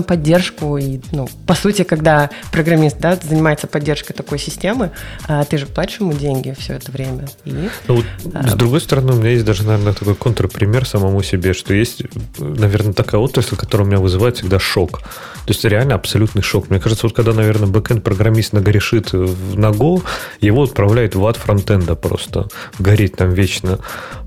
поддержку 0.00 0.78
и, 0.78 1.00
ну, 1.12 1.28
по 1.46 1.54
сути, 1.54 1.82
когда 1.82 2.30
программист, 2.50 2.96
да, 2.98 3.18
занимается 3.20 3.66
поддержкой 3.66 4.14
такой 4.14 4.38
системы, 4.38 4.92
а, 5.28 5.44
ты 5.44 5.58
же 5.58 5.66
платишь 5.66 6.00
ему 6.00 6.12
деньги 6.12 6.54
все 6.58 6.74
это 6.74 6.90
время. 6.90 7.26
И, 7.44 7.68
ну, 7.88 8.02
а, 8.32 8.48
с 8.48 8.54
другой 8.54 8.80
стороны, 8.80 9.12
у 9.12 9.16
меня 9.16 9.30
есть 9.30 9.44
даже, 9.44 9.64
наверное, 9.64 9.92
такой 9.92 10.14
контрпример 10.14 10.86
самому 10.86 11.22
себе, 11.22 11.52
что 11.52 11.74
есть, 11.74 12.02
наверное, 12.38 12.94
такая 12.94 13.20
отрасль, 13.20 13.56
которая 13.56 13.86
у 13.86 13.90
меня 13.90 14.00
вызывает 14.00 14.36
всегда 14.36 14.58
шок. 14.58 15.02
То 15.44 15.50
есть 15.52 15.64
реально 15.64 15.96
абсолютный 15.96 16.42
шок. 16.42 16.70
Мне 16.70 16.78
кажется, 16.78 17.06
вот 17.06 17.16
когда, 17.16 17.32
наверное, 17.32 17.68
бэкэнд-программист 17.68 18.52
нагорешит 18.52 19.12
в 19.12 19.58
Наго, 19.58 20.02
его 20.40 20.62
отправляют 20.62 21.14
в 21.14 21.26
ад 21.26 21.36
фронтенда 21.36 21.96
просто. 21.96 22.48
Гореть 22.78 23.16
там 23.16 23.30
вечно. 23.30 23.78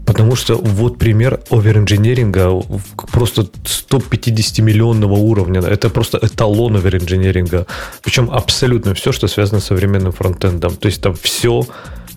Потому 0.06 0.36
что 0.36 0.56
вот 0.56 0.98
пример 0.98 1.40
оверинженеринга 1.50 2.52
просто 3.12 3.44
150-миллионного 3.44 5.14
уровня. 5.14 5.62
Это 5.62 5.90
просто 5.90 6.20
эталон 6.22 6.76
оверинженеринга. 6.76 7.66
Причем 8.04 8.30
абсолютно 8.30 8.94
все, 8.94 9.12
что 9.12 9.28
связано 9.28 9.62
с 9.62 9.66
современным 9.66 10.12
фронтендом. 10.12 10.76
То 10.76 10.88
есть 10.88 11.02
там 11.02 11.16
все 11.16 11.66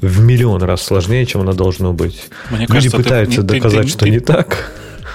в 0.01 0.21
миллион 0.21 0.63
раз 0.63 0.83
сложнее, 0.83 1.25
чем 1.25 1.43
оно 1.43 1.53
должно 1.53 1.93
быть. 1.93 2.29
Мне 2.51 2.61
Люди 2.61 2.73
кажется, 2.73 2.97
пытаются 2.97 3.43
ты, 3.43 3.55
доказать, 3.55 3.85
ты, 3.85 3.89
что 3.89 3.99
ты, 4.01 4.11
не 4.11 4.21
так. 4.21 4.71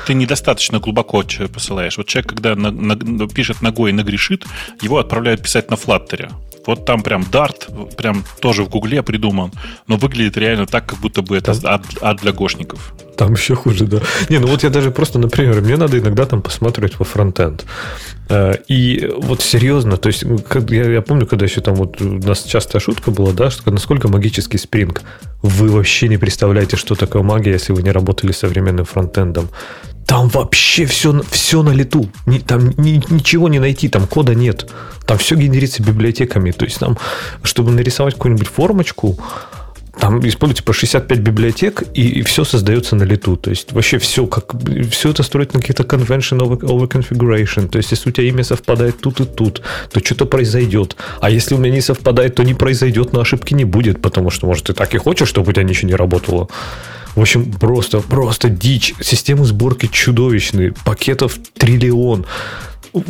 Ты 0.06 0.14
недостаточно 0.14 0.80
глубоко 0.80 1.24
посылаешь. 1.54 1.98
Вот 1.98 2.08
человек, 2.08 2.30
когда 2.30 2.56
на, 2.56 2.72
на, 2.72 3.28
пишет 3.28 3.62
ногой 3.62 3.92
и 3.92 3.94
нагрешит, 3.94 4.46
его 4.82 4.98
отправляют 4.98 5.42
писать 5.42 5.70
на 5.70 5.76
флаттере. 5.76 6.30
Вот 6.66 6.86
там 6.86 7.02
прям 7.04 7.24
Dart, 7.24 7.96
прям 7.96 8.24
тоже 8.40 8.64
в 8.64 8.70
Гугле 8.70 9.04
придуман, 9.04 9.52
но 9.88 9.98
выглядит 9.98 10.38
реально 10.38 10.66
так, 10.66 10.86
как 10.86 11.00
будто 11.00 11.22
бы 11.22 11.38
это 11.38 11.54
ад, 11.64 11.84
ад 12.02 12.22
для 12.22 12.32
гошников. 12.32 12.94
Там 13.18 13.34
еще 13.34 13.56
хуже, 13.56 13.86
да. 13.86 14.00
Не, 14.30 14.40
ну 14.40 14.48
вот 14.48 14.64
я 14.64 14.70
даже 14.70 14.92
просто, 14.92 15.20
например, 15.20 15.62
мне 15.62 15.78
надо 15.78 16.00
иногда 16.00 16.26
там 16.26 16.42
посмотреть 16.42 17.00
во 17.00 17.06
фронтенд. 17.06 17.66
Э, 18.30 18.56
и 18.68 19.12
вот 19.18 19.42
серьезно, 19.42 19.98
то 19.98 20.08
есть 20.08 20.24
я, 20.70 20.92
я 20.92 21.02
помню, 21.02 21.28
когда 21.28 21.46
еще 21.46 21.62
там 21.62 21.76
вот 21.76 22.02
у 22.02 22.20
нас 22.20 22.44
частая 22.44 22.82
шутка 22.82 23.12
была, 23.12 23.32
да, 23.32 23.52
что 23.52 23.70
насколько 23.72 24.08
магический 24.08 24.58
спринг. 24.58 25.04
Вы 25.42 25.70
вообще 25.70 26.08
не 26.08 26.18
представляете, 26.18 26.78
что 26.78 26.96
такое 26.96 27.22
магия, 27.22 27.52
если 27.52 27.74
вы 27.74 27.84
не 27.84 27.92
работали 27.92 28.32
с 28.32 28.38
современным 28.38 28.86
фронтендом. 28.86 29.50
Там 30.06 30.28
вообще 30.30 30.86
все, 30.86 31.22
все 31.30 31.64
на 31.64 31.72
лету. 31.72 32.10
Там 32.46 32.74
ни, 32.78 33.02
ничего 33.10 33.48
не 33.50 33.60
найти, 33.60 33.90
там 33.90 34.08
кода 34.08 34.36
нет. 34.36 34.70
Там 35.06 35.18
все 35.18 35.36
генерится 35.36 35.82
библиотеками. 35.84 36.52
То 36.52 36.66
есть 36.66 36.80
там, 36.80 36.98
чтобы 37.42 37.72
нарисовать 37.72 38.16
какую-нибудь 38.16 38.48
формочку, 38.48 39.18
там 40.00 40.28
используется 40.28 40.64
по 40.64 40.74
65 40.74 41.20
библиотек, 41.20 41.84
и, 41.94 42.20
и 42.20 42.22
все 42.24 42.44
создается 42.44 42.96
на 42.96 43.04
лету. 43.04 43.38
То 43.38 43.52
есть 43.52 43.72
вообще 43.74 44.00
все, 44.00 44.26
как, 44.26 44.56
все 44.90 45.12
это 45.12 45.24
строится 45.24 45.56
на 45.56 45.62
каких-то 45.62 45.84
convention 45.84 46.40
over, 46.40 46.60
over 46.62 46.90
configuration. 46.90 47.68
То 47.70 47.78
есть 47.78 47.92
если 47.92 48.10
у 48.10 48.12
тебя 48.12 48.28
имя 48.28 48.44
совпадает 48.44 49.00
тут 49.00 49.22
и 49.22 49.26
тут, 49.26 49.62
то 49.92 50.00
что-то 50.04 50.26
произойдет. 50.26 50.96
А 51.22 51.30
если 51.30 51.54
у 51.56 51.60
меня 51.60 51.74
не 51.74 51.82
совпадает, 51.82 52.36
то 52.36 52.44
не 52.44 52.56
произойдет, 52.56 53.14
но 53.14 53.22
ошибки 53.22 53.54
не 53.54 53.66
будет, 53.66 54.02
потому 54.02 54.32
что, 54.32 54.48
может, 54.48 54.66
ты 54.66 54.74
так 54.74 54.94
и 54.96 54.98
хочешь, 54.98 55.30
чтобы 55.30 55.50
у 55.50 55.54
тебя 55.54 55.64
ничего 55.64 55.90
не 55.90 55.96
работало. 55.96 56.50
В 57.16 57.22
общем, 57.22 57.52
просто, 57.52 58.00
просто 58.00 58.50
дичь. 58.50 58.94
Системы 59.02 59.46
сборки 59.46 59.88
чудовищные. 59.88 60.74
Пакетов 60.84 61.38
триллион. 61.58 62.26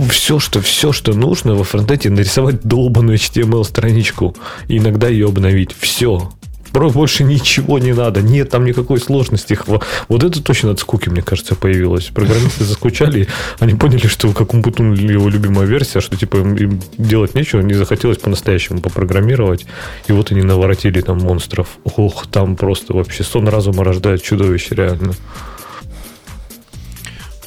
Все, 0.09 0.39
что, 0.39 0.61
все, 0.61 0.91
что 0.91 1.13
нужно 1.13 1.55
во 1.55 1.63
фронтенде, 1.63 2.09
нарисовать 2.09 2.61
долбанную 2.63 3.17
HTML-страничку. 3.17 4.35
Иногда 4.67 5.07
ее 5.07 5.27
обновить. 5.27 5.75
Все. 5.77 6.31
Больше 6.73 7.23
ничего 7.23 7.79
не 7.79 7.93
надо. 7.93 8.21
Нет 8.21 8.49
там 8.49 8.65
никакой 8.65 8.99
сложности. 8.99 9.57
Вот 9.67 10.23
это 10.23 10.41
точно 10.41 10.71
от 10.71 10.79
скуки, 10.79 11.09
мне 11.09 11.21
кажется, 11.21 11.55
появилось. 11.55 12.05
Программисты 12.05 12.65
заскучали, 12.65 13.27
они 13.59 13.75
поняли, 13.75 14.07
что 14.07 14.31
как 14.33 14.53
Умпутун 14.53 14.93
его 14.93 15.29
любимая 15.29 15.65
версия, 15.65 16.01
что 16.01 16.17
типа 16.17 16.37
им 16.37 16.81
делать 16.97 17.35
нечего, 17.35 17.61
не 17.61 17.73
захотелось 17.73 18.17
по-настоящему 18.17 18.81
попрограммировать. 18.81 19.65
И 20.07 20.11
вот 20.11 20.31
они 20.31 20.41
наворотили 20.41 21.01
там 21.01 21.19
монстров. 21.19 21.67
Ох, 21.83 22.27
там 22.27 22.55
просто 22.55 22.93
вообще 22.93 23.23
сон 23.23 23.47
разума 23.47 23.83
рождает 23.83 24.23
чудовище, 24.23 24.75
реально. 24.75 25.13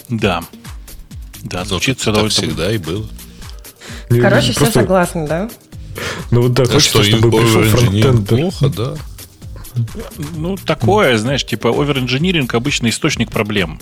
Да. 0.08 0.42
Да, 1.42 1.64
звучит 1.64 1.98
все 2.00 2.12
довольно... 2.12 2.30
всегда 2.30 2.72
и 2.72 2.78
было. 2.78 3.06
Короче, 4.08 4.52
просто... 4.52 4.70
все 4.70 4.80
согласны, 4.80 5.26
да? 5.26 5.50
Ну 6.30 6.42
вот 6.42 6.52
да, 6.52 6.64
да 6.64 6.74
хочется, 6.74 7.02
что 7.02 7.16
чтобы 7.16 7.30
пришел 7.30 7.62
фронтенд. 7.62 8.28
Плохо, 8.28 8.68
да. 8.68 8.94
Ну, 10.36 10.56
такое, 10.56 11.18
знаешь, 11.18 11.44
типа 11.44 11.70
оверинжиниринг 11.70 12.54
обычно 12.54 12.88
источник 12.88 13.30
проблем. 13.30 13.80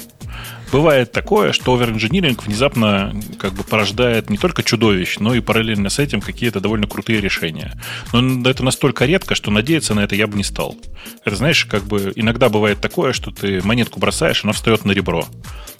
Бывает 0.72 1.12
такое, 1.12 1.52
что 1.52 1.74
оверинжиниринг 1.74 2.44
внезапно 2.44 3.14
как 3.38 3.52
бы 3.52 3.62
порождает 3.62 4.28
не 4.28 4.38
только 4.38 4.62
чудовищ, 4.62 5.18
но 5.20 5.34
и 5.34 5.40
параллельно 5.40 5.88
с 5.88 5.98
этим 5.98 6.20
какие-то 6.20 6.60
довольно 6.60 6.88
крутые 6.88 7.20
решения. 7.20 7.80
Но 8.12 8.48
это 8.48 8.64
настолько 8.64 9.04
редко, 9.04 9.34
что 9.34 9.50
надеяться 9.50 9.94
на 9.94 10.00
это 10.00 10.16
я 10.16 10.26
бы 10.26 10.36
не 10.36 10.44
стал. 10.44 10.76
Это, 11.24 11.36
знаешь, 11.36 11.64
как 11.64 11.84
бы 11.84 12.12
иногда 12.16 12.48
бывает 12.48 12.80
такое, 12.80 13.12
что 13.12 13.30
ты 13.30 13.62
монетку 13.62 14.00
бросаешь, 14.00 14.42
она 14.44 14.52
встает 14.52 14.84
на 14.84 14.92
ребро. 14.92 15.26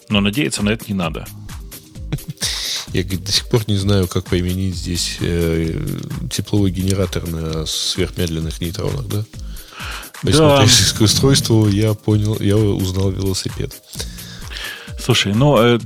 Но 0.08 0.20
надеяться 0.20 0.62
на 0.62 0.70
это 0.70 0.84
не 0.86 0.94
надо. 0.94 1.26
Я 2.92 3.02
до 3.02 3.32
сих 3.32 3.48
пор 3.48 3.64
не 3.66 3.76
знаю, 3.76 4.06
как 4.06 4.26
применить 4.26 4.76
здесь 4.76 5.16
э, 5.20 5.84
тепловой 6.30 6.70
генератор 6.70 7.26
на 7.26 7.66
сверхмедленных 7.66 8.60
нейтронах, 8.60 9.08
да? 9.08 9.24
Есть, 10.24 10.38
да. 10.38 10.98
к 10.98 11.00
устройству, 11.02 11.68
я 11.68 11.94
понял, 11.94 12.36
я 12.40 12.56
узнал 12.56 13.10
велосипед. 13.10 13.74
Слушай, 14.98 15.34
ну 15.34 15.58
э, 15.58 15.78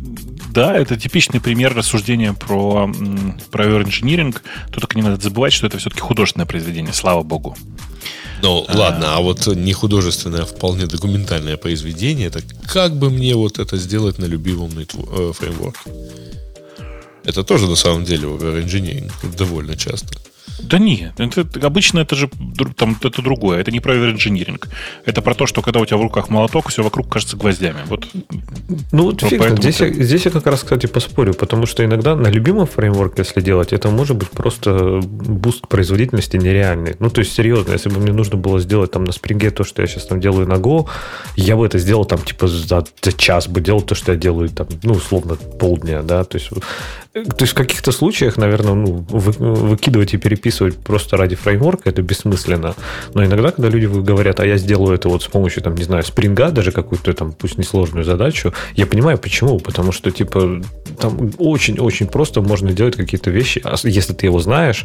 да, 0.50 0.76
это 0.76 0.96
типичный 0.96 1.40
пример 1.40 1.74
рассуждения 1.74 2.32
про, 2.32 2.90
про 3.50 3.82
инжиниринг. 3.82 4.42
Тут 4.70 4.80
только 4.80 4.96
не 4.96 5.02
надо 5.02 5.22
забывать, 5.22 5.52
что 5.52 5.66
это 5.66 5.78
все-таки 5.78 6.00
художественное 6.00 6.46
произведение, 6.46 6.92
слава 6.92 7.22
богу. 7.22 7.56
Ну, 8.42 8.64
а, 8.68 8.76
ладно, 8.76 9.16
а 9.16 9.20
вот 9.20 9.46
не 9.48 9.72
художественное, 9.72 10.42
а 10.42 10.46
вполне 10.46 10.86
документальное 10.86 11.56
произведение, 11.56 12.28
это 12.28 12.40
как 12.66 12.96
бы 12.96 13.10
мне 13.10 13.34
вот 13.34 13.58
это 13.58 13.76
сделать 13.76 14.18
на 14.18 14.26
любимом 14.26 14.70
э, 14.78 15.32
фреймворке? 15.32 15.90
Это 17.24 17.42
тоже 17.42 17.66
на 17.66 17.76
самом 17.76 18.04
деле 18.04 18.28
over-engineering 18.28 19.12
довольно 19.36 19.76
часто. 19.76 20.16
Да 20.62 20.78
нет, 20.78 21.12
это, 21.18 21.46
обычно 21.66 22.00
это 22.00 22.16
же 22.16 22.30
там, 22.76 22.96
это 23.02 23.22
другое. 23.22 23.60
Это 23.60 23.70
не 23.70 23.80
про 23.80 23.94
инжиниринг. 23.94 24.68
Это 25.04 25.22
про 25.22 25.34
то, 25.34 25.46
что 25.46 25.62
когда 25.62 25.80
у 25.80 25.86
тебя 25.86 25.98
в 25.98 26.02
руках 26.02 26.28
молоток, 26.28 26.68
все 26.68 26.82
вокруг 26.82 27.08
кажется 27.08 27.36
гвоздями. 27.36 27.78
Вот, 27.86 28.08
ну, 28.92 29.04
вот 29.04 29.22
фиг, 29.22 29.42
здесь, 29.58 29.76
ты... 29.76 29.86
я, 29.86 29.92
здесь 29.92 30.24
я 30.24 30.30
как 30.30 30.46
раз, 30.46 30.62
кстати, 30.62 30.86
поспорю, 30.86 31.34
потому 31.34 31.66
что 31.66 31.84
иногда 31.84 32.16
на 32.16 32.28
любимом 32.28 32.66
фреймворке, 32.66 33.22
если 33.22 33.40
делать, 33.40 33.72
это 33.72 33.88
может 33.90 34.16
быть 34.16 34.30
просто 34.30 35.00
буст 35.02 35.68
производительности 35.68 36.36
нереальный. 36.36 36.96
Ну, 36.98 37.10
то 37.10 37.20
есть, 37.20 37.32
серьезно, 37.34 37.72
если 37.72 37.88
бы 37.88 38.00
мне 38.00 38.12
нужно 38.12 38.36
было 38.36 38.60
сделать 38.60 38.90
там 38.90 39.04
на 39.04 39.12
спринге 39.12 39.50
то, 39.50 39.64
что 39.64 39.82
я 39.82 39.88
сейчас 39.88 40.06
там 40.06 40.20
делаю 40.20 40.46
на 40.48 40.54
Go, 40.54 40.88
я 41.36 41.56
бы 41.56 41.66
это 41.66 41.78
сделал 41.78 42.04
там 42.04 42.18
типа 42.18 42.48
за, 42.48 42.84
за 43.02 43.12
час 43.12 43.48
бы 43.48 43.60
делал 43.60 43.82
то, 43.82 43.94
что 43.94 44.12
я 44.12 44.18
делаю 44.18 44.48
там, 44.48 44.66
ну, 44.82 44.94
условно, 44.94 45.36
полдня, 45.36 46.02
да, 46.02 46.24
то 46.24 46.38
есть 46.38 46.50
то 47.12 47.40
есть 47.40 47.52
в 47.52 47.56
каких-то 47.56 47.90
случаях, 47.90 48.36
наверное, 48.36 48.74
ну, 48.74 49.04
вы, 49.08 49.32
выкидывать 49.32 50.14
и 50.14 50.18
переписывать 50.18 50.47
просто 50.84 51.16
ради 51.16 51.36
фреймворка 51.36 51.88
это 51.90 52.02
бессмысленно. 52.02 52.74
Но 53.14 53.24
иногда, 53.24 53.50
когда 53.50 53.68
люди 53.68 53.86
говорят, 53.86 54.40
а 54.40 54.46
я 54.46 54.56
сделаю 54.56 54.94
это 54.94 55.08
вот 55.08 55.22
с 55.22 55.26
помощью, 55.26 55.62
там, 55.62 55.74
не 55.74 55.84
знаю, 55.84 56.02
спринга, 56.04 56.50
даже 56.50 56.72
какую-то 56.72 57.12
там, 57.12 57.32
пусть 57.32 57.58
несложную 57.58 58.04
задачу, 58.04 58.52
я 58.74 58.86
понимаю, 58.86 59.18
почему. 59.18 59.58
Потому 59.58 59.92
что, 59.92 60.10
типа, 60.10 60.62
там 61.00 61.32
очень-очень 61.38 62.06
просто 62.06 62.40
можно 62.40 62.72
делать 62.72 62.96
какие-то 62.96 63.30
вещи. 63.30 63.60
А 63.64 63.74
если 63.84 64.12
ты 64.12 64.26
его 64.26 64.40
знаешь, 64.40 64.84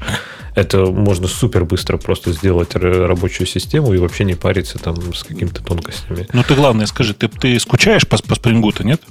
это 0.55 0.85
можно 0.85 1.27
супер 1.27 1.65
быстро 1.65 1.97
просто 1.97 2.31
сделать 2.31 2.75
рабочую 2.75 3.47
систему 3.47 3.93
и 3.93 3.97
вообще 3.97 4.23
не 4.23 4.35
париться 4.35 4.77
там 4.77 5.13
с 5.13 5.23
какими-то 5.23 5.63
тонкостями. 5.63 6.27
Ну, 6.33 6.43
ты 6.43 6.55
главное 6.55 6.85
скажи, 6.85 7.13
ты, 7.13 7.27
ты 7.27 7.59
скучаешь 7.59 8.07
по, 8.07 8.17
по 8.17 8.35
спрингу-то, 8.35 8.83
нет? 8.83 9.01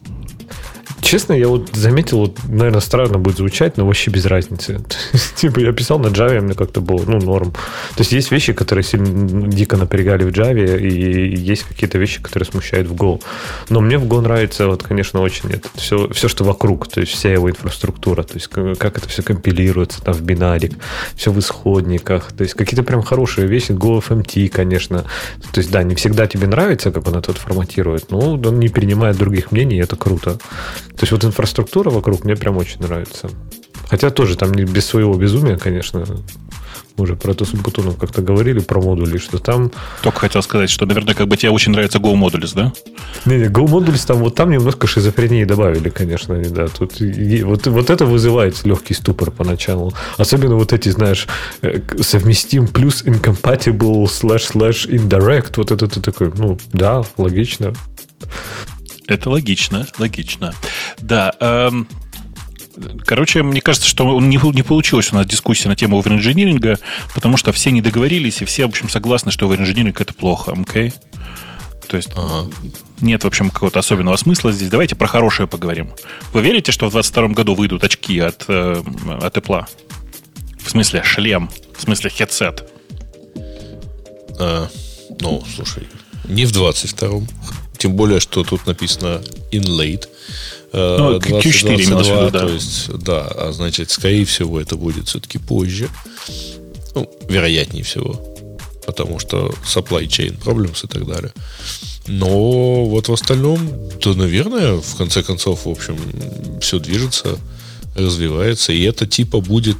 Честно, 1.01 1.33
я 1.33 1.49
вот 1.49 1.70
заметил, 1.74 2.18
вот, 2.18 2.39
наверное, 2.49 2.80
странно 2.80 3.18
будет 3.18 3.37
звучать, 3.37 3.76
но 3.76 3.87
вообще 3.87 4.11
без 4.11 4.24
разницы. 4.26 4.80
типа 5.37 5.61
я 5.61 5.72
писал 5.72 5.99
на 5.99 6.09
Java, 6.09 6.41
мне 6.41 6.55
как-то 6.55 6.80
было, 6.80 7.03
ну, 7.07 7.18
норм. 7.18 7.53
То 7.53 8.01
есть 8.01 8.12
есть 8.12 8.30
вещи, 8.30 8.53
которые 8.53 8.85
сильно 8.85 9.49
дико 9.49 9.76
напрягали 9.76 10.24
в 10.24 10.28
Java, 10.28 10.80
и 10.80 11.37
есть 11.37 11.64
какие-то 11.64 11.99
вещи, 11.99 12.22
которые 12.22 12.47
смущают 12.47 12.89
в 12.89 12.95
Go. 12.95 13.20
Но 13.68 13.80
мне 13.80 13.99
в 13.99 14.05
Go 14.05 14.20
нравится, 14.20 14.66
вот, 14.68 14.83
конечно, 14.83 15.20
очень 15.20 15.51
это 15.51 15.68
все, 15.74 16.09
все, 16.09 16.28
что 16.28 16.45
вокруг, 16.45 16.89
то 16.89 17.01
есть 17.01 17.12
вся 17.12 17.33
его 17.33 17.51
инфраструктура, 17.51 18.22
то 18.22 18.35
есть 18.35 18.49
как 18.49 18.99
это 18.99 19.09
все 19.09 19.22
компилируется 19.22 20.03
там 20.03 20.14
в 20.14 20.22
бинарик, 20.22 20.72
все 21.14 21.30
в 21.30 21.39
исходниках, 21.39 22.33
то 22.33 22.43
есть 22.43 22.55
какие-то 22.55 22.83
прям 22.83 23.03
хорошие 23.03 23.47
вещи, 23.47 23.72
GoFMT, 23.72 24.49
конечно. 24.49 25.05
То 25.53 25.61
есть, 25.61 25.70
да, 25.70 25.83
не 25.83 25.95
всегда 25.95 26.26
тебе 26.26 26.47
нравится, 26.47 26.91
как 26.91 27.07
он 27.09 27.16
это 27.16 27.33
форматирует, 27.33 28.11
но 28.11 28.18
он 28.18 28.59
не 28.59 28.68
принимает 28.68 29.16
других 29.16 29.53
мнений, 29.53 29.76
и 29.76 29.83
это 29.83 29.97
круто. 29.97 30.39
То 30.97 31.03
есть 31.03 31.12
вот 31.12 31.25
инфраструктура 31.25 31.91
вокруг 31.91 32.25
мне 32.25 32.37
прям 32.37 32.57
очень 32.57 32.81
нравится. 32.81 33.31
Хотя 33.89 34.11
тоже 34.11 34.37
там 34.37 34.53
не 34.53 34.64
без 34.64 34.87
своего 34.87 35.14
безумия, 35.14 35.59
конечно. 35.59 36.05
Мы 36.97 37.05
уже 37.05 37.16
про 37.16 37.33
это 37.33 37.45
с 37.45 37.51
Бутоном 37.51 37.95
как-то 37.95 38.20
говорили, 38.20 38.61
про 38.61 38.81
модули, 38.81 39.16
что 39.18 39.39
там... 39.39 39.70
Только 40.03 40.20
хотел 40.20 40.43
сказать, 40.43 40.68
что, 40.68 40.85
наверное, 40.85 41.14
как 41.14 41.27
бы 41.27 41.37
тебе 41.37 41.51
очень 41.51 41.73
нравится 41.73 41.99
Go 41.99 42.14
Modules, 42.14 42.53
да? 42.55 42.73
Не-не, 43.25 43.47
Go 43.47 43.64
Modules 43.64 44.07
там, 44.07 44.18
вот 44.18 44.35
там 44.35 44.51
немножко 44.51 44.87
шизофрении 44.87 45.45
добавили, 45.45 45.89
конечно, 45.89 46.35
они, 46.35 46.51
да. 46.51 46.68
Тут, 46.68 47.01
и, 47.01 47.43
вот, 47.43 47.66
вот 47.66 47.91
это 47.91 48.05
вызывает 48.05 48.62
легкий 48.64 48.95
ступор 48.95 49.31
поначалу. 49.31 49.95
Особенно 50.18 50.57
вот 50.57 50.73
эти, 50.73 50.91
знаешь, 50.91 51.27
э, 51.62 51.81
совместим 52.01 52.66
плюс 52.68 53.03
incompatible 53.05 54.05
slash 54.05 54.53
slash 54.53 54.89
indirect. 54.89 55.55
Вот 55.57 55.70
это 55.70 55.89
ты 55.89 56.01
такой, 56.01 56.31
ну, 56.37 56.59
да, 56.73 57.03
логично. 57.16 57.73
Это 59.07 59.30
логично, 59.30 59.86
логично. 59.98 60.55
Да, 60.98 61.32
эм, 61.40 61.88
Короче, 63.05 63.42
мне 63.42 63.61
кажется, 63.61 63.86
что 63.86 64.18
не, 64.18 64.40
не 64.55 64.62
получилась 64.62 65.12
у 65.12 65.16
нас 65.16 65.26
дискуссия 65.26 65.68
на 65.68 65.76
тему 65.76 65.98
оверинжиниринга, 65.98 66.78
потому 67.14 67.36
что 67.36 67.53
все 67.53 67.70
не 67.70 67.82
договорились, 67.82 68.40
и 68.40 68.46
все, 68.46 68.64
в 68.64 68.70
общем, 68.70 68.88
согласны, 68.88 69.30
что 69.30 69.46
оверинжиниринг 69.46 70.00
это 70.00 70.14
плохо, 70.14 70.53
окей? 70.53 70.88
Okay? 70.88 70.94
То 71.88 71.96
есть 71.98 72.09
ага. 72.16 72.50
нет, 73.03 73.22
в 73.22 73.26
общем, 73.26 73.50
какого-то 73.50 73.80
особенного 73.80 74.16
смысла 74.16 74.50
здесь. 74.50 74.70
Давайте 74.70 74.96
про 74.96 75.07
хорошее 75.07 75.46
поговорим. 75.46 75.90
Вы 76.32 76.40
верите, 76.40 76.72
что 76.72 76.86
в 76.86 76.92
2022 76.92 77.34
году 77.34 77.55
выйдут 77.55 77.84
очки 77.84 78.18
от, 78.18 78.46
э, 78.48 78.82
от 79.20 79.36
Apple? 79.36 79.66
В 80.59 80.70
смысле 80.70 81.03
шлем, 81.03 81.50
в 81.76 81.82
смысле 81.82 82.09
хедсет? 82.09 82.66
А, 84.40 84.68
ну, 85.20 85.44
слушай, 85.55 85.86
не 86.24 86.46
в 86.46 86.53
22-м. 86.53 87.28
Тем 87.79 87.95
более, 87.95 88.20
что 88.20 88.45
тут 88.45 88.66
написано 88.66 89.23
in 89.51 89.64
late. 89.64 90.09
Э, 90.73 90.97
ну, 90.99 91.18
Q4 91.18 91.87
22, 91.89 92.31
да. 92.31 92.41
То 92.41 92.49
есть, 92.49 92.89
да, 92.99 93.27
а 93.27 93.53
значит, 93.53 93.91
скорее 93.91 94.25
всего, 94.25 94.61
это 94.61 94.77
будет 94.77 95.09
все-таки 95.09 95.39
позже. 95.39 95.89
Ну, 96.95 97.11
вероятнее 97.29 97.85
всего. 97.85 98.20
Потому 98.87 99.18
что 99.18 99.55
supply 99.64 100.07
chain 100.07 100.39
problems 100.39 100.85
и 100.85 100.89
так 100.89 101.07
далее. 101.07 101.33
Но 102.07 102.85
вот 102.85 103.09
в 103.09 103.12
остальном, 103.12 103.61
то, 104.01 104.14
наверное, 104.14 104.81
в 104.81 104.97
конце 104.97 105.23
концов, 105.23 105.66
в 105.66 105.68
общем, 105.68 105.97
все 106.61 106.79
движется, 106.79 107.39
развивается. 107.95 108.73
И 108.73 108.83
это 108.83 109.07
типа 109.07 109.41
будет 109.41 109.77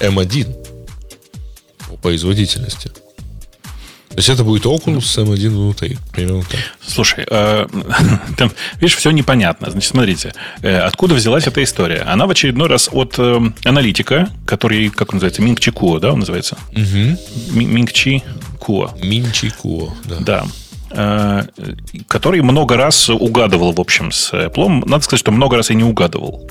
M1 0.00 0.54
по 1.88 1.96
производительности. 1.96 2.90
То 4.18 4.20
есть 4.20 4.30
это 4.30 4.42
будет 4.42 4.66
Oculus 4.66 5.16
M1 5.16 5.48
внутри. 5.48 5.96
Примерно 6.10 6.42
так. 6.42 6.58
Слушай, 6.84 7.24
э, 7.30 7.68
там, 8.36 8.50
видишь, 8.80 8.96
все 8.96 9.12
непонятно. 9.12 9.70
Значит, 9.70 9.90
смотрите, 9.90 10.34
э, 10.60 10.76
откуда 10.78 11.14
взялась 11.14 11.46
эта 11.46 11.62
история? 11.62 12.00
Она 12.00 12.26
в 12.26 12.30
очередной 12.30 12.66
раз 12.66 12.88
от 12.90 13.14
э, 13.16 13.40
аналитика, 13.64 14.28
который, 14.44 14.88
как 14.88 15.10
он 15.10 15.18
называется, 15.18 15.40
Минг 15.40 15.60
Чи 15.60 15.70
Куо, 15.70 16.00
да, 16.00 16.12
он 16.12 16.18
называется? 16.18 16.58
Угу. 16.72 17.60
Минг 17.60 17.92
Чи 17.92 18.24
Куо. 18.58 18.92
Минчи 19.00 19.50
Куо, 19.50 19.94
да. 20.08 20.16
Да. 20.18 20.46
Э, 20.90 21.42
который 22.06 22.40
много 22.40 22.76
раз 22.76 23.10
угадывал, 23.10 23.72
в 23.72 23.80
общем, 23.80 24.10
с 24.10 24.32
Apple. 24.32 24.84
Надо 24.86 25.04
сказать, 25.04 25.20
что 25.20 25.30
много 25.30 25.56
раз 25.56 25.70
и 25.70 25.74
не 25.74 25.84
угадывал. 25.84 26.48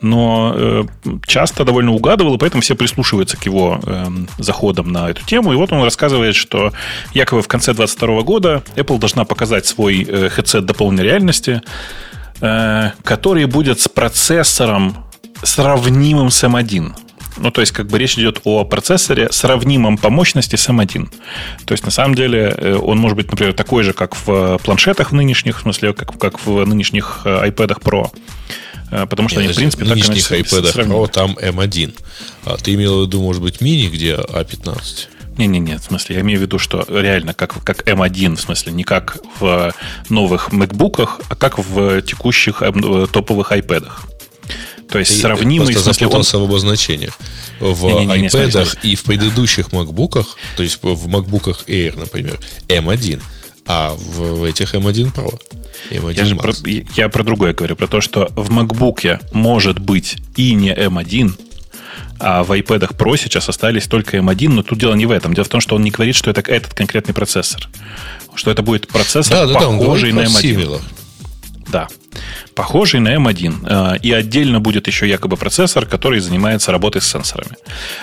Но 0.00 0.52
э, 0.54 0.84
часто 1.26 1.64
довольно 1.64 1.92
угадывал, 1.92 2.36
и 2.36 2.38
поэтому 2.38 2.62
все 2.62 2.76
прислушиваются 2.76 3.36
к 3.36 3.44
его 3.44 3.80
эм, 3.84 4.28
заходам 4.38 4.92
на 4.92 5.10
эту 5.10 5.24
тему. 5.26 5.52
И 5.52 5.56
вот 5.56 5.72
он 5.72 5.82
рассказывает, 5.82 6.36
что 6.36 6.72
якобы 7.12 7.42
в 7.42 7.48
конце 7.48 7.74
2022 7.74 8.22
года 8.22 8.62
Apple 8.76 8.98
должна 8.98 9.24
показать 9.24 9.66
свой 9.66 10.02
э, 10.02 10.28
headset 10.28 10.60
дополненной 10.60 11.04
реальности, 11.04 11.62
который 13.04 13.44
будет 13.44 13.80
с 13.80 13.88
процессором 13.88 14.96
сравнимым 15.44 16.30
с 16.30 16.42
M1. 16.42 16.92
Ну, 17.36 17.50
то 17.50 17.60
есть, 17.60 17.72
как 17.72 17.86
бы 17.86 17.98
речь 17.98 18.18
идет 18.18 18.40
о 18.44 18.64
процессоре, 18.64 19.30
сравнимом 19.32 19.96
по 19.96 20.10
мощности 20.10 20.56
с 20.56 20.68
M1. 20.68 21.08
То 21.64 21.72
есть, 21.72 21.84
на 21.84 21.90
самом 21.90 22.14
деле, 22.14 22.54
э, 22.56 22.74
он 22.74 22.98
может 22.98 23.16
быть, 23.16 23.30
например, 23.30 23.54
такой 23.54 23.82
же, 23.82 23.92
как 23.92 24.14
в 24.14 24.58
планшетах 24.58 25.12
нынешних, 25.12 25.58
в 25.58 25.62
смысле, 25.62 25.92
как, 25.92 26.18
как 26.18 26.44
в 26.44 26.64
нынешних 26.64 27.22
э, 27.24 27.48
iPad 27.48 27.80
Pro. 27.80 28.10
Э, 28.90 29.06
потому 29.06 29.28
что 29.28 29.40
Нет, 29.40 29.48
они, 29.48 29.54
в 29.54 29.56
принципе, 29.56 29.84
в 29.84 29.88
нынешних 29.88 30.28
так 30.28 30.38
iPad 30.38 30.86
Pro 30.86 31.08
там 31.08 31.32
M1. 31.40 31.94
А 32.44 32.56
ты 32.56 32.74
имел 32.74 33.00
в 33.00 33.06
виду, 33.06 33.22
может 33.22 33.42
быть, 33.42 33.60
мини, 33.60 33.88
где 33.88 34.14
A15? 34.14 34.72
А 34.74 35.38
Не-не-не, 35.38 35.78
в 35.78 35.82
смысле, 35.82 36.16
я 36.16 36.22
имею 36.22 36.38
в 36.38 36.42
виду, 36.42 36.58
что 36.58 36.84
реально 36.88 37.32
как, 37.32 37.62
как 37.64 37.88
M1, 37.88 38.36
в 38.36 38.40
смысле, 38.40 38.72
не 38.72 38.84
как 38.84 39.16
в 39.40 39.72
новых 40.10 40.50
MacBook, 40.50 41.08
а 41.28 41.34
как 41.34 41.58
в 41.58 42.02
текущих 42.02 42.62
топовых 43.12 43.52
iPad. 43.52 43.88
То 44.92 44.98
есть 44.98 45.14
Ты 45.14 45.20
сравнимый... 45.20 45.72
Просто 45.72 45.94
запутался 45.94 46.36
он... 46.36 46.44
в 46.44 46.50
обозначениях. 46.50 47.18
В 47.60 47.84
не, 47.84 48.04
не, 48.04 48.20
не, 48.20 48.28
iPad 48.28 48.78
и 48.82 48.94
в 48.94 49.04
предыдущих 49.04 49.68
MacBook, 49.68 50.26
то 50.56 50.62
есть 50.62 50.80
в 50.82 51.08
MacBook 51.08 51.64
Air, 51.66 51.98
например, 51.98 52.38
M1, 52.68 53.22
а 53.66 53.94
в 53.96 54.44
этих 54.44 54.74
M1 54.74 55.14
Pro. 55.14 55.40
M1 55.90 56.12
я, 56.12 56.24
же 56.26 56.36
про, 56.36 56.52
я 56.94 57.08
про 57.08 57.24
другое 57.24 57.54
говорю, 57.54 57.74
про 57.74 57.86
то, 57.86 58.02
что 58.02 58.30
в 58.36 58.50
MacBook 58.50 59.22
может 59.32 59.78
быть 59.78 60.18
и 60.36 60.52
не 60.52 60.74
M1, 60.74 61.40
а 62.18 62.44
в 62.44 62.52
iPad 62.52 62.94
Pro 62.94 63.16
сейчас 63.16 63.48
остались 63.48 63.86
только 63.86 64.18
M1, 64.18 64.48
но 64.50 64.62
тут 64.62 64.78
дело 64.78 64.94
не 64.94 65.06
в 65.06 65.10
этом. 65.10 65.32
Дело 65.32 65.46
в 65.46 65.48
том, 65.48 65.62
что 65.62 65.74
он 65.74 65.82
не 65.84 65.90
говорит, 65.90 66.16
что 66.16 66.30
это 66.30 66.42
этот 66.42 66.74
конкретный 66.74 67.14
процессор. 67.14 67.66
Что 68.34 68.50
это 68.50 68.62
будет 68.62 68.88
процессор, 68.88 69.46
да, 69.46 69.46
да, 69.46 69.54
похожий 69.54 70.12
да, 70.12 70.22
на 70.22 70.26
M1. 70.26 70.42
Similar. 70.42 70.82
Да 71.68 71.88
похожий 72.54 73.00
на 73.00 73.14
M1. 73.14 73.94
Э, 73.94 73.98
и 74.02 74.12
отдельно 74.12 74.60
будет 74.60 74.86
еще 74.86 75.08
якобы 75.08 75.36
процессор, 75.36 75.86
который 75.86 76.20
занимается 76.20 76.72
работой 76.72 77.00
с 77.00 77.10
сенсорами. 77.10 77.56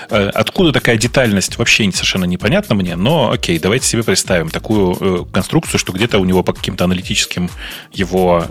Э, 0.10 0.30
откуда 0.30 0.72
такая 0.72 0.98
детальность, 0.98 1.58
вообще 1.58 1.92
совершенно 1.92 2.26
непонятно 2.26 2.76
мне, 2.76 2.96
но 2.96 3.32
окей, 3.32 3.60
давайте 3.60 3.86
себе 3.86 4.04
представим 4.04 4.50
такую 4.50 4.98
э, 5.00 5.26
конструкцию, 5.32 5.80
что 5.80 5.94
где-то 5.94 6.20
у 6.20 6.26
него 6.26 6.44
по 6.44 6.54
каким-то 6.54 6.84
аналитическим 6.84 7.50
его 7.92 8.46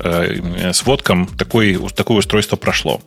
сводкам 0.73 1.27
такое, 1.27 1.79
такое 1.91 2.19
устройство 2.19 2.57
прошло. 2.57 3.01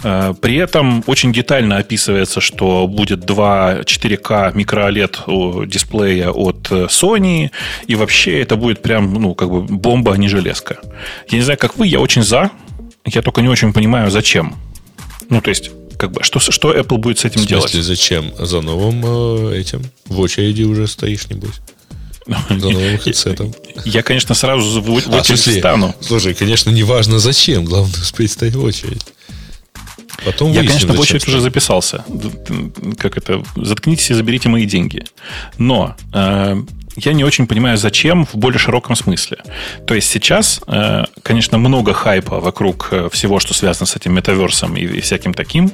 При 0.00 0.56
этом 0.56 1.02
очень 1.06 1.32
детально 1.32 1.78
описывается, 1.78 2.40
что 2.40 2.86
будет 2.86 3.20
два 3.20 3.80
4К 3.80 4.54
микро-OLED 4.54 5.66
дисплея 5.66 6.30
от 6.30 6.70
Sony, 6.70 7.50
и 7.86 7.94
вообще 7.96 8.40
это 8.40 8.56
будет 8.56 8.80
прям, 8.80 9.12
ну, 9.14 9.34
как 9.34 9.50
бы 9.50 9.62
бомба, 9.62 10.14
а 10.14 10.16
не 10.16 10.28
железка. 10.28 10.78
Я 11.28 11.38
не 11.38 11.42
знаю, 11.42 11.58
как 11.58 11.76
вы, 11.76 11.88
я 11.88 12.00
очень 12.00 12.22
за. 12.22 12.50
Я 13.04 13.22
только 13.22 13.42
не 13.42 13.48
очень 13.48 13.72
понимаю, 13.72 14.10
зачем. 14.10 14.54
Ну, 15.30 15.40
то 15.40 15.50
есть, 15.50 15.70
как 15.98 16.12
бы, 16.12 16.22
что, 16.22 16.38
что 16.38 16.72
Apple 16.74 16.98
будет 16.98 17.18
с 17.18 17.24
этим 17.24 17.40
в 17.40 17.48
смысле, 17.48 17.70
делать? 17.70 17.86
зачем? 17.86 18.32
За 18.38 18.60
новым 18.60 19.50
э, 19.50 19.58
этим? 19.58 19.82
В 20.06 20.20
очереди 20.20 20.62
уже 20.62 20.86
стоишь, 20.86 21.28
небось? 21.28 21.60
За 22.48 22.54
новым 22.54 22.98
хедсетом. 22.98 23.54
Я, 23.84 24.02
конечно, 24.02 24.34
сразу 24.34 24.80
в, 24.80 24.84
в 24.84 25.14
а, 25.14 25.18
очередь 25.18 25.48
а, 25.48 25.58
стану. 25.58 25.94
Слушай, 26.00 26.34
конечно, 26.34 26.70
не 26.70 26.82
важно 26.82 27.18
зачем. 27.18 27.64
Главное 27.64 28.00
успеть 28.02 28.32
стоять 28.32 28.54
в 28.54 28.62
очередь. 28.62 29.02
Потом 30.28 30.52
Я, 30.52 30.60
конечно, 30.60 30.92
в 30.92 31.00
очередь 31.00 31.26
уже 31.26 31.40
записался. 31.40 32.04
Как 32.98 33.16
это? 33.16 33.42
Заткнитесь 33.56 34.10
и 34.10 34.14
заберите 34.14 34.50
мои 34.50 34.66
деньги. 34.66 35.04
Но 35.56 35.96
э, 36.12 36.62
я 36.96 37.12
не 37.14 37.24
очень 37.24 37.46
понимаю, 37.46 37.78
зачем 37.78 38.26
в 38.26 38.34
более 38.34 38.58
широком 38.58 38.94
смысле. 38.94 39.38
То 39.86 39.94
есть 39.94 40.10
сейчас, 40.10 40.60
э, 40.66 41.04
конечно, 41.22 41.56
много 41.56 41.94
хайпа 41.94 42.40
вокруг 42.40 42.88
э, 42.90 43.08
всего, 43.10 43.40
что 43.40 43.54
связано 43.54 43.86
с 43.86 43.96
этим 43.96 44.12
метаверсом 44.12 44.76
и 44.76 45.00
всяким 45.00 45.32
таким, 45.32 45.72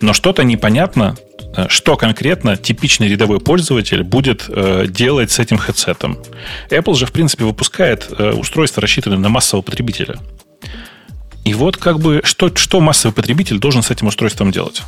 но 0.00 0.14
что-то 0.14 0.42
непонятно, 0.42 1.16
э, 1.54 1.66
что 1.68 1.96
конкретно 1.96 2.56
типичный 2.56 3.08
рядовой 3.08 3.40
пользователь 3.40 4.04
будет 4.04 4.48
делать 4.90 5.30
с 5.30 5.38
этим 5.38 5.58
хедсетом. 5.58 6.16
Apple 6.70 6.94
же, 6.94 7.04
в 7.04 7.12
принципе, 7.12 7.44
выпускает 7.44 8.08
устройства, 8.10 8.80
рассчитанные 8.80 9.18
на 9.18 9.28
массового 9.28 9.62
потребителя. 9.62 10.16
И 11.44 11.54
вот 11.54 11.76
как 11.76 11.98
бы 11.98 12.20
что, 12.24 12.54
что 12.54 12.80
массовый 12.80 13.14
потребитель 13.14 13.58
должен 13.58 13.82
с 13.82 13.90
этим 13.90 14.06
устройством 14.06 14.52
делать? 14.52 14.82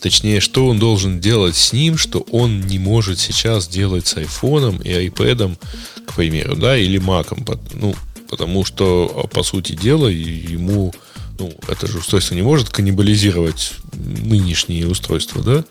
Точнее, 0.00 0.40
что 0.40 0.68
он 0.68 0.78
должен 0.78 1.20
делать 1.20 1.56
с 1.56 1.72
ним, 1.72 1.96
что 1.96 2.20
он 2.30 2.60
не 2.60 2.78
может 2.78 3.18
сейчас 3.18 3.66
делать 3.66 4.06
с 4.06 4.16
айфоном 4.16 4.78
и 4.78 4.92
айпэдом, 4.92 5.58
к 6.06 6.14
примеру, 6.14 6.56
да, 6.56 6.76
или 6.76 6.98
маком. 6.98 7.44
Ну, 7.72 7.94
потому 8.28 8.64
что, 8.64 9.28
по 9.32 9.42
сути 9.42 9.72
дела, 9.72 10.08
ему 10.08 10.92
ну, 11.38 11.52
это 11.68 11.86
же 11.86 11.98
устройство 11.98 12.34
не 12.34 12.42
может 12.42 12.68
каннибализировать 12.68 13.72
нынешние 13.92 14.86
устройства, 14.86 15.42
да, 15.42 15.64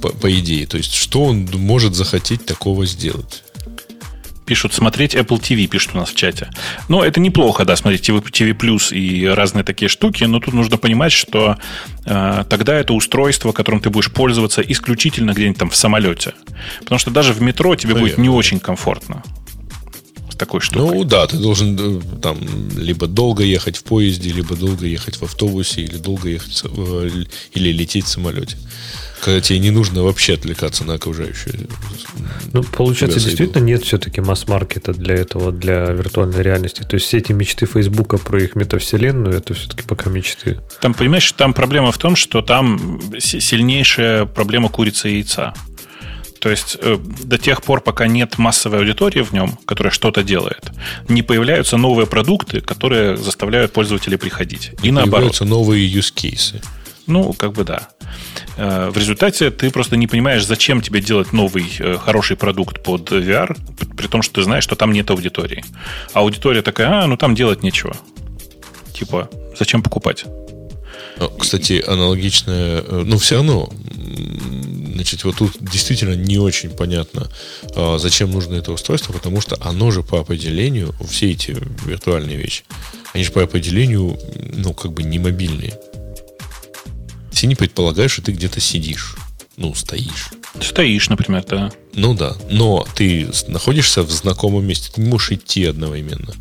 по, 0.00 0.08
по 0.08 0.38
идее. 0.38 0.66
То 0.66 0.76
есть, 0.76 0.94
что 0.94 1.24
он 1.24 1.48
может 1.52 1.94
захотеть 1.94 2.46
такого 2.46 2.86
сделать? 2.86 3.44
Пишут 4.50 4.74
смотреть 4.74 5.14
Apple 5.14 5.40
TV, 5.40 5.68
пишут 5.68 5.92
у 5.94 5.98
нас 5.98 6.10
в 6.10 6.16
чате. 6.16 6.50
Но 6.88 7.04
это 7.04 7.20
неплохо, 7.20 7.64
да, 7.64 7.76
смотреть 7.76 8.08
TV, 8.08 8.52
Plus 8.52 8.92
и 8.92 9.24
разные 9.28 9.62
такие 9.62 9.88
штуки, 9.88 10.24
но 10.24 10.40
тут 10.40 10.54
нужно 10.54 10.76
понимать, 10.76 11.12
что 11.12 11.56
э, 12.04 12.44
тогда 12.50 12.74
это 12.74 12.92
устройство, 12.92 13.52
которым 13.52 13.80
ты 13.80 13.90
будешь 13.90 14.10
пользоваться 14.10 14.60
исключительно 14.60 15.34
где-нибудь 15.34 15.58
там 15.58 15.70
в 15.70 15.76
самолете. 15.76 16.32
Потому 16.80 16.98
что 16.98 17.12
даже 17.12 17.32
в 17.32 17.40
метро 17.40 17.76
тебе 17.76 17.94
Наверное. 17.94 18.16
будет 18.16 18.18
не 18.18 18.28
очень 18.28 18.58
комфортно 18.58 19.22
такой 20.40 20.60
штукой. 20.60 20.98
Ну 20.98 21.04
да, 21.04 21.26
ты 21.26 21.36
должен 21.36 21.76
э, 21.78 22.00
там 22.20 22.38
либо 22.76 23.06
долго 23.06 23.44
ехать 23.44 23.76
в 23.76 23.84
поезде, 23.84 24.32
либо 24.32 24.56
долго 24.56 24.86
ехать 24.86 25.16
в 25.16 25.22
автобусе, 25.22 25.82
или 25.82 25.96
долго 25.96 26.28
ехать 26.28 26.64
или 27.54 27.72
лететь 27.72 28.06
в 28.06 28.08
самолете 28.08 28.56
когда 29.20 29.40
тебе 29.40 29.58
не 29.58 29.70
нужно 29.70 30.02
вообще 30.02 30.34
отвлекаться 30.34 30.84
на 30.84 30.94
окружающее. 30.94 31.54
Ну, 32.52 32.62
получается, 32.62 33.20
действительно 33.20 33.62
нет 33.62 33.84
все-таки 33.84 34.20
масс-маркета 34.20 34.92
для 34.92 35.14
этого, 35.14 35.52
для 35.52 35.86
виртуальной 35.90 36.42
реальности. 36.42 36.82
То 36.82 36.94
есть 36.94 37.06
все 37.06 37.18
эти 37.18 37.32
мечты 37.32 37.66
Фейсбука 37.66 38.18
про 38.18 38.42
их 38.42 38.56
метавселенную, 38.56 39.36
это 39.36 39.54
все-таки 39.54 39.82
пока 39.82 40.10
мечты. 40.10 40.60
Там, 40.80 40.94
понимаешь, 40.94 41.30
там 41.32 41.52
проблема 41.52 41.92
в 41.92 41.98
том, 41.98 42.16
что 42.16 42.42
там 42.42 43.00
сильнейшая 43.18 44.24
проблема 44.24 44.68
курицы 44.68 45.10
и 45.10 45.16
яйца. 45.16 45.54
То 46.40 46.48
есть 46.48 46.78
э, 46.80 46.96
до 47.24 47.38
тех 47.38 47.62
пор, 47.62 47.82
пока 47.82 48.06
нет 48.06 48.38
массовой 48.38 48.78
аудитории 48.78 49.20
в 49.20 49.32
нем, 49.32 49.58
которая 49.66 49.92
что-то 49.92 50.22
делает, 50.22 50.72
не 51.08 51.22
появляются 51.22 51.76
новые 51.76 52.06
продукты, 52.06 52.62
которые 52.62 53.16
заставляют 53.16 53.72
пользователей 53.72 54.16
приходить. 54.16 54.72
Не 54.82 54.88
и 54.88 54.92
наоборот. 54.92 55.12
Появляются 55.12 55.44
новые 55.44 55.86
use 55.86 56.12
cases. 56.14 56.64
Ну, 57.06 57.32
как 57.34 57.52
бы 57.52 57.64
да. 57.64 57.88
Э, 58.56 58.88
в 58.88 58.96
результате 58.96 59.50
ты 59.50 59.70
просто 59.70 59.96
не 59.96 60.06
понимаешь, 60.06 60.46
зачем 60.46 60.80
тебе 60.80 61.02
делать 61.02 61.32
новый 61.34 61.66
э, 61.78 61.98
хороший 61.98 62.38
продукт 62.38 62.82
под 62.82 63.10
VR, 63.12 63.54
при 63.96 64.06
том, 64.06 64.22
что 64.22 64.36
ты 64.36 64.42
знаешь, 64.42 64.64
что 64.64 64.76
там 64.76 64.92
нет 64.92 65.10
аудитории. 65.10 65.62
А 66.14 66.20
аудитория 66.20 66.62
такая, 66.62 67.02
а, 67.02 67.06
ну 67.06 67.18
там 67.18 67.34
делать 67.34 67.62
нечего. 67.62 67.94
Типа, 68.94 69.28
зачем 69.58 69.82
покупать? 69.82 70.24
Ну, 71.18 71.28
кстати, 71.38 71.84
аналогичное, 71.86 72.82
ну, 72.82 73.18
все 73.18 73.36
равно, 73.36 73.70
значит, 75.00 75.24
вот 75.24 75.36
тут 75.36 75.52
действительно 75.60 76.14
не 76.14 76.38
очень 76.38 76.70
понятно, 76.70 77.28
а, 77.74 77.98
зачем 77.98 78.30
нужно 78.30 78.54
это 78.54 78.72
устройство, 78.72 79.12
потому 79.12 79.40
что 79.40 79.56
оно 79.60 79.90
же 79.90 80.02
по 80.02 80.20
определению, 80.20 80.94
все 81.08 81.30
эти 81.30 81.56
виртуальные 81.84 82.36
вещи, 82.36 82.64
они 83.12 83.24
же 83.24 83.32
по 83.32 83.42
определению, 83.42 84.18
ну, 84.54 84.72
как 84.74 84.92
бы 84.92 85.02
не 85.02 85.18
мобильные 85.18 85.78
все 87.40 87.46
не 87.46 87.54
предполагают, 87.54 88.12
что 88.12 88.20
ты 88.20 88.32
где-то 88.32 88.60
сидишь. 88.60 89.16
Ну, 89.56 89.74
стоишь. 89.74 90.28
Стоишь, 90.60 91.08
например, 91.08 91.42
да. 91.48 91.72
Ну 91.94 92.12
да. 92.12 92.36
Но 92.50 92.86
ты 92.94 93.30
находишься 93.48 94.02
в 94.02 94.10
знакомом 94.10 94.66
месте. 94.66 94.90
Ты 94.94 95.00
не 95.00 95.08
можешь 95.08 95.32
идти 95.32 95.64
одновременно. 95.64 96.34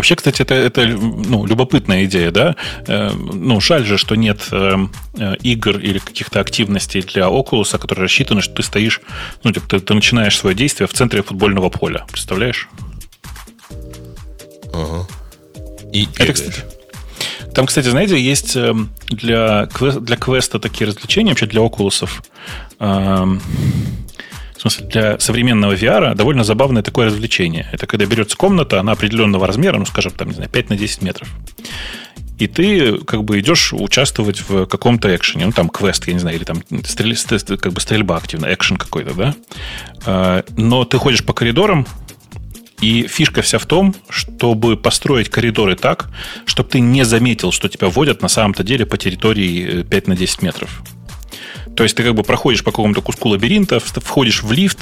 Вообще, 0.00 0.16
кстати, 0.16 0.40
это, 0.40 0.54
это 0.54 0.86
ну, 0.86 1.44
любопытная 1.44 2.06
идея, 2.06 2.30
да? 2.30 2.56
Э, 2.86 3.10
ну, 3.12 3.60
жаль 3.60 3.84
же, 3.84 3.98
что 3.98 4.14
нет 4.14 4.48
э, 4.50 4.76
э, 5.18 5.34
игр 5.42 5.78
или 5.78 5.98
каких-то 5.98 6.40
активностей 6.40 7.02
для 7.02 7.24
Oculus, 7.24 7.76
которые 7.76 8.04
рассчитаны, 8.04 8.40
что 8.40 8.54
ты 8.54 8.62
стоишь, 8.62 9.02
ну, 9.44 9.52
типа, 9.52 9.68
ты, 9.68 9.78
ты 9.78 9.92
начинаешь 9.92 10.38
свое 10.38 10.56
действие 10.56 10.86
в 10.86 10.94
центре 10.94 11.22
футбольного 11.22 11.68
поля. 11.68 12.06
Представляешь? 12.10 12.70
Ага. 14.72 15.06
И 15.92 16.08
это, 16.16 16.32
кстати, 16.32 16.62
там, 17.54 17.66
кстати, 17.66 17.88
знаете, 17.88 18.18
есть 18.18 18.56
для, 19.10 19.66
для 19.66 20.16
квеста 20.16 20.58
такие 20.58 20.88
развлечения, 20.88 21.32
вообще 21.32 21.44
для 21.44 21.60
окулусов. 21.60 22.22
Эм, 22.78 23.42
в 24.60 24.62
смысле, 24.62 24.86
для 24.88 25.18
современного 25.18 25.72
VR 25.72 26.14
довольно 26.14 26.44
забавное 26.44 26.82
такое 26.82 27.06
развлечение. 27.06 27.66
Это 27.72 27.86
когда 27.86 28.04
берется 28.04 28.36
комната, 28.36 28.78
она 28.78 28.92
определенного 28.92 29.46
размера, 29.46 29.78
ну, 29.78 29.86
скажем, 29.86 30.12
там, 30.12 30.28
не 30.28 30.34
знаю, 30.34 30.50
5 30.50 30.68
на 30.68 30.76
10 30.76 31.00
метров. 31.00 31.28
И 32.38 32.46
ты 32.46 32.98
как 32.98 33.24
бы 33.24 33.40
идешь 33.40 33.72
участвовать 33.72 34.42
в 34.46 34.66
каком-то 34.66 35.16
экшене. 35.16 35.46
Ну, 35.46 35.52
там 35.52 35.70
квест, 35.70 36.06
я 36.08 36.12
не 36.12 36.18
знаю, 36.18 36.36
или 36.36 36.44
там 36.44 36.62
стрель, 36.84 37.16
как 37.56 37.72
бы 37.72 37.80
стрельба 37.80 38.18
активная, 38.18 38.52
экшен 38.52 38.76
какой-то, 38.76 39.14
да? 39.14 39.34
Э, 40.04 40.42
но 40.58 40.84
ты 40.84 40.98
ходишь 40.98 41.24
по 41.24 41.32
коридорам, 41.32 41.86
И 42.82 43.06
фишка 43.06 43.40
вся 43.40 43.58
в 43.58 43.64
том, 43.64 43.94
чтобы 44.10 44.76
построить 44.76 45.30
коридоры 45.30 45.74
так, 45.74 46.10
чтобы 46.44 46.68
ты 46.68 46.80
не 46.80 47.04
заметил, 47.04 47.50
что 47.50 47.68
тебя 47.68 47.88
вводят 47.88 48.20
на 48.20 48.28
самом-то 48.28 48.62
деле 48.62 48.84
по 48.84 48.98
территории 48.98 49.84
5 49.84 50.06
на 50.08 50.16
10 50.16 50.42
метров. 50.42 50.82
То 51.80 51.84
есть 51.84 51.96
ты 51.96 52.02
как 52.02 52.14
бы 52.14 52.22
проходишь 52.22 52.62
по 52.62 52.72
какому-то 52.72 53.00
куску 53.00 53.30
лабиринта, 53.30 53.80
входишь 53.80 54.42
в 54.42 54.52
лифт, 54.52 54.80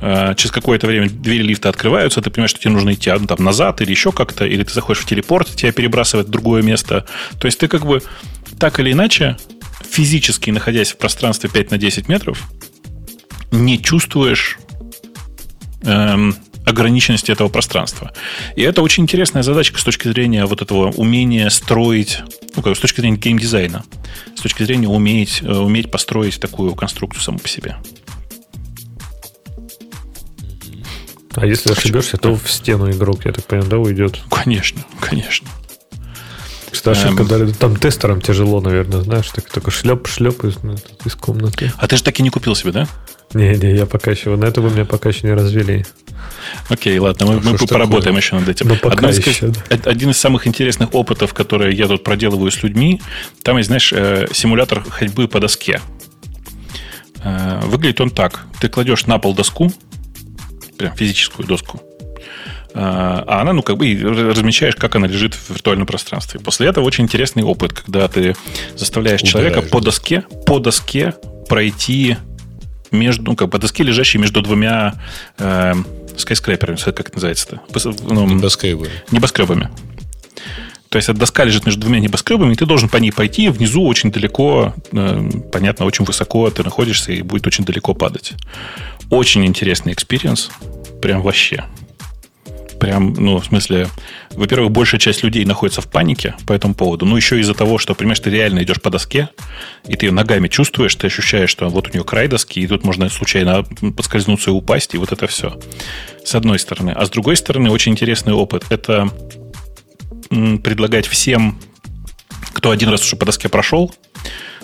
э, 0.00 0.34
через 0.34 0.50
какое-то 0.50 0.86
время 0.86 1.10
двери 1.10 1.42
лифта 1.42 1.68
открываются, 1.68 2.22
ты 2.22 2.30
понимаешь, 2.30 2.52
что 2.52 2.58
тебе 2.58 2.70
нужно 2.70 2.94
идти 2.94 3.10
там, 3.26 3.44
назад 3.44 3.82
или 3.82 3.90
еще 3.90 4.12
как-то, 4.12 4.46
или 4.46 4.62
ты 4.62 4.72
заходишь 4.72 5.02
в 5.02 5.04
телепорт, 5.04 5.54
тебя 5.54 5.72
перебрасывает 5.72 6.28
в 6.28 6.30
другое 6.30 6.62
место. 6.62 7.04
То 7.38 7.44
есть 7.44 7.58
ты 7.58 7.68
как 7.68 7.84
бы 7.84 8.02
так 8.58 8.80
или 8.80 8.92
иначе, 8.92 9.36
физически 9.90 10.48
находясь 10.50 10.92
в 10.92 10.96
пространстве 10.96 11.50
5 11.50 11.70
на 11.70 11.76
10 11.76 12.08
метров, 12.08 12.42
не 13.50 13.78
чувствуешь 13.78 14.58
эм, 15.82 16.34
ограниченности 16.68 17.30
этого 17.30 17.48
пространства. 17.48 18.12
И 18.56 18.62
это 18.62 18.82
очень 18.82 19.04
интересная 19.04 19.42
задачка 19.42 19.78
с 19.78 19.84
точки 19.84 20.08
зрения 20.08 20.44
вот 20.46 20.62
этого 20.62 20.90
умения 20.92 21.48
строить, 21.48 22.20
ну, 22.56 22.62
как, 22.62 22.76
с 22.76 22.80
точки 22.80 23.00
зрения 23.00 23.16
геймдизайна, 23.16 23.84
с 24.36 24.40
точки 24.40 24.62
зрения 24.62 24.88
уметь, 24.88 25.40
э, 25.42 25.52
уметь 25.52 25.90
построить 25.90 26.38
такую 26.40 26.74
конструкцию 26.74 27.22
саму 27.22 27.38
по 27.38 27.48
себе. 27.48 27.76
А 31.34 31.46
если 31.46 31.72
ошибешься, 31.72 32.16
то 32.16 32.34
в 32.34 32.50
стену 32.50 32.90
игрок, 32.90 33.24
я 33.24 33.32
так 33.32 33.44
понимаю, 33.44 33.70
да, 33.70 33.78
уйдет? 33.78 34.20
Конечно, 34.28 34.82
конечно. 35.00 35.48
Что 36.72 36.90
ошибка, 36.90 37.22
эм... 37.22 37.52
там 37.54 37.76
тестерам 37.76 38.20
тяжело, 38.20 38.60
наверное, 38.60 39.02
знаешь, 39.02 39.28
так, 39.30 39.48
только 39.48 39.70
шлеп-шлеп 39.70 40.44
из, 40.44 40.56
из 41.04 41.14
комнаты. 41.14 41.72
А 41.78 41.86
ты 41.86 41.96
же 41.96 42.02
так 42.02 42.18
и 42.18 42.22
не 42.22 42.30
купил 42.30 42.54
себе, 42.54 42.72
да? 42.72 42.88
Не-не, 43.34 43.74
я 43.74 43.86
пока 43.86 44.10
еще, 44.10 44.36
на 44.36 44.46
это 44.46 44.60
вы 44.60 44.70
меня 44.70 44.84
пока 44.84 45.10
еще 45.10 45.26
не 45.26 45.34
развели. 45.34 45.84
Окей, 46.70 46.98
ладно, 46.98 47.26
мы, 47.26 47.40
мы 47.40 47.58
поработаем 47.58 48.16
такое? 48.16 48.20
еще 48.20 48.34
над 48.36 48.48
этим. 48.48 48.68
Ну, 48.68 49.08
еще, 49.08 49.46
из, 49.48 49.56
да. 49.56 49.90
Один 49.90 50.10
из 50.10 50.18
самых 50.18 50.46
интересных 50.46 50.94
опытов, 50.94 51.34
которые 51.34 51.74
я 51.76 51.86
тут 51.88 52.04
проделываю 52.04 52.50
с 52.50 52.62
людьми, 52.62 53.00
там 53.42 53.58
есть, 53.58 53.68
знаешь, 53.68 53.92
э, 53.92 54.26
симулятор 54.32 54.82
ходьбы 54.88 55.28
по 55.28 55.40
доске. 55.40 55.80
Э, 57.22 57.60
выглядит 57.64 58.00
он 58.00 58.10
так. 58.10 58.46
Ты 58.60 58.68
кладешь 58.68 59.06
на 59.06 59.18
пол 59.18 59.34
доску, 59.34 59.70
прям 60.78 60.96
физическую 60.96 61.46
доску, 61.46 61.82
э, 62.08 62.10
а 62.74 63.40
она, 63.42 63.52
ну, 63.52 63.62
как 63.62 63.76
бы 63.76 63.94
размещаешь, 63.94 64.74
как 64.76 64.96
она 64.96 65.06
лежит 65.06 65.34
в 65.34 65.50
виртуальном 65.50 65.86
пространстве. 65.86 66.40
После 66.40 66.68
этого 66.68 66.84
очень 66.84 67.04
интересный 67.04 67.42
опыт, 67.42 67.72
когда 67.72 68.08
ты 68.08 68.34
заставляешь 68.74 69.20
Убираешь, 69.20 69.32
человека 69.32 69.62
по 69.62 69.80
доске, 69.80 70.22
по 70.46 70.58
доске 70.58 71.14
пройти 71.48 72.16
между, 72.90 73.24
ну, 73.24 73.36
как 73.36 73.50
по 73.50 73.58
доске, 73.58 73.82
лежащей 73.82 74.20
между 74.20 74.42
двумя 74.42 74.94
э, 75.38 75.74
скайскрэперами, 76.16 76.76
как 76.76 77.00
это 77.00 77.14
называется-то? 77.14 77.60
Ну, 78.02 78.26
небоскребами. 78.26 78.90
Небоскребами. 79.10 79.70
То 80.88 80.96
есть 80.96 81.08
эта 81.08 81.18
доска 81.18 81.44
лежит 81.44 81.66
между 81.66 81.82
двумя 81.82 82.00
небоскребами, 82.00 82.54
и 82.54 82.56
ты 82.56 82.64
должен 82.64 82.88
по 82.88 82.96
ней 82.96 83.12
пойти, 83.12 83.48
внизу 83.48 83.84
очень 83.84 84.10
далеко, 84.10 84.74
э, 84.92 85.30
понятно, 85.52 85.84
очень 85.84 86.04
высоко 86.04 86.48
ты 86.50 86.62
находишься, 86.62 87.12
и 87.12 87.22
будет 87.22 87.46
очень 87.46 87.64
далеко 87.64 87.92
падать. 87.94 88.32
Очень 89.10 89.44
интересный 89.44 89.92
experience, 89.92 90.50
прям 91.02 91.22
вообще. 91.22 91.64
Прям, 92.80 93.12
ну, 93.14 93.38
в 93.38 93.44
смысле, 93.44 93.88
во-первых, 94.30 94.70
большая 94.70 95.00
часть 95.00 95.22
людей 95.24 95.44
находится 95.44 95.80
в 95.80 95.88
панике 95.88 96.34
по 96.46 96.52
этому 96.52 96.74
поводу. 96.74 97.06
Ну, 97.06 97.16
еще 97.16 97.40
из-за 97.40 97.54
того, 97.54 97.78
что, 97.78 97.94
понимаешь, 97.94 98.20
ты 98.20 98.30
реально 98.30 98.62
идешь 98.62 98.80
по 98.80 98.90
доске, 98.90 99.30
и 99.86 99.96
ты 99.96 100.06
ее 100.06 100.12
ногами 100.12 100.48
чувствуешь, 100.48 100.94
ты 100.94 101.08
ощущаешь, 101.08 101.50
что 101.50 101.68
вот 101.68 101.88
у 101.88 101.92
нее 101.92 102.04
край 102.04 102.28
доски, 102.28 102.60
и 102.60 102.66
тут 102.66 102.84
можно 102.84 103.08
случайно 103.08 103.64
подскользнуться 103.96 104.50
и 104.50 104.52
упасть, 104.52 104.94
и 104.94 104.98
вот 104.98 105.12
это 105.12 105.26
все. 105.26 105.58
С 106.24 106.34
одной 106.34 106.58
стороны. 106.58 106.90
А 106.90 107.04
с 107.04 107.10
другой 107.10 107.36
стороны, 107.36 107.70
очень 107.70 107.92
интересный 107.92 108.32
опыт. 108.32 108.64
Это 108.70 109.10
предлагать 110.28 111.06
всем, 111.06 111.58
кто 112.52 112.70
один 112.70 112.90
раз 112.90 113.04
уже 113.04 113.16
по 113.16 113.26
доске 113.26 113.48
прошел, 113.48 113.92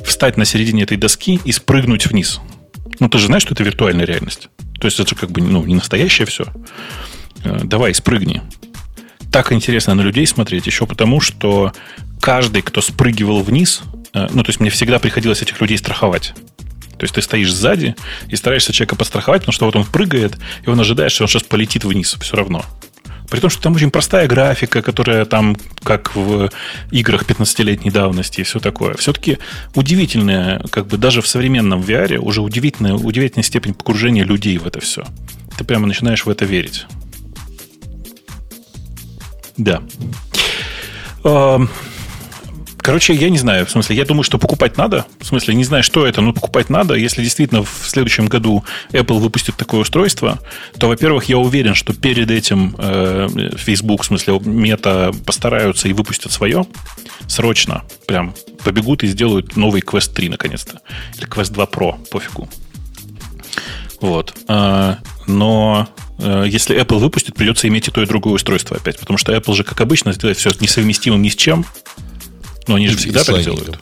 встать 0.05 0.37
на 0.37 0.45
середине 0.45 0.83
этой 0.83 0.97
доски 0.97 1.41
и 1.45 1.53
спрыгнуть 1.53 2.07
вниз. 2.07 2.41
Ну, 3.01 3.09
ты 3.09 3.19
же 3.19 3.27
знаешь, 3.27 3.43
что 3.43 3.55
это 3.55 3.65
виртуальная 3.65 4.05
реальность. 4.05 4.49
То 4.81 4.87
есть 4.87 5.01
это 5.01 5.11
же 5.11 5.17
как 5.17 5.31
бы 5.31 5.41
ну, 5.41 5.65
не 5.65 5.75
настоящее 5.75 6.27
все. 6.27 6.45
Э, 7.45 7.61
давай, 7.63 7.95
спрыгни. 7.95 8.43
Так 9.31 9.53
интересно 9.53 9.95
на 9.95 10.03
людей 10.03 10.27
смотреть, 10.27 10.67
еще 10.67 10.87
потому, 10.87 11.21
что 11.21 11.73
каждый, 12.21 12.63
кто 12.63 12.81
спрыгивал 12.81 13.43
вниз, 13.43 13.83
э, 14.13 14.29
ну, 14.33 14.43
то 14.43 14.51
есть 14.51 14.61
мне 14.61 14.71
всегда 14.71 14.99
приходилось 14.99 15.43
этих 15.43 15.61
людей 15.61 15.79
страховать. 15.79 16.35
То 16.99 17.05
есть 17.05 17.15
ты 17.15 17.23
стоишь 17.23 17.53
сзади 17.53 17.97
и 18.29 18.37
стараешься 18.37 18.73
человека 18.73 18.97
подстраховать, 18.97 19.43
потому 19.43 19.53
что 19.53 19.67
вот 19.67 19.77
он 19.77 19.85
прыгает, 19.85 20.39
и 20.65 20.71
он 20.71 20.79
ожидает, 20.81 21.13
что 21.13 21.25
он 21.25 21.29
сейчас 21.29 21.43
полетит 21.43 21.85
вниз 21.85 22.17
все 22.21 22.37
равно. 22.37 22.65
При 23.29 23.41
том, 23.41 23.51
что 23.51 23.63
там 23.63 23.75
очень 23.75 23.91
простая 23.91 24.29
графика, 24.29 24.81
которая 24.81 25.25
там, 25.25 25.57
как 25.83 26.15
в 26.15 26.51
играх 26.93 27.25
15-летней 27.25 27.91
давности 27.91 28.43
и 28.43 28.45
все 28.45 28.61
такое. 28.61 28.95
Все-таки 28.95 29.39
удивительная, 29.75 30.61
как 30.71 30.87
бы 30.87 30.99
даже 30.99 31.21
в 31.21 31.27
современном 31.27 31.81
VR, 31.81 32.19
уже 32.19 32.43
удивительная, 32.43 32.95
удивительная 32.95 33.43
степень 33.43 33.75
погружения 33.75 34.25
людей 34.25 34.57
в 34.59 34.67
это 34.67 34.81
все. 34.81 35.05
Ты 35.59 35.65
прямо 35.65 35.87
начинаешь 35.87 36.25
в 36.25 36.31
это 36.31 36.45
верить. 36.45 36.87
Да. 39.57 39.83
Короче, 42.85 43.15
я 43.15 43.31
не 43.31 43.39
знаю, 43.39 43.65
в 43.65 43.71
смысле, 43.71 43.97
я 43.97 44.05
думаю, 44.05 44.25
что 44.25 44.37
покупать 44.37 44.77
надо. 44.77 45.07
В 45.19 45.25
смысле, 45.25 45.55
не 45.55 45.65
знаю, 45.65 45.83
что 45.83 46.07
это, 46.07 46.21
но 46.21 46.35
покупать 46.35 46.69
надо. 46.69 46.93
Если 46.93 47.23
действительно 47.23 47.63
в 47.63 47.89
следующем 47.89 48.27
году 48.27 48.63
Apple 48.91 49.21
выпустит 49.21 49.57
такое 49.57 49.81
устройство, 49.81 50.39
то, 50.79 50.89
во-первых, 50.89 51.25
я 51.25 51.39
уверен, 51.39 51.75
что 51.75 51.95
перед 51.95 52.31
этим 52.31 52.77
э, 52.77 53.29
Facebook, 53.57 54.03
в 54.03 54.05
смысле, 54.05 54.39
Мета 54.41 55.13
постараются 55.25 55.89
и 55.89 55.95
выпустят 55.95 56.31
свое 56.31 56.67
срочно. 57.27 57.85
Прям 58.07 58.35
побегут 58.63 59.03
и 59.03 59.07
сделают 59.07 59.57
новый 59.57 59.81
Quest 59.81 60.13
3 60.13 60.29
наконец-то. 60.29 60.83
Или 61.17 61.27
Quest 61.27 61.55
2 61.55 61.65
Pro, 61.65 61.97
пофигу. 62.11 62.51
Вот. 64.03 64.37
А, 64.47 64.99
но 65.27 65.89
если 66.19 66.81
Apple 66.81 66.99
выпустит, 66.99 67.35
придется 67.35 67.69
иметь 67.69 67.89
и 67.89 67.91
то, 67.91 68.03
и 68.03 68.07
другое 68.07 68.35
устройство 68.35 68.77
опять. 68.77 68.99
Потому 68.99 69.19
что 69.19 69.35
Apple 69.35 69.55
же, 69.55 69.65
как 69.65 69.81
обычно, 69.81 70.13
сделает 70.13 70.39
все 70.39 70.53
несовместимым 70.59 71.23
ни 71.23 71.29
с 71.29 71.37
чем. 71.37 71.67
Но 72.67 72.77
они 72.77 72.89
же 72.89 72.97
всегда 72.97 73.23
и 73.23 73.25
так 73.25 73.43
делают. 73.43 73.79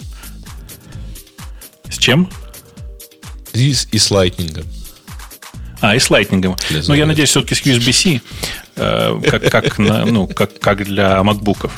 С 1.89 1.99
чем? 1.99 2.29
И, 3.53 3.71
и 3.71 3.99
с 3.99 4.11
Lightning. 4.11 4.65
А, 5.83 5.97
и 5.97 5.99
с 5.99 6.11
Lightning. 6.11 6.57
Ну, 6.87 6.95
я 6.95 7.07
надеюсь, 7.07 7.31
все-таки 7.31 7.57
с 7.57 7.63
USB-C, 7.63 8.21
э, 8.77 9.21
как, 9.29 9.51
как, 9.51 9.79
на, 9.79 10.07
ну, 10.07 10.29
как, 10.29 10.59
как 10.61 10.85
для 10.85 11.21
MacBook. 11.23 11.71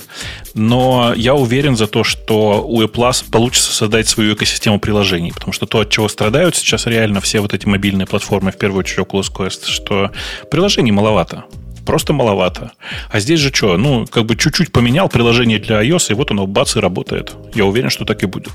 Но 0.52 1.14
я 1.16 1.34
уверен 1.34 1.74
за 1.74 1.86
то, 1.86 2.04
что 2.04 2.62
у 2.66 2.82
Apple 2.82 3.30
получится 3.30 3.72
создать 3.72 4.06
свою 4.06 4.34
экосистему 4.34 4.78
приложений. 4.78 5.32
Потому 5.32 5.54
что 5.54 5.64
то, 5.64 5.80
от 5.80 5.90
чего 5.90 6.08
страдают 6.08 6.54
сейчас 6.54 6.86
реально 6.86 7.22
все 7.22 7.40
вот 7.40 7.54
эти 7.54 7.66
мобильные 7.66 8.06
платформы, 8.06 8.52
в 8.52 8.58
первую 8.58 8.80
очередь 8.80 9.06
Oculus 9.06 9.32
Quest, 9.32 9.68
что 9.68 10.10
приложений 10.50 10.92
маловато 10.92 11.44
просто 11.86 12.14
маловато. 12.14 12.72
А 13.10 13.20
здесь 13.20 13.40
же 13.40 13.52
что? 13.52 13.76
Ну, 13.76 14.06
как 14.06 14.24
бы 14.24 14.36
чуть-чуть 14.36 14.72
поменял 14.72 15.10
приложение 15.10 15.58
для 15.58 15.84
iOS, 15.84 16.12
и 16.12 16.14
вот 16.14 16.30
оно 16.30 16.46
бац 16.46 16.76
и 16.76 16.80
работает. 16.80 17.34
Я 17.54 17.66
уверен, 17.66 17.90
что 17.90 18.06
так 18.06 18.22
и 18.22 18.26
будет. 18.26 18.52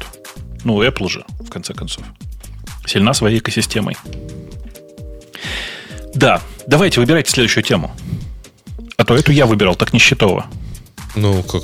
Ну, 0.64 0.82
Apple 0.82 1.10
же, 1.10 1.24
в 1.40 1.50
конце 1.52 1.76
концов. 1.76 2.04
Сильна 2.88 3.14
своей 3.14 3.38
экосистемой. 3.38 3.98
Да, 6.16 6.42
давайте 6.68 7.00
выбирайте 7.00 7.32
следующую 7.32 7.64
тему. 7.64 7.92
А 8.98 9.06
то 9.06 9.16
эту 9.16 9.32
я 9.32 9.46
выбирал, 9.46 9.76
так 9.76 9.94
нищетово. 9.94 10.46
Ну, 11.16 11.44
как, 11.44 11.64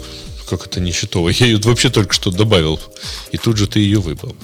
как 0.49 0.65
это 0.67 0.79
нищетово? 0.79 1.29
Я 1.29 1.47
ее 1.47 1.59
вообще 1.63 1.89
только 1.89 2.13
что 2.13 2.31
добавил. 2.31 2.79
И 3.31 3.37
тут 3.37 3.57
же 3.57 3.67
ты 3.67 3.79
ее 3.79 3.99
выбрал. 3.99 4.35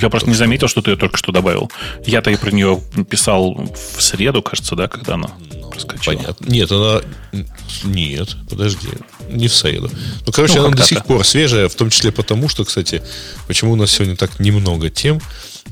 Я 0.00 0.10
просто 0.10 0.28
не 0.28 0.36
заметил, 0.36 0.68
что 0.68 0.82
ты 0.82 0.90
ее 0.90 0.96
только 0.96 1.16
что 1.16 1.32
добавил. 1.32 1.70
Я-то 2.04 2.30
и 2.30 2.36
про 2.36 2.50
нее 2.50 2.80
писал 3.08 3.54
в 3.54 4.02
среду, 4.02 4.42
кажется, 4.42 4.76
да, 4.76 4.86
когда 4.86 5.14
она 5.14 5.30
проскочила. 5.78 6.14
Понятно. 6.14 6.46
Нет, 6.46 6.72
она... 6.72 7.00
Нет, 7.84 8.36
подожди. 8.48 8.88
Не 9.30 9.48
в 9.48 9.54
среду. 9.54 9.90
Ну, 10.26 10.32
короче, 10.32 10.60
ну, 10.60 10.66
она 10.66 10.76
до 10.76 10.82
сих 10.82 11.04
пор 11.04 11.24
свежая, 11.24 11.68
в 11.68 11.74
том 11.74 11.90
числе 11.90 12.12
потому, 12.12 12.48
что, 12.48 12.64
кстати, 12.64 13.02
почему 13.46 13.72
у 13.72 13.76
нас 13.76 13.90
сегодня 13.90 14.16
так 14.16 14.40
немного 14.40 14.90
тем, 14.90 15.20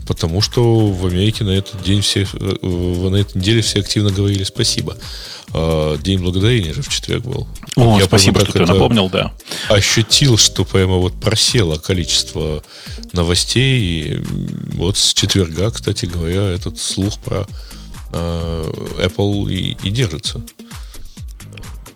потому 0.07 0.41
что 0.41 0.89
в 0.89 1.07
Америке 1.07 1.45
на 1.45 1.51
этот 1.51 1.83
день 1.83 2.03
все, 2.03 2.27
э, 2.33 2.67
на 2.67 3.17
этой 3.17 3.39
неделе 3.39 3.63
все 3.63 3.81
активно 3.81 4.11
говорили 4.11 4.45
спасибо. 4.45 4.97
А, 5.53 5.97
день 5.97 6.19
благодарения 6.19 6.75
же 6.75 6.83
в 6.83 6.89
четверг 6.89 7.25
был. 7.25 7.49
О, 7.77 7.99
Я 7.99 8.07
спасибо, 8.07 8.41
что 8.41 8.53
ты 8.53 8.67
напомнил, 8.67 9.09
да. 9.09 9.33
Ощутил, 9.69 10.37
что 10.37 10.65
прямо 10.65 10.97
вот 10.97 11.15
просело 11.15 11.79
количество 11.79 12.63
новостей. 13.13 13.81
И 13.81 14.23
вот 14.75 14.99
с 14.99 15.15
четверга, 15.15 15.71
кстати 15.71 16.07
говоря, 16.07 16.43
этот 16.43 16.79
слух 16.79 17.19
про 17.21 17.47
Apple 18.13 19.51
и, 19.53 19.77
и 19.83 19.91
держится. 19.91 20.43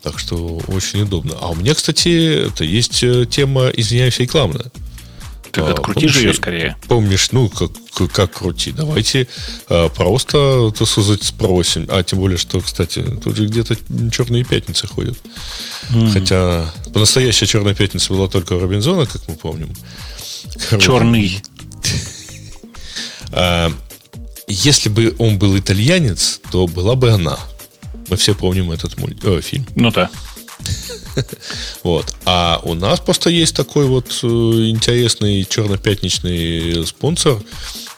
Так 0.02 0.18
что 0.18 0.60
очень 0.68 1.02
удобно. 1.02 1.36
А 1.40 1.50
у 1.50 1.54
меня, 1.54 1.74
кстати, 1.74 2.46
это 2.46 2.64
есть 2.64 3.02
э, 3.02 3.26
тема, 3.26 3.68
извиняюсь, 3.68 4.18
рекламная. 4.18 4.70
Ты 5.52 5.60
а, 5.60 5.72
открути 5.72 6.08
же 6.08 6.20
ее 6.20 6.32
скорее. 6.32 6.76
Помнишь, 6.88 7.32
ну, 7.32 7.48
как 7.48 7.70
как 8.14 8.32
крути? 8.32 8.72
Давайте 8.72 9.28
э, 9.68 9.88
просто, 9.94 10.72
так 10.76 10.88
сказать, 10.88 11.22
спросим. 11.22 11.86
А 11.90 12.02
тем 12.02 12.20
более, 12.20 12.38
что, 12.38 12.60
кстати, 12.60 13.04
тут 13.22 13.36
же 13.36 13.46
где-то 13.46 13.76
черные 14.10 14.44
пятницы 14.44 14.86
ходят. 14.86 15.18
Mm. 15.90 16.12
Хотя 16.12 16.72
настоящая 16.94 17.46
черная 17.46 17.74
пятница 17.74 18.12
была 18.12 18.28
только 18.28 18.54
у 18.54 18.60
Робинзона, 18.60 19.04
как 19.04 19.28
мы 19.28 19.34
помним. 19.34 19.74
Черный. 20.78 21.42
Если 24.50 24.88
бы 24.88 25.14
он 25.18 25.38
был 25.38 25.56
итальянец, 25.56 26.40
то 26.50 26.66
была 26.66 26.96
бы 26.96 27.10
она. 27.10 27.38
Мы 28.08 28.16
все 28.16 28.34
помним 28.34 28.72
этот 28.72 28.98
мульт, 28.98 29.24
э, 29.24 29.40
фильм. 29.40 29.66
Ну 29.76 29.90
да. 29.90 30.10
Вот. 31.82 32.14
А 32.24 32.60
у 32.62 32.74
нас 32.74 33.00
просто 33.00 33.30
есть 33.30 33.54
такой 33.54 33.86
вот 33.86 34.06
э, 34.22 34.26
интересный 34.26 35.44
черно-пятничный 35.44 36.86
спонсор. 36.86 37.40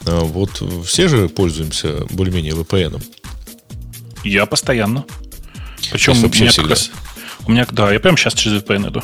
А, 0.05 0.21
вот 0.21 0.61
все 0.85 1.07
же 1.07 1.27
пользуемся 1.29 2.05
более-менее 2.11 2.53
VPN. 2.53 3.03
Я 4.23 4.45
постоянно. 4.45 5.05
Причем 5.91 6.13
у 6.13 6.27
меня 6.27 6.51
как 6.51 6.69
раз... 6.69 6.91
У 7.45 7.51
меня, 7.51 7.67
да, 7.71 7.91
я 7.91 7.99
прямо 7.99 8.17
сейчас 8.17 8.33
через 8.35 8.61
VPN 8.61 8.89
иду. 8.89 9.03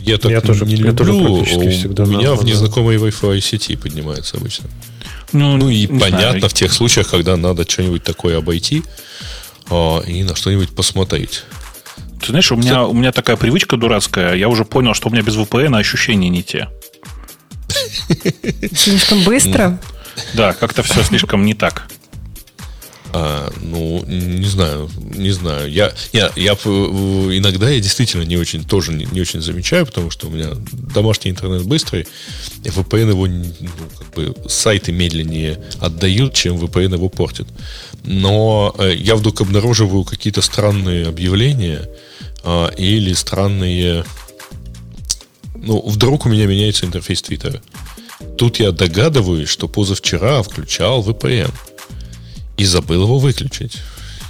Я 0.00 0.18
так 0.18 0.30
я 0.30 0.40
тоже, 0.40 0.66
не 0.66 0.76
люблю. 0.76 0.90
Я 0.90 0.96
тоже 0.96 1.70
всегда 1.70 2.04
у 2.04 2.06
меня 2.06 2.34
в 2.34 2.44
незнакомой 2.44 2.96
Wi-Fi 2.96 3.40
сети 3.40 3.76
поднимается 3.76 4.36
обычно. 4.36 4.68
Ну, 5.34 5.56
ну 5.56 5.68
и 5.68 5.86
понятно 5.86 6.38
знаю. 6.38 6.48
в 6.48 6.54
тех 6.54 6.72
случаях, 6.72 7.10
когда 7.10 7.36
надо 7.36 7.68
что-нибудь 7.68 8.04
такое 8.04 8.38
обойти 8.38 8.82
а, 9.68 10.00
и 10.00 10.22
на 10.22 10.34
что-нибудь 10.34 10.74
посмотреть. 10.74 11.44
Ты 12.20 12.28
знаешь, 12.28 12.50
у 12.52 12.56
меня, 12.56 12.84
у 12.86 12.94
меня 12.94 13.12
такая 13.12 13.36
привычка 13.36 13.76
дурацкая. 13.76 14.34
Я 14.34 14.48
уже 14.48 14.64
понял, 14.64 14.94
что 14.94 15.08
у 15.08 15.12
меня 15.12 15.22
без 15.22 15.36
VPN 15.36 15.76
ощущения 15.76 16.28
не 16.28 16.42
те. 16.42 16.68
Слишком 18.74 19.22
быстро? 19.24 19.78
Да, 20.32 20.52
как-то 20.52 20.82
все 20.82 21.02
слишком 21.02 21.44
не 21.44 21.54
так. 21.54 21.86
А, 23.16 23.48
ну, 23.60 24.04
не 24.06 24.46
знаю, 24.46 24.90
не 24.96 25.30
знаю. 25.30 25.70
Я, 25.70 25.92
я, 26.12 26.32
я 26.34 26.54
иногда 26.54 27.70
я 27.70 27.78
действительно 27.80 28.22
не 28.22 28.36
очень 28.36 28.64
тоже 28.64 28.92
не, 28.92 29.04
не 29.04 29.20
очень 29.20 29.40
замечаю, 29.40 29.86
потому 29.86 30.10
что 30.10 30.26
у 30.26 30.30
меня 30.30 30.48
домашний 30.72 31.30
интернет 31.30 31.62
быстрый, 31.64 32.08
и 32.64 32.68
VPN 32.68 33.10
его 33.10 33.28
ну, 33.28 33.44
как 33.96 34.14
бы 34.14 34.34
сайты 34.48 34.90
медленнее 34.90 35.62
отдают, 35.78 36.34
чем 36.34 36.56
VPN 36.56 36.94
его 36.94 37.08
портит. 37.08 37.46
Но 38.02 38.74
э, 38.78 38.96
я 38.96 39.14
вдруг 39.14 39.40
обнаруживаю 39.42 40.02
какие-то 40.02 40.42
странные 40.42 41.06
объявления, 41.06 41.88
а, 42.42 42.66
или 42.76 43.12
странные... 43.12 44.04
Ну, 45.54 45.88
вдруг 45.88 46.26
у 46.26 46.28
меня 46.28 46.46
меняется 46.46 46.84
интерфейс 46.84 47.22
Твиттера. 47.22 47.62
Тут 48.36 48.58
я 48.58 48.72
догадываюсь, 48.72 49.48
что 49.48 49.68
позавчера 49.68 50.42
включал 50.42 51.04
VPN 51.04 51.52
и 52.56 52.64
забыл 52.64 53.02
его 53.02 53.18
выключить. 53.18 53.78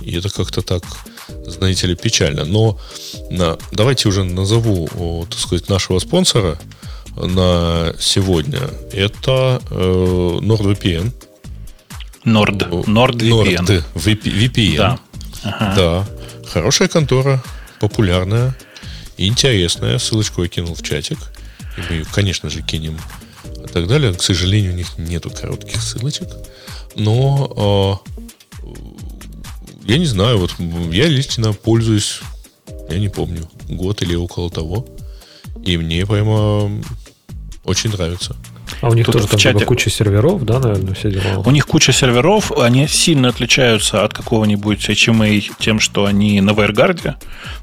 И 0.01 0.16
это 0.16 0.28
как-то 0.28 0.62
так, 0.62 0.82
знаете 1.46 1.86
ли, 1.86 1.94
печально. 1.94 2.44
Но 2.44 2.78
на, 3.30 3.59
давайте 3.72 4.09
уже 4.09 4.24
назову, 4.24 4.88
о, 4.96 5.26
так 5.28 5.38
сказать, 5.38 5.68
нашего 5.68 5.98
спонсора 5.98 6.59
на 7.16 7.94
сегодня. 7.98 8.60
Это 8.92 9.60
э, 9.70 10.38
NordVPN. 10.42 11.12
Nord. 12.24 12.84
NordVPN. 12.86 13.66
Nord 13.66 13.84
VPN. 13.94 14.76
Да. 14.76 14.98
Ага. 15.42 15.74
да. 15.76 16.06
Хорошая 16.48 16.88
контора 16.88 17.42
популярная 17.80 18.55
интересная. 19.16 19.98
Ссылочку 19.98 20.42
я 20.42 20.48
кинул 20.48 20.74
в 20.74 20.82
чатик. 20.82 21.18
И 21.76 21.80
мы 21.80 21.96
ее, 21.96 22.05
конечно 22.12 22.51
же, 22.51 22.62
кинем 22.62 22.98
и 23.64 23.68
так 23.68 23.86
далее. 23.86 24.12
К 24.14 24.22
сожалению, 24.22 24.72
у 24.72 24.76
них 24.76 24.98
нету 24.98 25.30
коротких 25.30 25.80
ссылочек. 25.80 26.28
Но 26.96 28.00
э, 28.04 28.14
я 29.84 29.98
не 29.98 30.06
знаю, 30.06 30.38
вот 30.38 30.54
я 30.92 31.06
лично 31.08 31.52
пользуюсь, 31.52 32.20
я 32.88 32.98
не 32.98 33.08
помню, 33.08 33.42
год 33.68 34.02
или 34.02 34.14
около 34.14 34.50
того. 34.50 34.86
И 35.64 35.76
мне 35.76 36.06
прямо 36.06 36.70
очень 37.64 37.90
нравится. 37.90 38.36
А 38.80 38.88
у 38.88 38.94
них 38.94 39.06
Тут 39.06 39.14
тоже 39.14 39.28
там 39.28 39.38
чате... 39.38 39.64
куча 39.64 39.90
серверов, 39.90 40.44
да, 40.44 40.58
наверное, 40.58 40.94
все 40.94 41.10
дела? 41.10 41.42
У 41.44 41.50
них 41.50 41.66
куча 41.66 41.92
серверов, 41.92 42.52
они 42.52 42.86
сильно 42.86 43.28
отличаются 43.28 44.04
от 44.04 44.12
какого-нибудь 44.12 44.88
HMA 44.88 45.42
тем, 45.58 45.80
что 45.80 46.06
они 46.06 46.40
на 46.40 46.50
WireGuard. 46.50 47.14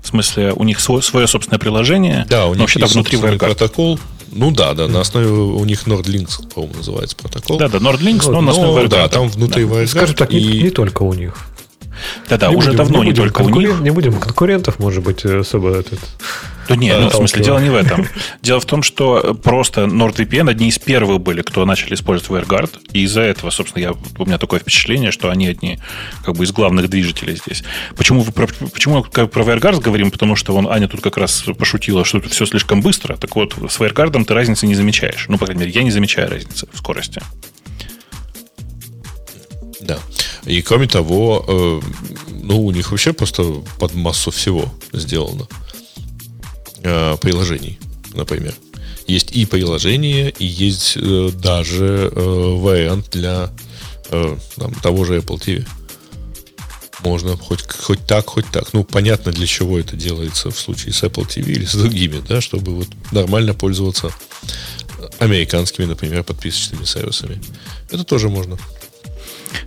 В 0.02 0.08
смысле, 0.08 0.54
у 0.54 0.64
них 0.64 0.80
свое, 0.80 1.02
свое 1.02 1.28
собственное 1.28 1.60
приложение. 1.60 2.26
Да, 2.30 2.48
у 2.48 2.52
них 2.52 2.62
вообще-то 2.62 2.88
внутри 2.88 3.18
WireGuard. 3.18 3.38
протокол. 3.38 4.00
Ну 4.32 4.52
да, 4.52 4.74
да, 4.74 4.88
на 4.88 5.02
основе 5.02 5.28
у 5.28 5.64
них 5.66 5.86
NordLinks, 5.88 6.54
по-моему, 6.54 6.78
называется 6.78 7.16
протокол. 7.16 7.58
Да, 7.58 7.68
да, 7.68 7.80
NordLinks, 7.80 8.26
но, 8.28 8.34
но 8.34 8.42
на 8.42 8.52
основе. 8.52 8.88
Да, 8.88 9.08
там 9.10 9.30
внутри 9.30 9.66
да. 9.66 9.86
Скажем 9.88 10.16
так, 10.16 10.32
и... 10.34 10.42
не, 10.42 10.64
не 10.64 10.70
только 10.70 11.04
у 11.04 11.14
них. 11.14 11.36
Да-да, 12.30 12.50
уже 12.50 12.68
будем, 12.68 12.78
давно 12.78 13.04
не, 13.04 13.10
не 13.10 13.16
только 13.16 13.42
у 13.42 13.50
них. 13.50 13.80
Не 13.82 13.90
будем 13.92 14.20
конкурентов, 14.20 14.80
может 14.80 15.04
быть, 15.04 15.26
особо 15.26 15.72
этот... 15.72 16.00
Да 16.72 16.78
нет, 16.78 17.00
ну, 17.02 17.10
в 17.10 17.16
смысле, 17.16 17.44
дело 17.44 17.60
не 17.60 17.70
в 17.70 17.76
этом. 17.76 18.08
Дело 18.42 18.62
в 18.62 18.66
том, 18.66 18.82
что 18.82 19.34
просто 19.44 19.82
NordVPN 19.82 20.50
одни 20.50 20.70
из 20.70 20.80
первых 20.80 21.20
были, 21.20 21.42
кто 21.42 21.66
начали 21.66 21.96
использовать 21.96 22.46
WireGuard, 22.46 22.80
и 22.94 23.02
из-за 23.02 23.20
этого, 23.22 23.50
собственно, 23.50 23.82
я, 23.82 23.92
у 23.92 24.26
меня 24.26 24.38
такое 24.38 24.62
впечатление, 24.62 25.12
что 25.12 25.30
они 25.30 25.48
одни 25.48 25.80
как 26.24 26.38
бы 26.38 26.46
из 26.46 26.54
главных 26.54 26.90
движителей 26.90 27.36
здесь. 27.36 27.66
Почему, 27.98 28.24
про, 28.24 28.48
почему 28.48 29.04
про 29.04 29.44
WireGuard 29.44 29.82
говорим? 29.82 30.12
Потому 30.12 30.38
что 30.38 30.56
он, 30.56 30.66
Аня 30.66 30.88
тут 30.88 31.02
как 31.02 31.18
раз 31.18 31.44
пошутила, 31.60 32.06
что 32.06 32.22
тут 32.22 32.32
все 32.32 32.46
слишком 32.46 32.82
быстро. 32.82 33.18
Так 33.18 33.36
вот, 33.36 33.54
с 33.54 33.78
WireGuard 33.78 34.24
ты 34.24 34.34
разницы 34.34 34.66
не 34.66 34.76
замечаешь. 34.76 35.26
Ну, 35.28 35.38
по 35.38 35.48
крайней 35.48 35.66
мере, 35.66 35.74
я 35.74 35.84
не 35.84 35.92
замечаю 35.92 36.30
разницы 36.30 36.70
в 36.72 36.78
скорости. 36.78 37.22
Да. 39.82 40.00
И 40.46 40.62
кроме 40.62 40.88
того, 40.88 41.44
э, 41.48 41.82
ну, 42.30 42.66
у 42.66 42.72
них 42.72 42.92
вообще 42.92 43.12
просто 43.12 43.44
под 43.78 43.94
массу 43.94 44.32
всего 44.32 44.74
сделано. 44.94 45.48
Э, 46.84 47.16
приложений, 47.22 47.80
например. 48.14 48.56
Есть 49.08 49.32
и 49.32 49.46
приложение, 49.46 50.32
и 50.32 50.46
есть 50.46 50.94
э, 50.96 51.30
даже 51.34 52.12
э, 52.12 52.56
вариант 52.56 53.10
для 53.12 53.52
э, 54.10 54.38
там, 54.56 54.74
того 54.76 55.06
же 55.06 55.18
Apple 55.18 55.40
TV. 55.40 55.68
Можно 57.04 57.38
хоть, 57.38 57.62
хоть 57.72 58.06
так, 58.08 58.28
хоть 58.28 58.48
так. 58.52 58.74
Ну, 58.74 58.84
понятно, 58.84 59.32
для 59.32 59.46
чего 59.46 59.78
это 59.78 59.96
делается 59.96 60.50
в 60.50 60.60
случае 60.60 60.94
с 60.94 61.04
Apple 61.04 61.28
TV 61.28 61.52
или 61.52 61.66
с 61.66 61.76
другими, 61.76 62.22
да, 62.28 62.42
чтобы 62.42 62.74
вот 62.74 62.88
нормально 63.12 63.54
пользоваться 63.54 64.12
американскими, 65.20 65.86
например, 65.86 66.24
подписочными 66.24 66.86
сервисами. 66.86 67.40
Это 67.92 68.04
тоже 68.04 68.30
можно. 68.30 68.58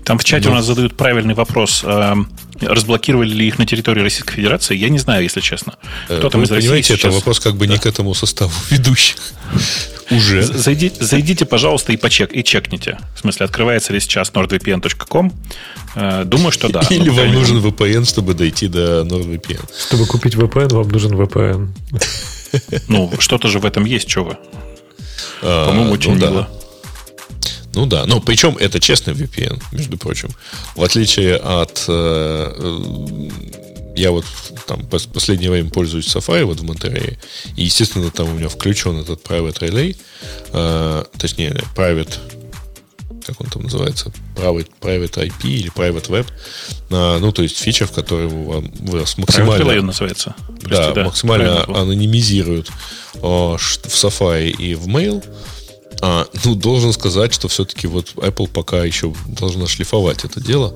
Там 0.05 0.19
в 0.19 0.25
чате 0.25 0.49
Но... 0.49 0.53
у 0.53 0.55
нас 0.57 0.67
задают 0.67 0.97
правильный 0.97 1.35
вопрос. 1.35 1.83
Эм, 1.85 2.29
разблокировали 2.61 3.31
ли 3.31 3.49
их 3.49 3.59
на 3.59 3.67
территории 3.67 4.03
Российской 4.03 4.35
Федерации? 4.35 4.77
Я 4.77 4.89
не 4.89 4.99
знаю, 4.99 5.23
если 5.23 5.41
честно. 5.41 5.75
Кто 6.07 6.31
там 6.31 6.41
Вы 6.41 6.47
из 6.47 6.51
России 6.51 6.69
понимаете, 6.69 6.89
сейчас... 6.97 6.99
это 7.07 7.11
вопрос 7.11 7.41
как 7.41 7.57
бы 7.57 7.67
да. 7.67 7.75
не 7.75 7.79
к 7.79 7.87
этому 7.87 8.15
составу 8.15 8.53
ведущих. 8.71 9.17
Уже. 10.11 10.43
Зайдите, 10.43 11.03
зайдите, 11.03 11.45
пожалуйста, 11.47 11.93
и 11.93 11.97
почек, 11.97 12.35
и 12.35 12.45
чекните. 12.45 12.99
В 13.15 13.21
смысле, 13.21 13.47
открывается 13.47 13.93
ли 13.93 14.01
сейчас 14.01 14.31
nordvpn.com? 14.31 15.33
Э, 15.95 16.25
думаю, 16.25 16.53
что 16.53 16.69
да. 16.69 16.83
Или 16.91 17.09
вам 17.09 17.33
нужен 17.33 17.59
VPN, 17.59 18.05
чтобы 18.07 18.35
дойти 18.35 18.69
до 18.69 19.03
NordVPN. 19.03 19.65
Чтобы 19.89 20.07
купить 20.07 20.35
VPN, 20.35 20.75
вам 20.75 20.89
нужен 20.89 21.13
VPN. 21.13 21.69
Ну, 22.89 23.13
что-то 23.19 23.49
же 23.49 23.59
в 23.59 23.65
этом 23.67 23.85
есть, 23.85 24.09
что 24.09 24.25
вы. 24.25 24.37
А, 25.43 25.69
По-моему, 25.69 25.93
очень 25.93 26.15
ну 26.15 26.17
мило. 26.19 26.49
Ну 27.75 27.87
да, 27.87 28.07
но 28.07 28.21
причем 28.21 28.57
это 28.57 28.81
честный 28.81 29.15
VPN, 29.15 29.63
между 29.73 29.99
прочим. 29.99 30.31
В 30.75 30.83
отличие 30.83 31.37
от... 31.37 31.85
Э, 31.89 32.53
э, 32.57 33.31
я 33.97 34.11
вот 34.11 34.25
там 34.67 34.85
последнее 34.87 35.51
время 35.51 35.71
пользуюсь 35.71 36.07
Safari 36.07 36.45
вот 36.45 36.59
в 36.59 36.65
Монтерее, 36.65 37.19
и, 37.57 37.65
естественно, 37.65 38.11
там 38.11 38.29
у 38.29 38.33
меня 38.33 38.49
включен 38.49 38.99
этот 38.99 39.23
Private 39.23 39.59
Relay, 39.61 39.97
э, 40.53 41.05
точнее, 41.17 41.63
Private 41.77 42.19
как 43.27 43.41
он 43.41 43.47
там 43.47 43.63
называется, 43.63 44.13
private, 44.37 44.69
private 44.81 45.15
IP 45.15 45.49
или 45.49 45.73
private 45.73 46.09
web, 46.09 46.27
а, 46.91 47.19
ну, 47.19 47.33
то 47.33 47.43
есть 47.43 47.59
фича, 47.59 47.87
в 47.87 47.93
которой 47.93 48.29
вам, 48.29 48.71
максимально... 49.17 49.63
Private 49.63 49.83
называется. 49.83 50.35
Прости, 50.61 50.69
да, 50.69 50.93
да, 50.93 51.05
максимально 51.05 51.65
анонимизируют 51.65 52.71
а, 53.23 53.57
в 53.57 53.59
Safari 53.59 54.51
и 54.51 54.75
в 54.75 54.87
Mail, 54.89 55.25
а, 56.01 56.27
ну, 56.45 56.55
должен 56.55 56.93
сказать, 56.93 57.33
что 57.33 57.49
все-таки 57.49 57.87
вот 57.87 58.13
Apple 58.17 58.49
пока 58.49 58.85
еще 58.85 59.15
должна 59.27 59.67
шлифовать 59.67 60.25
это 60.25 60.41
дело, 60.41 60.75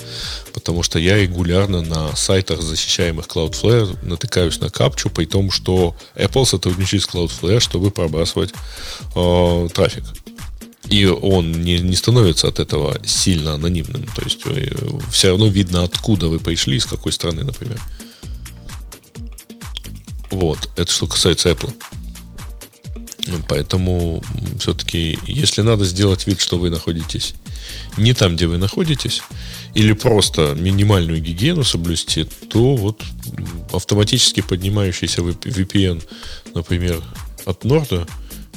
потому 0.55 0.82
что 0.82 0.99
я 0.99 1.16
регулярно 1.16 1.82
на 1.82 2.15
сайтах, 2.16 2.62
защищаемых 2.62 3.27
Cloudflare, 3.27 3.99
натыкаюсь 4.03 4.61
на 4.61 4.70
капчу, 4.70 5.11
при 5.11 5.27
том, 5.27 5.51
что 5.51 5.95
Apple 6.15 6.47
сотрудничает 6.47 7.03
с 7.03 7.09
Cloudflare, 7.09 7.61
чтобы 7.61 7.90
пробрасывать 7.90 8.53
э, 9.15 9.69
трафик. 9.74 10.05
И 10.89 11.05
он 11.05 11.53
не, 11.53 11.78
не 11.81 11.97
становится 11.97 12.49
от 12.49 12.61
этого 12.61 12.99
сильно 13.05 13.55
анонимным. 13.55 14.07
То 14.15 14.23
есть 14.23 14.40
э, 14.47 14.70
все 15.11 15.28
равно 15.28 15.49
видно, 15.49 15.82
откуда 15.82 16.28
вы 16.28 16.39
пришли, 16.39 16.77
из 16.77 16.86
какой 16.86 17.12
страны, 17.12 17.45
например. 17.45 17.81
Вот. 20.31 20.70
Это 20.77 20.90
что 20.90 21.07
касается 21.07 21.51
Apple. 21.51 21.73
Поэтому 23.49 24.23
все-таки, 24.59 25.19
если 25.27 25.63
надо 25.63 25.85
сделать 25.85 26.27
вид, 26.27 26.41
что 26.41 26.59
вы 26.59 26.71
находитесь 26.71 27.35
не 27.97 28.15
там, 28.15 28.37
где 28.37 28.47
вы 28.47 28.59
находитесь, 28.59 29.23
или 29.75 29.93
просто 29.93 30.55
минимальную 30.59 31.21
гигиену 31.21 31.65
соблюсти, 31.65 32.25
то 32.49 32.77
вот 32.77 33.03
автоматически 33.73 34.41
поднимающийся 34.41 35.21
VPN, 35.21 36.03
например, 36.55 37.03
от 37.45 37.65
Норда, 37.65 38.07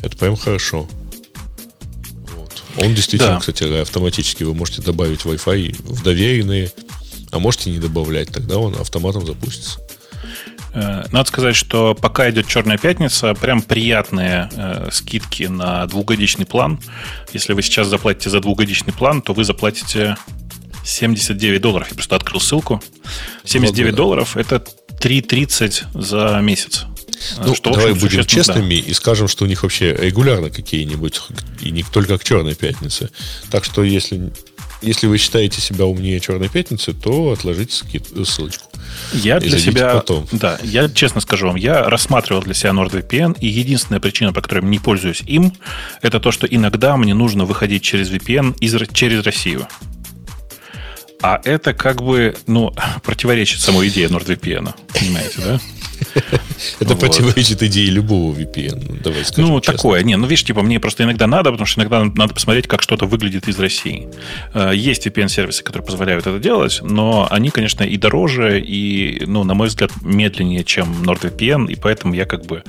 это 0.01 0.17
прям 0.17 0.35
хорошо. 0.35 0.87
Вот. 2.35 2.63
Он 2.77 2.95
действительно, 2.95 3.33
Да. 3.33 3.39
кстати, 3.39 3.63
автоматически 3.81 4.43
вы 4.43 4.53
можете 4.53 4.81
добавить 4.81 5.21
Wi-Fi 5.21 5.75
в 5.83 6.03
доверенные, 6.03 6.71
а 7.31 7.39
можете 7.39 7.69
не 7.71 7.79
добавлять, 7.79 8.29
тогда 8.29 8.57
он 8.57 8.75
автоматом 8.75 9.25
запустится. 9.25 9.79
Э, 10.73 11.05
Надо 11.11 11.27
сказать, 11.27 11.55
что 11.55 11.95
пока 11.95 12.29
идет 12.29 12.47
Черная 12.47 12.77
пятница, 12.77 13.33
прям 13.33 13.61
приятные 13.61 14.49
э, 14.51 14.89
скидки 14.91 15.43
на 15.43 15.85
двухгодичный 15.87 16.45
план. 16.45 16.79
Если 17.33 17.53
вы 17.53 17.61
сейчас 17.61 17.87
заплатите 17.87 18.29
за 18.29 18.39
двухгодичный 18.39 18.93
план, 18.93 19.21
то 19.21 19.33
вы 19.33 19.43
заплатите 19.43 20.17
79 20.83 21.61
долларов. 21.61 21.87
Я 21.89 21.95
просто 21.95 22.15
открыл 22.15 22.39
ссылку. 22.39 22.81
79 23.43 23.91
года. 23.91 23.97
долларов 23.97 24.37
это 24.37 24.63
3,30 24.99 26.01
за 26.01 26.39
месяц. 26.41 26.85
Ну, 27.37 27.53
что, 27.53 27.71
давай 27.71 27.91
общем, 27.91 27.99
будем 27.99 28.23
существенно, 28.23 28.45
да. 28.45 28.53
честными 28.53 28.73
и 28.75 28.93
скажем, 28.93 29.27
что 29.27 29.45
у 29.45 29.47
них 29.47 29.61
вообще 29.61 29.93
регулярно 29.93 30.49
какие-нибудь, 30.49 31.21
и 31.61 31.69
не 31.69 31.83
только 31.83 32.17
к 32.17 32.23
Черной 32.23 32.55
пятнице. 32.55 33.11
Так 33.51 33.63
что, 33.63 33.83
если, 33.83 34.31
если 34.81 35.07
вы 35.07 35.17
считаете 35.17 35.61
себя 35.61 35.85
умнее 35.85 36.19
Черной 36.19 36.49
пятницы, 36.49 36.93
то 36.93 37.31
отложите 37.31 37.73
скид- 37.73 38.25
ссылочку. 38.25 38.65
Я 39.13 39.39
для 39.39 39.57
себя, 39.59 39.93
потом. 39.93 40.27
да, 40.31 40.59
я 40.63 40.89
честно 40.89 41.21
скажу 41.21 41.47
вам, 41.47 41.55
я 41.55 41.89
рассматривал 41.89 42.41
для 42.41 42.53
себя 42.53 42.71
NordVPN, 42.71 43.37
и 43.39 43.47
единственная 43.47 43.99
причина, 43.99 44.33
по 44.33 44.41
которой 44.41 44.63
я 44.63 44.69
не 44.69 44.79
пользуюсь 44.79 45.21
им, 45.25 45.53
это 46.01 46.19
то, 46.19 46.31
что 46.31 46.47
иногда 46.47 46.97
мне 46.97 47.13
нужно 47.13 47.45
выходить 47.45 47.83
через 47.83 48.09
VPN 48.09 48.57
из, 48.59 48.75
через 48.93 49.23
Россию. 49.25 49.67
А 51.21 51.39
это 51.43 51.73
как 51.73 52.01
бы, 52.01 52.35
ну, 52.47 52.73
противоречит 53.03 53.59
самой 53.61 53.89
идее 53.89 54.07
NordVPN, 54.07 54.73
понимаете, 54.99 55.35
да? 55.37 55.59
Это 56.79 56.95
противоречит 56.95 57.63
идее 57.63 57.89
любого 57.91 58.33
VPN. 58.33 58.85
ну, 58.89 58.97
Давай 59.03 59.25
скажем 59.25 59.51
ну, 59.51 59.61
такое. 59.61 60.03
Не, 60.03 60.17
ну, 60.17 60.27
видишь, 60.27 60.43
типа, 60.43 60.61
мне 60.61 60.79
просто 60.79 61.03
иногда 61.03 61.27
надо, 61.27 61.51
потому 61.51 61.65
что 61.65 61.81
иногда 61.81 62.03
надо 62.03 62.33
посмотреть, 62.33 62.67
как 62.67 62.81
что-то 62.81 63.05
выглядит 63.05 63.47
из 63.47 63.59
России. 63.59 64.09
Э, 64.53 64.71
Есть 64.73 65.07
VPN-сервисы, 65.07 65.63
которые 65.63 65.85
позволяют 65.85 66.27
это 66.27 66.39
делать, 66.39 66.79
но 66.81 67.27
они, 67.29 67.49
конечно, 67.49 67.83
и 67.83 67.97
дороже, 67.97 68.59
и, 68.61 69.23
ну, 69.25 69.43
на 69.43 69.53
мой 69.53 69.67
взгляд, 69.67 69.91
медленнее, 70.01 70.63
чем 70.63 71.03
NordVPN, 71.03 71.71
и 71.71 71.75
поэтому 71.75 72.13
я 72.13 72.25
как 72.25 72.45
бы 72.45 72.63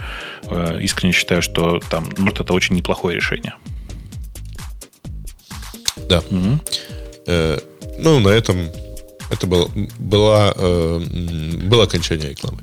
э, 0.45 0.79
искренне 0.83 1.13
считаю, 1.13 1.43
что 1.43 1.81
там 1.91 2.05
Nord 2.11 2.43
это 2.43 2.53
очень 2.53 2.77
неплохое 2.77 3.17
решение. 3.17 3.55
Да. 6.09 6.23
Э, 7.27 7.59
ну, 7.99 8.21
на 8.21 8.29
этом 8.29 8.69
это 9.31 9.47
было, 9.47 9.71
была, 9.99 10.53
э, 10.55 11.01
м, 11.01 11.69
было 11.69 11.85
окончание 11.85 12.31
рекламы. 12.31 12.59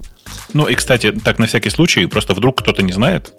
Ну 0.53 0.67
и, 0.67 0.75
кстати, 0.75 1.11
так 1.11 1.39
на 1.39 1.45
всякий 1.45 1.69
случай, 1.69 2.05
просто 2.07 2.33
вдруг 2.33 2.59
кто-то 2.59 2.81
не 2.81 2.91
знает, 2.91 3.33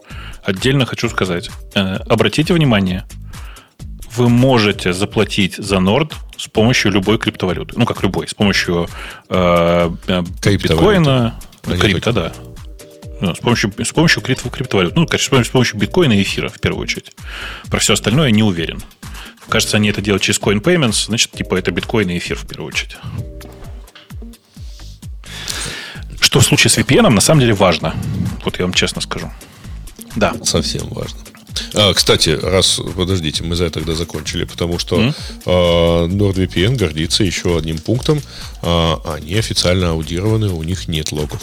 отдельно 0.45 0.87
хочу 0.87 1.09
сказать. 1.09 1.51
э, 1.75 1.97
обратите 2.09 2.55
внимание, 2.55 3.05
вы 4.17 4.29
можете 4.29 4.93
заплатить 4.93 5.57
за 5.57 5.77
Nord 5.77 6.13
с 6.37 6.49
помощью 6.49 6.93
любой 6.93 7.19
криптовалюты. 7.19 7.75
Ну, 7.77 7.85
как 7.87 8.03
любой, 8.03 8.29
с 8.29 8.35
помощью 8.35 8.89
э, 9.29 9.91
э, 10.07 10.23
биткоина. 10.43 11.35
А 11.65 11.77
Крипто, 11.77 12.13
да. 12.13 12.33
Ну, 13.21 13.35
с 13.35 13.39
помощью, 13.39 13.73
с 13.85 13.93
помощью 13.93 14.23
крипто- 14.23 14.51
криптовалют. 14.51 14.97
Ну, 14.97 15.07
конечно, 15.07 15.27
с 15.27 15.29
помощью, 15.29 15.51
с 15.51 15.53
помощью 15.53 15.79
биткоина 15.79 16.15
и 16.15 16.23
эфира, 16.23 16.49
в 16.49 16.59
первую 16.59 16.83
очередь. 16.85 17.13
Про 17.69 17.79
все 17.79 17.93
остальное 17.93 18.31
не 18.31 18.43
уверен. 18.43 18.83
Кажется, 19.49 19.77
они 19.77 19.91
это 19.91 20.01
делают 20.01 20.23
через 20.23 20.41
Coin 20.41 20.63
Payments, 20.63 21.07
значит, 21.07 21.33
типа 21.33 21.57
это 21.57 21.71
биткоин 21.71 22.09
и 22.11 22.19
эфир 22.19 22.37
в 22.37 22.47
первую 22.47 22.69
очередь. 22.69 22.97
Что 26.31 26.39
в 26.39 26.45
случае 26.45 26.71
с 26.71 26.79
VPN 26.79 27.09
на 27.09 27.21
самом 27.21 27.41
деле 27.41 27.55
важно. 27.55 27.93
Вот 28.45 28.57
я 28.61 28.65
вам 28.65 28.73
честно 28.73 29.01
скажу. 29.01 29.29
Да. 30.15 30.33
Совсем 30.45 30.87
важно. 30.91 31.19
А, 31.75 31.93
кстати, 31.93 32.31
раз, 32.31 32.81
подождите, 32.95 33.43
мы 33.43 33.57
за 33.57 33.65
это 33.65 33.81
тогда 33.81 33.97
закончили, 33.97 34.45
потому 34.45 34.79
что 34.79 35.01
э, 35.01 35.11
NordVPN 35.45 36.77
гордится 36.77 37.25
еще 37.25 37.59
одним 37.59 37.79
пунктом. 37.79 38.23
А, 38.63 39.01
они 39.17 39.35
официально 39.35 39.91
аудированы, 39.91 40.51
у 40.51 40.63
них 40.63 40.87
нет 40.87 41.11
логов. 41.11 41.43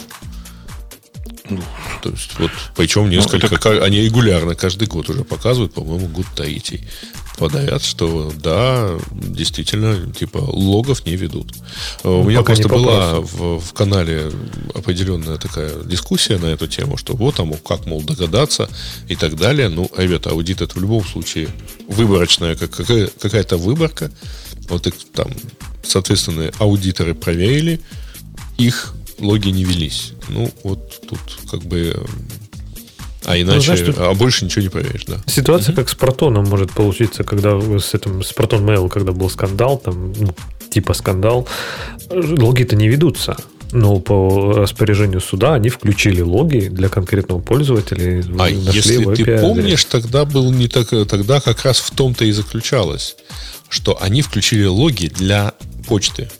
То 2.02 2.08
есть, 2.08 2.38
вот, 2.38 2.50
причем 2.74 3.10
несколько, 3.10 3.48
это- 3.48 3.58
ка- 3.58 3.84
они 3.84 4.00
регулярно, 4.00 4.54
каждый 4.54 4.88
год 4.88 5.10
уже 5.10 5.22
показывают, 5.22 5.74
по-моему, 5.74 6.06
год 6.06 6.24
третий 6.34 6.88
подряд, 7.38 7.82
что 7.82 8.32
да, 8.36 8.98
действительно, 9.12 10.12
типа, 10.12 10.38
логов 10.38 11.06
не 11.06 11.16
ведут. 11.16 11.54
А 12.02 12.10
У 12.10 12.24
меня 12.24 12.42
просто 12.42 12.68
была 12.68 13.20
в, 13.20 13.60
в 13.60 13.72
канале 13.72 14.30
определенная 14.74 15.36
такая 15.38 15.70
дискуссия 15.84 16.38
на 16.38 16.46
эту 16.46 16.66
тему, 16.66 16.96
что 16.96 17.14
вот 17.14 17.36
там, 17.36 17.52
как, 17.54 17.86
мол, 17.86 18.02
догадаться 18.02 18.68
и 19.08 19.16
так 19.16 19.36
далее. 19.36 19.68
Ну, 19.68 19.90
ребята, 19.96 20.30
аудит 20.30 20.60
это 20.60 20.74
в 20.74 20.82
любом 20.82 21.04
случае 21.04 21.48
выборочная, 21.88 22.56
как, 22.56 22.70
какая- 22.70 23.08
какая-то 23.20 23.56
выборка. 23.56 24.10
Вот 24.68 24.86
их 24.86 24.94
там, 25.14 25.32
соответственно, 25.82 26.50
аудиторы 26.58 27.14
проверили, 27.14 27.80
их 28.58 28.94
логи 29.18 29.48
не 29.48 29.64
велись. 29.64 30.12
Ну, 30.28 30.52
вот 30.64 31.00
тут 31.08 31.20
как 31.50 31.62
бы... 31.62 32.04
А 33.28 33.36
иначе... 33.38 33.60
знаешь, 33.60 33.80
тут- 33.86 33.98
А 33.98 34.14
больше 34.14 34.44
ничего 34.46 34.62
не 34.62 34.68
проверишь, 34.70 35.04
да. 35.06 35.16
Ситуация 35.26 35.74
как 35.74 35.88
с 35.90 35.94
протоном 35.94 36.46
может 36.48 36.72
получиться, 36.72 37.24
когда 37.24 37.60
с 37.78 37.92
этим 37.94 38.22
с 38.22 38.32
Proton 38.34 38.64
Mail, 38.64 38.88
когда 38.88 39.12
был 39.12 39.28
скандал, 39.28 39.76
там, 39.78 40.12
ну, 40.18 40.34
типа 40.70 40.94
скандал, 40.94 41.46
логи-то 42.10 42.74
не 42.76 42.88
ведутся. 42.88 43.36
Но 43.70 44.00
по 44.00 44.54
распоряжению 44.54 45.20
суда 45.20 45.52
они 45.52 45.68
включили 45.68 46.22
логи 46.22 46.68
для 46.70 46.88
конкретного 46.88 47.38
пользователя. 47.40 48.24
А 48.38 48.48
если 48.48 49.04
ты 49.14 49.38
помнишь, 49.40 49.84
тогда 49.84 50.24
был 50.24 50.50
не 50.50 50.68
так, 50.68 50.88
тогда 51.06 51.40
как 51.40 51.64
раз 51.64 51.80
в 51.80 51.90
том-то 51.90 52.24
и 52.24 52.32
заключалось, 52.32 53.16
что 53.68 53.98
они 54.00 54.22
включили 54.22 54.64
логи 54.64 55.08
для 55.14 55.52
почты. 55.86 56.30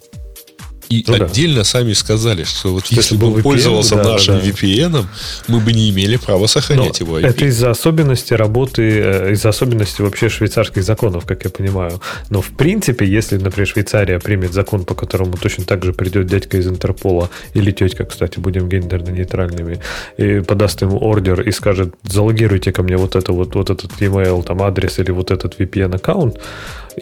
И 0.88 1.04
Ну 1.06 1.18
да. 1.18 1.26
отдельно 1.26 1.64
сами 1.64 1.92
сказали, 1.92 2.44
что 2.44 2.72
вот 2.72 2.86
Что 2.86 2.94
если 2.94 3.16
бы 3.16 3.26
он 3.26 3.34
VPN, 3.34 3.42
пользовался 3.42 3.96
да, 3.96 4.12
нашим 4.12 4.36
да. 4.36 4.40
VPN, 4.44 5.04
мы 5.48 5.60
бы 5.60 5.72
не 5.72 5.90
имели 5.90 6.16
права 6.16 6.40
Но 6.40 6.46
сохранять 6.46 7.00
его 7.00 7.18
IP. 7.20 7.26
это 7.26 7.44
из-за 7.44 7.70
особенностей 7.70 8.36
работы, 8.36 8.82
э, 8.82 9.32
из-за 9.32 9.50
особенностей 9.50 10.02
вообще 10.02 10.28
швейцарских 10.28 10.82
законов, 10.82 11.26
как 11.26 11.44
я 11.44 11.50
понимаю. 11.50 12.00
Но 12.30 12.40
в 12.40 12.50
принципе, 12.50 13.06
если, 13.06 13.36
например, 13.36 13.66
Швейцария 13.68 14.18
примет 14.18 14.52
закон, 14.52 14.84
по 14.84 14.94
которому 14.94 15.36
точно 15.36 15.64
так 15.64 15.84
же 15.84 15.92
придет 15.92 16.26
дядька 16.26 16.56
из 16.56 16.66
Интерпола 16.66 17.28
или 17.54 17.70
тетька, 17.70 18.04
кстати, 18.04 18.38
будем 18.38 18.68
гендерно-нейтральными, 18.68 19.80
и 20.16 20.40
подаст 20.40 20.82
ему 20.82 20.98
ордер 20.98 21.42
и 21.42 21.52
скажет, 21.52 21.94
залогируйте 22.02 22.72
ко 22.72 22.82
мне 22.82 22.96
вот 22.96 23.14
это 23.16 23.32
вот, 23.32 23.54
вот 23.54 23.70
этот 23.70 23.90
email, 24.00 24.42
там 24.42 24.62
адрес 24.62 24.98
или 24.98 25.10
вот 25.10 25.30
этот 25.30 25.58
VPN 25.60 25.94
аккаунт, 25.96 26.38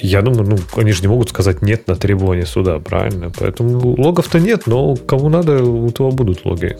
я 0.02 0.23
думаю, 0.23 0.44
ну, 0.51 0.59
они 0.81 0.93
же 0.93 1.02
не 1.02 1.09
могут 1.09 1.28
сказать 1.31 1.62
нет 1.62 1.86
на 1.89 1.97
требование 1.97 2.47
суда, 2.47 2.78
правильно? 2.78 3.31
Поэтому 3.39 3.94
логов-то 4.01 4.39
нет, 4.40 4.66
но 4.66 4.97
кому 4.97 5.28
надо, 5.28 5.62
у 5.62 5.90
того 5.90 6.10
будут 6.10 6.44
логи. 6.44 6.77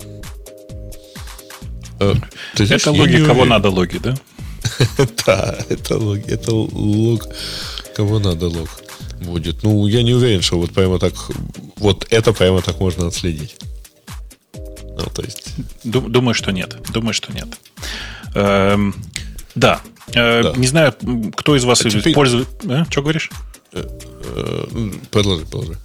Э, 2.01 2.15
ты 2.55 2.67
знаешь, 2.67 2.83
Это 2.83 2.91
логи, 2.93 3.17
кого 3.19 3.33
уверен. 3.33 3.49
надо 3.49 3.71
логи, 3.71 3.99
да? 3.99 4.15
Да, 5.27 5.59
это 5.69 5.97
лог, 5.99 6.19
это 6.29 6.55
лог, 6.55 7.27
кого 7.97 8.19
надо 8.19 8.49
лог 8.49 8.69
будет. 9.21 9.63
Ну, 9.63 9.87
я 9.87 10.03
не 10.03 10.13
уверен, 10.15 10.43
что 10.43 10.59
вот 10.59 10.73
прямо 10.73 10.99
так, 10.99 11.15
вот 11.77 12.07
это 12.11 12.33
прямо 12.33 12.61
так 12.63 12.81
можно 12.81 13.07
отследить. 13.07 13.57
Ну, 14.55 15.05
то 15.15 15.23
есть, 15.23 15.55
Ду- 15.85 16.09
Думаю, 16.09 16.35
что 16.35 16.51
нет. 16.53 16.77
Думаю, 16.93 17.15
что 17.15 17.33
нет. 17.33 17.49
Эм, 18.35 18.95
да. 19.55 19.81
Э, 20.15 20.43
Да. 20.43 20.53
Не 20.57 20.67
знаю, 20.67 20.95
кто 21.35 21.57
из 21.57 21.65
вас 21.65 21.81
А 21.85 21.91
теперь- 21.91 22.15
пользует... 22.15 22.49
Что 22.91 23.03
говоришь? 23.03 23.31
э, 23.73 23.85
продолжи, 25.11 25.45
продолжи. 25.47 25.77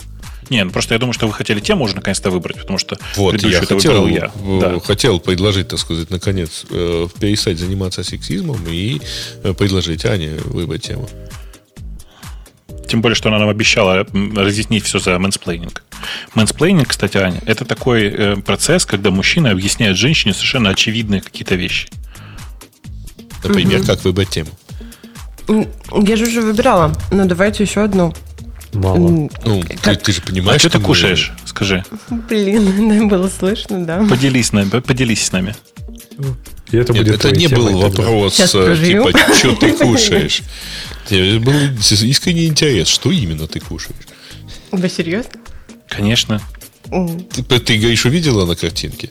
Не, 0.50 0.64
ну 0.66 0.72
просто 0.72 0.94
я 0.96 1.00
думаю, 1.00 1.14
что 1.14 1.28
вы 1.28 1.34
хотели 1.34 1.60
тему 1.62 1.86
уже 1.86 1.96
наконец-то 1.96 2.30
выбрать, 2.30 2.58
потому 2.60 2.78
что 2.78 2.98
Вот, 3.16 3.42
я 3.42 3.60
хотел, 3.62 3.78
выбрал 3.78 4.08
я. 4.08 4.32
э, 4.36 4.60
Да. 4.62 4.80
хотел 4.82 5.20
предложить, 5.20 5.70
так 5.70 5.80
сказать, 5.80 6.10
наконец, 6.10 6.66
э, 6.70 7.08
перестать 7.20 7.58
заниматься 7.58 8.04
сексизмом 8.04 8.60
и 8.70 9.02
э, 9.44 9.54
предложить 9.54 10.06
Ане 10.06 10.36
выбрать 10.44 10.84
тему. 10.84 11.10
Тем 12.88 13.02
более, 13.02 13.16
что 13.16 13.30
она 13.30 13.40
нам 13.40 13.48
обещала 13.50 14.06
разъяснить 14.36 14.84
все 14.84 15.00
за 15.00 15.18
мэнсплейнинг. 15.18 15.84
Мэнсплейнинг, 16.36 16.90
кстати, 16.90 17.16
Аня, 17.18 17.42
это 17.46 17.64
такой 17.64 18.04
э, 18.08 18.36
процесс, 18.38 18.86
когда 18.86 19.12
мужчины 19.12 19.48
объясняют 19.48 19.98
женщине 19.98 20.34
совершенно 20.34 20.72
очевидные 20.72 21.22
какие-то 21.22 21.56
вещи. 21.56 21.88
Например, 23.44 23.84
как 23.84 24.04
выбрать 24.04 24.30
тему. 24.30 24.50
Я 25.48 26.16
же 26.16 26.26
уже 26.28 26.42
выбирала. 26.42 26.96
Ну, 27.12 27.26
давайте 27.26 27.64
еще 27.64 27.84
одну. 27.84 28.14
Мало. 28.74 29.30
Ну, 29.46 29.64
ты, 29.68 29.78
как- 29.78 30.02
ты 30.02 30.14
же 30.14 30.22
А 30.24 30.28
понимаешь, 30.30 30.62
что 30.62 30.70
ты 30.70 30.80
мы- 30.80 30.86
кушаешь? 30.86 31.34
Скажи. 31.46 31.84
Блин, 32.10 33.08
было 33.10 33.28
слышно, 33.30 33.84
да. 33.86 34.06
Поделись 34.10 34.48
с 34.48 34.52
нами, 34.54 34.70
поделись 34.70 35.26
с 35.26 35.32
нами. 35.34 35.56
И 36.72 36.78
это 36.78 36.94
Нет, 36.94 37.04
будет 37.06 37.26
это 37.26 37.32
не 37.36 37.48
был 37.48 37.78
вопрос, 37.80 38.40
э, 38.40 38.78
типа, 38.78 39.12
что 39.36 39.56
ты 39.58 39.74
кушаешь. 39.78 40.42
Это 41.10 41.40
был 41.42 41.54
искренний 41.90 42.46
интерес, 42.48 42.88
что 42.88 43.12
именно 43.12 43.46
ты 43.48 43.60
кушаешь. 43.60 43.98
Вы 44.72 44.88
серьезно? 44.88 45.32
Конечно. 45.90 46.42
Ты, 46.90 47.60
ты 47.60 47.78
говоришь, 47.78 48.06
увидела 48.06 48.46
на 48.46 48.56
картинке? 48.56 49.10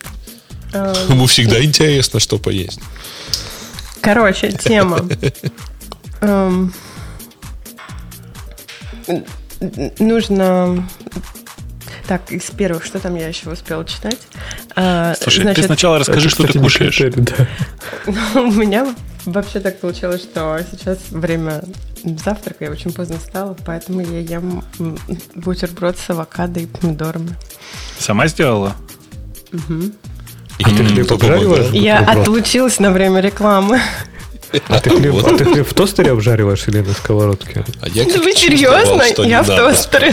А, 0.73 0.95
Ему 1.11 1.27
всегда 1.27 1.63
интересно, 1.63 2.19
что 2.21 2.39
поесть. 2.39 2.81
Короче, 4.01 4.53
тема. 4.53 5.01
Эм, 6.21 6.73
Нужно... 9.99 10.89
Так, 12.07 12.33
из 12.33 12.51
первых, 12.51 12.85
что 12.85 12.99
там 12.99 13.15
я 13.15 13.29
еще 13.29 13.51
успела 13.51 13.85
читать? 13.85 14.19
А, 14.75 15.15
Слушай, 15.21 15.37
ты 15.39 15.43
значит, 15.43 15.67
сначала 15.67 15.99
расскажи, 15.99 16.27
Это, 16.27 16.31
что 16.31 16.43
ты 16.43 16.49
кстати, 16.49 16.59
не 16.59 16.65
кушаешь. 16.65 16.97
критерий, 16.97 17.23
да. 18.35 18.41
У 18.41 18.51
меня 18.51 18.95
вообще 19.27 19.61
так 19.61 19.79
получилось, 19.79 20.23
что 20.23 20.59
сейчас 20.73 20.99
время 21.11 21.63
завтрака, 22.03 22.65
я 22.65 22.71
очень 22.73 22.93
поздно 22.93 23.19
встала, 23.19 23.57
поэтому 23.65 24.01
я 24.01 24.21
ем 24.21 24.65
бутерброд 25.37 25.99
с 25.99 26.11
авокадо 26.11 26.59
и 26.59 26.67
помидорами. 26.67 27.37
Сама 27.99 28.27
сделала? 28.27 28.75
И 29.53 29.93
А 30.65 30.71
ты 30.71 30.85
хлеб 30.85 31.13
обжариваешь? 31.13 31.73
Я 31.73 31.99
отлучилась 31.99 32.79
на 32.79 32.91
время 32.91 33.21
рекламы. 33.21 33.81
А 34.69 34.81
ты 34.81 34.91
хлеб, 34.91 35.13
Вот. 35.15 35.33
а 35.33 35.37
ты 35.37 35.45
хлеб 35.45 35.69
в 35.69 35.75
тостере 35.75 36.11
обжариваешь 36.11 36.67
или 36.67 36.81
на 36.81 36.93
сковородке? 36.93 37.65
А 37.81 37.89
я 37.89 38.05
Да 38.05 38.15
как 38.15 38.25
вы 38.25 38.33
серьезно? 38.33 39.03
Я 39.25 39.43
в 39.43 39.47
тостере. 39.47 40.13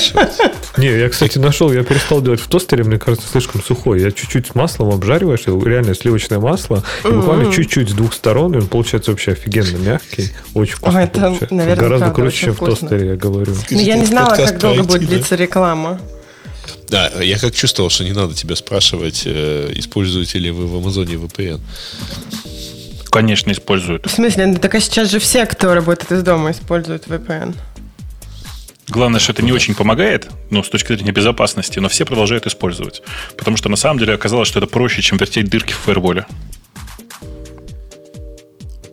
Не, 0.77 0.87
я, 0.99 1.09
кстати, 1.09 1.39
нашел, 1.39 1.71
я 1.73 1.83
перестал 1.83 2.21
делать 2.21 2.39
в 2.39 2.47
тостере, 2.47 2.83
мне 2.83 2.99
кажется, 2.99 3.27
слишком 3.27 3.63
сухой. 3.63 3.99
Я 3.99 4.11
чуть-чуть 4.11 4.47
с 4.47 4.55
маслом 4.55 4.91
обжариваешь, 4.91 5.47
и 5.47 5.67
реально 5.67 5.95
сливочное 5.95 6.39
масло, 6.39 6.83
и 7.03 7.07
буквально 7.07 7.51
чуть-чуть 7.51 7.89
с 7.89 7.93
двух 7.93 8.13
сторон, 8.13 8.53
и 8.53 8.57
он 8.57 8.67
получается 8.67 9.11
вообще 9.11 9.31
офигенно 9.31 9.77
мягкий, 9.77 10.29
очень 10.53 10.75
вкусно 10.75 10.99
Ой, 10.99 11.05
это, 11.05 11.19
наверное, 11.49 11.75
Гораздо 11.75 11.87
правда, 12.05 12.13
круче, 12.13 12.27
очень 12.27 12.45
чем 12.45 12.53
в 12.53 12.59
тостере, 12.59 13.07
я 13.07 13.15
говорю. 13.15 13.53
Но 13.71 13.81
я 13.81 13.95
не 13.97 14.05
знала, 14.05 14.35
как 14.35 14.59
долго 14.59 14.83
будет 14.83 15.07
длиться 15.07 15.35
реклама. 15.35 15.99
Да, 16.89 17.11
я 17.21 17.37
как 17.37 17.53
чувствовал, 17.53 17.89
что 17.89 18.03
не 18.03 18.13
надо 18.13 18.33
тебя 18.33 18.55
спрашивать, 18.55 19.23
э, 19.25 19.71
используете 19.75 20.39
ли 20.39 20.51
вы 20.51 20.67
в 20.67 20.77
Амазоне 20.77 21.15
VPN. 21.15 21.59
Конечно, 23.09 23.51
используют. 23.51 24.05
В 24.05 24.11
смысле, 24.11 24.47
ну 24.47 24.57
так 24.57 24.75
а 24.75 24.79
сейчас 24.79 25.11
же 25.11 25.19
все, 25.19 25.45
кто 25.45 25.73
работает 25.73 26.11
из 26.11 26.23
дома, 26.23 26.51
используют 26.51 27.07
VPN. 27.07 27.55
Главное, 28.89 29.19
что 29.19 29.33
это 29.33 29.43
не 29.43 29.51
очень 29.51 29.75
помогает, 29.75 30.29
ну, 30.49 30.63
с 30.63 30.69
точки 30.69 30.93
зрения 30.93 31.11
безопасности, 31.11 31.79
но 31.79 31.89
все 31.89 32.05
продолжают 32.05 32.47
использовать. 32.47 33.01
Потому 33.35 33.57
что 33.57 33.67
на 33.67 33.75
самом 33.75 33.99
деле 33.99 34.13
оказалось, 34.13 34.47
что 34.47 34.59
это 34.59 34.67
проще, 34.67 35.01
чем 35.01 35.17
вертеть 35.17 35.49
дырки 35.49 35.73
в 35.73 35.77
фаерболе. 35.77 36.25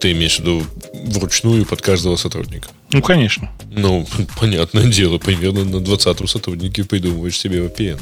Ты 0.05 0.13
имеешь 0.13 0.37
в 0.37 0.41
виду 0.41 0.67
вручную 0.93 1.65
под 1.65 1.81
каждого 1.81 2.17
сотрудника. 2.17 2.69
Ну, 2.93 3.01
конечно. 3.01 3.51
Ну, 3.71 4.07
понятное 4.39 4.87
дело, 4.87 5.17
примерно 5.17 5.65
на 5.65 5.77
20-м 5.77 6.29
сотруднике 6.29 6.85
придумываешь 6.85 7.39
себе 7.39 7.61
VPN. 7.61 7.99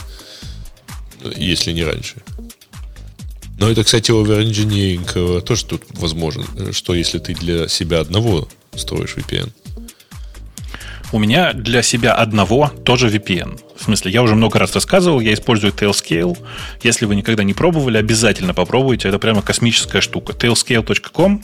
Если 1.36 1.70
не 1.70 1.84
раньше. 1.84 2.16
Но 3.56 3.70
это, 3.70 3.84
кстати, 3.84 4.10
оверинжиниринг 4.10 5.12
э, 5.14 5.42
тоже 5.46 5.64
тут 5.64 5.84
возможен. 5.90 6.44
Э, 6.58 6.72
Что 6.72 6.92
если 6.92 7.20
ты 7.20 7.34
для 7.34 7.68
себя 7.68 8.00
одного 8.00 8.48
строишь 8.74 9.14
VPN? 9.14 9.52
У 11.12 11.18
меня 11.18 11.52
для 11.52 11.82
себя 11.82 12.14
одного 12.14 12.68
тоже 12.84 13.08
VPN. 13.08 13.60
В 13.76 13.84
смысле, 13.84 14.10
я 14.10 14.22
уже 14.22 14.34
много 14.34 14.58
раз 14.58 14.74
рассказывал, 14.74 15.20
я 15.20 15.34
использую 15.34 15.74
Tailscale. 15.74 16.38
Если 16.82 17.04
вы 17.04 17.16
никогда 17.16 17.44
не 17.44 17.52
пробовали, 17.52 17.98
обязательно 17.98 18.54
попробуйте. 18.54 19.08
Это 19.08 19.18
прямо 19.18 19.42
космическая 19.42 20.00
штука. 20.00 20.32
Tailscale.com 20.32 21.42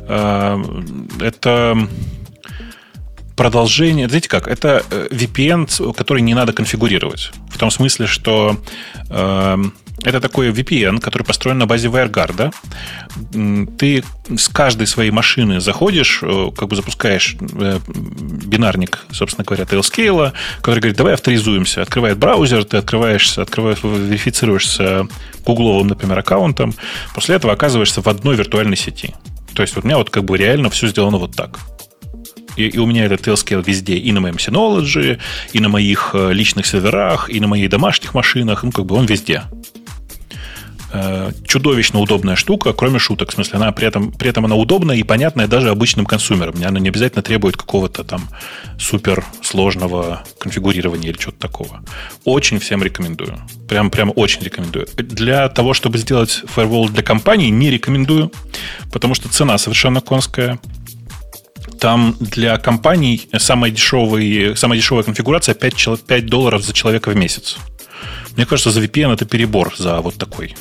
э, 0.00 0.64
это 1.20 1.88
продолжение, 3.36 4.08
знаете 4.08 4.28
как, 4.28 4.46
это 4.46 4.84
э, 4.90 5.08
VPN, 5.10 5.92
который 5.94 6.22
не 6.22 6.34
надо 6.34 6.52
конфигурировать. 6.52 7.32
В 7.50 7.58
том 7.58 7.70
смысле, 7.72 8.06
что 8.06 8.56
э, 9.10 9.64
это 10.02 10.20
такой 10.20 10.50
VPN, 10.50 11.00
который 11.00 11.24
построен 11.24 11.58
на 11.58 11.66
базе 11.66 11.88
WireGuard. 11.88 12.54
Ты 13.78 14.04
с 14.36 14.48
каждой 14.48 14.86
своей 14.86 15.10
машины 15.10 15.60
заходишь, 15.60 16.20
э, 16.22 16.50
как 16.56 16.68
бы 16.68 16.76
запускаешь 16.76 17.36
э, 17.40 17.80
бинарник, 17.86 19.06
собственно 19.10 19.44
говоря, 19.44 19.64
Tailscale, 19.64 20.32
который 20.58 20.80
говорит, 20.80 20.96
давай 20.96 21.14
авторизуемся. 21.14 21.82
Открывает 21.82 22.18
браузер, 22.18 22.64
ты 22.64 22.76
открываешься, 22.76 23.42
открываешь, 23.42 23.78
верифицируешься 23.82 25.08
гугловым, 25.44 25.88
например, 25.88 26.18
аккаунтом. 26.18 26.74
После 27.14 27.36
этого 27.36 27.52
оказываешься 27.52 28.02
в 28.02 28.06
одной 28.06 28.36
виртуальной 28.36 28.76
сети. 28.76 29.14
То 29.54 29.62
есть 29.62 29.74
вот 29.74 29.84
у 29.84 29.88
меня 29.88 29.98
вот 29.98 30.10
как 30.10 30.24
бы 30.24 30.38
реально 30.38 30.70
все 30.70 30.86
сделано 30.88 31.18
вот 31.18 31.34
так. 31.34 31.58
И, 32.56 32.66
и 32.66 32.78
у 32.78 32.86
меня 32.86 33.04
этот 33.04 33.26
Tailscale 33.26 33.64
везде, 33.64 33.96
и 33.96 34.12
на 34.12 34.20
моем 34.20 34.36
Synology, 34.36 35.18
и 35.52 35.60
на 35.60 35.68
моих 35.68 36.10
э, 36.12 36.32
личных 36.32 36.66
серверах, 36.66 37.30
и 37.30 37.40
на 37.40 37.46
моих 37.46 37.70
домашних 37.70 38.14
машинах, 38.14 38.64
ну, 38.64 38.72
как 38.72 38.84
бы 38.84 38.96
он 38.96 39.06
везде. 39.06 39.44
Э, 40.90 41.32
Чудовищно 41.46 42.00
удобная 42.00 42.36
штука, 42.36 42.72
кроме 42.72 42.98
шуток. 42.98 43.30
В 43.30 43.34
смысле, 43.34 43.56
она 43.56 43.72
при 43.72 43.86
этом, 43.86 44.12
при 44.12 44.30
этом 44.30 44.44
она 44.46 44.54
удобная 44.56 44.96
и 44.96 45.02
понятная 45.02 45.46
даже 45.46 45.68
обычным 45.70 46.06
консумерам. 46.06 46.54
Она 46.64 46.80
не 46.80 46.88
обязательно 46.88 47.22
требует 47.22 47.56
какого-то 47.56 48.04
там 48.04 48.28
супер 48.78 49.24
сложного 49.42 50.24
конфигурирования 50.38 51.10
или 51.10 51.18
чего-то 51.18 51.38
такого. 51.38 51.82
Очень 52.24 52.58
всем 52.58 52.82
рекомендую. 52.82 53.38
Прям, 53.68 53.90
прям 53.90 54.12
очень 54.16 54.42
рекомендую. 54.42 54.86
Для 54.96 55.48
того, 55.48 55.74
чтобы 55.74 55.98
сделать 55.98 56.42
firewall 56.56 56.88
для 56.90 57.02
компании, 57.02 57.50
не 57.50 57.70
рекомендую, 57.70 58.32
потому 58.92 59.14
что 59.14 59.28
цена 59.28 59.58
совершенно 59.58 60.00
конская. 60.00 60.58
Там 61.80 62.16
для 62.18 62.56
компаний 62.56 63.28
самая 63.38 63.70
дешевая, 63.70 64.54
самая 64.54 64.78
дешевая 64.78 65.04
конфигурация 65.04 65.54
5, 65.54 65.74
чел- 65.76 65.96
5 65.98 66.26
долларов 66.26 66.62
за 66.64 66.72
человека 66.72 67.10
в 67.10 67.16
месяц. 67.16 67.56
Мне 68.36 68.46
кажется, 68.46 68.70
за 68.70 68.80
VPN 68.80 69.12
это 69.12 69.24
перебор 69.26 69.74
за 69.76 70.00
вот 70.00 70.14
такой. 70.16 70.56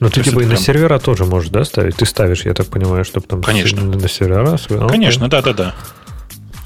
Ну, 0.00 0.08
То 0.08 0.14
ты 0.14 0.22
типа 0.24 0.40
и 0.40 0.42
это 0.42 0.48
на 0.48 0.54
прям- 0.54 0.62
сервера 0.62 0.98
тоже 0.98 1.26
можешь, 1.26 1.50
да, 1.50 1.64
ставить? 1.64 1.96
Ты 1.96 2.06
ставишь, 2.06 2.46
я 2.46 2.54
так 2.54 2.66
понимаю, 2.68 3.04
чтобы 3.04 3.26
там... 3.26 3.42
Конечно. 3.42 3.82
На 3.82 4.08
сервера... 4.08 4.58
А, 4.70 4.88
Конечно, 4.88 5.26
окей. 5.26 5.30
да-да-да. 5.30 5.74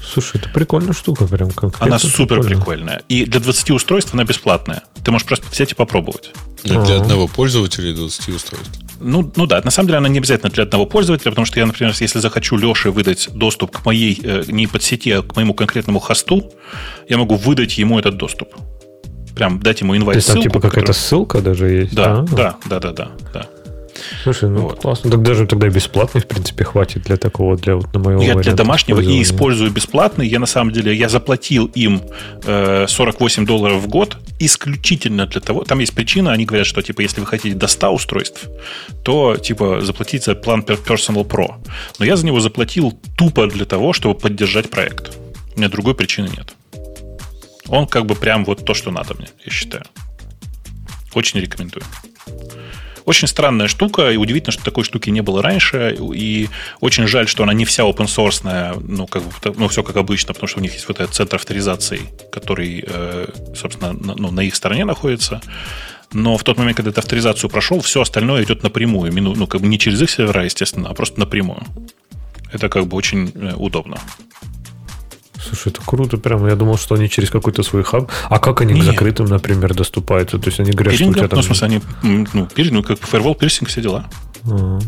Слушай, 0.01 0.39
это 0.39 0.49
прикольная 0.49 0.93
штука 0.93 1.25
прям. 1.27 1.51
конкретно 1.51 1.87
Она 1.87 1.99
супер 1.99 2.41
прикольная. 2.41 3.01
И 3.09 3.25
для 3.25 3.41
20 3.41 3.71
устройств 3.71 4.13
она 4.13 4.23
бесплатная. 4.23 4.83
Ты 5.03 5.11
можешь 5.11 5.27
просто 5.27 5.45
взять 5.51 5.73
и 5.73 5.75
попробовать. 5.75 6.31
Ну, 6.63 6.85
для 6.85 6.95
одного 6.97 7.27
пользователя 7.27 7.89
и 7.89 7.93
20 7.93 8.29
устройств. 8.29 8.79
Ну, 9.01 9.29
ну 9.35 9.45
да, 9.45 9.61
на 9.61 9.71
самом 9.71 9.87
деле 9.87 9.97
она 9.97 10.07
не 10.07 10.19
обязательно 10.19 10.49
для 10.49 10.63
одного 10.63 10.85
пользователя, 10.85 11.31
потому 11.31 11.45
что 11.45 11.59
я, 11.59 11.65
например, 11.65 11.93
если 11.99 12.19
захочу 12.19 12.55
Леше 12.55 12.91
выдать 12.91 13.29
доступ 13.33 13.71
к 13.71 13.85
моей, 13.85 14.17
э, 14.23 14.43
не 14.47 14.67
подсети, 14.67 15.11
а 15.11 15.21
к 15.21 15.35
моему 15.35 15.53
конкретному 15.53 15.99
хосту, 15.99 16.53
я 17.09 17.17
могу 17.17 17.35
выдать 17.35 17.77
ему 17.77 17.99
этот 17.99 18.15
доступ. 18.15 18.55
Прям 19.35 19.59
дать 19.59 19.81
ему 19.81 19.93
То 19.93 19.97
инвайт 19.97 20.15
есть 20.15 20.27
там 20.27 20.35
ссылку. 20.35 20.49
типа 20.49 20.59
какая-то 20.61 20.93
которая- 20.93 21.01
ссылка 21.01 21.41
даже 21.41 21.67
есть? 21.69 21.93
Да, 21.95 22.19
А, 22.19 22.25
да, 22.35 22.55
да, 22.69 22.79
да, 22.79 22.91
да, 22.91 23.11
да. 23.33 23.45
Слушай, 24.23 24.49
ну 24.49 24.61
Вот. 24.61 24.81
классно. 24.81 25.09
Так 25.09 25.21
даже 25.23 25.47
тогда 25.47 25.69
бесплатный, 25.69 26.19
в 26.21 26.27
принципе, 26.27 26.65
хватит 26.65 27.03
для 27.03 27.15
такого, 27.15 27.55
для 27.55 27.75
вот 27.77 27.93
на 27.93 27.99
моего 27.99 28.21
Я 28.21 28.35
для 28.35 28.53
домашнего 28.53 28.99
и 28.99 29.21
использую 29.21 29.71
бесплатный. 29.71 30.27
Я 30.27 30.39
на 30.39 30.45
самом 30.47 30.73
деле 30.73 30.93
я 30.93 31.07
заплатил 31.07 31.67
им 31.75 32.01
э, 32.45 32.85
48 32.89 33.45
долларов 33.45 33.81
в 33.81 33.87
год 33.87 34.17
исключительно 34.37 35.25
для 35.27 35.39
того. 35.39 35.63
Там 35.63 35.79
есть 35.79 35.93
причина, 35.93 36.33
они 36.33 36.45
говорят, 36.45 36.67
что 36.67 36.81
типа 36.81 37.01
если 37.01 37.21
вы 37.21 37.25
хотите 37.27 37.55
до 37.55 37.67
100 37.67 37.89
устройств, 37.93 38.47
то 39.03 39.37
типа 39.37 39.79
заплатить 39.81 40.25
за 40.25 40.35
план 40.35 40.61
Per- 40.61 40.83
Personal 40.85 41.25
Pro. 41.25 41.53
Но 41.99 42.05
я 42.05 42.15
за 42.17 42.25
него 42.25 42.41
заплатил 42.41 42.91
тупо 43.17 43.47
для 43.47 43.65
того, 43.65 43.93
чтобы 43.93 44.15
поддержать 44.15 44.69
проект. 44.69 45.11
У 45.55 45.59
меня 45.59 45.69
другой 45.69 45.95
причины 45.95 46.27
нет. 46.37 46.53
Он 47.67 47.87
как 47.87 48.05
бы 48.05 48.15
прям 48.15 48.45
вот 48.45 48.65
то, 48.65 48.73
что 48.73 48.91
надо 48.91 49.15
мне, 49.15 49.27
я 49.45 49.51
считаю. 49.51 49.83
Очень 51.13 51.39
рекомендую. 51.39 51.83
Очень 53.05 53.27
странная 53.27 53.67
штука, 53.67 54.09
и 54.09 54.17
удивительно, 54.17 54.51
что 54.51 54.63
такой 54.63 54.83
штуки 54.83 55.11
не 55.11 55.21
было 55.21 55.43
раньше, 55.43 55.95
и 55.99 56.49
очень 56.79 57.05
жаль, 57.05 57.27
что 57.27 57.43
она 57.43 57.53
не 57.53 57.63
вся 57.63 57.83
open 57.83 58.07
source, 58.07 58.83
ну, 58.83 59.05
как 59.05 59.21
бы, 59.21 59.31
ну, 59.57 59.67
все 59.67 59.83
как 59.83 59.95
обычно, 59.95 60.33
потому 60.33 60.47
что 60.47 60.59
у 60.59 60.61
них 60.63 60.73
есть 60.73 60.87
вот 60.87 60.99
этот 60.99 61.13
центр 61.13 61.35
авторизации, 61.35 62.01
который, 62.31 62.83
э, 62.85 63.27
собственно, 63.55 63.93
на, 63.93 64.15
ну, 64.15 64.31
на 64.31 64.39
их 64.41 64.55
стороне 64.55 64.85
находится. 64.85 65.39
Но 66.13 66.35
в 66.37 66.43
тот 66.43 66.57
момент, 66.57 66.77
когда 66.77 66.89
эту 66.89 66.99
авторизацию 66.99 67.49
прошел, 67.49 67.79
все 67.81 68.01
остальное 68.01 68.43
идет 68.43 68.63
напрямую. 68.63 69.13
Ну, 69.13 69.47
как 69.47 69.61
бы 69.61 69.67
не 69.67 69.77
через 69.77 70.01
их 70.01 70.09
сервера, 70.09 70.43
естественно, 70.43 70.89
а 70.89 70.93
просто 70.95 71.19
напрямую. 71.19 71.63
Это 72.51 72.69
как 72.69 72.87
бы 72.87 72.97
очень 72.97 73.31
э, 73.35 73.53
удобно. 73.55 73.99
Слушай, 75.47 75.69
это 75.71 75.81
круто 75.85 76.17
прям. 76.17 76.47
Я 76.47 76.55
думал, 76.55 76.77
что 76.77 76.95
они 76.95 77.09
через 77.09 77.29
какой-то 77.29 77.63
свой 77.63 77.83
хаб. 77.83 78.09
А 78.29 78.39
как 78.39 78.61
они 78.61 78.73
Не. 78.73 78.81
к 78.81 78.83
закрытым, 78.83 79.27
например, 79.27 79.73
доступаются? 79.73 80.37
То 80.39 80.47
есть 80.47 80.59
они 80.59 80.71
говорят, 80.71 80.95
что 80.95 81.05
у 81.07 81.13
тебя 81.13 81.27
там... 81.27 81.37
ну, 81.37 81.41
в 81.41 81.45
смысле, 81.45 81.67
они, 81.67 82.25
ну, 82.33 82.47
пир- 82.47 82.71
ну, 82.71 82.83
как 82.83 82.97
firewall 82.99 83.35
пирсинг, 83.37 83.69
все 83.69 83.81
дела. 83.81 84.05
А. 84.49 84.79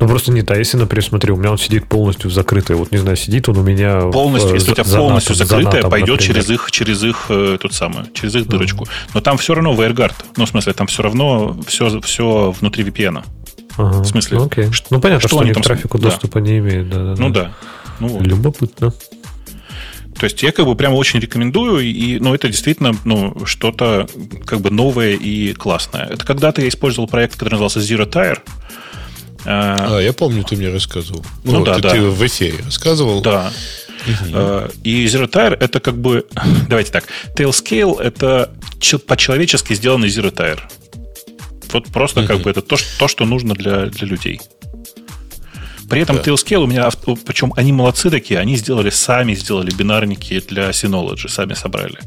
Ну, 0.00 0.08
просто 0.08 0.32
не 0.32 0.42
та. 0.42 0.56
Если, 0.56 0.76
например, 0.76 1.04
смотри, 1.04 1.32
у 1.32 1.36
меня 1.36 1.50
он 1.52 1.58
сидит 1.58 1.86
полностью 1.88 2.28
в 2.28 2.32
закрытой. 2.34 2.76
Вот, 2.76 2.90
не 2.92 2.98
знаю, 2.98 3.16
сидит 3.16 3.48
он 3.48 3.56
у 3.58 3.62
меня... 3.62 4.00
Полностью, 4.10 4.50
в- 4.50 4.54
если 4.54 4.72
у 4.72 4.74
тебя 4.74 4.84
за 4.84 4.98
полностью 4.98 5.34
закрытая, 5.34 5.74
натом, 5.76 5.90
пойдет 5.90 6.20
например. 6.20 6.34
через 6.36 6.50
их, 6.50 6.70
через 6.72 7.02
их 7.04 7.26
э, 7.28 7.58
тут 7.60 7.72
самое, 7.74 8.06
через 8.12 8.34
их 8.34 8.46
дырочку. 8.48 8.86
Но 9.14 9.20
там 9.20 9.38
все 9.38 9.54
равно 9.54 9.72
WireGuard. 9.72 10.12
Ну, 10.36 10.44
в 10.46 10.48
смысле, 10.48 10.72
там 10.72 10.88
все 10.88 11.02
равно 11.02 11.56
все, 11.66 12.00
все 12.00 12.50
внутри 12.60 12.84
VPN. 12.84 13.22
Ага. 13.76 14.00
В 14.02 14.04
смысле, 14.04 14.38
Ну, 14.38 14.46
окей. 14.46 14.72
что- 14.72 14.86
ну, 14.90 15.00
понятно, 15.00 15.20
что 15.20 15.28
что, 15.28 15.40
они 15.40 15.50
к 15.52 15.54
там 15.54 15.62
с- 15.62 15.66
трафику 15.66 15.98
да. 15.98 16.08
доступа 16.10 16.38
не 16.38 16.58
имеют. 16.58 16.90
Да, 16.90 16.98
да, 16.98 17.14
Ну 17.16 17.30
да. 17.30 17.52
Ну, 18.00 18.08
вот. 18.08 18.26
Любопытно. 18.26 18.92
То 20.18 20.24
есть 20.24 20.42
я 20.42 20.52
как 20.52 20.66
бы 20.66 20.74
прямо 20.76 20.94
очень 20.94 21.20
рекомендую, 21.20 21.80
и, 21.80 22.18
ну, 22.20 22.34
это 22.34 22.48
действительно, 22.48 22.94
ну, 23.04 23.44
что-то 23.46 24.06
как 24.46 24.60
бы 24.60 24.70
новое 24.70 25.12
и 25.14 25.52
классное. 25.54 26.06
Это 26.06 26.24
когда-то 26.24 26.62
я 26.62 26.68
использовал 26.68 27.08
проект, 27.08 27.34
который 27.34 27.50
назывался 27.50 27.80
Zero 27.80 28.08
Tire. 28.08 28.38
А, 29.44 29.96
А, 29.96 30.00
я 30.00 30.12
помню, 30.12 30.44
ты 30.44 30.56
мне 30.56 30.70
рассказывал. 30.70 31.24
Ну 31.44 31.64
да, 31.64 31.74
ты, 31.76 31.82
да. 31.82 31.90
ты 31.90 32.00
в 32.00 32.26
эфире 32.26 32.58
рассказывал. 32.64 33.20
Да. 33.22 33.52
Э, 34.32 34.68
И 34.84 35.04
Zero 35.06 35.28
Tire 35.30 35.56
это 35.58 35.80
как 35.80 35.96
бы... 35.98 36.26
Давайте 36.68 36.90
так. 36.92 37.04
Tailscale 37.36 38.00
это 38.00 38.50
че- 38.80 38.98
по-человечески 38.98 39.74
сделанный 39.74 40.08
Zero 40.08 40.32
Tire. 40.32 40.60
Вот 41.72 41.88
просто 41.88 42.26
как 42.26 42.40
бы 42.40 42.50
это 42.50 42.62
то, 42.62 42.76
что- 42.76 42.98
то, 43.00 43.08
что 43.08 43.24
нужно 43.26 43.54
для, 43.54 43.86
для 43.86 44.06
людей. 44.06 44.40
При 45.88 46.00
этом 46.00 46.16
Да. 46.16 46.22
Tailscale 46.22 46.62
у 46.64 46.66
меня... 46.66 46.88
Причем 47.26 47.52
они 47.56 47.72
молодцы 47.72 48.10
такие. 48.10 48.40
Они 48.40 48.56
сделали 48.56 48.90
сами, 48.90 49.34
сделали 49.34 49.70
бинарники 49.70 50.40
для 50.40 50.70
Synology. 50.70 51.28
Сами 51.28 51.54
собрали. 51.54 51.98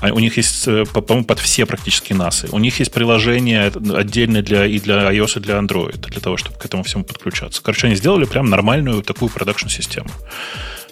А 0.00 0.12
У 0.12 0.18
них 0.18 0.36
есть, 0.36 0.66
э, 0.68 0.84
по- 0.92 1.00
по-моему, 1.00 1.26
под 1.26 1.38
все 1.38 1.64
практически 1.66 2.12
НАСы. 2.12 2.48
У 2.50 2.58
них 2.58 2.78
есть 2.80 2.92
приложение 2.92 3.72
отдельное 3.94 4.42
для, 4.42 4.66
и 4.66 4.78
для 4.80 5.10
iOS, 5.12 5.38
и 5.38 5.40
для 5.40 5.54
Android, 5.58 5.98
для 6.08 6.20
того, 6.20 6.36
чтобы 6.36 6.58
к 6.58 6.64
этому 6.64 6.82
всему 6.82 7.04
подключаться. 7.04 7.62
Короче, 7.62 7.86
они 7.86 7.96
сделали 7.96 8.24
прям 8.24 8.50
нормальную 8.50 9.02
такую 9.02 9.28
продакшн-систему. 9.30 10.10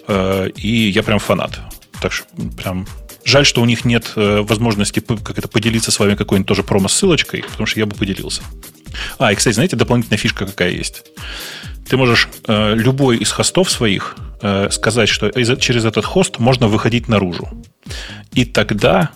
Э, 0.07 0.49
И 0.55 0.89
я 0.89 1.03
прям 1.03 1.19
фанат. 1.19 1.59
Так 2.01 2.13
что 2.13 2.25
прям 2.57 2.87
жаль, 3.25 3.45
что 3.45 3.61
у 3.61 3.65
них 3.65 3.85
нет 3.85 4.13
э, 4.15 4.41
возможности 4.41 5.01
как 5.01 5.37
это 5.37 5.47
поделиться 5.47 5.91
с 5.91 5.99
вами 5.99 6.15
какой-нибудь 6.15 6.47
тоже 6.47 6.63
промо-ссылочкой, 6.63 7.43
потому 7.43 7.65
что 7.67 7.79
я 7.79 7.85
бы 7.85 7.95
поделился. 7.95 8.41
А, 9.19 9.31
и, 9.31 9.35
кстати, 9.35 9.53
знаете, 9.53 9.75
дополнительная 9.75 10.17
фишка 10.17 10.45
какая 10.45 10.71
есть? 10.71 11.03
Ты 11.89 11.97
можешь 11.97 12.29
э, 12.47 12.75
любой 12.75 13.17
из 13.17 13.31
хостов 13.31 13.69
своих 13.71 14.15
э, 14.41 14.69
сказать, 14.71 15.09
что 15.09 15.27
из- 15.27 15.57
через 15.59 15.85
этот 15.85 16.05
хост 16.05 16.39
можно 16.39 16.67
выходить 16.67 17.07
наружу. 17.07 17.49
И 18.33 18.45
тогда 18.45 19.09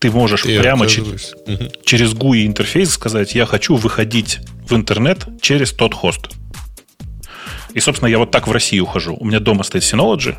ты 0.00 0.10
можешь 0.10 0.42
Ты 0.42 0.60
прямо 0.60 0.86
че-. 0.86 1.02
Мгм. 1.46 1.70
через 1.84 2.12
GUI 2.14 2.44
интерфейс 2.46 2.90
сказать, 2.90 3.34
я 3.34 3.46
хочу 3.46 3.76
выходить 3.76 4.40
в 4.68 4.74
интернет 4.74 5.26
через 5.40 5.72
тот 5.72 5.94
хост. 5.94 6.30
И, 7.74 7.80
собственно, 7.80 8.08
я 8.08 8.18
вот 8.18 8.30
так 8.30 8.48
в 8.48 8.52
Россию 8.52 8.84
ухожу. 8.84 9.16
У 9.18 9.24
меня 9.24 9.38
дома 9.38 9.62
стоит 9.62 9.82
Synology, 9.84 10.34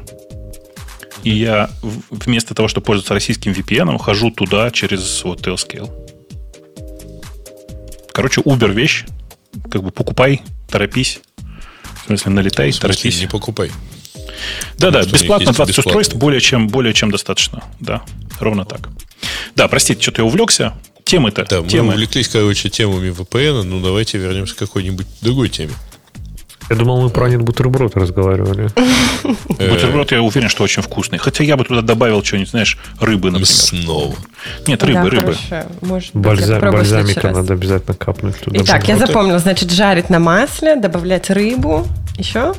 и 1.23 1.29
я 1.31 1.69
вместо 2.09 2.53
того, 2.53 2.67
чтобы 2.67 2.85
пользоваться 2.85 3.13
российским 3.13 3.51
VPN, 3.53 3.97
хожу 3.97 4.29
туда 4.31 4.71
через 4.71 5.23
вот 5.23 5.41
Tailscale. 5.45 5.89
Короче, 8.11 8.41
Uber 8.41 8.71
вещь. 8.73 9.05
Как 9.71 9.83
бы 9.83 9.91
покупай, 9.91 10.41
торопись. 10.69 11.21
В 12.07 12.09
смысле, 12.09 12.31
налетай, 12.31 12.71
В 12.71 12.75
смысле, 12.75 12.93
торопись. 12.95 13.19
не 13.19 13.27
покупай. 13.27 13.71
Да-да, 14.77 15.01
бесплатно 15.03 15.45
есть 15.47 15.55
20 15.57 15.67
бесплатно. 15.67 15.89
устройств 15.89 16.15
более 16.15 16.39
чем, 16.41 16.67
более 16.69 16.93
чем 16.93 17.11
достаточно. 17.11 17.63
Да, 17.79 18.03
ровно 18.39 18.65
так. 18.65 18.89
Да, 19.55 19.67
простите, 19.67 20.01
что-то 20.01 20.21
я 20.21 20.25
увлекся. 20.25 20.73
Темы-то, 21.03 21.45
Да, 21.49 21.61
мы 21.61 21.67
темы. 21.69 21.93
увлеклись, 21.93 22.27
короче, 22.27 22.69
темами 22.69 23.09
VPN, 23.11 23.63
ну 23.63 23.81
давайте 23.81 24.17
вернемся 24.17 24.55
к 24.55 24.57
какой-нибудь 24.57 25.05
другой 25.21 25.49
теме. 25.49 25.73
Я 26.69 26.75
думал, 26.75 27.01
мы 27.01 27.09
про 27.09 27.29
бутерброд 27.29 27.95
разговаривали. 27.95 28.69
Бутерброд, 29.47 30.11
я 30.11 30.21
уверен, 30.21 30.49
что 30.49 30.63
очень 30.63 30.81
вкусный. 30.81 31.17
Хотя 31.17 31.43
я 31.43 31.55
бы 31.55 31.63
туда 31.63 31.81
добавил 31.81 32.23
что-нибудь, 32.23 32.49
знаешь, 32.49 32.77
рыбы, 32.99 33.31
например. 33.31 33.47
Снова. 33.47 34.15
Нет, 34.67 34.83
рыбы, 34.83 35.09
рыбы. 35.09 35.35
бальзамика 36.13 37.31
надо 37.31 37.53
обязательно 37.53 37.95
капнуть 37.95 38.39
туда. 38.39 38.59
Итак, 38.63 38.87
я 38.87 38.97
Вот 38.97 39.07
запомнила, 39.07 39.39
значит, 39.39 39.71
жарить 39.71 40.09
на 40.09 40.19
масле, 40.19 40.75
добавлять 40.75 41.29
рыбу. 41.29 41.87
Еще? 42.17 42.53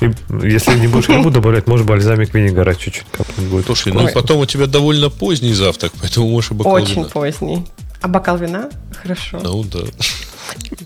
И 0.00 0.10
если 0.46 0.78
не 0.78 0.86
будешь 0.86 1.08
рыбу 1.08 1.30
добавлять, 1.30 1.66
можешь 1.66 1.86
бальзамик 1.86 2.32
винегара 2.34 2.74
чуть-чуть 2.74 3.06
капнуть 3.10 3.48
будет. 3.48 3.66
Слушай, 3.66 3.92
ну 3.92 4.08
потом 4.12 4.40
у 4.40 4.46
тебя 4.46 4.66
довольно 4.66 5.10
поздний 5.10 5.52
завтрак, 5.52 5.92
поэтому 6.00 6.28
можешь 6.28 6.50
и 6.50 6.54
бокал 6.54 6.72
Очень 6.72 6.96
вина. 6.96 7.08
поздний. 7.08 7.66
А 8.00 8.08
бокал 8.08 8.36
вина? 8.36 8.68
Хорошо. 9.02 9.40
Ну 9.42 9.64
да. 9.64 9.80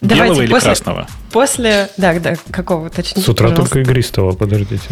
Белого 0.00 0.42
или 0.42 0.50
после, 0.50 0.66
красного? 0.68 1.08
После, 1.32 1.90
да, 1.96 2.18
да, 2.18 2.34
какого, 2.50 2.90
точнее, 2.90 3.22
С 3.22 3.28
утра 3.28 3.50
только 3.50 3.80
игристого, 3.80 4.32
подождите. 4.32 4.82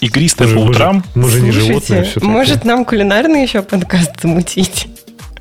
Игристое 0.00 0.46
по 0.48 0.52
же- 0.52 0.58
мы 0.60 0.64
же- 0.66 0.70
утрам. 0.70 1.04
Мы 1.14 1.30
же 1.30 1.40
не 1.40 1.50
Слушайте, 1.52 1.68
животные 1.72 2.04
все 2.04 2.20
может 2.20 2.64
нам 2.64 2.84
кулинарный 2.84 3.42
еще 3.42 3.62
подкаст 3.62 4.12
замутить? 4.22 4.86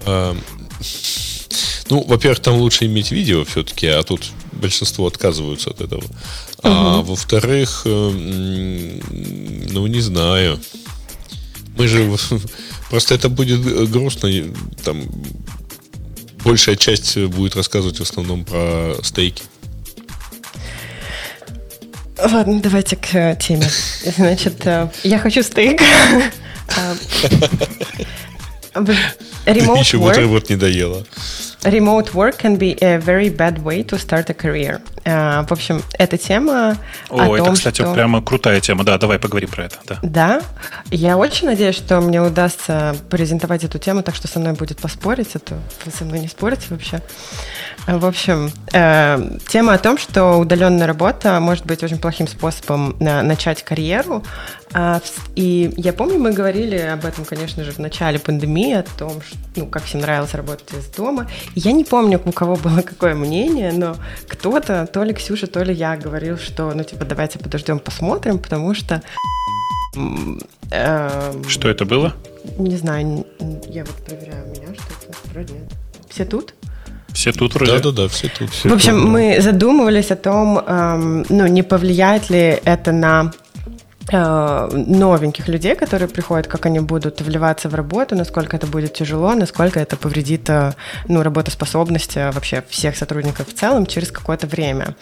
А, 0.06 0.36
Ну, 1.90 2.04
во-первых, 2.04 2.40
там 2.42 2.56
лучше 2.56 2.86
иметь 2.86 3.12
видео 3.12 3.46
все-таки, 3.46 3.88
а 3.88 4.04
тут 4.04 4.32
большинство 4.52 5.08
отказываются 5.08 5.70
от 5.70 5.80
этого. 5.82 6.04
А 6.64 7.02
во-вторых, 7.02 7.84
э, 7.86 9.00
ну, 9.72 9.88
не 9.88 10.02
знаю. 10.02 10.60
Мы 11.78 11.88
же... 11.88 12.12
Просто 12.90 13.16
это 13.16 13.30
будет 13.30 13.66
э, 13.66 13.86
грустно. 13.86 14.30
Там 14.84 15.04
большая 16.48 16.78
часть 16.78 17.18
будет 17.18 17.58
рассказывать 17.58 18.00
в 18.00 18.02
основном 18.02 18.46
про 18.46 18.96
стейки. 19.04 19.44
Ладно, 22.18 22.62
давайте 22.62 22.96
к 22.96 23.14
э, 23.14 23.38
теме. 23.40 23.70
Значит, 24.18 24.66
э, 24.66 24.90
я 25.04 25.20
хочу 25.20 25.44
стейк. 25.44 25.82
Э, 29.48 29.54
Remote 29.54 29.80
еще 29.80 29.98
work, 29.98 30.10
бутерброд 30.10 30.50
не 30.50 30.56
доела. 30.58 31.04
remote 31.64 32.14
work 32.14 32.38
can 32.42 32.58
be 32.58 32.78
a 32.82 32.98
very 33.00 33.30
bad 33.36 33.64
way 33.64 33.84
to 33.84 33.98
start 33.98 34.30
a 34.30 34.34
career. 34.34 34.80
Э, 35.06 35.46
В 35.48 35.52
общем, 35.52 35.82
эта 35.98 36.18
тема 36.18 36.78
О, 37.10 37.22
о 37.32 37.36
это, 37.36 37.46
том, 37.46 37.56
кстати, 37.56 37.82
что... 37.82 37.94
прямо 37.94 38.22
крутая 38.22 38.60
тема. 38.62 38.84
Да, 38.84 38.98
давай 38.98 39.20
поговорим 39.20 39.50
про 39.50 39.66
это. 39.66 39.76
Да. 39.86 39.98
Да, 40.04 40.42
я 40.92 41.18
очень 41.18 41.48
надеюсь, 41.48 41.76
что 41.76 42.00
мне 42.02 42.22
удастся 42.22 42.96
презентовать 43.10 43.64
эту 43.64 43.80
тему, 43.80 44.04
так 44.04 44.16
что 44.16 44.28
со 44.28 44.40
мной 44.40 44.54
будет 44.54 44.78
поспорить, 44.80 45.30
а 45.36 45.40
то 45.40 45.56
вы 45.86 45.92
со 45.92 46.04
мной 46.06 46.20
не 46.20 46.28
спорите 46.28 46.66
вообще. 46.70 47.02
В 47.88 48.06
общем, 48.06 48.52
э, 48.74 49.38
тема 49.48 49.74
о 49.74 49.78
том, 49.78 49.98
что 49.98 50.34
удаленная 50.40 50.88
работа 50.88 51.40
может 51.40 51.66
быть 51.66 51.82
очень 51.84 51.98
плохим 52.00 52.28
способом 52.28 52.98
на- 53.00 53.22
начать 53.24 53.64
карьеру. 53.64 54.24
А, 54.74 55.00
в- 55.00 55.30
И 55.36 55.74
я 55.78 55.94
помню, 55.94 56.20
мы 56.20 56.34
говорили 56.34 56.78
об 56.78 57.06
этом, 57.06 57.24
конечно 57.24 57.64
же, 57.64 57.72
в 57.72 57.78
начале 57.80 58.20
пандемии, 58.20 58.74
о 58.74 58.84
том, 58.84 59.22
что, 59.22 59.37
ну, 59.56 59.66
как 59.66 59.84
всем 59.84 60.02
нравилось 60.02 60.34
работать 60.34 60.72
из 60.74 60.86
дома. 60.88 61.28
И 61.56 61.60
я 61.60 61.72
не 61.72 61.84
помню, 61.84 62.22
у 62.24 62.32
кого 62.32 62.56
было 62.56 62.82
какое 62.82 63.16
мнение, 63.16 63.72
но 63.72 63.96
кто-то, 64.28 64.88
то 64.88 65.04
ли 65.04 65.14
Ксюша, 65.14 65.48
то 65.48 65.64
ли 65.64 65.74
я, 65.74 65.98
говорил, 65.98 66.38
что, 66.38 66.72
ну, 66.74 66.84
типа, 66.84 67.06
давайте 67.06 67.40
подождем, 67.40 67.80
посмотрим, 67.80 68.38
потому 68.40 68.74
что 68.76 69.02
эм, 70.72 71.44
Что 71.48 71.70
это 71.70 71.86
было? 71.86 72.14
не 72.58 72.78
знаю, 72.78 73.26
я 73.68 73.84
вот 73.84 73.96
проверяю 74.06 74.46
у 74.46 74.50
меня 74.50 74.68
что-то. 74.74 75.18
Вроде 75.34 75.54
нет. 75.54 75.72
Все 76.10 76.26
тут? 76.26 76.54
Все 77.14 77.32
тут 77.32 77.56
вроде. 77.56 77.72
Да-да-да, 77.74 78.08
все 78.08 78.30
тут. 78.30 78.50
В 78.50 78.74
общем, 78.74 79.10
мы 79.10 79.42
задумывались 79.42 80.12
о 80.12 80.16
том, 80.16 80.60
эм, 80.60 81.26
ну, 81.30 81.48
не 81.48 81.64
повлияет 81.64 82.30
ли 82.30 82.60
это 82.64 82.92
на 82.92 83.32
новеньких 84.12 85.48
людей, 85.48 85.76
которые 85.76 86.08
приходят, 86.08 86.48
как 86.48 86.66
они 86.66 86.80
будут 86.80 87.22
вливаться 87.22 87.68
в 87.68 87.76
работу, 87.76 88.16
насколько 88.16 88.56
это 88.56 88.66
будет 88.66 88.94
тяжело, 88.94 89.34
насколько 89.34 89.80
это 89.80 89.98
повредит 89.98 90.50
э, 90.50 90.74
ну, 91.08 91.24
работоспособность 91.24 92.16
э, 92.16 92.32
вообще 92.32 92.64
всех 92.70 92.96
сотрудников 92.96 93.50
в 93.50 93.54
целом 93.54 93.86
через 93.86 94.12
какое-то 94.12 94.48
время. 94.48 94.96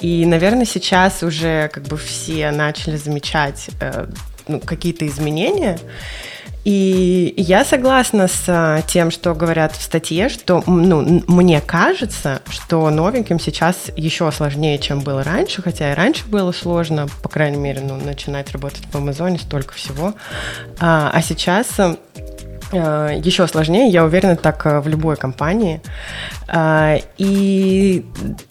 И, 0.00 0.26
наверное, 0.26 0.66
сейчас 0.66 1.22
уже 1.22 1.68
как 1.68 1.84
бы 1.84 1.96
все 1.96 2.50
начали 2.50 2.96
замечать 2.96 3.70
э, 3.80 4.06
ну, 4.48 4.60
какие-то 4.60 5.06
изменения. 5.06 5.78
И 6.64 7.34
я 7.36 7.64
согласна 7.64 8.28
с 8.28 8.44
а, 8.46 8.82
тем, 8.82 9.10
что 9.10 9.34
говорят 9.34 9.74
в 9.74 9.82
статье, 9.82 10.28
что 10.28 10.62
ну, 10.66 11.22
мне 11.26 11.60
кажется, 11.60 12.40
что 12.48 12.88
новеньким 12.90 13.40
сейчас 13.40 13.90
еще 13.96 14.30
сложнее, 14.30 14.78
чем 14.78 15.00
было 15.00 15.24
раньше, 15.24 15.60
хотя 15.60 15.92
и 15.92 15.94
раньше 15.94 16.24
было 16.26 16.52
сложно, 16.52 17.08
по 17.22 17.28
крайней 17.28 17.56
мере, 17.56 17.80
ну, 17.80 17.96
начинать 17.96 18.52
работать 18.52 18.84
в 18.92 18.96
Амазоне, 18.96 19.38
столько 19.38 19.74
всего. 19.74 20.14
А, 20.78 21.10
а 21.12 21.20
сейчас 21.20 21.66
еще 22.72 23.46
сложнее, 23.46 23.88
я 23.88 24.04
уверена, 24.04 24.36
так 24.36 24.66
э, 24.66 24.80
в 24.80 24.88
любой 24.88 25.16
компании. 25.16 25.80
А, 26.48 26.98
И 27.18 28.04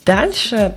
дальше, 0.05 0.73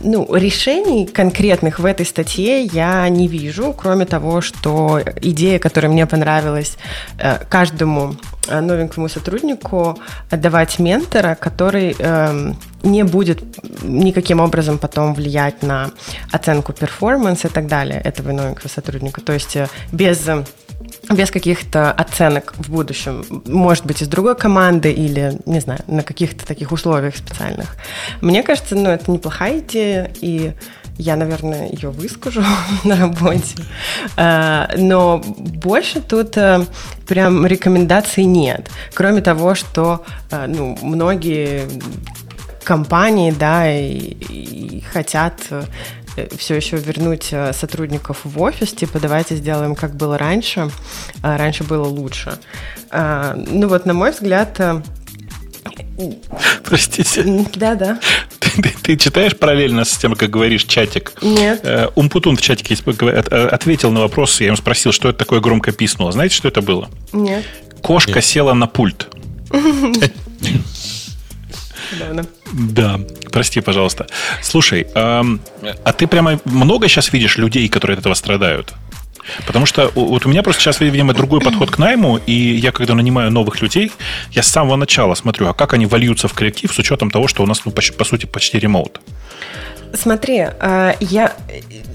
ну, 0.00 0.34
решений 0.34 1.06
конкретных 1.06 1.78
в 1.78 1.84
этой 1.84 2.06
статье 2.06 2.64
я 2.64 3.08
не 3.08 3.28
вижу, 3.28 3.72
кроме 3.72 4.06
того, 4.06 4.40
что 4.40 5.00
идея, 5.20 5.58
которая 5.58 5.92
мне 5.92 6.06
понравилась, 6.06 6.78
э, 7.18 7.38
каждому 7.48 8.16
э, 8.48 8.60
новенькому 8.60 9.08
сотруднику 9.08 9.98
отдавать 10.30 10.78
ментора, 10.78 11.34
который 11.34 11.94
эм, 11.98 12.56
не 12.82 13.02
будет 13.02 13.42
никаким 13.82 14.40
образом 14.40 14.78
потом 14.78 15.14
влиять 15.14 15.62
на 15.62 15.90
оценку 16.32 16.72
перформанс 16.72 17.44
и 17.44 17.48
так 17.48 17.66
далее 17.66 18.00
этого 18.00 18.32
новенького 18.32 18.68
сотрудника. 18.68 19.20
То 19.20 19.32
есть 19.32 19.56
э, 19.56 19.68
без 19.92 20.26
э, 20.28 20.44
без 21.10 21.30
каких-то 21.30 21.92
оценок 21.92 22.54
в 22.56 22.70
будущем. 22.70 23.24
Может 23.46 23.86
быть, 23.86 24.02
из 24.02 24.08
другой 24.08 24.36
команды 24.36 24.90
или, 24.92 25.38
не 25.46 25.60
знаю, 25.60 25.80
на 25.86 26.02
каких-то 26.02 26.46
таких 26.46 26.72
условиях 26.72 27.16
специальных. 27.16 27.76
Мне 28.20 28.42
кажется, 28.42 28.74
ну, 28.74 28.90
это 28.90 29.10
неплохая 29.10 29.58
идея, 29.58 30.10
и 30.20 30.52
я, 30.96 31.16
наверное, 31.16 31.70
ее 31.70 31.90
выскажу 31.90 32.42
на 32.84 32.96
работе. 32.96 33.62
А, 34.16 34.70
но 34.76 35.22
больше 35.24 36.00
тут 36.00 36.36
э, 36.36 36.64
прям 37.08 37.46
рекомендаций 37.46 38.24
нет. 38.24 38.70
Кроме 38.94 39.20
того, 39.20 39.54
что 39.54 40.04
э, 40.30 40.46
ну, 40.46 40.78
многие 40.82 41.68
компании, 42.62 43.32
да, 43.32 43.70
и, 43.70 43.98
и 43.98 44.80
хотят 44.80 45.34
все 46.36 46.54
еще 46.54 46.76
вернуть 46.76 47.34
сотрудников 47.52 48.20
в 48.24 48.40
офис, 48.40 48.72
типа 48.72 49.00
давайте 49.00 49.36
сделаем, 49.36 49.74
как 49.74 49.94
было 49.94 50.18
раньше. 50.18 50.70
А 51.22 51.36
раньше 51.36 51.64
было 51.64 51.86
лучше. 51.86 52.38
А, 52.90 53.34
ну 53.36 53.68
вот, 53.68 53.86
на 53.86 53.94
мой 53.94 54.12
взгляд, 54.12 54.60
Простите. 56.64 57.46
Да, 57.54 57.74
да. 57.74 58.00
Ты, 58.38 58.62
ты, 58.62 58.74
ты 58.82 58.96
читаешь 58.96 59.36
параллельно 59.36 59.84
с 59.84 59.96
тем, 59.96 60.14
как 60.14 60.30
говоришь, 60.30 60.64
чатик? 60.64 61.12
Нет. 61.22 61.60
Э, 61.64 61.88
Умпутун 61.94 62.36
в 62.36 62.42
чатике 62.42 62.74
э, 62.74 63.46
ответил 63.46 63.90
на 63.90 64.00
вопрос, 64.00 64.40
я 64.40 64.48
ему 64.48 64.56
спросил, 64.56 64.92
что 64.92 65.08
это 65.08 65.18
такое 65.18 65.40
громко 65.40 65.72
писнуло. 65.72 66.12
Знаете, 66.12 66.34
что 66.34 66.48
это 66.48 66.62
было? 66.62 66.88
Нет. 67.12 67.44
Кошка 67.82 68.16
Нет. 68.16 68.24
села 68.24 68.54
на 68.54 68.66
пульт. 68.66 69.08
Да, 72.52 73.00
прости, 73.30 73.60
пожалуйста. 73.60 74.06
Слушай, 74.42 74.86
а 74.94 75.92
ты 75.96 76.06
прямо 76.06 76.40
много 76.44 76.88
сейчас 76.88 77.12
видишь 77.12 77.38
людей, 77.38 77.68
которые 77.68 77.94
от 77.94 78.00
этого 78.00 78.14
страдают? 78.14 78.74
Потому 79.46 79.66
что 79.66 79.90
вот 79.94 80.26
у 80.26 80.28
меня 80.28 80.42
просто 80.42 80.62
сейчас, 80.62 80.80
видимо, 80.80 81.14
другой 81.14 81.40
подход 81.40 81.70
к 81.70 81.78
найму, 81.78 82.18
и 82.26 82.32
я, 82.32 82.72
когда 82.72 82.94
нанимаю 82.94 83.30
новых 83.30 83.62
людей, 83.62 83.92
я 84.32 84.42
с 84.42 84.48
самого 84.48 84.76
начала 84.76 85.14
смотрю, 85.14 85.48
а 85.48 85.54
как 85.54 85.72
они 85.72 85.86
вольются 85.86 86.28
в 86.28 86.34
коллектив 86.34 86.72
с 86.72 86.78
учетом 86.78 87.10
того, 87.10 87.28
что 87.28 87.42
у 87.42 87.46
нас, 87.46 87.64
ну, 87.64 87.72
по, 87.72 87.82
по 87.96 88.04
сути, 88.04 88.26
почти 88.26 88.58
ремоут. 88.58 89.00
Смотри, 89.94 90.38
э, 90.38 90.94
я, 91.00 91.32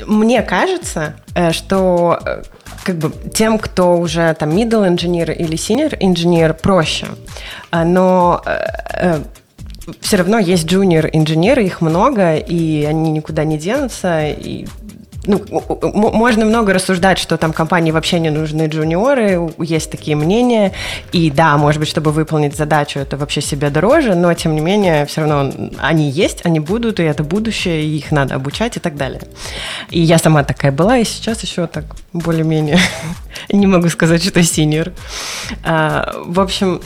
мне 0.07 0.41
кажется, 0.41 1.15
э, 1.35 1.51
что 1.51 2.19
э, 2.25 2.43
как 2.83 2.97
бы 2.97 3.11
тем, 3.33 3.59
кто 3.59 3.97
уже 3.97 4.33
там 4.39 4.49
middle 4.51 4.87
engineer 4.87 5.33
или 5.33 5.57
senior 5.57 5.97
engineer, 5.99 6.53
проще. 6.53 7.07
Но 7.71 8.41
все 10.01 10.17
равно 10.17 10.39
есть 10.39 10.65
junior 10.65 11.09
инженеры, 11.11 11.63
их 11.63 11.81
много, 11.81 12.35
и 12.35 12.85
они 12.85 13.11
никуда 13.11 13.43
не 13.43 13.57
денутся, 13.57 14.27
и 14.27 14.65
ну, 15.25 15.43
можно 15.91 16.45
много 16.45 16.73
рассуждать, 16.73 17.19
что 17.19 17.37
там 17.37 17.53
компании 17.53 17.91
вообще 17.91 18.19
не 18.19 18.29
нужны 18.29 18.67
джуниоры, 18.67 19.53
есть 19.59 19.91
такие 19.91 20.15
мнения, 20.15 20.71
и 21.11 21.29
да, 21.29 21.57
может 21.57 21.79
быть, 21.79 21.89
чтобы 21.89 22.11
выполнить 22.11 22.55
задачу, 22.55 22.99
это 22.99 23.17
вообще 23.17 23.41
себе 23.41 23.69
дороже, 23.69 24.15
но 24.15 24.33
тем 24.33 24.55
не 24.55 24.61
менее, 24.61 25.05
все 25.05 25.21
равно 25.21 25.53
они 25.79 26.09
есть, 26.09 26.45
они 26.45 26.59
будут, 26.59 26.99
и 26.99 27.03
это 27.03 27.23
будущее, 27.23 27.83
и 27.83 27.97
их 27.97 28.11
надо 28.11 28.35
обучать 28.35 28.77
и 28.77 28.79
так 28.79 28.95
далее. 28.95 29.21
И 29.89 29.99
я 29.99 30.17
сама 30.17 30.43
такая 30.43 30.71
была, 30.71 30.97
и 30.97 31.03
сейчас 31.03 31.43
еще 31.43 31.67
так 31.67 31.85
более-менее 32.13 32.79
не 33.49 33.67
могу 33.67 33.89
сказать, 33.89 34.23
что 34.23 34.41
синьор. 34.41 34.93
А, 35.63 36.13
в 36.25 36.39
общем, 36.39 36.81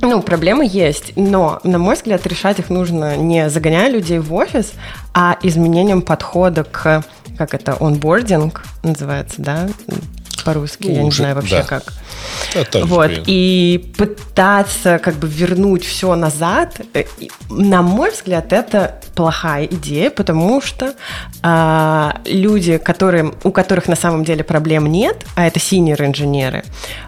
ну, 0.00 0.22
проблемы 0.22 0.66
есть, 0.70 1.12
но, 1.16 1.60
на 1.64 1.78
мой 1.78 1.96
взгляд, 1.96 2.26
решать 2.26 2.58
их 2.58 2.70
нужно 2.70 3.16
не 3.16 3.50
загоняя 3.50 3.90
людей 3.90 4.18
в 4.18 4.32
офис, 4.34 4.72
а 5.14 5.36
изменением 5.42 6.02
подхода 6.02 6.64
к, 6.64 7.04
как 7.36 7.54
это, 7.54 7.76
онбординг 7.80 8.64
называется, 8.82 9.36
да, 9.38 9.68
по-русски, 10.44 10.88
ну, 10.88 10.94
я 10.94 11.02
не 11.02 11.10
знаю 11.10 11.34
вообще 11.34 11.58
да. 11.58 11.62
как. 11.64 11.92
Да, 12.54 12.84
вот, 12.84 13.10
и 13.26 13.92
пытаться 13.98 14.98
как 14.98 15.16
бы 15.16 15.26
вернуть 15.28 15.84
все 15.84 16.14
назад, 16.14 16.80
э, 16.94 17.04
на 17.50 17.82
мой 17.82 18.10
взгляд, 18.10 18.52
это 18.52 19.00
плохая 19.14 19.66
идея, 19.66 20.10
потому 20.10 20.62
что 20.62 20.94
а, 21.42 22.20
люди, 22.24 22.78
которые, 22.78 23.34
у 23.42 23.50
которых 23.50 23.88
на 23.88 23.96
самом 23.96 24.24
деле 24.24 24.44
проблем 24.44 24.86
нет, 24.86 25.26
а 25.34 25.46
это 25.46 25.58
senior 25.58 26.02
инженеры, 26.04 26.64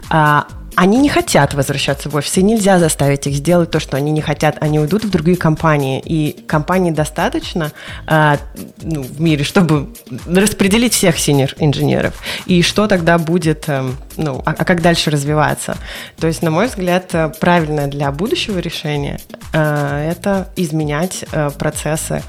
а, 0.09 0.45
они 0.75 0.97
не 0.99 1.09
хотят 1.09 1.53
возвращаться 1.53 2.09
в 2.09 2.15
офис, 2.15 2.37
и 2.37 2.43
нельзя 2.43 2.79
заставить 2.79 3.27
их 3.27 3.35
сделать 3.35 3.71
то, 3.71 3.79
что 3.79 3.97
они 3.97 4.11
не 4.11 4.21
хотят. 4.21 4.57
Они 4.61 4.79
уйдут 4.79 5.03
в 5.03 5.09
другие 5.09 5.37
компании, 5.37 6.01
и 6.03 6.43
компаний 6.47 6.91
достаточно 6.91 7.71
э, 8.07 8.37
ну, 8.81 9.01
в 9.03 9.19
мире, 9.19 9.43
чтобы 9.43 9.93
распределить 10.27 10.93
всех 10.93 11.17
senior-инженеров. 11.17 12.13
И 12.45 12.61
что 12.61 12.87
тогда 12.87 13.17
будет, 13.17 13.67
э, 13.67 13.83
ну, 14.17 14.41
а, 14.45 14.55
а 14.57 14.65
как 14.65 14.81
дальше 14.81 15.11
развиваться? 15.11 15.77
То 16.19 16.27
есть, 16.27 16.41
на 16.41 16.51
мой 16.51 16.67
взгляд, 16.67 17.13
э, 17.13 17.31
правильное 17.39 17.87
для 17.87 18.11
будущего 18.11 18.59
решения 18.59 19.19
э, 19.53 20.11
это 20.11 20.49
изменять 20.55 21.25
э, 21.31 21.49
процессы 21.51 22.23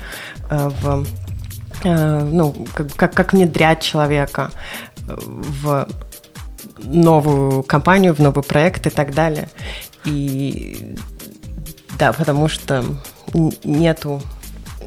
э, 0.50 0.70
в 0.80 1.06
э, 1.84 2.20
ну, 2.32 2.66
как, 2.74 3.14
как 3.14 3.32
внедрять 3.32 3.82
человека 3.82 4.50
в 5.06 5.86
новую 6.84 7.62
компанию, 7.62 8.14
в 8.14 8.18
новый 8.18 8.42
проект 8.42 8.86
и 8.86 8.90
так 8.90 9.14
далее. 9.14 9.48
И 10.04 10.96
да, 11.98 12.12
потому 12.12 12.48
что 12.48 12.84
нету 13.64 14.22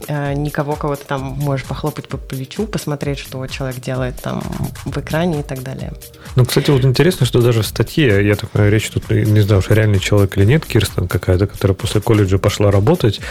Э, 0.08 0.34
никого, 0.34 0.76
кого 0.76 0.96
ты 0.96 1.06
там 1.06 1.22
можешь 1.22 1.66
похлопать 1.66 2.08
по 2.08 2.18
плечу, 2.18 2.68
посмотреть, 2.68 3.20
что 3.20 3.46
человек 3.48 3.82
делает 3.82 4.22
там 4.22 4.42
в 4.86 4.98
экране 4.98 5.40
и 5.40 5.44
так 5.44 5.64
далее. 5.64 5.94
Ну, 6.36 6.44
кстати, 6.44 6.70
вот 6.70 6.84
интересно, 6.84 7.26
что 7.26 7.42
даже 7.42 7.62
в 7.62 7.66
статье, 7.66 8.26
я 8.26 8.36
так 8.36 8.50
понимаю, 8.50 8.72
речь 8.72 8.90
тут, 8.90 9.10
не 9.10 9.40
знаю, 9.40 9.60
уж 9.60 9.70
реальный 9.70 10.00
человек 10.00 10.38
или 10.38 10.44
нет, 10.44 10.66
Кирстен 10.66 11.08
какая-то, 11.08 11.48
которая 11.48 11.76
после 11.76 12.02
колледжа 12.02 12.38
пошла 12.38 12.72
работать, 12.72 13.22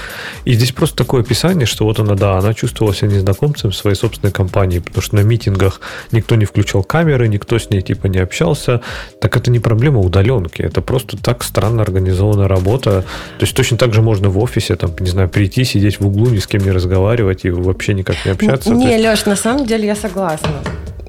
и 0.46 0.54
здесь 0.54 0.72
просто 0.72 0.96
такое 0.96 1.20
описание, 1.20 1.66
что 1.66 1.84
вот 1.84 2.00
она, 2.00 2.14
да, 2.14 2.38
она 2.38 2.54
чувствовала 2.54 2.94
себя 2.94 3.08
незнакомцем 3.08 3.72
в 3.72 3.76
своей 3.76 3.96
собственной 3.96 4.32
компании, 4.32 4.78
потому 4.78 5.02
что 5.02 5.16
на 5.16 5.20
митингах 5.20 5.82
никто 6.12 6.34
не 6.34 6.46
включал 6.46 6.82
камеры, 6.82 7.28
никто 7.28 7.58
с 7.58 7.68
ней 7.68 7.82
типа 7.82 8.06
не 8.06 8.18
общался, 8.18 8.80
так 9.20 9.36
это 9.36 9.50
не 9.50 9.58
проблема 9.58 10.00
удаленки, 10.00 10.62
это 10.62 10.80
просто 10.80 11.18
так 11.18 11.44
странно 11.44 11.82
организованная 11.82 12.48
работа, 12.48 13.02
то 13.38 13.42
есть 13.42 13.54
точно 13.54 13.76
так 13.76 13.92
же 13.92 14.00
можно 14.00 14.30
в 14.30 14.38
офисе, 14.38 14.76
там, 14.76 14.92
не 15.00 15.10
знаю, 15.10 15.28
прийти, 15.28 15.64
сидеть 15.64 16.00
в 16.00 16.06
углу, 16.06 16.30
ни 16.30 16.38
с 16.38 16.46
кем 16.46 16.62
не 16.62 16.70
разговаривать 16.70 17.44
и 17.44 17.50
вообще 17.50 17.92
никак 17.92 18.16
не 18.24 18.32
общаться. 18.32 18.70
Не, 18.70 18.92
есть... 18.92 19.04
Леш, 19.04 19.26
на 19.26 19.36
самом 19.36 19.66
деле 19.66 19.86
я 19.86 19.94
согласна 19.96 20.62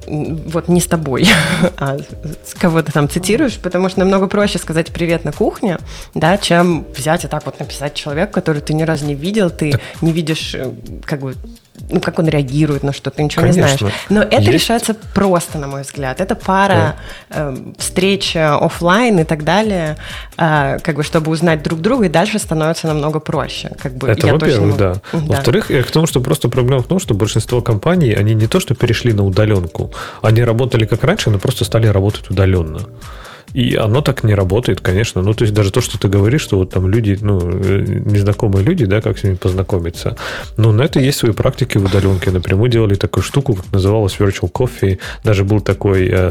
вот 0.06 0.68
не 0.68 0.80
с 0.80 0.86
тобой, 0.86 1.28
а 1.76 1.98
с 2.44 2.54
кого 2.54 2.82
ты 2.82 2.92
там 2.92 3.08
цитируешь, 3.08 3.58
потому 3.58 3.88
что 3.88 4.00
намного 4.00 4.26
проще 4.26 4.58
сказать 4.58 4.92
привет 4.92 5.24
на 5.24 5.32
кухне, 5.32 5.78
да, 6.14 6.38
чем 6.38 6.84
взять 6.96 7.24
и 7.24 7.28
так 7.28 7.44
вот 7.46 7.58
написать 7.60 7.94
человек, 7.94 8.30
который 8.30 8.62
ты 8.62 8.74
ни 8.74 8.82
разу 8.82 9.06
не 9.06 9.14
видел, 9.14 9.50
ты 9.50 9.72
так... 9.72 9.80
не 10.00 10.12
видишь 10.12 10.54
э, 10.54 10.70
как 11.04 11.20
бы 11.20 11.34
ну, 11.90 12.00
как 12.00 12.18
он 12.18 12.28
реагирует 12.28 12.82
на 12.82 12.92
что, 12.92 13.10
ты 13.10 13.22
ничего 13.22 13.42
Конечно. 13.42 13.60
не 13.60 13.76
знаешь. 13.76 13.94
Но 14.08 14.22
это 14.22 14.42
Есть... 14.42 14.52
решается 14.52 14.94
просто, 14.94 15.58
на 15.58 15.66
мой 15.66 15.82
взгляд. 15.82 16.20
Это 16.20 16.34
пара 16.34 16.96
да. 17.30 17.52
э, 17.52 17.56
встреч 17.78 18.36
офлайн 18.36 19.20
и 19.20 19.24
так 19.24 19.44
далее, 19.44 19.96
э, 20.36 20.78
как 20.82 20.96
бы, 20.96 21.02
чтобы 21.02 21.30
узнать 21.30 21.62
друг 21.62 21.80
друга, 21.80 22.06
и 22.06 22.08
дальше 22.08 22.38
становится 22.38 22.86
намного 22.86 23.20
проще. 23.20 23.70
Как 23.82 23.92
бы, 23.94 24.08
это 24.08 24.26
во-первых, 24.26 24.76
да. 24.76 24.94
да. 24.94 25.00
Во-вторых, 25.12 25.68
к 25.68 25.90
тому, 25.90 26.06
что 26.06 26.20
просто 26.20 26.48
проблема 26.48 26.82
в 26.82 26.86
том, 26.86 26.98
что 26.98 27.14
большинство 27.14 27.60
компаний, 27.60 28.12
они 28.12 28.34
не 28.34 28.46
то, 28.46 28.60
что 28.60 28.74
перешли 28.74 29.12
на 29.12 29.24
удаленку, 29.24 29.90
они 30.22 30.44
работали 30.44 30.86
как 30.86 31.04
раньше, 31.04 31.30
но 31.30 31.38
просто 31.38 31.64
стали 31.64 31.86
работать 31.86 32.30
удаленно. 32.30 32.80
И 33.56 33.74
оно 33.74 34.02
так 34.02 34.22
не 34.22 34.34
работает, 34.34 34.82
конечно. 34.82 35.22
Ну, 35.22 35.32
то 35.32 35.44
есть 35.44 35.54
даже 35.54 35.70
то, 35.70 35.80
что 35.80 35.98
ты 35.98 36.08
говоришь, 36.08 36.42
что 36.42 36.58
вот 36.58 36.70
там 36.70 36.90
люди, 36.90 37.16
ну, 37.22 37.40
э, 37.40 38.02
незнакомые 38.04 38.62
люди, 38.62 38.84
да, 38.84 39.00
как 39.00 39.16
с 39.16 39.24
ними 39.24 39.36
познакомиться. 39.36 40.14
Ну, 40.58 40.72
на 40.72 40.82
это 40.82 41.00
есть 41.00 41.18
свои 41.18 41.32
практики 41.32 41.78
в 41.78 41.86
удаленке. 41.86 42.30
Напрямую 42.30 42.70
делали 42.70 42.96
такую 42.96 43.24
штуку, 43.24 43.54
как 43.54 43.64
называлась 43.72 44.16
Virtual 44.18 44.52
Coffee. 44.52 44.98
Даже 45.24 45.44
был 45.44 45.60
такой 45.60 46.06
э, 46.06 46.30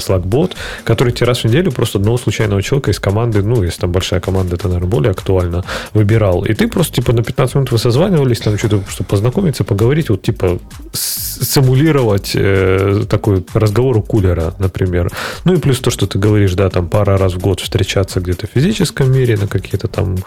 который 0.83 1.13
тебе 1.13 1.25
раз 1.25 1.39
в 1.39 1.45
неделю 1.45 1.71
просто 1.71 1.97
одного 1.97 2.19
случайного 2.19 2.61
человека 2.61 2.91
из 2.91 2.99
команды, 2.99 3.41
ну, 3.41 3.63
если 3.63 3.81
там 3.81 3.91
большая 3.91 4.19
команда, 4.19 4.55
это, 4.55 4.67
наверное, 4.67 4.89
более 4.89 5.11
актуально, 5.11 5.63
выбирал. 5.93 6.45
И 6.45 6.53
ты 6.53 6.67
просто, 6.67 6.93
типа, 6.93 7.11
на 7.11 7.23
15 7.23 7.55
минут 7.55 7.71
вы 7.71 7.79
созванивались, 7.79 8.37
там 8.37 8.55
что-то, 8.55 8.83
чтобы 8.87 9.07
познакомиться, 9.09 9.63
поговорить, 9.63 10.09
вот, 10.09 10.21
типа, 10.21 10.59
симулировать 10.93 12.33
э, 12.35 13.05
такой 13.09 13.43
разговор 13.55 13.97
у 13.97 14.03
кулера, 14.03 14.53
например. 14.59 15.11
Ну, 15.43 15.53
и 15.53 15.57
плюс 15.57 15.79
то, 15.79 15.89
что 15.89 16.05
ты 16.05 16.19
говоришь, 16.19 16.53
да, 16.53 16.69
там 16.69 16.87
пара 16.87 17.14
раз 17.17 17.33
в 17.33 17.39
год 17.39 17.59
встречаться 17.59 18.19
где-то 18.19 18.47
в 18.47 18.51
физическом 18.51 19.11
мире, 19.11 19.37
на 19.37 19.47
какие-то 19.47 19.87
там, 19.87 20.17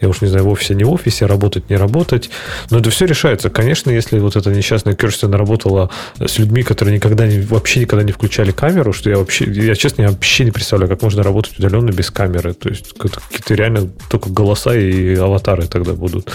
я 0.00 0.08
уж 0.08 0.20
не 0.20 0.28
знаю, 0.28 0.44
в 0.44 0.48
офисе, 0.48 0.74
не 0.74 0.84
в 0.84 0.92
офисе, 0.92 1.26
работать, 1.26 1.70
не 1.70 1.76
работать. 1.76 2.30
Но 2.70 2.78
это 2.78 2.90
все 2.90 3.06
решается. 3.06 3.50
Конечно, 3.50 3.90
если 3.90 4.18
вот 4.18 4.36
эта 4.36 4.50
несчастная 4.50 4.94
Керстен 4.94 5.34
работала 5.34 5.90
с 6.18 6.38
людьми, 6.38 6.62
которые 6.62 6.94
никогда 6.94 7.26
не, 7.26 7.40
вообще 7.40 7.80
никогда 7.80 8.04
не 8.04 8.12
включали 8.12 8.50
камеру, 8.50 8.92
что 8.92 9.10
я 9.10 9.18
вообще, 9.18 9.44
я 9.44 9.74
честно, 9.74 10.02
я 10.02 10.08
вообще 10.08 10.44
не 10.44 10.50
представляю, 10.50 10.88
как 10.88 11.02
можно 11.02 11.22
работать 11.22 11.58
удаленно 11.58 11.90
без 11.90 12.10
камеры. 12.10 12.54
То 12.54 12.68
есть 12.68 12.94
какие-то 12.98 13.54
реально 13.54 13.90
только 14.08 14.30
голоса 14.30 14.74
и 14.74 15.14
аватары 15.14 15.66
тогда 15.66 15.92
будут. 15.92 16.30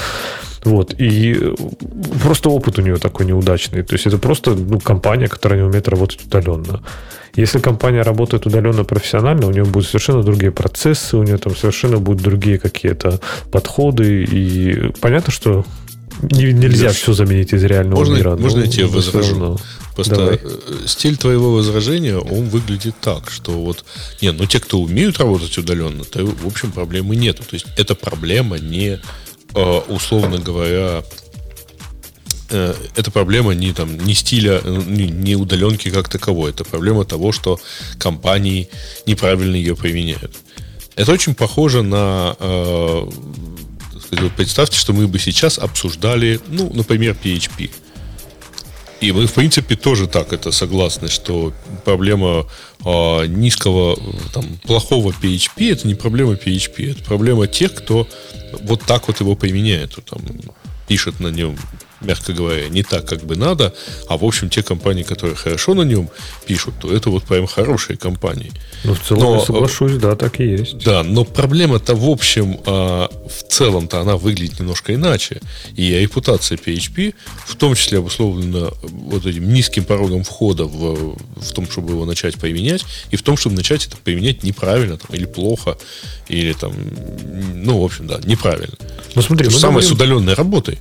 Вот. 0.64 0.94
И 1.00 1.36
э, 1.40 1.56
просто 2.22 2.50
опыт 2.50 2.80
у 2.80 2.82
нее 2.82 2.98
такой 2.98 3.26
неудачный. 3.26 3.84
То 3.84 3.94
есть 3.94 4.08
это 4.08 4.18
просто 4.18 4.52
ну, 4.52 4.80
компания, 4.80 5.28
которая 5.28 5.60
не 5.60 5.66
умеет 5.66 5.88
работать 5.88 6.26
удаленно. 6.26 6.82
Если 7.36 7.60
компания 7.60 8.02
работает 8.02 8.46
удаленно 8.46 8.84
профессионально, 8.84 9.48
у 9.48 9.52
нее 9.52 9.64
будут 9.64 9.88
совершенно 9.88 10.24
другие 10.24 10.52
процессы, 10.52 11.16
у 11.16 11.24
нее 11.24 11.38
там 11.38 11.56
совершенно 11.56 11.98
будут 11.98 12.22
другие 12.22 12.60
какие-то 12.60 13.20
подходы. 13.52 14.24
И 14.24 14.92
понятно, 15.00 15.32
что 15.32 15.66
нельзя 16.22 16.88
Леш, 16.88 16.98
все 16.98 17.14
заменить 17.14 17.54
из 17.54 17.64
реального 17.64 18.00
можно, 18.00 18.16
мира. 18.16 18.36
Можно 18.36 18.62
я 18.62 18.68
тебе 18.68 18.86
возражу? 18.88 19.60
Просто 19.96 20.16
Давай. 20.16 20.40
Э, 20.42 20.60
стиль 20.86 21.18
твоего 21.18 21.54
возражения, 21.54 22.18
он 22.18 22.46
выглядит 22.46 22.96
так, 23.02 23.30
что 23.30 23.52
вот, 23.52 23.84
нет, 24.22 24.36
ну 24.38 24.46
те, 24.46 24.60
кто 24.60 24.80
умеют 24.80 25.18
работать 25.18 25.58
удаленно, 25.58 26.04
то, 26.06 26.26
в 26.26 26.48
общем, 26.48 26.72
проблемы 26.72 27.16
нету. 27.16 27.44
То 27.44 27.56
есть, 27.56 27.66
эта 27.76 27.96
проблема 27.96 28.60
не, 28.60 29.00
условно 29.54 30.38
говоря, 30.38 31.04
э, 32.50 32.76
это 32.96 33.12
проблема 33.12 33.54
не, 33.54 33.74
там, 33.74 33.98
не 33.98 34.14
стиля, 34.14 34.62
не, 34.64 35.08
не 35.08 35.36
удаленки 35.36 35.90
как 35.90 36.10
таковой. 36.10 36.52
Это 36.52 36.64
проблема 36.64 37.06
того, 37.06 37.32
что 37.32 37.60
компании 37.98 38.70
неправильно 39.06 39.56
ее 39.56 39.76
применяют. 39.76 40.36
Это 40.96 41.12
очень 41.12 41.36
похоже 41.36 41.82
на... 41.82 42.36
Э, 42.40 43.10
представьте, 44.36 44.78
что 44.78 44.94
мы 44.94 45.08
бы 45.08 45.20
сейчас 45.20 45.60
обсуждали, 45.60 46.40
ну, 46.48 46.72
например, 46.74 47.16
PHP. 47.24 47.70
И 49.02 49.12
мы, 49.14 49.28
в 49.28 49.34
принципе, 49.34 49.76
тоже 49.76 50.08
так 50.08 50.34
это 50.34 50.52
согласны, 50.52 51.08
что 51.08 51.54
проблема 51.86 52.46
э, 52.86 53.26
низкого, 53.28 53.98
там, 54.34 54.46
плохого 54.64 55.12
PHP 55.12 55.72
это 55.72 55.88
не 55.88 55.96
проблема 55.96 56.34
PHP, 56.34 56.92
это 56.92 57.04
проблема 57.04 57.48
тех, 57.48 57.74
кто 57.74 58.08
вот 58.62 58.82
так 58.84 59.08
вот 59.08 59.20
его 59.20 59.36
применяет, 59.36 59.98
там, 60.10 60.22
пишет 60.88 61.20
на 61.20 61.28
нем 61.28 61.58
мягко 62.02 62.34
говоря, 62.34 62.70
не 62.70 62.84
так, 62.84 63.06
как 63.06 63.24
бы 63.24 63.36
надо, 63.36 63.74
а 64.08 64.18
в 64.18 64.24
общем 64.24 64.50
те 64.50 64.64
компании, 64.64 65.04
которые 65.04 65.36
хорошо 65.36 65.74
на 65.74 65.84
нем 65.84 66.10
пишут, 66.46 66.76
то 66.80 66.92
это 66.92 67.10
вот 67.10 67.24
прям 67.24 67.48
хорошие 67.48 67.98
компании. 67.98 68.52
Ну, 68.84 68.94
в 68.94 69.00
целом, 69.00 69.24
но, 69.24 69.36
я 69.36 69.46
соглашусь, 69.46 69.94
да, 69.94 70.16
так 70.16 70.40
и 70.40 70.44
есть. 70.44 70.84
Да, 70.84 71.04
но 71.04 71.26
проблема-то 71.26 71.96
в 71.96 72.10
общем, 72.10 72.60
а, 72.66 73.10
в 73.28 73.52
целом-то 73.52 74.00
она 74.00 74.18
выглядит 74.18 74.60
немножко 74.60 74.94
иначе. 74.94 75.42
И 75.76 75.94
репутация 75.94 76.58
PHP, 76.58 77.14
в 77.46 77.56
том 77.56 77.76
числе 77.76 78.00
обусловлена 78.00 78.70
вот 78.82 79.26
этим 79.26 79.54
низким 79.54 79.84
порогом 79.84 80.24
входа 80.24 80.66
в, 80.66 81.18
в 81.36 81.52
том, 81.54 81.70
чтобы 81.70 81.92
его 81.92 82.06
начать 82.06 82.36
применять, 82.36 82.86
и 83.12 83.16
в 83.16 83.22
том, 83.22 83.38
чтобы 83.38 83.56
начать 83.56 83.88
это 83.88 83.98
применять 83.98 84.44
неправильно 84.44 84.98
там, 84.98 85.16
или 85.16 85.26
плохо, 85.26 85.78
или 86.28 86.54
там, 86.54 86.74
ну, 87.54 87.82
в 87.82 87.86
общем, 87.86 88.08
да, 88.08 88.20
неправильно. 88.24 88.76
Ну, 89.16 89.22
смотри, 89.22 89.46
То 89.46 89.52
же 89.52 89.60
самое 89.60 89.82
говорим... 89.82 89.90
с 89.90 89.92
удаленной 89.92 90.34
работой. 90.34 90.80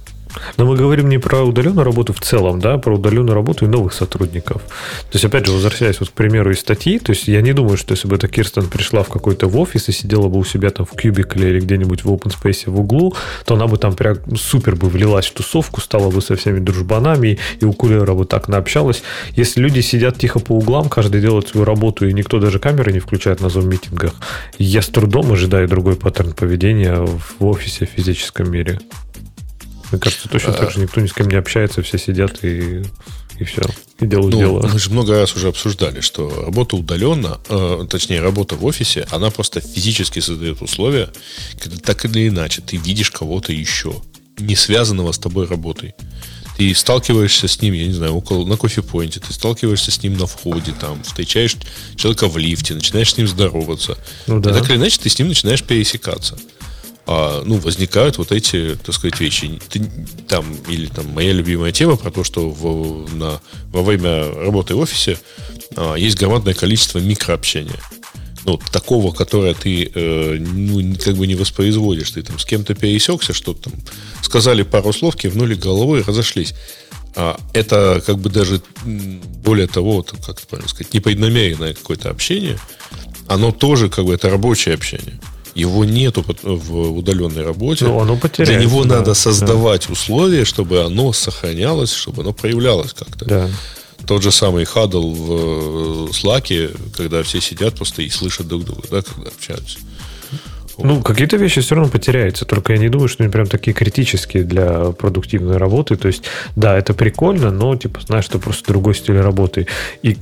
Но 0.57 0.67
мы 0.67 0.77
говорим 0.77 1.09
не 1.09 1.19
про 1.19 1.43
удаленную 1.43 1.85
работу 1.85 2.13
в 2.13 2.21
целом, 2.21 2.61
да, 2.61 2.79
про 2.79 2.95
удаленную 2.95 3.35
работу 3.35 3.65
и 3.65 3.69
новых 3.69 3.93
сотрудников. 3.93 4.63
То 4.63 5.15
есть, 5.15 5.25
опять 5.25 5.47
же, 5.47 5.53
возвращаясь 5.53 6.01
вот 6.01 6.11
к 6.11 6.13
примеру 6.13 6.51
из 6.51 6.61
статьи, 6.61 6.99
то 6.99 7.11
есть 7.11 7.29
я 7.29 7.41
не 7.41 7.53
думаю, 7.53 7.77
что 7.77 7.93
если 7.93 8.09
бы 8.09 8.17
эта 8.17 8.29
Кирстен 8.29 8.67
пришла 8.67 9.03
в 9.03 9.09
какой-то 9.09 9.49
в 9.49 9.59
офис 9.59 9.89
и 9.89 9.93
сидела 9.93 10.29
бы 10.29 10.39
у 10.39 10.45
себя 10.45 10.71
там 10.71 10.87
в 10.87 10.91
кубикле 10.91 11.51
или 11.51 11.61
где-нибудь 11.61 12.05
в 12.05 12.11
open 12.11 12.33
space 12.35 12.71
в 12.71 12.81
углу, 12.81 13.15
то 13.45 13.55
она 13.55 13.67
бы 13.67 13.79
там 13.79 13.95
прям 13.95 14.19
супер 14.37 14.77
бы 14.77 14.89
влилась 14.89 15.27
в 15.27 15.35
тусовку, 15.35 15.81
стала 15.81 16.11
бы 16.11 16.21
со 16.21 16.37
всеми 16.37 16.59
дружбанами 16.59 17.39
и 17.61 17.65
у 17.65 17.73
кулера 17.73 18.15
бы 18.15 18.25
так 18.25 18.49
наобщалась. 18.49 19.03
Если 19.33 19.61
люди 19.61 19.81
сидят 19.81 20.19
тихо 20.19 20.39
по 20.39 20.53
углам, 20.53 20.89
каждый 20.89 21.21
делает 21.21 21.49
свою 21.49 21.65
работу, 21.65 22.07
и 22.07 22.13
никто 22.13 22.39
даже 22.39 22.59
камеры 22.59 22.93
не 22.93 23.01
включает 23.01 23.41
на 23.41 23.49
зум-митингах, 23.49 24.13
я 24.59 24.83
с 24.83 24.89
трудом 24.89 25.33
ожидаю 25.33 25.69
другой 25.69 25.97
паттерн 25.97 26.33
поведения 26.33 26.97
в 26.97 27.45
офисе 27.45 27.87
в 27.87 27.91
физическом 27.91 28.51
мире. 28.51 28.79
Мне 29.91 30.01
кажется, 30.01 30.29
точно 30.29 30.53
так 30.53 30.71
же 30.71 30.81
никто 30.81 31.01
ни 31.01 31.07
с 31.07 31.13
кем 31.13 31.29
не 31.29 31.37
общается, 31.37 31.83
все 31.83 31.99
сидят 31.99 32.45
и, 32.45 32.83
и 33.39 33.45
все, 33.45 33.63
и 34.01 34.07
делают 34.07 34.35
ну, 34.35 34.39
дело. 34.39 34.69
Мы 34.71 34.79
же 34.79 34.91
много 34.91 35.19
раз 35.19 35.35
уже 35.35 35.49
обсуждали, 35.49 36.01
что 36.01 36.45
работа 36.45 36.77
удаленно, 36.77 37.41
э, 37.49 37.87
точнее, 37.89 38.21
работа 38.21 38.57
в 38.57 38.65
офисе, 38.65 39.07
она 39.11 39.31
просто 39.31 39.61
физически 39.61 40.21
создает 40.21 40.61
условия, 40.61 41.11
когда 41.59 41.79
так 41.79 42.05
или 42.05 42.29
иначе 42.29 42.61
ты 42.61 42.77
видишь 42.77 43.11
кого-то 43.11 43.53
еще, 43.53 43.95
не 44.39 44.57
связанного 44.57 45.13
с 45.13 45.19
тобой 45.19 45.47
работой. 45.47 45.95
Ты 46.59 46.75
сталкиваешься 46.75 47.47
с 47.47 47.63
ним, 47.63 47.73
я 47.73 47.87
не 47.87 47.93
знаю, 47.93 48.15
около, 48.15 48.45
на 48.45 48.57
кофе-поинте, 48.57 49.21
ты 49.21 49.33
сталкиваешься 49.33 49.93
с 49.93 50.03
ним 50.03 50.19
на 50.19 50.27
входе, 50.27 50.73
там, 50.79 51.03
встречаешь 51.05 51.57
человека 51.95 52.29
в 52.29 52.37
лифте, 52.37 52.75
начинаешь 52.75 53.15
с 53.15 53.17
ним 53.17 53.29
здороваться. 53.29 53.97
Ну, 54.27 54.41
да. 54.41 54.51
И 54.51 54.53
так 54.53 54.69
или 54.69 54.77
иначе 54.77 54.99
ты 55.01 55.09
с 55.09 55.19
ним 55.19 55.29
начинаешь 55.29 55.63
пересекаться 55.63 56.37
а, 57.11 57.43
ну, 57.43 57.57
возникают 57.57 58.19
вот 58.19 58.33
эти, 58.33 58.77
так 58.85 58.95
сказать, 58.95 59.19
вещи. 59.19 59.59
Ты, 59.71 59.91
там, 60.29 60.45
или 60.69 60.87
там 60.87 61.09
моя 61.09 61.33
любимая 61.33 61.73
тема 61.73 61.97
про 61.97 62.11
то, 62.11 62.23
что 62.23 62.51
в, 62.51 63.15
на, 63.15 63.41
во 63.73 63.83
время 63.83 64.31
работы 64.31 64.75
в 64.75 64.79
офисе 64.79 65.19
а, 65.75 65.95
есть 65.95 66.19
громадное 66.19 66.53
количество 66.53 66.99
микрообщения. 66.99 67.81
Ну, 68.45 68.61
такого, 68.73 69.13
которое 69.13 69.55
ты 69.55 69.91
э, 69.93 70.37
ну, 70.39 70.97
как 71.03 71.17
бы 71.17 71.27
не 71.27 71.35
воспроизводишь. 71.35 72.11
Ты 72.11 72.23
там 72.23 72.39
с 72.39 72.45
кем-то 72.45 72.75
пересекся, 72.75 73.33
что-то 73.33 73.71
там 73.71 73.81
сказали 74.23 74.63
пару 74.63 74.93
слов, 74.93 75.17
кивнули 75.17 75.55
головой 75.55 76.01
и 76.01 76.03
разошлись. 76.03 76.55
А, 77.17 77.41
это 77.55 78.03
как 78.05 78.19
бы 78.19 78.29
даже 78.29 78.61
более 78.85 79.67
того, 79.67 80.03
как 80.03 80.41
правильно 80.43 80.69
сказать, 80.69 80.93
непреднамеренное 80.93 81.73
какое-то 81.73 82.11
общение, 82.11 82.59
оно 83.29 83.51
тоже 83.51 83.89
как 83.89 84.05
бы 84.05 84.13
это 84.13 84.29
рабочее 84.29 84.75
общение. 84.75 85.19
Его 85.59 85.85
нету 85.85 86.25
в 86.43 86.99
удаленной 86.99 87.43
работе. 87.43 87.85
Ну, 87.85 87.99
оно 87.99 88.17
Для 88.37 88.55
него 88.55 88.85
да, 88.85 88.99
надо 88.99 89.15
создавать 89.15 89.87
да. 89.89 89.93
условия, 89.93 90.45
чтобы 90.45 90.83
оно 90.83 91.13
сохранялось, 91.13 91.93
чтобы 91.93 92.23
оно 92.23 92.33
проявлялось 92.33 92.93
как-то. 92.93 93.25
Да. 93.25 93.51
Тот 94.07 94.23
же 94.23 94.31
самый 94.31 94.65
хадл 94.65 95.11
в 95.11 95.33
э, 95.33 96.11
Slack, 96.13 96.93
когда 96.97 97.25
все 97.25 97.41
сидят 97.41 97.75
просто 97.75 98.03
и 98.03 98.09
слышат 98.09 98.47
друг 98.47 98.65
друга, 98.65 98.83
да, 98.89 99.03
когда 99.03 99.31
общаются. 99.31 99.79
Ну, 100.79 101.03
какие-то 101.03 101.37
вещи 101.37 101.61
все 101.61 101.75
равно 101.75 101.91
потеряются, 101.91 102.45
только 102.45 102.73
я 102.73 102.79
не 102.79 102.89
думаю, 102.89 103.09
что 103.09 103.25
они 103.25 103.33
прям 103.33 103.47
такие 103.47 103.75
критические 103.75 104.45
для 104.45 104.93
продуктивной 104.93 105.57
работы. 105.57 105.97
То 105.97 106.07
есть, 106.09 106.25
да, 106.55 106.79
это 106.79 106.95
прикольно, 106.95 107.51
но, 107.51 107.75
типа, 107.77 108.01
знаешь, 108.01 108.27
это 108.29 108.39
просто 108.39 108.69
другой 108.69 108.95
стиль 108.95 109.21
работы. 109.21 109.67
И, 110.03 110.17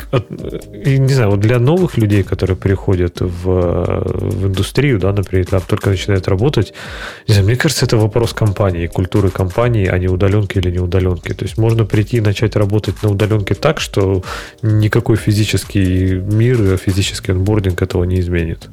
и 0.85 0.99
не 0.99 1.13
знаю, 1.13 1.33
вот 1.33 1.41
для 1.41 1.59
новых 1.59 1.99
людей, 1.99 2.23
которые 2.23 2.57
приходят 2.57 3.21
в, 3.21 3.45
в 3.45 4.47
индустрию, 4.47 4.99
да, 4.99 5.13
например, 5.13 5.47
там 5.47 5.61
только 5.61 5.91
начинают 5.91 6.27
работать, 6.27 6.73
не 7.29 7.35
знаю, 7.35 7.47
мне 7.47 7.57
кажется, 7.57 7.85
это 7.85 7.99
вопрос 7.99 8.33
компании, 8.33 8.87
культуры 8.87 9.29
компании, 9.29 9.87
а 9.87 9.99
не 9.99 10.09
удаленки 10.09 10.57
или 10.57 10.71
не 10.71 10.79
удаленки. 10.79 11.35
То 11.35 11.45
есть, 11.45 11.59
можно 11.59 11.85
прийти 11.85 12.17
и 12.17 12.21
начать 12.21 12.57
работать 12.57 13.03
на 13.03 13.11
удаленке 13.11 13.55
так, 13.55 13.79
что 13.79 14.23
никакой 14.63 15.17
физический 15.17 16.15
мир, 16.15 16.79
физический 16.79 17.33
онбординг 17.33 17.83
этого 17.83 18.05
не 18.05 18.21
изменит. 18.21 18.71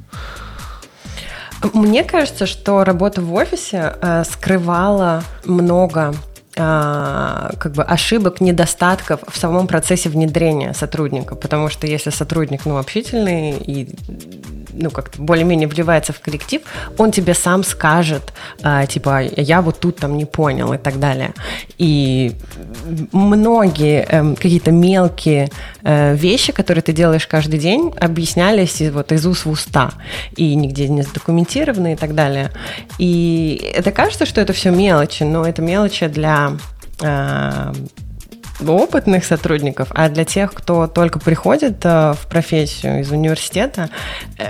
Мне 1.72 2.04
кажется, 2.04 2.46
что 2.46 2.84
работа 2.84 3.20
в 3.20 3.32
офисе 3.32 3.94
э, 4.00 4.24
скрывала 4.24 5.22
много 5.44 6.14
а, 6.56 7.50
как 7.58 7.72
бы 7.72 7.82
ошибок, 7.82 8.40
недостатков 8.40 9.20
в 9.26 9.36
самом 9.36 9.66
процессе 9.66 10.08
внедрения 10.08 10.72
сотрудника, 10.72 11.34
потому 11.34 11.68
что 11.68 11.88
если 11.88 12.10
сотрудник 12.10 12.64
ну, 12.64 12.78
общительный 12.78 13.52
и 13.52 13.88
ну, 14.74 14.90
как-то 14.90 15.20
более-менее 15.22 15.68
вливается 15.68 16.12
в 16.12 16.20
коллектив, 16.20 16.62
он 16.98 17.12
тебе 17.12 17.34
сам 17.34 17.64
скажет, 17.64 18.32
а, 18.62 18.86
типа, 18.86 19.22
я 19.36 19.62
вот 19.62 19.80
тут 19.80 19.96
там 19.96 20.16
не 20.16 20.24
понял 20.24 20.72
и 20.72 20.78
так 20.78 20.98
далее. 20.98 21.32
И 21.78 22.32
многие 23.12 24.06
э, 24.08 24.34
какие-то 24.34 24.72
мелкие 24.72 25.50
э, 25.82 26.14
вещи, 26.14 26.52
которые 26.52 26.82
ты 26.82 26.92
делаешь 26.92 27.26
каждый 27.26 27.58
день, 27.58 27.92
объяснялись 28.00 28.80
вот, 28.92 29.12
из 29.12 29.26
уст 29.26 29.44
в 29.44 29.50
уста, 29.50 29.92
и 30.36 30.54
нигде 30.54 30.88
не 30.88 31.02
задокументированы 31.02 31.94
и 31.94 31.96
так 31.96 32.14
далее. 32.14 32.50
И 32.98 33.72
это 33.74 33.92
кажется, 33.92 34.26
что 34.26 34.40
это 34.40 34.52
все 34.52 34.70
мелочи, 34.70 35.22
но 35.22 35.46
это 35.46 35.62
мелочи 35.62 36.06
для 36.06 36.52
э, 37.00 37.72
опытных 38.60 39.24
сотрудников, 39.24 39.88
а 39.90 40.08
для 40.08 40.24
тех, 40.24 40.52
кто 40.52 40.86
только 40.86 41.18
приходит 41.18 41.84
э, 41.84 42.12
в 42.12 42.26
профессию 42.28 43.00
из 43.00 43.10
университета, 43.10 43.90
э, 44.38 44.44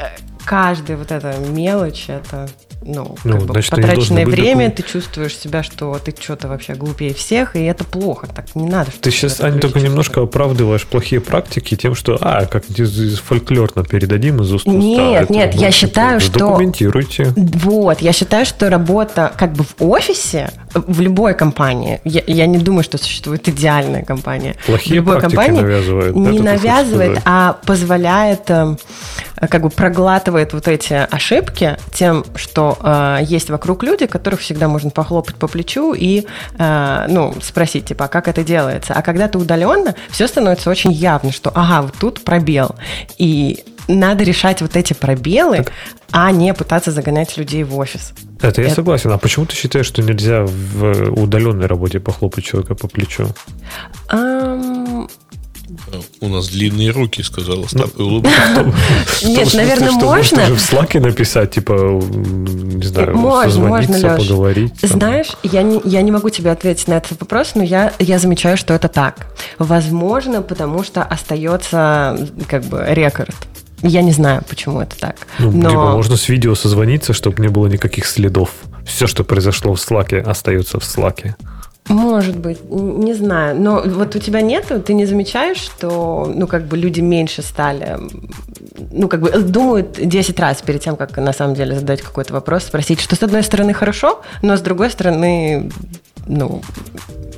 каждая 0.45 0.97
вот 0.97 1.11
эта 1.11 1.37
мелочь, 1.39 2.07
это 2.09 2.49
ну, 2.85 3.17
ну 3.25 3.33
как 3.33 3.43
бы 3.43 3.53
значит, 3.53 3.71
потраченное 3.71 4.27
время, 4.27 4.71
такой... 4.71 4.83
ты 4.83 4.93
чувствуешь 4.93 5.37
себя, 5.37 5.63
что 5.63 5.99
ты 6.05 6.15
что-то 6.19 6.49
вообще 6.49 6.75
глупее 6.75 7.15
всех, 7.15 7.57
и 7.57 7.63
это 7.63 7.85
плохо, 7.85 8.27
так 8.27 8.55
не 8.55 8.69
надо. 8.69 8.91
Ты 9.01 9.11
сейчас, 9.11 9.41
Аня, 9.41 9.59
только 9.59 9.81
немножко 9.81 10.23
оправдываешь 10.23 10.87
плохие 10.87 11.21
практики 11.21 11.77
тем, 11.77 11.95
что, 11.95 12.19
а, 12.21 12.47
как 12.47 12.65
фольклорно 12.67 13.85
передадим 13.85 14.43
из 14.43 14.53
уст 14.53 14.67
Нет, 14.67 15.31
нет, 15.31 15.55
я 15.55 15.71
считаю, 15.71 16.21
что... 16.21 16.39
Документируйте. 16.39 17.33
Вот, 17.37 18.01
я 18.01 18.13
считаю, 18.13 18.45
что 18.45 18.69
работа 18.69 19.33
как 19.37 19.53
бы 19.53 19.65
в 19.65 19.75
офисе, 19.79 20.51
в 20.75 21.01
любой 21.01 21.35
компании, 21.35 22.01
я, 22.05 22.23
я 22.27 22.47
не 22.47 22.59
думаю, 22.59 22.85
что 22.85 22.99
существует 22.99 23.49
идеальная 23.49 24.05
компания. 24.05 24.57
Плохие 24.67 25.01
в 25.01 25.05
любой 25.05 25.21
компании 25.21 25.61
навязывает. 25.61 26.17
Не 26.17 26.39
да, 26.39 26.45
навязывает, 26.45 27.21
а 27.25 27.59
позволяет 27.65 28.51
эм, 28.51 28.79
как 29.49 29.63
бы 29.63 29.71
проглатывает 29.71 30.53
вот 30.53 30.69
эти 30.69 30.95
ошибки 31.11 31.77
тем, 31.93 32.25
что 32.37 32.74
э, 32.81 33.19
есть 33.23 33.51
вокруг 33.51 33.83
люди, 33.83 34.07
которых 34.07 34.41
всегда 34.41 34.69
можно 34.69 34.91
похлопать 34.91 35.37
по 35.37 35.49
плечу 35.49 35.95
и, 35.95 36.27
э, 36.59 37.07
ну, 37.09 37.35
спросить, 37.43 37.87
типа, 37.87 38.07
а 38.07 38.09
как 38.09 38.29
это 38.29 38.45
делается. 38.45 38.95
А 38.95 39.03
когда 39.03 39.29
ты 39.29 39.39
удаленно, 39.39 39.95
все 40.11 40.27
становится 40.27 40.71
очень 40.71 40.93
явно, 40.93 41.33
что, 41.33 41.51
ага, 41.55 41.83
вот 41.83 41.95
тут 41.99 42.25
пробел. 42.25 42.75
И 43.19 43.65
надо 43.89 44.25
решать 44.25 44.63
вот 44.63 44.77
эти 44.77 44.93
пробелы, 44.93 45.59
так. 45.59 45.73
а 46.11 46.31
не 46.31 46.55
пытаться 46.55 46.91
загонять 46.91 47.37
людей 47.37 47.65
в 47.65 47.77
офис. 47.77 48.13
Это 48.41 48.63
я 48.63 48.69
Это... 48.69 48.77
согласен. 48.77 49.13
А 49.13 49.19
почему 49.19 49.47
ты 49.47 49.55
считаешь, 49.55 49.87
что 49.87 50.03
нельзя 50.03 50.45
в 50.45 51.23
удаленной 51.23 51.67
работе 51.67 52.01
похлопать 52.01 52.45
человека 52.45 52.75
по 52.75 52.89
плечу? 52.89 53.29
Um... 54.11 55.09
У 56.21 56.29
нас 56.29 56.49
длинные 56.49 56.91
руки, 56.91 57.23
сказала 57.23 57.67
Стап 57.67 57.91
ну, 57.97 58.23
Нет, 59.23 59.55
наверное, 59.55 59.93
можно. 59.93 60.45
в 60.47 60.73
Slack 60.73 61.01
написать, 61.01 61.53
типа, 61.53 61.73
не 61.73 62.85
знаю, 62.85 63.17
можно, 63.17 63.69
можно, 63.69 64.17
поговорить. 64.17 64.75
Знаешь, 64.83 65.29
я 65.43 65.63
не, 65.63 65.81
я 65.85 66.03
не 66.03 66.11
могу 66.11 66.31
тебе 66.31 66.51
ответить 66.51 66.89
на 66.89 66.95
этот 66.95 67.19
вопрос, 67.21 67.53
но 67.55 67.63
я, 67.63 67.93
я 67.99 68.19
замечаю, 68.19 68.57
что 68.57 68.75
это 68.75 68.89
так. 68.89 69.27
Возможно, 69.59 70.43
потому 70.43 70.85
что 70.85 71.03
остается 71.03 72.29
как 72.49 72.65
бы 72.65 72.85
рекорд. 72.89 73.35
Я 73.83 74.03
не 74.03 74.13
знаю, 74.13 74.43
почему 74.49 74.81
это 74.81 74.99
так. 74.99 75.17
Ну, 75.39 75.51
но... 75.51 75.69
Либо 75.69 75.93
можно 75.93 76.17
с 76.17 76.29
видео 76.29 76.55
созвониться, 76.55 77.13
чтобы 77.13 77.43
не 77.43 77.49
было 77.49 77.67
никаких 77.67 78.07
следов. 78.07 78.51
Все, 78.87 79.07
что 79.07 79.25
произошло 79.25 79.75
в 79.75 79.79
Slack, 79.79 80.19
остается 80.21 80.79
в 80.79 80.83
Slack. 80.83 81.35
Может 81.89 82.39
быть, 82.39 82.59
не 82.71 83.13
знаю. 83.13 83.61
Но 83.61 83.83
вот 83.85 84.17
у 84.17 84.19
тебя 84.19 84.41
нет, 84.41 84.73
ты 84.87 84.95
не 84.95 85.05
замечаешь, 85.05 85.59
что, 85.59 86.31
ну, 86.35 86.47
как 86.47 86.67
бы 86.67 86.79
люди 86.79 87.01
меньше 87.01 87.43
стали, 87.43 87.99
ну, 88.91 89.09
как 89.09 89.21
бы 89.21 89.31
думают 89.31 89.93
10 89.93 90.41
раз 90.41 90.63
перед 90.63 90.81
тем, 90.81 90.97
как 90.97 91.17
на 91.19 91.33
самом 91.33 91.55
деле 91.55 91.79
задать 91.79 92.01
какой-то 92.01 92.33
вопрос, 92.33 92.65
спросить, 92.65 93.01
что 93.01 93.17
с 93.17 93.23
одной 93.23 93.43
стороны 93.43 93.75
хорошо, 93.75 94.23
но 94.41 94.57
с 94.57 94.63
другой 94.63 94.91
стороны, 94.91 95.71
ну, 96.27 96.63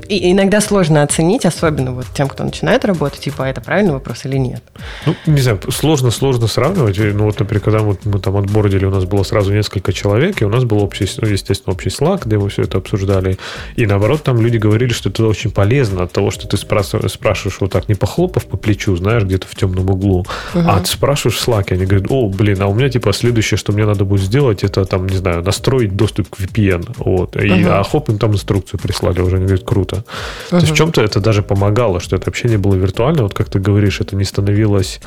и 0.09 0.33
иногда 0.33 0.61
сложно 0.61 1.03
оценить, 1.03 1.45
особенно 1.45 1.93
вот 1.93 2.07
тем, 2.15 2.29
кто 2.29 2.45
начинает 2.45 2.85
работать, 2.85 3.21
типа, 3.21 3.47
а 3.47 3.49
это 3.49 3.61
правильный 3.61 3.93
вопрос 3.93 4.25
или 4.25 4.37
нет. 4.37 4.63
Ну, 5.05 5.15
не 5.27 5.41
знаю, 5.41 5.61
сложно, 5.71 6.11
сложно 6.11 6.47
сравнивать. 6.47 6.99
Ну, 6.99 7.25
вот, 7.25 7.39
например, 7.39 7.63
когда 7.63 7.79
вот 7.81 8.05
мы 8.05 8.19
там 8.21 8.37
отбордили, 8.37 8.85
у 8.85 8.91
нас 8.91 9.05
было 9.05 9.23
сразу 9.25 9.53
несколько 9.53 9.93
человек, 9.93 10.43
и 10.43 10.45
у 10.45 10.49
нас 10.49 10.65
был 10.65 10.83
общий, 10.83 11.09
ну, 11.21 11.29
естественно, 11.29 11.73
общий 11.73 11.91
Slack, 11.91 12.23
где 12.25 12.39
мы 12.39 12.49
все 12.49 12.63
это 12.63 12.79
обсуждали. 12.79 13.39
И 13.77 13.87
наоборот, 13.87 14.23
там 14.23 14.41
люди 14.41 14.59
говорили, 14.59 14.93
что 14.93 15.09
это 15.09 15.27
очень 15.27 15.51
полезно 15.51 16.05
от 16.05 16.13
того, 16.13 16.31
что 16.31 16.47
ты 16.47 16.57
спрашиваешь, 16.57 17.13
спрашиваешь 17.13 17.57
вот 17.61 17.73
так, 17.73 17.89
не 17.89 17.95
похлопав 17.95 18.47
по 18.47 18.57
плечу, 18.57 18.95
знаешь, 18.97 19.25
где-то 19.25 19.47
в 19.47 19.55
темном 19.57 19.91
углу, 19.91 20.21
угу. 20.21 20.29
а 20.55 20.81
ты 20.81 20.87
спрашиваешь 20.87 21.41
Slack, 21.41 21.67
и 21.71 21.75
они 21.75 21.87
говорят, 21.87 22.07
о, 22.11 22.29
блин, 22.29 22.63
а 22.63 22.67
у 22.67 22.75
меня, 22.75 22.89
типа, 22.89 23.13
следующее, 23.13 23.59
что 23.59 23.73
мне 23.73 23.85
надо 23.85 24.05
будет 24.05 24.23
сделать, 24.23 24.63
это, 24.63 24.85
там, 24.85 25.07
не 25.07 25.17
знаю, 25.17 25.43
настроить 25.43 25.97
доступ 25.97 26.29
к 26.29 26.39
VPN. 26.39 26.95
Вот. 26.99 27.37
И, 27.37 27.51
угу. 27.51 27.71
А 27.71 27.83
хоп, 27.83 28.09
им 28.09 28.19
там 28.19 28.33
инструкцию 28.33 28.76
прислали 28.77 29.21
уже. 29.21 29.37
Они 29.37 29.47
говорят, 29.47 29.67
круто. 29.67 29.97
Uh-huh. 29.97 30.51
То 30.51 30.57
есть 30.57 30.71
в 30.71 30.77
чем-то 30.77 31.03
это 31.03 31.21
даже 31.21 31.43
помогало, 31.43 32.01
что 32.01 32.17
это 32.17 32.31
общение 32.31 32.59
было 32.59 32.75
виртуально. 32.75 33.23
Вот 33.23 33.35
как 33.35 33.49
ты 33.49 33.59
говоришь, 33.59 34.01
это 34.01 34.17
не 34.17 34.25
становилось 34.25 35.01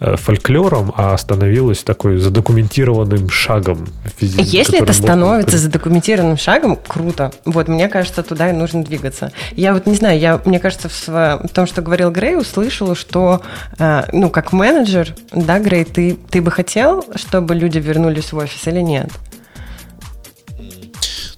э, 0.00 0.16
фольклором, 0.16 0.92
а 0.96 1.16
становилось 1.16 1.82
такой 1.82 2.18
задокументированным 2.18 3.28
шагом. 3.30 3.88
Если 4.20 4.82
это 4.82 4.92
становится 4.92 5.52
будет... 5.52 5.60
задокументированным 5.60 6.36
шагом, 6.36 6.76
круто. 6.76 7.32
Вот, 7.44 7.68
мне 7.68 7.88
кажется, 7.88 8.22
туда 8.22 8.50
и 8.50 8.52
нужно 8.52 8.84
двигаться. 8.84 9.32
Я 9.52 9.74
вот 9.74 9.86
не 9.86 9.94
знаю, 9.94 10.18
я, 10.18 10.40
мне 10.44 10.58
кажется, 10.58 10.88
в, 10.88 11.06
в 11.06 11.48
том, 11.52 11.66
что 11.66 11.82
говорил 11.82 12.10
Грей, 12.10 12.36
услышала, 12.36 12.94
что, 12.94 13.42
э, 13.78 14.04
ну, 14.12 14.30
как 14.30 14.52
менеджер, 14.52 15.14
да, 15.32 15.58
Грей, 15.58 15.84
ты, 15.84 16.18
ты 16.30 16.40
бы 16.42 16.50
хотел, 16.50 17.04
чтобы 17.16 17.54
люди 17.54 17.78
вернулись 17.78 18.32
в 18.32 18.36
офис 18.36 18.66
или 18.66 18.80
нет? 18.80 19.08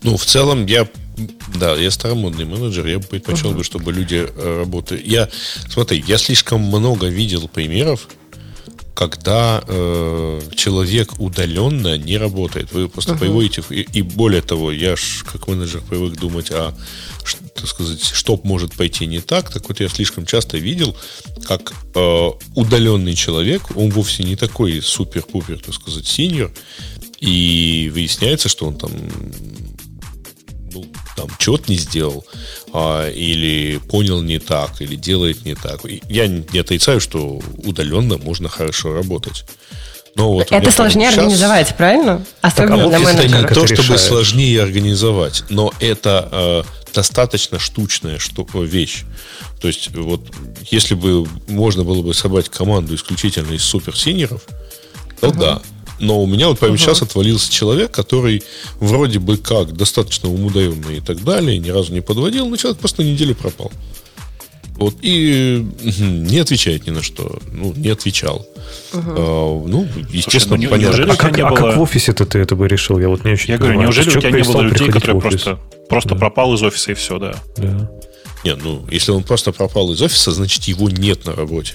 Ну, 0.02 0.18
в 0.18 0.24
целом, 0.26 0.66
я 0.66 0.86
да, 1.54 1.76
я 1.76 1.90
старомодный 1.90 2.44
менеджер, 2.44 2.86
я 2.86 2.98
бы 2.98 3.04
предпочел 3.04 3.52
uh-huh. 3.52 3.58
бы, 3.58 3.64
чтобы 3.64 3.92
люди 3.92 4.26
э, 4.26 4.58
работали. 4.60 5.02
Я, 5.04 5.28
смотри, 5.68 6.02
я 6.06 6.18
слишком 6.18 6.60
много 6.60 7.06
видел 7.06 7.48
примеров, 7.48 8.08
когда 8.94 9.62
э, 9.66 10.40
человек 10.56 11.20
удаленно 11.20 11.98
не 11.98 12.16
работает. 12.16 12.72
Вы 12.72 12.88
просто 12.88 13.12
uh-huh. 13.12 13.18
приводите, 13.18 13.62
и, 13.70 13.86
и 13.92 14.02
более 14.02 14.42
того, 14.42 14.72
я 14.72 14.96
ж 14.96 15.24
как 15.30 15.48
менеджер 15.48 15.82
привык 15.88 16.18
думать, 16.18 16.50
а 16.50 16.74
так 17.54 17.66
сказать, 17.68 18.02
что 18.02 18.40
может 18.44 18.74
пойти 18.74 19.06
не 19.06 19.20
так. 19.20 19.52
Так 19.52 19.68
вот, 19.68 19.80
я 19.80 19.88
слишком 19.88 20.26
часто 20.26 20.58
видел, 20.58 20.96
как 21.46 21.72
э, 21.94 22.30
удаленный 22.54 23.14
человек, 23.14 23.76
он 23.76 23.90
вовсе 23.90 24.24
не 24.24 24.36
такой 24.36 24.80
супер-пупер, 24.82 25.60
так 25.60 25.74
сказать, 25.74 26.06
синьор, 26.06 26.52
и 27.20 27.90
выясняется, 27.94 28.48
что 28.48 28.66
он 28.66 28.76
там 28.76 28.90
там, 31.16 31.28
чего-то 31.38 31.70
не 31.70 31.76
сделал, 31.76 32.24
а, 32.72 33.08
или 33.08 33.78
понял 33.78 34.22
не 34.22 34.38
так, 34.38 34.80
или 34.80 34.96
делает 34.96 35.44
не 35.44 35.54
так. 35.54 35.80
Я 36.08 36.26
не 36.26 36.58
отрицаю, 36.58 37.00
что 37.00 37.40
удаленно 37.64 38.18
можно 38.18 38.48
хорошо 38.48 38.92
работать. 38.92 39.44
Но 40.16 40.32
вот 40.32 40.52
это 40.52 40.70
сложнее 40.70 41.10
сейчас... 41.10 41.18
организовать, 41.18 41.76
правильно? 41.76 42.24
Особенно 42.40 42.76
так, 42.76 42.86
а 42.86 42.88
для 42.88 42.98
менеджера. 43.00 43.38
Это 43.40 43.48
не 43.48 43.54
то, 43.54 43.66
чтобы 43.66 43.82
решает. 43.82 44.00
сложнее 44.00 44.62
организовать, 44.62 45.44
но 45.48 45.72
это 45.80 46.28
э, 46.30 46.62
достаточно 46.94 47.58
штучная 47.58 48.18
что, 48.18 48.46
вещь. 48.54 49.02
То 49.60 49.68
есть, 49.68 49.90
вот, 49.94 50.20
если 50.70 50.94
бы 50.94 51.26
можно 51.48 51.82
было 51.82 52.02
бы 52.02 52.14
собрать 52.14 52.48
команду 52.48 52.94
исключительно 52.94 53.52
из 53.54 53.64
суперсинеров, 53.64 54.42
то 55.20 55.28
угу. 55.28 55.38
да, 55.38 55.62
но 56.00 56.22
у 56.22 56.26
меня 56.26 56.48
вот 56.48 56.58
прямо 56.58 56.74
uh-huh. 56.74 56.78
сейчас 56.78 57.02
отвалился 57.02 57.52
человек, 57.52 57.90
который 57.90 58.42
вроде 58.80 59.18
бы 59.18 59.36
как 59.36 59.76
достаточно 59.76 60.28
умудренный 60.28 60.98
и 60.98 61.00
так 61.00 61.22
далее, 61.22 61.58
ни 61.58 61.70
разу 61.70 61.92
не 61.92 62.00
подводил, 62.00 62.48
но 62.48 62.56
человек 62.56 62.80
просто 62.80 63.02
на 63.02 63.06
неделю 63.06 63.34
пропал. 63.34 63.70
Вот, 64.76 64.96
и 65.02 65.64
не 66.00 66.38
отвечает 66.40 66.86
ни 66.86 66.90
на 66.90 67.02
что. 67.02 67.38
Ну, 67.52 67.72
не 67.76 67.90
отвечал. 67.90 68.46
Угу. 68.92 69.02
А, 69.06 69.64
ну, 69.68 69.86
естественно, 70.10 70.56
Слушай, 70.56 70.64
ну, 70.64 70.70
понятно. 70.70 71.12
А, 71.12 71.16
как, 71.16 71.38
а 71.38 71.48
было... 71.50 71.56
как 71.56 71.76
в 71.76 71.80
офисе-то 71.80 72.26
ты 72.26 72.40
это 72.40 72.56
бы 72.56 72.66
решил? 72.66 72.98
Я 72.98 73.08
вот 73.08 73.24
не 73.24 73.32
очень 73.32 73.50
Я 73.50 73.58
говорю, 73.58 73.80
неужели 73.80 74.08
у 74.08 74.20
тебя 74.20 74.32
не 74.32 74.42
было 74.42 74.62
людей, 74.62 74.88
которые 74.88 75.20
просто, 75.20 75.60
просто 75.88 76.10
да. 76.10 76.16
пропал 76.16 76.54
из 76.54 76.62
офиса 76.62 76.90
и 76.90 76.94
все, 76.94 77.18
да? 77.18 77.36
Да. 77.56 77.90
Не, 78.44 78.56
ну, 78.56 78.84
если 78.90 79.12
он 79.12 79.22
просто 79.22 79.52
пропал 79.52 79.92
из 79.92 80.02
офиса, 80.02 80.32
значит, 80.32 80.64
его 80.64 80.90
нет 80.90 81.24
на 81.24 81.34
работе. 81.34 81.74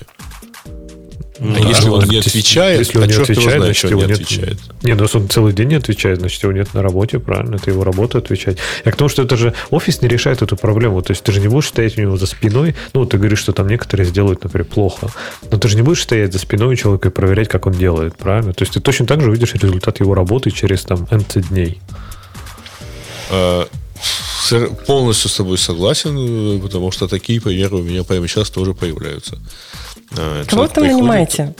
Ну, 1.39 1.55
а 1.55 1.59
если 1.59 1.89
он 1.89 2.03
не 2.05 2.17
отвечает, 2.17 2.79
если 2.79 2.97
он 2.97 3.07
не 3.07 3.13
отвечает, 3.13 3.63
значит, 3.63 3.91
его 3.91 4.03
не 4.03 4.13
отвечает. 4.13 4.57
Не, 4.83 4.93
ну 4.93 5.03
если 5.03 5.17
он 5.17 5.29
целый 5.29 5.53
день 5.53 5.69
не 5.69 5.75
отвечает, 5.75 6.19
значит, 6.19 6.43
его 6.43 6.51
нет 6.51 6.73
на 6.73 6.81
работе, 6.81 7.19
правильно? 7.19 7.55
Это 7.55 7.69
его 7.69 7.83
работа 7.83 8.17
отвечать. 8.17 8.57
Я 8.83 8.91
к 8.91 8.95
тому, 8.97 9.09
что 9.09 9.23
это 9.23 9.37
же 9.37 9.53
офис 9.69 10.01
не 10.01 10.07
решает 10.07 10.41
эту 10.41 10.57
проблему. 10.57 11.01
То 11.01 11.11
есть 11.11 11.23
ты 11.23 11.31
же 11.31 11.39
не 11.39 11.47
будешь 11.47 11.67
стоять 11.67 11.97
у 11.97 12.01
него 12.01 12.17
за 12.17 12.25
спиной. 12.25 12.75
Ну, 12.93 13.05
ты 13.05 13.17
говоришь, 13.17 13.39
что 13.39 13.53
там 13.53 13.67
некоторые 13.67 14.05
сделают, 14.05 14.43
например, 14.43 14.65
плохо. 14.65 15.07
Но 15.49 15.57
ты 15.57 15.67
же 15.67 15.75
не 15.75 15.81
будешь 15.81 16.01
стоять 16.01 16.33
за 16.33 16.39
спиной 16.39 16.73
у 16.73 16.75
человека 16.75 17.07
и 17.07 17.11
проверять, 17.11 17.47
как 17.47 17.67
он 17.67 17.73
делает, 17.73 18.17
правильно? 18.17 18.53
То 18.53 18.63
есть 18.63 18.73
ты 18.73 18.81
точно 18.81 19.05
так 19.05 19.21
же 19.21 19.29
увидишь 19.29 19.53
результат 19.53 19.99
его 19.99 20.13
работы 20.13 20.51
через 20.51 20.83
там 20.83 21.07
N 21.09 21.23
дней. 21.49 21.79
А, 23.29 23.67
полностью 24.87 25.29
с 25.29 25.35
тобой 25.35 25.57
согласен, 25.57 26.59
потому 26.61 26.91
что 26.91 27.07
такие 27.07 27.39
примеры 27.39 27.77
у 27.77 27.83
меня 27.83 28.03
прямо 28.03 28.27
сейчас 28.27 28.49
тоже 28.49 28.73
появляются. 28.73 29.37
А, 30.17 30.45
Кого 30.45 30.67
там 30.67 30.85
нанимаете? 30.85 31.53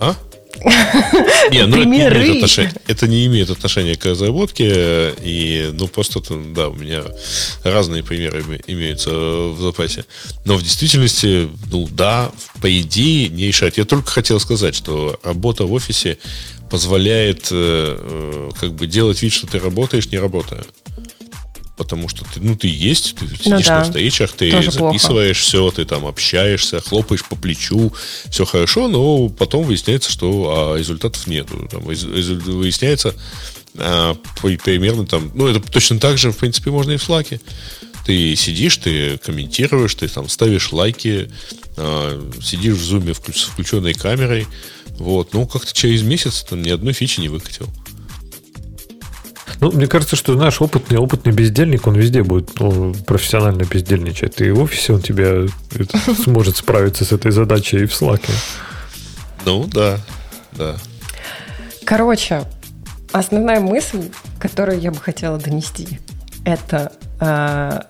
А? 0.00 0.14
Не, 1.50 1.66
ну 1.66 1.76
это 1.76 1.84
не, 1.84 1.84
имеет 1.84 2.36
отношения, 2.36 2.74
это 2.88 3.06
не 3.06 3.26
имеет 3.26 3.50
отношения 3.50 3.94
к 3.94 4.04
разработке. 4.04 5.14
И, 5.22 5.70
ну, 5.72 5.86
просто, 5.86 6.20
да, 6.54 6.68
у 6.68 6.74
меня 6.74 7.02
разные 7.62 8.02
примеры 8.02 8.44
имеются 8.66 9.10
в 9.10 9.60
запасе. 9.60 10.04
Но 10.44 10.56
в 10.56 10.62
действительности, 10.62 11.48
ну, 11.70 11.88
да, 11.90 12.32
по 12.60 12.80
идее, 12.80 13.28
не 13.28 13.46
решать. 13.46 13.78
Я 13.78 13.84
только 13.84 14.10
хотел 14.10 14.40
сказать, 14.40 14.74
что 14.74 15.18
работа 15.22 15.64
в 15.64 15.72
офисе 15.72 16.18
позволяет 16.70 17.48
э, 17.50 17.98
э 18.00 18.50
как 18.60 18.74
бы 18.74 18.86
делать 18.86 19.22
вид, 19.22 19.32
что 19.32 19.46
ты 19.46 19.58
работаешь, 19.58 20.10
не 20.10 20.18
работая 20.18 20.64
потому 21.78 22.08
что 22.08 22.24
ты, 22.24 22.40
ну, 22.40 22.56
ты 22.56 22.66
есть, 22.66 23.14
ты 23.14 23.24
ну 23.24 23.30
сидишь 23.30 23.46
ну, 23.46 23.60
да. 23.60 23.78
на 23.78 23.84
встречах, 23.84 24.32
ты 24.32 24.50
Тоже 24.50 24.72
записываешь 24.72 25.38
плохо. 25.38 25.48
все, 25.48 25.70
ты 25.70 25.84
там 25.84 26.06
общаешься, 26.06 26.80
хлопаешь 26.80 27.24
по 27.24 27.36
плечу, 27.36 27.92
все 28.28 28.44
хорошо, 28.44 28.88
но 28.88 29.28
потом 29.28 29.64
выясняется, 29.64 30.10
что 30.10 30.72
а, 30.74 30.78
результатов 30.78 31.26
нету. 31.28 31.68
Там, 31.70 31.82
выясняется 31.82 33.14
а, 33.76 34.14
примерно 34.64 35.06
там, 35.06 35.30
ну, 35.34 35.46
это 35.46 35.60
точно 35.60 36.00
так 36.00 36.18
же, 36.18 36.32
в 36.32 36.36
принципе, 36.36 36.70
можно 36.70 36.92
и 36.92 36.96
в 36.96 37.08
Slack. 37.08 37.40
Ты 38.04 38.34
сидишь, 38.36 38.78
ты 38.78 39.18
комментируешь, 39.18 39.94
ты 39.94 40.08
там 40.08 40.28
ставишь 40.28 40.72
лайки, 40.72 41.30
а, 41.76 42.20
сидишь 42.42 42.74
в 42.74 42.82
зуме 42.82 43.14
с 43.14 43.44
включенной 43.44 43.94
камерой, 43.94 44.46
вот, 44.98 45.32
ну, 45.32 45.46
как-то 45.46 45.72
через 45.72 46.02
месяц 46.02 46.42
там 46.42 46.60
ни 46.62 46.70
одной 46.70 46.92
фичи 46.92 47.20
не 47.20 47.28
выкатил. 47.28 47.68
Ну, 49.60 49.72
мне 49.72 49.86
кажется, 49.86 50.16
что, 50.16 50.34
знаешь, 50.34 50.60
опытный, 50.60 50.98
опытный 50.98 51.32
бездельник, 51.32 51.86
он 51.86 51.94
везде 51.94 52.22
будет 52.22 52.58
ну, 52.60 52.94
профессионально 53.06 53.62
бездельничать. 53.64 54.40
И 54.40 54.50
в 54.50 54.62
офисе 54.62 54.94
он 54.94 55.02
тебя 55.02 55.46
это, 55.74 55.98
сможет 56.22 56.56
справиться 56.56 57.04
с 57.04 57.12
этой 57.12 57.32
задачей 57.32 57.78
и 57.78 57.86
в 57.86 57.92
Slack. 57.92 58.22
Ну, 59.44 59.66
да. 59.66 59.98
Да. 60.52 60.76
Короче, 61.84 62.44
основная 63.12 63.60
мысль, 63.60 64.10
которую 64.38 64.80
я 64.80 64.90
бы 64.90 64.98
хотела 64.98 65.38
донести, 65.38 66.00
это 66.44 66.92
э, 67.20 67.80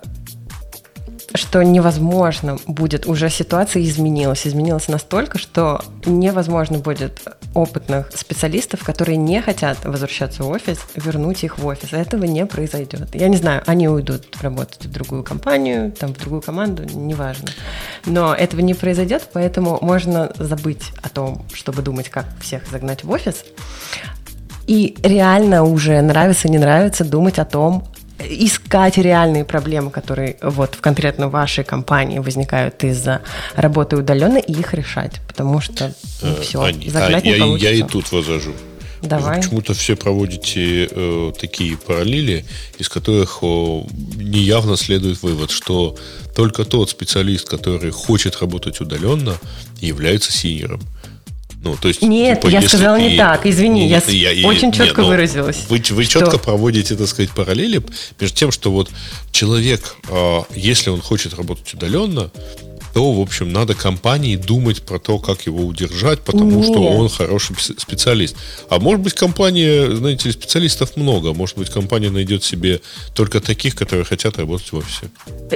что 1.34 1.62
невозможно 1.62 2.58
будет, 2.66 3.06
уже 3.06 3.28
ситуация 3.30 3.82
изменилась, 3.82 4.46
изменилась 4.46 4.88
настолько, 4.88 5.38
что 5.38 5.84
невозможно 6.06 6.78
будет 6.78 7.20
опытных 7.54 8.10
специалистов, 8.14 8.84
которые 8.84 9.16
не 9.16 9.40
хотят 9.40 9.84
возвращаться 9.84 10.42
в 10.42 10.48
офис, 10.48 10.78
вернуть 10.94 11.44
их 11.44 11.58
в 11.58 11.66
офис. 11.66 11.92
Этого 11.92 12.24
не 12.24 12.46
произойдет. 12.46 13.14
Я 13.14 13.28
не 13.28 13.36
знаю, 13.36 13.62
они 13.66 13.88
уйдут 13.88 14.36
работать 14.40 14.86
в 14.86 14.92
другую 14.92 15.24
компанию, 15.24 15.92
там, 15.92 16.14
в 16.14 16.18
другую 16.18 16.42
команду, 16.42 16.84
неважно. 16.84 17.48
Но 18.06 18.34
этого 18.34 18.60
не 18.60 18.74
произойдет, 18.74 19.28
поэтому 19.32 19.78
можно 19.80 20.32
забыть 20.38 20.92
о 21.02 21.08
том, 21.08 21.44
чтобы 21.52 21.82
думать, 21.82 22.08
как 22.08 22.26
всех 22.40 22.68
загнать 22.70 23.04
в 23.04 23.10
офис, 23.10 23.44
и 24.66 24.96
реально 25.02 25.64
уже 25.64 26.00
нравится, 26.02 26.48
не 26.48 26.58
нравится 26.58 27.02
думать 27.02 27.38
о 27.38 27.46
том, 27.46 27.88
искать 28.18 28.98
реальные 28.98 29.44
проблемы, 29.44 29.90
которые 29.90 30.36
вот 30.42 30.74
в 30.74 30.80
конкретно 30.80 31.28
вашей 31.28 31.64
компании 31.64 32.18
возникают 32.18 32.82
из-за 32.84 33.22
работы 33.54 33.96
удаленно, 33.96 34.38
и 34.38 34.52
их 34.52 34.74
решать, 34.74 35.20
потому 35.26 35.60
что 35.60 35.94
ну, 36.22 36.34
все, 36.40 36.62
а, 36.62 36.72
загнать 36.90 37.24
а, 37.24 37.26
не 37.26 37.32
я, 37.32 37.38
получится. 37.38 37.68
Я 37.68 37.74
и 37.74 37.82
тут 37.82 38.12
возражу. 38.12 38.52
Давай. 39.02 39.40
Почему-то 39.40 39.74
все 39.74 39.94
проводите 39.96 40.88
э, 40.90 41.32
такие 41.38 41.76
параллели, 41.76 42.44
из 42.78 42.88
которых 42.88 43.38
э, 43.42 43.46
неявно 43.46 44.76
следует 44.76 45.22
вывод, 45.22 45.50
что 45.50 45.96
только 46.34 46.64
тот 46.64 46.90
специалист, 46.90 47.48
который 47.48 47.90
хочет 47.90 48.40
работать 48.40 48.80
удаленно, 48.80 49.38
является 49.80 50.32
синером. 50.32 50.80
Ну, 51.60 51.76
то 51.76 51.88
есть, 51.88 52.02
нет, 52.02 52.40
типа, 52.40 52.50
я 52.50 52.62
сказала 52.62 52.96
ты... 52.96 53.10
не 53.10 53.16
так, 53.16 53.44
извини, 53.44 53.88
нет, 53.88 54.08
я, 54.08 54.30
я 54.30 54.46
очень 54.46 54.70
четко 54.70 55.00
нет, 55.02 55.10
выразилась. 55.10 55.66
Вы, 55.68 55.82
вы 55.90 56.04
что... 56.04 56.20
четко 56.20 56.38
проводите, 56.38 56.94
так 56.94 57.08
сказать, 57.08 57.30
параллели 57.30 57.82
между 58.20 58.36
тем, 58.36 58.52
что 58.52 58.70
вот 58.70 58.90
человек, 59.32 59.96
а, 60.08 60.44
если 60.54 60.90
он 60.90 61.00
хочет 61.00 61.34
работать 61.34 61.74
удаленно, 61.74 62.30
то, 62.98 63.12
в 63.12 63.20
общем, 63.20 63.52
надо 63.52 63.74
компании 63.74 64.34
думать 64.34 64.82
про 64.82 64.98
то, 64.98 65.20
как 65.20 65.42
его 65.42 65.64
удержать, 65.64 66.18
потому 66.18 66.50
Нет. 66.50 66.64
что 66.64 66.80
он 66.80 67.08
хороший 67.08 67.54
специалист. 67.56 68.36
А 68.70 68.80
может 68.80 69.00
быть, 69.02 69.14
компания, 69.14 69.94
знаете, 69.94 70.32
специалистов 70.32 70.96
много. 70.96 71.32
Может 71.32 71.56
быть, 71.56 71.70
компания 71.70 72.10
найдет 72.10 72.42
себе 72.42 72.80
только 73.14 73.40
таких, 73.40 73.76
которые 73.76 74.04
хотят 74.04 74.36
работать 74.36 74.72
в 74.72 74.78
офисе. 74.78 75.10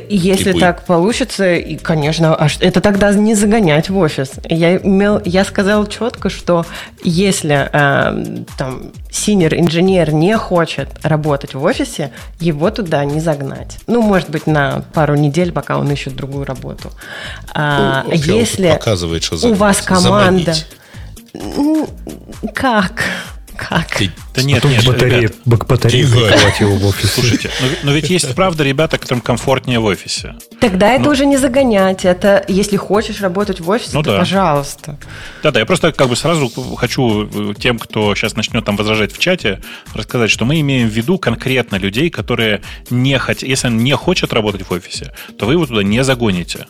Если 0.09 0.57
и 0.57 0.61
так 0.61 0.87
получится, 0.87 1.55
и, 1.55 1.77
конечно, 1.79 2.33
а 2.33 2.47
это 2.61 2.81
тогда 2.81 3.13
не 3.13 3.35
загонять 3.35 3.91
в 3.91 3.99
офис. 3.99 4.31
Я, 4.49 4.77
имел, 4.77 5.21
я 5.25 5.45
сказал 5.45 5.89
четко, 5.89 6.31
что 6.31 6.65
если 7.03 7.69
э, 7.73 8.45
там 8.57 8.93
синер 9.11 9.55
инженер 9.55 10.15
не 10.15 10.37
хочет 10.37 10.89
работать 11.03 11.55
в 11.55 11.65
офисе, 11.65 12.13
его 12.39 12.71
туда 12.71 13.05
не 13.05 13.21
загнать. 13.21 13.79
Ну, 13.89 14.01
может 14.01 14.31
быть, 14.31 14.47
на 14.47 14.85
пару 14.95 15.17
недель, 15.17 15.51
пока 15.51 15.79
он 15.79 15.91
ищет 15.91 16.15
другую 16.15 16.45
работу. 16.45 16.93
А, 17.55 18.05
ну, 18.05 18.13
если 18.13 18.71
показывает, 18.71 19.25
что 19.25 19.37
у 19.49 19.55
вас 19.55 19.83
команда... 19.83 20.55
Заманить. 20.55 20.67
Как? 22.55 23.05
Как? 23.57 24.03
Да 24.35 24.43
нет, 24.43 24.65
нет, 24.65 24.85
батарея, 24.87 25.21
ребят, 25.21 25.67
батарея 25.69 26.07
его 26.07 26.77
в 26.77 26.87
офисе. 26.89 27.09
Слушайте, 27.09 27.51
но, 27.61 27.67
но 27.85 27.93
ведь 27.93 28.09
есть 28.11 28.35
правда 28.35 28.65
ребята, 28.65 28.99
которым 28.99 29.21
комфортнее 29.21 29.79
в 29.79 29.85
офисе. 29.85 30.37
Тогда 30.61 30.89
ну, 30.89 31.01
это 31.01 31.11
уже 31.11 31.27
не 31.27 31.37
загонять. 31.37 32.05
Это 32.05 32.45
если 32.49 32.77
хочешь 32.77 33.21
работать 33.21 33.61
в 33.61 33.69
офисе, 33.69 33.91
ну, 33.95 34.03
то 34.03 34.13
да. 34.13 34.19
пожалуйста. 34.19 34.99
Да-да, 35.43 35.61
я 35.61 35.67
просто 35.67 35.93
как 35.93 36.09
бы 36.09 36.17
сразу 36.17 36.51
хочу 36.77 37.29
э, 37.53 37.55
тем, 37.59 37.79
кто 37.79 38.15
сейчас 38.15 38.37
начнет 38.37 38.65
там 38.65 38.77
возражать 38.77 39.13
в 39.13 39.19
чате, 39.19 39.61
рассказать, 39.95 40.31
что 40.31 40.45
мы 40.45 40.61
имеем 40.61 40.89
в 40.89 40.93
виду 40.93 41.19
конкретно 41.19 41.77
людей, 41.77 42.11
которые 42.11 42.63
не 42.91 43.19
хотят, 43.19 43.49
если 43.49 43.69
он 43.69 43.79
не 43.79 43.95
хочет 43.95 44.33
работать 44.33 44.63
в 44.63 44.73
офисе, 44.73 45.13
то 45.39 45.47
вы 45.47 45.53
его 45.53 45.67
туда 45.67 45.83
не 45.83 46.03
загоните. 46.03 46.67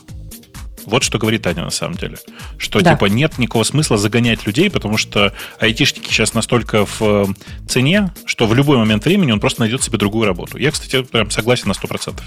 Вот 0.84 1.02
что 1.02 1.18
говорит 1.18 1.42
Таня 1.42 1.64
на 1.64 1.70
самом 1.70 1.96
деле. 1.96 2.16
Что 2.58 2.80
да. 2.80 2.94
типа 2.94 3.06
нет 3.06 3.38
никакого 3.38 3.64
смысла 3.64 3.98
загонять 3.98 4.46
людей, 4.46 4.70
потому 4.70 4.96
что 4.96 5.32
айтишники 5.58 6.08
сейчас 6.08 6.34
настолько 6.34 6.86
в 6.86 7.00
э, 7.00 7.26
цене, 7.68 8.12
что 8.24 8.46
в 8.46 8.54
любой 8.54 8.78
момент 8.78 9.04
времени 9.04 9.32
он 9.32 9.40
просто 9.40 9.60
найдет 9.60 9.82
себе 9.82 9.98
другую 9.98 10.26
работу. 10.26 10.58
Я, 10.58 10.70
кстати, 10.70 11.02
прям 11.02 11.30
согласен 11.30 11.68
на 11.68 11.72
100%. 11.72 12.20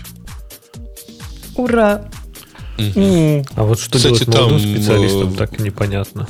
Ура! 1.56 2.06
Mm. 2.78 3.48
А 3.56 3.64
вот 3.64 3.80
что 3.80 3.98
Кстати, 3.98 4.26
делать 4.26 4.28
молодым 4.28 4.60
там, 4.60 4.74
специалистам, 4.74 5.34
э, 5.34 5.38
так 5.38 5.60
непонятно. 5.60 6.28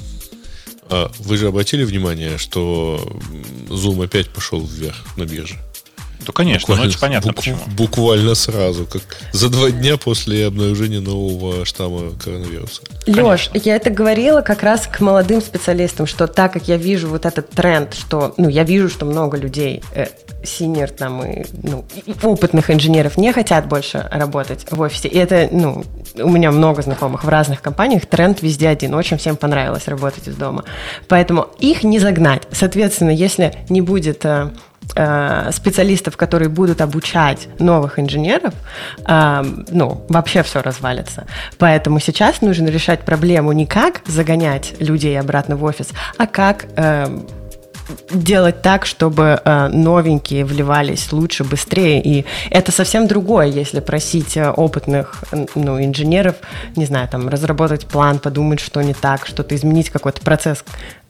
А 0.90 1.12
вы 1.20 1.38
же 1.38 1.48
обратили 1.48 1.84
внимание, 1.84 2.38
что 2.38 3.00
Zoom 3.68 4.04
опять 4.04 4.30
пошел 4.30 4.62
вверх 4.64 4.96
на 5.18 5.26
бирже? 5.26 5.56
Да, 6.26 6.34
конечно, 6.34 6.68
буквально, 6.68 6.84
ну 6.84 6.90
это 6.90 7.00
понятно 7.00 7.32
бук, 7.32 7.36
почему. 7.38 7.58
Буквально 7.78 8.36
сразу, 8.36 8.86
как 8.86 9.02
за 9.32 9.50
два 9.50 9.72
дня 9.72 9.98
после 9.98 10.48
обнаружения 10.48 11.00
нового 11.00 11.66
штамма 11.66 12.12
коронавируса. 12.24 12.82
Леш, 13.08 13.50
я 13.54 13.76
это 13.76 13.90
говорила 13.90 14.42
как 14.42 14.64
раз 14.64 14.88
к 14.88 15.00
молодым 15.00 15.42
специалистам, 15.42 16.06
что 16.06 16.28
так 16.28 16.54
как 16.54 16.68
я 16.68 16.78
вижу 16.78 17.08
вот 17.08 17.26
этот 17.26 17.50
тренд, 17.50 17.94
что, 17.94 18.34
ну, 18.38 18.50
я 18.50 18.64
вижу, 18.64 18.90
что 18.90 19.06
много 19.06 19.38
людей, 19.38 19.82
э, 19.94 20.08
синер 20.44 20.92
там 20.92 21.26
и 21.26 21.46
ну, 21.64 21.86
опытных 22.22 22.70
инженеров 22.70 23.18
не 23.18 23.32
хотят 23.32 23.68
больше 23.68 24.08
работать 24.12 24.66
в 24.70 24.80
офисе. 24.80 25.08
И 25.08 25.18
это, 25.18 25.50
ну, 25.52 25.84
у 26.16 26.30
меня 26.30 26.52
много 26.52 26.82
знакомых 26.82 27.24
в 27.24 27.30
разных 27.30 27.62
компаниях, 27.62 28.06
тренд 28.06 28.42
везде 28.42 28.68
один. 28.68 28.94
Очень 28.94 29.18
всем 29.18 29.38
понравилось 29.38 29.88
работать 29.88 30.28
из 30.28 30.36
дома. 30.36 30.66
Поэтому 31.08 31.48
их 31.60 31.84
не 31.84 32.00
загнать. 32.00 32.44
Соответственно, 32.52 33.10
если 33.10 33.56
не 33.70 33.82
будет 33.82 34.26
Э, 34.26 34.50
специалистов, 35.52 36.16
которые 36.16 36.50
будут 36.50 36.82
обучать 36.82 37.48
новых 37.60 38.00
инженеров, 38.00 38.54
э, 39.08 39.44
ну, 39.70 40.06
вообще 40.10 40.44
все 40.44 40.62
развалится. 40.62 41.26
Поэтому 41.58 42.00
сейчас 42.00 42.42
нужно 42.42 42.68
решать 42.68 43.02
проблему 43.02 43.52
не 43.52 43.66
как 43.66 44.02
загонять 44.08 44.76
людей 44.80 45.20
обратно 45.20 45.56
в 45.56 45.64
офис, 45.64 45.90
а 46.18 46.28
как 46.28 46.66
э, 46.76 47.08
делать 48.12 48.62
так, 48.62 48.86
чтобы 48.86 49.40
э, 49.44 49.68
новенькие 49.68 50.46
вливались 50.46 51.12
лучше, 51.12 51.44
быстрее. 51.44 52.02
И 52.02 52.26
это 52.50 52.72
совсем 52.72 53.08
другое, 53.08 53.48
если 53.48 53.80
просить 53.80 54.38
э, 54.38 54.50
опытных 54.50 55.24
ну, 55.56 55.84
инженеров, 55.84 56.36
не 56.76 56.86
знаю, 56.86 57.08
там, 57.08 57.30
разработать 57.30 57.86
план, 57.86 58.20
подумать, 58.20 58.60
что 58.60 58.82
не 58.82 58.94
так, 58.94 59.26
что-то 59.26 59.56
изменить, 59.56 59.90
какой-то 59.90 60.22
процесс 60.22 60.64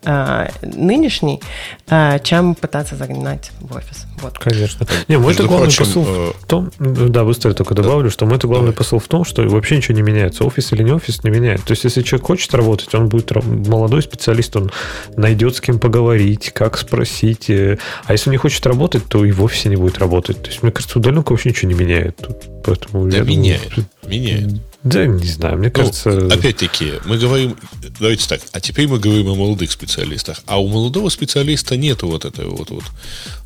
э, 0.05 0.47
нынешний, 0.61 1.41
э, 1.87 2.19
чем 2.23 2.55
пытаться 2.55 2.95
загнать 2.95 3.51
в 3.59 3.75
офис. 3.75 4.05
Вот. 4.21 4.37
Конечно. 4.39 4.87
Не, 5.07 5.17
мой 5.17 5.33
главный 5.33 5.57
прочим, 5.57 5.85
посыл 5.85 6.05
э... 6.07 6.31
в 6.39 6.45
том, 6.45 6.71
да, 6.79 7.23
быстро 7.23 7.53
только 7.53 7.73
добавлю, 7.73 8.05
да. 8.05 8.09
что 8.11 8.25
мой 8.25 8.37
главный 8.37 8.67
Давай. 8.67 8.73
посыл 8.73 8.99
в 8.99 9.07
том, 9.07 9.25
что 9.25 9.43
вообще 9.43 9.77
ничего 9.77 9.95
не 9.95 10.01
меняется. 10.01 10.43
Офис 10.43 10.71
или 10.73 10.83
не 10.83 10.91
офис 10.91 11.23
не 11.23 11.29
меняет. 11.29 11.63
То 11.63 11.71
есть, 11.71 11.83
если 11.83 12.01
человек 12.01 12.27
хочет 12.27 12.53
работать, 12.53 12.93
он 12.95 13.09
будет 13.09 13.31
молодой 13.45 14.01
специалист, 14.01 14.55
он 14.55 14.71
найдет 15.15 15.55
с 15.55 15.61
кем 15.61 15.79
поговорить, 15.79 16.51
как 16.53 16.77
спросить. 16.77 17.49
Э, 17.49 17.77
а 18.05 18.13
если 18.13 18.29
он 18.29 18.31
не 18.31 18.37
хочет 18.37 18.65
работать, 18.65 19.05
то 19.07 19.25
и 19.25 19.31
в 19.31 19.43
офисе 19.43 19.69
не 19.69 19.75
будет 19.75 19.97
работать. 19.97 20.41
То 20.41 20.49
есть, 20.49 20.63
мне 20.63 20.71
кажется, 20.71 20.99
удаленка 20.99 21.31
вообще 21.31 21.49
ничего 21.49 21.71
не 21.71 21.77
меняет. 21.77 22.27
Поэтому 22.63 23.09
да, 23.09 23.19
меняет. 23.19 23.69
Думаю, 23.75 23.89
меняет. 24.07 24.61
Да, 24.85 25.07
не 25.07 25.25
знаю, 25.25 25.57
мне 25.57 25.69
ну, 25.69 25.73
кажется... 25.73 26.27
Опять-таки, 26.27 26.93
мы 27.05 27.17
говорим... 27.17 27.57
Давайте 27.99 28.29
так, 28.29 28.39
а 28.51 28.59
теперь 28.59 28.87
мы 28.87 28.99
говорим 28.99 29.29
о 29.29 29.35
молодых 29.35 29.71
специалистах. 29.71 30.43
А 30.45 30.61
у 30.61 30.67
молодого 30.67 31.09
специалиста 31.09 31.75
нет 31.75 32.03
вот 32.03 32.23
этой 32.23 32.45
вот, 32.45 32.69
вот 32.69 32.83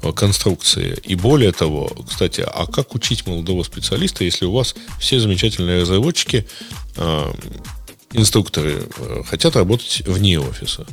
э, 0.03 0.11
конструкции. 0.11 0.97
И 1.05 1.15
более 1.15 1.53
того, 1.53 1.89
кстати, 2.09 2.41
а 2.45 2.65
как 2.67 2.93
учить 2.93 3.25
молодого 3.25 3.63
специалиста, 3.63 4.25
если 4.25 4.43
у 4.43 4.51
вас 4.51 4.75
все 4.99 5.17
замечательные 5.21 5.83
разработчики, 5.83 6.45
э, 6.97 7.31
инструкторы, 8.11 8.83
э, 8.97 9.21
хотят 9.25 9.55
работать 9.55 10.03
вне 10.05 10.41
офиса? 10.41 10.85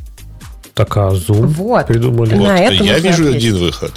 Так, 0.75 0.97
а 0.97 1.09
Zoom 1.09 1.47
вот. 1.47 1.89
придумали? 1.89 2.37
Вот. 2.37 2.47
Я 2.47 3.01
вижу 3.01 3.25
ответить. 3.25 3.37
один 3.37 3.57
выход. 3.57 3.93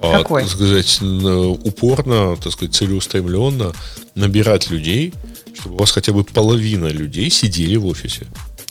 А, 0.00 0.18
Какой? 0.18 0.42
так 0.42 0.50
сказать, 0.50 1.00
упорно, 1.00 2.36
так 2.36 2.52
сказать, 2.52 2.74
целеустремленно 2.74 3.72
набирать 4.14 4.70
людей, 4.70 5.14
чтобы 5.58 5.76
у 5.76 5.78
вас 5.78 5.90
хотя 5.90 6.12
бы 6.12 6.24
половина 6.24 6.86
людей 6.86 7.30
сидели 7.30 7.76
в 7.76 7.86
офисе. 7.86 8.26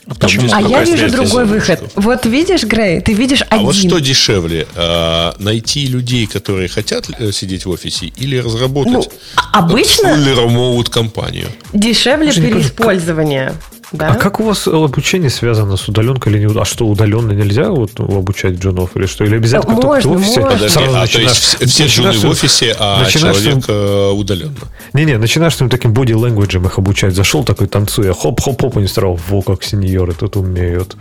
А, 0.09 0.15
почему? 0.15 0.47
а 0.53 0.61
я 0.61 0.83
вижу 0.83 1.09
другой 1.09 1.45
выход. 1.45 1.81
Вот 1.95 2.25
видишь, 2.25 2.63
Грей, 2.63 3.01
ты 3.01 3.13
видишь 3.13 3.41
один. 3.41 3.59
А 3.59 3.63
вот 3.63 3.75
что 3.75 3.99
дешевле? 3.99 4.65
Э, 4.75 5.33
найти 5.37 5.85
людей, 5.85 6.27
которые 6.27 6.69
хотят 6.69 7.09
э, 7.19 7.31
сидеть 7.33 7.65
в 7.65 7.69
офисе, 7.69 8.05
или 8.15 8.37
разработать 8.37 8.93
ну, 8.93 9.03
обычно 9.51 10.07
fully 10.07 10.35
remote 10.35 10.89
компанию? 10.89 11.47
Дешевле 11.73 12.31
переиспользование. 12.31 13.53
Да? 13.93 14.09
А 14.11 14.15
как 14.15 14.39
у 14.39 14.43
вас 14.43 14.67
обучение 14.67 15.29
связано 15.29 15.77
с 15.77 15.87
удаленкой 15.87 16.33
или 16.33 16.45
не? 16.45 16.59
А 16.59 16.65
что, 16.65 16.85
удаленно 16.87 17.31
нельзя 17.31 17.69
вот 17.69 17.99
обучать 17.99 18.55
джунов 18.55 18.95
или 18.97 19.05
что? 19.05 19.23
Или 19.23 19.35
обязательно 19.37 19.75
Да, 19.75 19.81
только 19.81 20.01
ты 20.01 20.07
в 20.07 20.11
можно, 20.11 20.21
офисе? 20.27 20.39
можно. 20.41 20.69
Сразу 20.69 20.89
а 20.89 20.93
то 20.93 20.99
начинаешь- 20.99 21.27
есть 21.61 21.71
все- 21.73 21.85
джуны 21.87 22.11
в 22.11 22.25
офисе, 22.25 22.75
а 22.79 23.03
начинаешь 23.03 23.37
человек 23.37 23.69
им- 23.69 23.75
э, 23.75 24.09
удаленно. 24.11 24.55
Не-не, 24.93 25.17
начинаешь 25.17 25.55
с 25.55 25.69
таким 25.69 25.93
боди 25.93 26.11
language 26.13 26.63
их 26.65 26.77
обучать. 26.77 27.13
Зашел 27.15 27.43
такой, 27.45 27.67
танцуя, 27.67 28.13
хоп-хоп-хоп, 28.13 28.77
они 28.77 28.87
сразу, 28.87 29.19
во, 29.29 29.41
как 29.41 29.63
сеньоры 29.63 30.13
тут 30.13 30.35
умеют. 30.35 30.95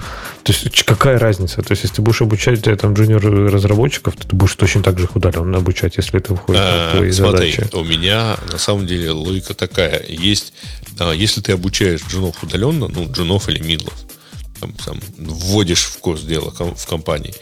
То 0.44 0.52
есть, 0.52 0.84
какая 0.84 1.18
разница? 1.18 1.62
То 1.62 1.72
есть, 1.72 1.82
если 1.82 1.96
ты 1.96 2.02
будешь 2.02 2.22
обучать 2.22 2.66
э, 2.68 2.76
там 2.76 2.94
джуниор-разработчиков, 2.94 4.14
то 4.16 4.28
ты 4.28 4.36
будешь 4.36 4.54
точно 4.54 4.82
так 4.82 4.98
же 4.98 5.04
их 5.04 5.16
удаленно 5.16 5.58
обучать, 5.58 5.96
если 5.96 6.18
это 6.20 6.34
входит 6.36 6.60
в 6.62 6.64
Э, 6.64 6.90
твои 6.96 7.10
Смотри, 7.10 7.52
задачи. 7.52 7.74
у 7.74 7.84
меня 7.84 8.36
на 8.52 8.58
самом 8.58 8.86
деле 8.86 9.10
логика 9.10 9.54
такая. 9.54 10.02
Есть, 10.08 10.52
а, 10.98 11.12
если 11.12 11.40
ты 11.40 11.52
обучаешь 11.52 12.00
джунов 12.08 12.42
удаленно, 12.42 12.75
ну, 12.78 13.10
джунов 13.10 13.48
или 13.48 13.58
мидлов, 13.62 13.94
там, 14.60 14.72
там, 14.84 15.00
вводишь 15.18 15.84
в 15.84 15.98
курс 15.98 16.22
дела 16.22 16.50
в 16.50 16.86
компании, 16.86 17.34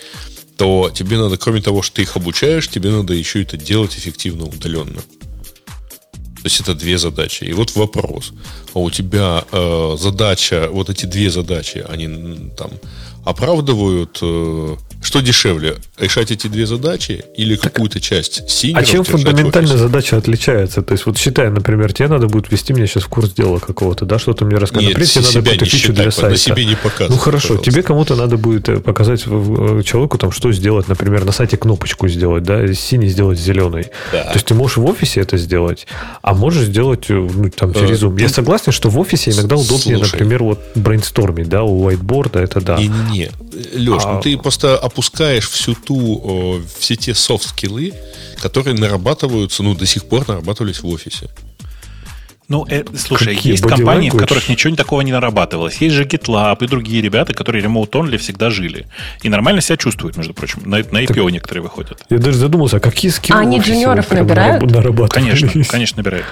то 0.56 0.90
тебе 0.94 1.19
надо, 1.19 1.36
кроме 1.36 1.61
того, 1.61 1.82
что 1.82 1.97
ты 1.97 2.02
их 2.02 2.16
обучаешь, 2.16 2.69
тебе 2.69 2.90
надо 2.90 3.15
еще 3.15 3.43
это 3.43 3.56
делать 3.56 3.97
эффективно 3.97 4.44
удаленно. 4.44 5.01
То 6.44 6.48
есть 6.48 6.61
это 6.61 6.74
две 6.74 6.98
задачи. 6.98 7.44
И 7.44 7.55
вот 7.55 7.74
вопрос. 7.74 8.35
А 8.74 8.78
у 8.78 8.90
тебя 8.90 9.44
э, 9.51 9.97
задача, 9.98 10.69
вот 10.70 10.90
эти 10.90 11.06
две 11.06 11.31
задачи, 11.31 11.85
они 11.89 12.51
там 12.56 12.70
оправдывают, 13.24 14.19
э, 14.20 14.77
что 15.05 15.20
дешевле, 15.20 15.76
решать 15.98 16.31
эти 16.31 16.47
две 16.47 16.66
задачи 16.66 17.24
или 17.36 17.56
какую-то 17.56 18.01
часть 18.01 18.40
А 18.44 18.48
синеров 18.48 18.86
чем 18.86 19.02
держать 19.02 19.09
в 19.09 19.10
фундаментально 19.24 19.70
офисе? 19.70 19.86
задача 19.86 20.16
отличается? 20.16 20.82
То 20.82 20.93
есть, 20.93 21.06
вот 21.06 21.18
считай, 21.18 21.51
например, 21.51 21.93
тебе 21.93 22.09
надо 22.09 22.26
будет 22.26 22.51
ввести 22.51 22.72
меня 22.72 22.86
сейчас 22.86 23.05
в 23.05 23.09
курс 23.09 23.31
дела 23.32 23.59
какого-то, 23.59 24.05
да, 24.06 24.18
что-то 24.18 24.44
мне 24.44 24.56
рассказать. 24.56 24.89
Нет, 24.89 24.94
Например, 24.98 25.09
тебе 25.10 25.20
надо 25.24 25.39
какую-то 25.40 25.64
не 25.64 25.70
фичу 25.70 25.78
считай, 25.82 25.94
для 25.97 26.05
на 26.06 26.10
сайта. 26.10 26.36
себе 26.39 26.64
не 26.64 26.74
показывай, 26.74 27.09
Ну 27.10 27.16
хорошо, 27.18 27.48
пожалуйста. 27.48 27.70
тебе 27.70 27.82
кому-то 27.82 28.16
надо 28.16 28.36
будет 28.39 28.68
э, 28.68 28.81
показать 28.81 29.26
в- 29.26 29.82
человеку, 29.82 30.18
там, 30.18 30.32
что 30.32 30.51
сделать, 30.52 30.89
например, 30.89 31.24
на 31.24 31.32
сайте 31.32 31.56
кнопочку 31.56 32.09
сделать, 32.09 32.43
да, 32.44 32.72
синий 32.74 33.09
сделать 33.09 33.39
зеленой. 33.39 33.86
Да. 34.12 34.24
То 34.24 34.35
есть 34.35 34.47
ты 34.47 34.55
можешь 34.55 34.78
в 34.78 34.85
офисе 34.86 35.20
это 35.20 35.36
сделать, 35.36 35.86
а 36.22 36.35
можешь 36.35 36.64
сделать 36.64 37.05
э, 37.10 37.14
ну, 37.14 37.51
там, 37.51 37.74
через 37.74 38.02
Э, 38.02 38.06
Zoom. 38.06 38.20
Я 38.20 38.26
тут- 38.26 38.35
согласен, 38.36 38.72
что 38.72 38.89
в 38.89 38.98
офисе 38.98 39.31
иногда 39.31 39.56
удобнее, 39.56 39.97
Слушай. 39.98 40.12
например, 40.12 40.43
вот 40.43 40.60
брейнстормить, 40.74 41.48
да, 41.48 41.62
у 41.62 41.90
whiteboard 41.90 42.39
это 42.40 42.60
да. 42.60 42.78
Не-не-не. 42.78 43.31
Леш, 43.74 44.02
А- 44.05 44.14
ну 44.14 44.20
ты 44.20 44.36
просто 44.39 44.76
опускаешь 44.94 45.48
всю 45.48 45.74
ту, 45.74 46.60
э, 46.62 46.78
все 46.78 46.94
те 46.94 47.14
софт-скиллы, 47.14 47.92
которые 48.40 48.74
нарабатываются, 48.74 49.62
ну, 49.64 49.74
до 49.74 49.86
сих 49.86 50.04
пор 50.04 50.26
нарабатывались 50.28 50.80
в 50.82 50.86
офисе. 50.86 51.28
Ну, 52.46 52.66
э, 52.68 52.84
слушай, 52.96 53.34
Какие? 53.34 53.52
есть 53.52 53.64
компании, 53.64 54.10
в 54.10 54.14
language? 54.14 54.18
которых 54.18 54.48
ничего 54.48 54.76
такого 54.76 55.00
не 55.00 55.12
нарабатывалось. 55.12 55.78
Есть 55.78 55.94
же 55.94 56.04
GitLab 56.04 56.62
и 56.62 56.68
другие 56.68 57.02
ребята, 57.02 57.32
которые 57.32 57.64
remote-only 57.64 58.18
всегда 58.18 58.50
жили. 58.50 58.86
И 59.22 59.28
нормально 59.28 59.62
себя 59.62 59.76
чувствуют, 59.78 60.16
между 60.16 60.34
прочим. 60.34 60.60
На, 60.64 60.76
на 60.76 61.02
IPO 61.02 61.30
некоторые 61.30 61.62
выходят. 61.62 62.04
Я 62.10 62.18
даже 62.18 62.38
задумался, 62.38 62.76
а 62.76 62.80
какие 62.80 63.10
скиллы 63.10 63.40
А 63.40 63.42
они 63.42 63.60
в 63.60 63.66
джуниоров 63.66 64.10
набирают? 64.10 64.62
Конечно, 65.10 65.48
конечно, 65.64 65.96
набирают. 65.96 66.26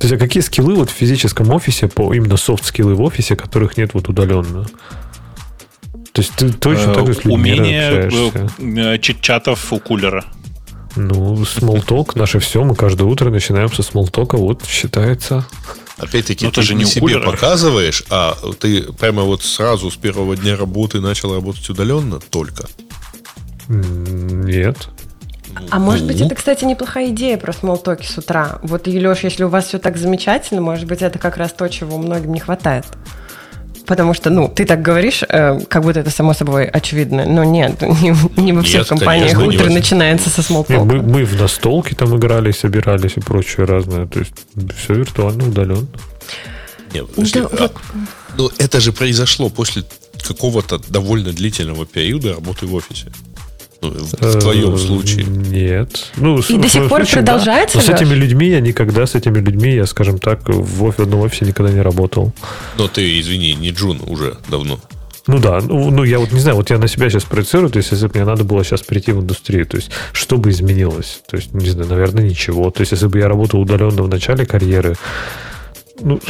То 0.00 0.08
есть, 0.08 0.14
а 0.14 0.18
какие 0.18 0.42
скиллы 0.42 0.74
вот 0.74 0.90
в 0.90 0.92
физическом 0.92 1.50
офисе, 1.52 1.88
по 1.88 2.12
именно 2.12 2.36
софт-скиллы 2.36 2.94
в 2.94 3.02
офисе, 3.02 3.36
которых 3.36 3.76
нет 3.76 3.90
вот 3.94 4.08
удаленно? 4.08 4.66
То 6.14 6.22
есть 6.22 6.32
ты 6.36 6.52
точно 6.52 6.92
Э, 6.92 6.94
так 6.94 7.06
же 7.08 7.14
с 7.14 7.16
людьми 7.24 7.34
Умение 7.34 7.88
общаешься? 8.06 8.50
э, 8.60 8.98
чит-чатов 8.98 9.72
у 9.72 9.80
кулера. 9.80 10.24
Ну, 10.94 11.34
small 11.42 12.12
наше 12.14 12.38
все, 12.38 12.62
мы 12.62 12.76
каждое 12.76 13.02
утро 13.02 13.30
начинаем 13.30 13.68
со 13.72 13.82
small 13.82 14.08
вот 14.36 14.64
считается. 14.64 15.44
Опять-таки, 15.98 16.44
Ну, 16.44 16.52
ты 16.52 16.60
ты 16.60 16.66
же 16.68 16.76
не 16.76 16.84
себе 16.84 17.00
кулера. 17.00 17.30
показываешь, 17.32 18.04
а 18.10 18.36
ты 18.60 18.92
прямо 18.92 19.22
вот 19.22 19.42
сразу 19.42 19.90
с 19.90 19.96
первого 19.96 20.36
дня 20.36 20.56
работы 20.56 21.00
начал 21.00 21.34
работать 21.34 21.68
удаленно 21.68 22.20
только. 22.30 22.66
Нет. 23.66 24.88
А 25.70 25.80
может 25.80 26.06
быть, 26.06 26.20
Ну. 26.20 26.26
это, 26.26 26.36
кстати, 26.36 26.64
неплохая 26.64 27.08
идея 27.08 27.38
про 27.38 27.52
смолтоки 27.52 28.06
с 28.06 28.16
утра. 28.18 28.60
Вот, 28.62 28.86
Елеш, 28.86 29.24
если 29.24 29.42
у 29.42 29.48
вас 29.48 29.66
все 29.66 29.78
так 29.78 29.96
замечательно, 29.96 30.60
может 30.60 30.86
быть, 30.86 31.02
это 31.02 31.18
как 31.18 31.36
раз 31.38 31.52
то, 31.52 31.66
чего 31.68 31.98
многим 31.98 32.32
не 32.32 32.40
хватает. 32.40 32.84
Потому 33.86 34.14
что, 34.14 34.30
ну, 34.30 34.48
ты 34.48 34.64
так 34.64 34.80
говоришь, 34.80 35.22
э, 35.28 35.60
как 35.68 35.82
будто 35.82 36.00
это 36.00 36.10
само 36.10 36.32
собой 36.34 36.64
очевидно. 36.66 37.26
Но 37.26 37.44
нет, 37.44 37.80
не, 38.02 38.14
не 38.40 38.52
во 38.52 38.62
всех 38.62 38.80
Нет, 38.80 38.88
компаниях 38.88 39.32
конечно, 39.32 39.42
не 39.42 39.48
утро 39.56 39.64
всех. 39.66 39.74
начинается 39.74 40.30
со 40.30 40.40
Не, 40.40 40.44
смолтока. 40.46 40.84
мы, 40.84 41.02
мы 41.02 41.24
в 41.24 41.40
настолке 41.40 41.94
там 41.94 42.16
играли, 42.16 42.50
собирались 42.52 43.12
и 43.16 43.20
прочее 43.20 43.66
разное. 43.66 44.06
То 44.06 44.20
есть 44.20 44.32
все 44.78 44.94
виртуально, 44.94 45.46
удаленно. 45.48 45.86
Нет, 46.94 47.06
подожди, 47.14 47.40
Да, 47.40 47.48
а, 47.52 47.56
вот. 47.62 47.72
ну, 48.38 48.50
это 48.58 48.80
же 48.80 48.92
произошло 48.92 49.50
после 49.50 49.82
какого-то 50.26 50.78
довольно 50.88 51.32
длительного 51.32 51.84
периода 51.84 52.34
работы 52.34 52.66
в 52.66 52.74
офисе. 52.74 53.08
Ну, 53.84 54.04
в, 54.04 54.12
в 54.36 54.38
твоем 54.40 54.74
Э, 54.74 54.78
случае. 54.78 55.24
Нет. 55.26 56.12
Ну, 56.16 56.38
И 56.38 56.56
до 56.58 56.68
сих 56.68 56.88
пор 56.88 57.00
случае, 57.04 57.22
продолжается, 57.22 57.78
Но 57.78 57.82
с 57.84 57.88
этими 57.88 58.14
людьми 58.14 58.48
я 58.48 58.60
никогда, 58.60 59.06
с 59.06 59.14
этими 59.14 59.38
людьми 59.38 59.74
я, 59.74 59.86
скажем 59.86 60.18
так, 60.18 60.48
в 60.48 60.84
офи- 60.84 60.96
в 60.98 61.00
одном 61.00 61.20
офисе 61.20 61.44
никогда 61.44 61.72
не 61.72 61.80
работал. 61.82 62.32
Но 62.78 62.88
ты, 62.88 63.20
извини, 63.20 63.54
не 63.54 63.70
Джун 63.70 64.00
уже 64.06 64.36
давно. 64.48 64.78
Ну 65.26 65.38
да, 65.38 65.60
ну, 65.62 65.90
ну, 65.90 66.04
я 66.04 66.18
вот 66.18 66.32
не 66.32 66.40
знаю, 66.40 66.56
вот 66.58 66.68
я 66.68 66.76
на 66.76 66.86
себя 66.86 67.08
сейчас 67.08 67.24
проецирую, 67.24 67.70
то 67.70 67.78
есть 67.78 67.90
если 67.92 68.08
бы 68.08 68.12
мне 68.14 68.24
надо 68.26 68.44
было 68.44 68.62
сейчас 68.62 68.82
прийти 68.82 69.10
в 69.12 69.20
индустрию, 69.22 69.64
то 69.64 69.78
есть 69.78 69.90
что 70.12 70.36
бы 70.36 70.50
изменилось? 70.50 71.22
То 71.30 71.36
есть, 71.38 71.54
не 71.54 71.70
знаю, 71.70 71.88
наверное, 71.88 72.24
ничего. 72.24 72.70
То 72.70 72.80
есть 72.82 72.92
если 72.92 73.06
бы 73.06 73.18
я 73.20 73.28
работал 73.28 73.60
удаленно 73.62 74.02
в 74.02 74.08
начале 74.08 74.44
карьеры, 74.44 74.96
ну, 76.00 76.20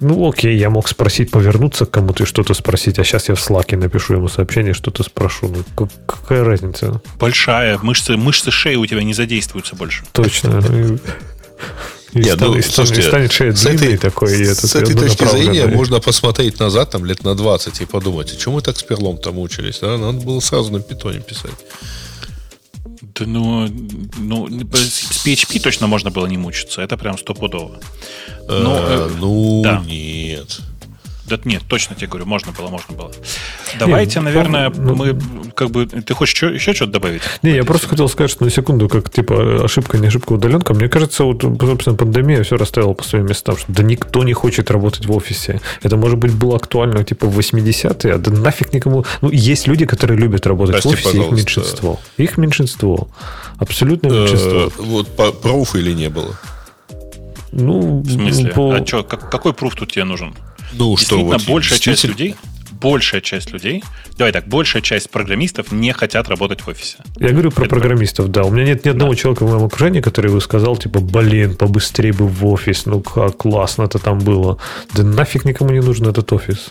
ну 0.00 0.28
окей, 0.28 0.56
я 0.58 0.70
мог 0.70 0.88
спросить, 0.88 1.30
повернуться 1.30 1.86
к 1.86 1.90
кому-то 1.90 2.24
и 2.24 2.26
что-то 2.26 2.54
спросить, 2.54 2.98
а 2.98 3.04
сейчас 3.04 3.28
я 3.28 3.34
в 3.34 3.40
слаке 3.40 3.76
напишу 3.76 4.14
ему 4.14 4.28
сообщение, 4.28 4.74
что-то 4.74 5.02
спрошу. 5.02 5.48
Ну, 5.48 5.64
как- 5.74 6.06
какая 6.20 6.44
разница? 6.44 7.00
Большая. 7.18 7.78
Мышцы, 7.78 8.16
мышцы 8.16 8.50
шеи 8.50 8.76
у 8.76 8.86
тебя 8.86 9.02
не 9.02 9.14
задействуются 9.14 9.74
больше. 9.76 10.04
Точно. 10.12 10.62
И, 12.12 12.18
и 12.20 12.22
Нет, 12.24 12.36
стан- 12.36 12.48
ну, 12.50 12.56
и 12.56 12.62
стан- 12.62 12.72
слушайте, 12.86 13.00
и 13.00 13.04
станет 13.04 13.32
шея 13.32 13.52
с 13.52 13.60
длинной 13.62 13.86
этой- 13.94 13.98
такой, 13.98 14.40
и 14.40 14.44
с 14.46 14.74
этой 14.74 14.94
точки 14.94 15.24
зрения 15.26 15.66
можно 15.66 16.00
посмотреть 16.00 16.58
назад, 16.60 16.90
там, 16.90 17.04
лет 17.04 17.24
на 17.24 17.34
20 17.34 17.80
и 17.82 17.84
подумать, 17.84 18.32
а 18.32 18.36
чему 18.36 18.54
мы 18.56 18.62
так 18.62 18.76
с 18.78 18.82
перлом-то 18.82 19.32
мучились? 19.32 19.80
Да? 19.80 19.98
Надо 19.98 20.20
было 20.24 20.40
сразу 20.40 20.72
на 20.72 20.80
питоне 20.80 21.20
писать. 21.20 21.50
Да, 23.24 23.68
ну, 24.18 24.46
ну, 24.48 24.48
с 24.74 25.26
PHP 25.26 25.60
точно 25.60 25.86
можно 25.86 26.10
было 26.10 26.26
не 26.26 26.36
мучиться. 26.38 26.82
Это 26.82 26.96
прям 26.96 27.18
стопудово. 27.18 27.80
Ну, 28.48 28.74
Э, 28.74 29.08
э, 29.08 29.10
ну, 29.20 29.62
да. 29.64 29.82
нет. 29.86 30.60
Да 31.28 31.38
нет, 31.44 31.62
точно 31.68 31.96
тебе 31.96 32.06
говорю, 32.06 32.26
можно 32.26 32.52
было, 32.52 32.68
можно 32.68 32.94
было. 32.94 33.10
Давайте, 33.78 34.20
ну, 34.20 34.26
наверное, 34.26 34.70
ну, 34.70 34.94
мы 34.94 35.18
как 35.54 35.70
бы... 35.70 35.86
Ты 35.86 36.14
хочешь 36.14 36.34
чё- 36.34 36.50
еще 36.50 36.72
что-то 36.72 36.92
добавить? 36.92 37.22
Не, 37.42 37.50
я 37.56 37.64
просто 37.64 37.88
хотел 37.88 38.08
сказать, 38.08 38.30
что 38.30 38.44
на 38.44 38.50
секунду, 38.50 38.88
как 38.88 39.10
типа 39.10 39.64
ошибка, 39.64 39.98
не 39.98 40.06
ошибка, 40.06 40.34
удаленка. 40.34 40.72
Мне 40.74 40.88
кажется, 40.88 41.24
вот, 41.24 41.42
собственно, 41.42 41.96
пандемия 41.96 42.42
все 42.44 42.56
расставила 42.56 42.92
по 42.92 43.02
своим 43.02 43.26
местам, 43.26 43.56
что 43.56 43.72
да 43.72 43.82
никто 43.82 44.22
не 44.24 44.32
хочет 44.34 44.70
работать 44.70 45.06
в 45.06 45.12
офисе. 45.16 45.60
Это, 45.82 45.96
может 45.96 46.18
быть, 46.18 46.32
было 46.32 46.56
актуально 46.56 47.02
типа 47.04 47.26
в 47.26 47.38
80-е, 47.38 48.12
а 48.14 48.18
да 48.18 48.30
нафиг 48.30 48.72
никому... 48.72 49.04
Ну, 49.20 49.30
есть 49.30 49.66
люди, 49.66 49.84
которые 49.86 50.18
любят 50.18 50.46
работать 50.46 50.74
Прости, 50.82 50.88
в 50.88 50.92
офисе, 50.92 51.18
их 51.24 51.32
меньшинство. 51.32 52.00
Их 52.16 52.36
меньшинство. 52.38 53.08
Абсолютное 53.58 54.10
Э, 54.12 54.20
меньшинство. 54.20 54.72
вот 54.78 55.40
пруфа 55.42 55.78
или 55.78 55.92
не 55.92 56.08
было? 56.08 56.34
Ну, 57.52 58.00
В 58.00 58.10
смысле? 58.10 58.50
по- 58.52 58.74
А 58.74 58.86
что, 58.86 59.02
какой 59.02 59.52
пруф 59.54 59.74
тут 59.76 59.92
тебе 59.92 60.04
нужен? 60.04 60.34
Ну, 60.72 60.96
что 60.96 61.24
вот 61.24 61.44
большая 61.46 61.78
часть 61.78 62.04
людей, 62.04 62.36
большая 62.80 63.20
часть 63.20 63.52
людей, 63.52 63.82
давай 64.18 64.32
так, 64.32 64.46
большая 64.46 64.82
часть 64.82 65.10
программистов 65.10 65.72
не 65.72 65.92
хотят 65.92 66.28
работать 66.28 66.60
в 66.60 66.68
офисе. 66.68 66.96
Я 67.18 67.30
говорю 67.30 67.50
про 67.50 67.64
Это 67.64 67.70
программистов, 67.70 68.30
да. 68.30 68.44
У 68.44 68.50
меня 68.50 68.64
нет 68.64 68.84
ни 68.84 68.90
одного 68.90 69.14
человека 69.14 69.44
в 69.44 69.50
моем 69.50 69.64
окружении, 69.64 70.00
который 70.00 70.30
бы 70.30 70.40
сказал, 70.40 70.76
типа, 70.76 71.00
блин, 71.00 71.54
побыстрее 71.54 72.12
бы 72.12 72.26
в 72.26 72.46
офис, 72.46 72.86
ну 72.86 73.00
как 73.00 73.36
классно 73.36 73.84
это 73.84 73.98
там 73.98 74.18
было. 74.18 74.58
Да 74.94 75.02
нафиг 75.02 75.44
никому 75.44 75.70
не 75.70 75.80
нужен 75.80 76.06
этот 76.08 76.32
офис. 76.32 76.70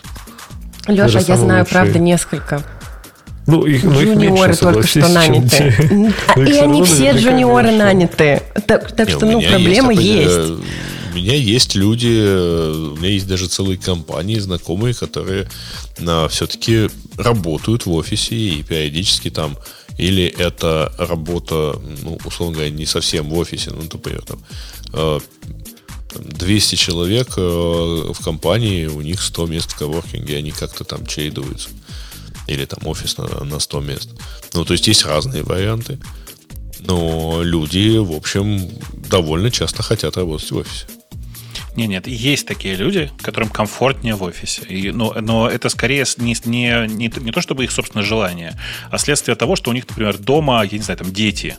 Леша, 0.86 1.18
я 1.20 1.36
знаю, 1.36 1.60
лучший. 1.60 1.72
правда, 1.72 1.98
несколько. 1.98 2.62
Ну, 3.46 3.64
их, 3.64 3.84
ну, 3.84 4.00
их 4.00 4.08
Джуниоры 4.08 4.48
меньше, 4.48 4.60
только 4.60 4.86
что 4.86 5.08
наняты. 5.08 5.74
Ну, 6.36 6.42
И 6.42 6.52
они 6.52 6.82
все 6.82 7.12
джуниоры 7.12 7.70
наняты. 7.70 8.42
Так, 8.66 8.90
что, 9.08 9.26
ну, 9.26 9.40
проблемы 9.40 9.94
есть. 9.94 10.52
Э, 11.16 11.20
меня 11.20 11.34
есть 11.34 11.74
люди, 11.74 12.12
э, 12.12 12.92
у 12.92 12.96
меня 12.96 13.10
есть 13.10 13.26
даже 13.26 13.46
целые 13.46 13.78
компании, 13.78 14.38
знакомые, 14.38 14.94
которые 14.94 15.48
все-таки 16.28 16.90
работают 17.16 17.86
в 17.86 17.92
офисе 17.92 18.36
и 18.36 18.62
периодически 18.62 19.30
там 19.30 19.56
или 19.98 20.24
это 20.24 20.92
работа, 20.98 21.80
ну, 22.02 22.18
условно 22.24 22.54
говоря, 22.54 22.70
не 22.70 22.86
совсем 22.86 23.30
в 23.30 23.38
офисе, 23.38 23.70
ну, 23.70 23.82
например, 23.90 24.22
там, 24.22 24.44
э, 24.92 25.20
там 26.12 26.22
200 26.28 26.74
человек 26.74 27.28
э, 27.36 27.40
в 27.40 28.22
компании, 28.22 28.86
у 28.86 29.00
них 29.00 29.22
100 29.22 29.46
мест 29.46 29.72
в 29.72 29.78
коворкинге, 29.78 30.36
они 30.36 30.50
как-то 30.50 30.84
там 30.84 31.06
чередуются. 31.06 31.70
Или 32.46 32.64
там 32.66 32.86
офис 32.86 33.16
на, 33.16 33.44
на 33.44 33.58
100 33.58 33.80
мест. 33.80 34.10
Ну, 34.52 34.64
то 34.64 34.72
есть 34.74 34.86
есть 34.86 35.04
разные 35.04 35.42
варианты. 35.42 35.98
Но 36.80 37.42
люди, 37.42 37.96
в 37.96 38.12
общем, 38.12 38.70
довольно 38.92 39.50
часто 39.50 39.82
хотят 39.82 40.16
работать 40.16 40.50
в 40.50 40.56
офисе. 40.56 40.86
Нет, 41.76 41.88
нет, 41.88 42.06
есть 42.06 42.46
такие 42.46 42.74
люди, 42.74 43.10
которым 43.20 43.50
комфортнее 43.50 44.14
в 44.14 44.22
офисе. 44.22 44.62
И, 44.62 44.90
но, 44.90 45.14
но 45.20 45.48
это 45.48 45.68
скорее 45.68 46.04
не, 46.16 46.34
не, 46.44 46.86
не, 46.88 47.12
не 47.14 47.32
то, 47.32 47.40
чтобы 47.40 47.64
их 47.64 47.70
собственное 47.70 48.04
желание, 48.04 48.58
а 48.90 48.98
следствие 48.98 49.36
того, 49.36 49.56
что 49.56 49.70
у 49.70 49.74
них, 49.74 49.86
например, 49.88 50.16
дома, 50.16 50.62
я 50.62 50.78
не 50.78 50.84
знаю, 50.84 50.98
там 50.98 51.12
дети, 51.12 51.56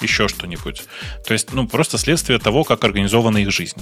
еще 0.00 0.28
что-нибудь. 0.28 0.82
То 1.26 1.32
есть, 1.32 1.52
ну, 1.52 1.66
просто 1.66 1.98
следствие 1.98 2.38
того, 2.38 2.64
как 2.64 2.84
организована 2.84 3.38
их 3.38 3.50
жизнь. 3.50 3.80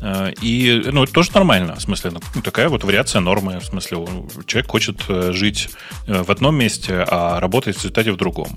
Э, 0.00 0.32
и, 0.40 0.82
ну, 0.92 1.04
это 1.04 1.12
тоже 1.12 1.30
нормально, 1.34 1.76
в 1.76 1.82
смысле, 1.82 2.12
ну, 2.12 2.42
такая 2.42 2.68
вот 2.68 2.84
вариация 2.84 3.20
нормы, 3.20 3.60
в 3.60 3.64
смысле, 3.64 4.06
человек 4.46 4.70
хочет 4.70 4.96
э, 5.08 5.32
жить 5.32 5.70
э, 6.06 6.22
в 6.22 6.30
одном 6.30 6.56
месте, 6.56 7.04
а 7.08 7.40
работать 7.40 7.76
в 7.76 7.78
результате 7.78 8.12
в 8.12 8.16
другом. 8.16 8.48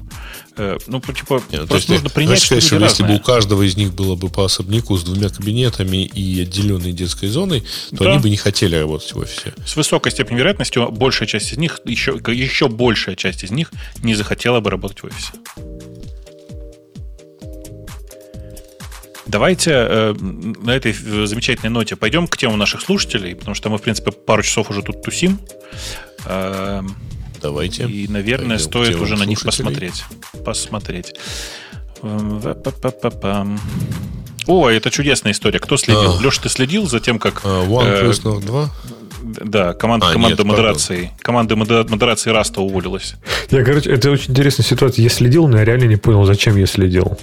Ну, 0.88 1.00
типа, 1.00 1.42
Нет, 1.52 1.70
просто 1.70 1.94
нужно 1.94 2.10
принять, 2.10 2.42
что, 2.42 2.60
что 2.60 2.78
если 2.80 3.04
бы 3.04 3.16
у 3.16 3.20
каждого 3.20 3.62
из 3.62 3.78
них 3.78 3.94
было 3.94 4.16
бы 4.16 4.28
по 4.28 4.44
особняку 4.44 4.98
с 4.98 5.04
двумя 5.04 5.30
кабинетами 5.30 6.04
и 6.04 6.42
отделенной 6.42 6.92
детской 6.92 7.30
зоной, 7.30 7.64
то 7.92 8.04
да. 8.04 8.12
они 8.12 8.20
бы 8.20 8.30
не 8.30 8.36
хотели 8.36 8.76
работать 8.76 9.14
в 9.14 9.20
офисе. 9.20 9.54
С 9.66 9.78
высокой 9.78 10.12
степенью 10.12 10.40
вероятности 10.40 10.80
большая 10.92 11.30
часть 11.30 11.54
из 11.54 11.58
них, 11.58 11.80
еще, 11.86 12.20
еще 12.28 12.68
большая 12.68 13.16
часть 13.16 13.46
из 13.46 13.52
них 13.52 13.72
не 14.04 14.16
захотела 14.16 14.60
бы 14.60 14.70
работать 14.70 15.00
в 15.00 15.06
офисе. 15.06 15.32
Давайте 19.30 19.72
э, 19.72 20.14
на 20.14 20.72
этой 20.72 20.92
замечательной 20.92 21.70
ноте 21.70 21.96
пойдем 21.96 22.28
к 22.28 22.36
тему 22.36 22.58
наших 22.58 22.82
слушателей, 22.82 23.36
потому 23.36 23.54
что 23.54 23.70
мы, 23.70 23.78
в 23.78 23.82
принципе, 23.84 24.12
пару 24.12 24.42
часов 24.42 24.72
уже 24.72 24.82
тут 24.82 25.04
тусим. 25.04 25.40
Э, 26.26 26.82
Давайте. 27.40 27.84
И, 27.86 28.08
наверное, 28.08 28.58
стоит 28.58 28.96
уже 28.96 29.16
на 29.16 29.24
них 29.24 29.42
посмотреть. 29.42 30.04
Посмотреть. 30.44 31.14
О, 34.48 34.68
это 34.68 34.90
чудесная 34.90 35.34
история. 35.34 35.60
Кто 35.60 35.78
следил? 35.78 36.18
А, 36.18 36.22
Леша, 36.22 36.42
ты 36.42 36.50
следил 36.50 36.88
за 36.88 37.00
тем, 37.00 37.20
как... 37.20 37.42
А, 37.44 37.66
One 37.68 37.86
э, 37.86 38.40
2? 38.40 38.70
Да, 39.22 39.74
команда, 39.74 40.08
а, 40.08 40.14
команда 40.14 40.38
нет, 40.38 40.46
модерации. 40.46 40.96
Пардон. 40.96 41.18
Команда 41.22 41.56
модерации 41.56 42.30
Раста 42.32 42.62
уволилась. 42.62 43.16
Я, 43.50 43.64
короче, 43.64 43.92
это 43.92 44.12
очень 44.12 44.32
интересная 44.32 44.66
ситуация. 44.66 45.04
Я 45.04 45.10
следил, 45.10 45.48
но 45.48 45.58
я 45.58 45.66
реально 45.66 45.86
не 45.86 45.96
понял, 45.96 46.24
зачем 46.26 46.56
я 46.58 46.66
следил. 46.66 47.18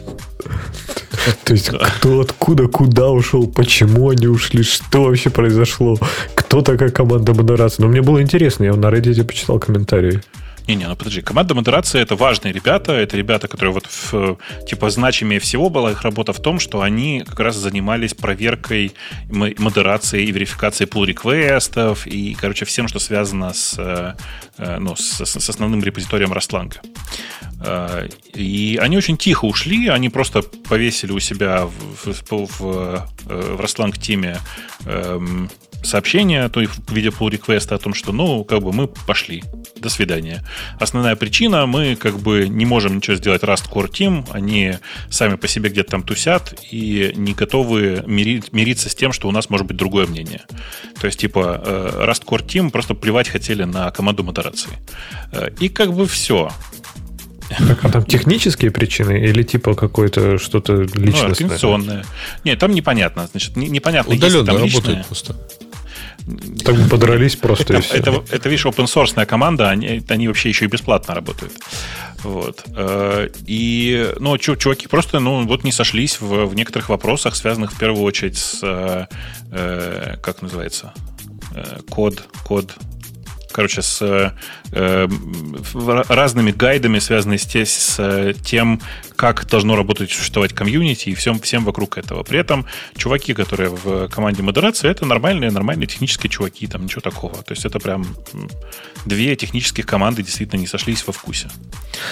То 1.44 1.54
есть, 1.54 1.68
кто, 1.68 2.20
откуда, 2.20 2.68
куда 2.68 3.10
ушел, 3.10 3.48
почему 3.48 4.10
они 4.10 4.26
ушли, 4.26 4.62
что 4.62 5.04
вообще 5.04 5.30
произошло, 5.30 5.98
кто 6.34 6.62
такая 6.62 6.90
команда 6.90 7.34
модерации. 7.34 7.82
Но 7.82 7.88
мне 7.88 8.02
было 8.02 8.22
интересно, 8.22 8.64
я 8.64 8.74
на 8.74 8.86
Reddit 8.86 9.24
почитал 9.24 9.58
комментарии. 9.58 10.20
Не-не, 10.66 10.88
ну 10.88 10.96
подожди, 10.96 11.22
команда 11.22 11.54
модерации 11.54 12.00
это 12.00 12.16
важные 12.16 12.52
ребята, 12.52 12.92
это 12.92 13.16
ребята, 13.16 13.46
которые 13.46 13.72
вот 13.72 13.86
в, 13.86 14.36
типа 14.66 14.90
значимее 14.90 15.38
всего 15.38 15.70
была 15.70 15.92
их 15.92 16.02
работа 16.02 16.32
в 16.32 16.40
том, 16.40 16.58
что 16.58 16.80
они 16.80 17.22
как 17.24 17.38
раз 17.38 17.56
занимались 17.56 18.14
проверкой 18.14 18.92
модерацией 19.28 20.26
и 20.26 20.32
верификацией 20.32 20.90
pull 20.90 21.06
реквестов 21.06 22.06
и, 22.06 22.34
короче, 22.34 22.64
всем, 22.64 22.88
что 22.88 22.98
связано 22.98 23.54
с, 23.54 23.76
э, 23.78 24.78
ну, 24.78 24.96
с, 24.96 25.24
с 25.24 25.48
основным 25.48 25.84
репозиторием 25.84 26.32
Растланга. 26.32 26.80
Э, 27.60 28.08
и 28.34 28.78
они 28.82 28.96
очень 28.96 29.16
тихо 29.16 29.44
ушли, 29.44 29.86
они 29.86 30.08
просто 30.08 30.42
повесили 30.42 31.12
у 31.12 31.20
себя 31.20 31.66
в, 31.66 32.12
в, 32.12 32.48
в, 32.48 32.56
в 32.58 33.08
э, 33.28 33.92
теме 34.00 34.38
эм, 34.84 35.48
сообщение, 35.86 36.48
то 36.48 36.60
есть 36.60 36.72
в 36.86 36.92
виде 36.92 37.08
pull 37.08 37.30
реквеста 37.30 37.74
о 37.74 37.78
том, 37.78 37.94
что, 37.94 38.12
ну, 38.12 38.44
как 38.44 38.62
бы 38.62 38.72
мы 38.72 38.88
пошли, 38.88 39.42
до 39.80 39.88
свидания. 39.88 40.42
Основная 40.80 41.16
причина, 41.16 41.66
мы 41.66 41.96
как 41.96 42.18
бы 42.18 42.48
не 42.48 42.66
можем 42.66 42.96
ничего 42.96 43.16
сделать 43.16 43.42
Rust 43.42 43.70
Core 43.70 43.90
Team, 43.90 44.26
они 44.32 44.74
сами 45.10 45.36
по 45.36 45.48
себе 45.48 45.70
где-то 45.70 45.92
там 45.92 46.02
тусят 46.02 46.54
и 46.70 47.12
не 47.16 47.34
готовы 47.34 48.02
мирить, 48.06 48.52
мириться 48.52 48.88
с 48.88 48.94
тем, 48.94 49.12
что 49.12 49.28
у 49.28 49.30
нас 49.32 49.50
может 49.50 49.66
быть 49.66 49.76
другое 49.76 50.06
мнение. 50.06 50.42
То 51.00 51.06
есть, 51.06 51.20
типа, 51.20 51.62
э, 51.64 52.04
Rust 52.06 52.24
Core 52.24 52.44
Team 52.44 52.70
просто 52.70 52.94
плевать 52.94 53.28
хотели 53.28 53.64
на 53.64 53.90
команду 53.90 54.24
модерации. 54.24 54.70
Э, 55.32 55.50
и 55.60 55.68
как 55.68 55.92
бы 55.92 56.06
все. 56.06 56.50
Так, 57.48 57.84
а 57.84 57.88
там 57.88 58.04
технические 58.04 58.70
причины 58.70 59.20
или 59.24 59.42
типа 59.42 59.74
какое-то 59.74 60.38
что-то 60.38 60.82
личностное? 60.82 61.12
Ну, 61.12 61.26
организационное. 61.30 62.04
Нет, 62.44 62.58
там 62.58 62.72
непонятно. 62.72 63.28
Значит, 63.30 63.56
непонятно, 63.56 64.14
Удаленно 64.14 64.36
есть 64.36 64.46
там 64.46 64.56
работает 64.56 64.86
личное. 64.86 65.04
просто. 65.04 65.36
Так 66.64 66.88
подрались 66.90 67.36
просто. 67.36 67.74
Это, 67.74 67.96
это, 67.96 68.24
это, 68.30 68.48
видишь, 68.48 68.66
open 68.66 68.86
source 68.86 69.24
команда, 69.26 69.70
они, 69.70 70.00
вообще 70.26 70.48
еще 70.48 70.64
и 70.64 70.68
бесплатно 70.68 71.14
работают. 71.14 71.52
Вот. 72.24 72.64
Э, 72.74 73.28
и, 73.46 74.12
ну, 74.18 74.36
чуваки 74.38 74.88
просто, 74.88 75.20
ну, 75.20 75.46
вот 75.46 75.62
не 75.62 75.70
сошлись 75.70 76.20
в, 76.20 76.46
в 76.46 76.54
некоторых 76.54 76.88
вопросах, 76.88 77.36
связанных 77.36 77.72
в 77.72 77.78
первую 77.78 78.02
очередь 78.02 78.36
с, 78.36 78.58
э, 78.62 79.06
э 79.52 80.16
как 80.20 80.42
называется, 80.42 80.92
код, 81.88 82.24
код 82.44 82.74
короче, 83.56 83.80
с 83.80 84.32
э, 84.70 85.08
разными 86.08 86.50
гайдами, 86.50 86.98
связанными 86.98 87.38
с, 87.38 87.54
с 87.64 88.34
тем, 88.44 88.82
как 89.16 89.46
должно 89.46 89.76
работать, 89.76 90.10
существовать 90.10 90.52
комьюнити 90.52 91.08
и 91.08 91.14
всем, 91.14 91.40
всем 91.40 91.64
вокруг 91.64 91.96
этого. 91.96 92.22
При 92.22 92.38
этом 92.38 92.66
чуваки, 92.98 93.32
которые 93.32 93.70
в 93.70 94.08
команде 94.08 94.42
модерации, 94.42 94.90
это 94.90 95.06
нормальные, 95.06 95.50
нормальные 95.50 95.86
технические 95.86 96.28
чуваки, 96.28 96.66
там 96.66 96.84
ничего 96.84 97.00
такого. 97.00 97.42
То 97.44 97.54
есть 97.54 97.64
это 97.64 97.80
прям 97.80 98.06
две 99.06 99.34
технических 99.36 99.86
команды 99.86 100.22
действительно 100.22 100.60
не 100.60 100.66
сошлись 100.66 101.06
во 101.06 101.14
вкусе. 101.14 101.48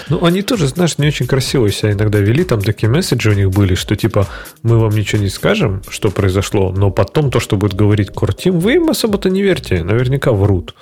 Ну, 0.08 0.24
они 0.24 0.40
тоже, 0.40 0.68
знаешь, 0.68 0.96
не 0.96 1.08
очень 1.08 1.26
красиво 1.26 1.70
себя 1.70 1.92
иногда 1.92 2.20
вели. 2.20 2.44
Там 2.44 2.62
такие 2.62 2.88
месседжи 2.88 3.30
у 3.30 3.34
них 3.34 3.50
были, 3.50 3.74
что 3.74 3.96
типа 3.96 4.26
мы 4.62 4.78
вам 4.78 4.94
ничего 4.94 5.20
не 5.20 5.28
скажем, 5.28 5.82
что 5.90 6.10
произошло, 6.10 6.72
но 6.72 6.90
потом 6.90 7.30
то, 7.30 7.38
что 7.38 7.56
будет 7.56 7.74
говорить 7.74 8.08
Core 8.08 8.50
вы 8.50 8.76
им 8.76 8.88
особо-то 8.88 9.28
не 9.28 9.42
верьте. 9.42 9.84
Наверняка 9.84 10.32
врут. 10.32 10.74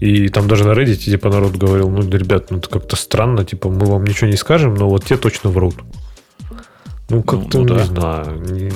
И 0.00 0.28
там 0.28 0.48
даже 0.48 0.64
на 0.64 0.72
Reddit 0.72 0.96
типа 0.96 1.28
народ 1.28 1.56
говорил, 1.56 1.90
ну, 1.90 2.00
ребят, 2.00 2.50
ну 2.50 2.58
это 2.58 2.68
как-то 2.68 2.96
странно, 2.96 3.44
типа 3.44 3.68
мы 3.68 3.86
вам 3.86 4.04
ничего 4.04 4.28
не 4.28 4.36
скажем, 4.36 4.74
но 4.74 4.88
вот 4.88 5.04
те 5.04 5.16
точно 5.16 5.50
врут. 5.50 5.76
Ну, 7.10 7.24
как-то, 7.24 7.58
ну, 7.58 7.64
ну, 7.64 7.74
не 7.74 7.80
да. 7.80 7.84
знаю. 7.84 8.70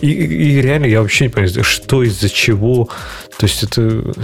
И, 0.00 0.08
и 0.08 0.62
реально 0.62 0.86
я 0.86 1.02
вообще 1.02 1.24
не 1.24 1.28
понимаю, 1.28 1.64
что 1.64 2.02
из-за 2.02 2.30
чего. 2.30 2.88
То 3.38 3.46
есть 3.46 3.62
это... 3.62 4.14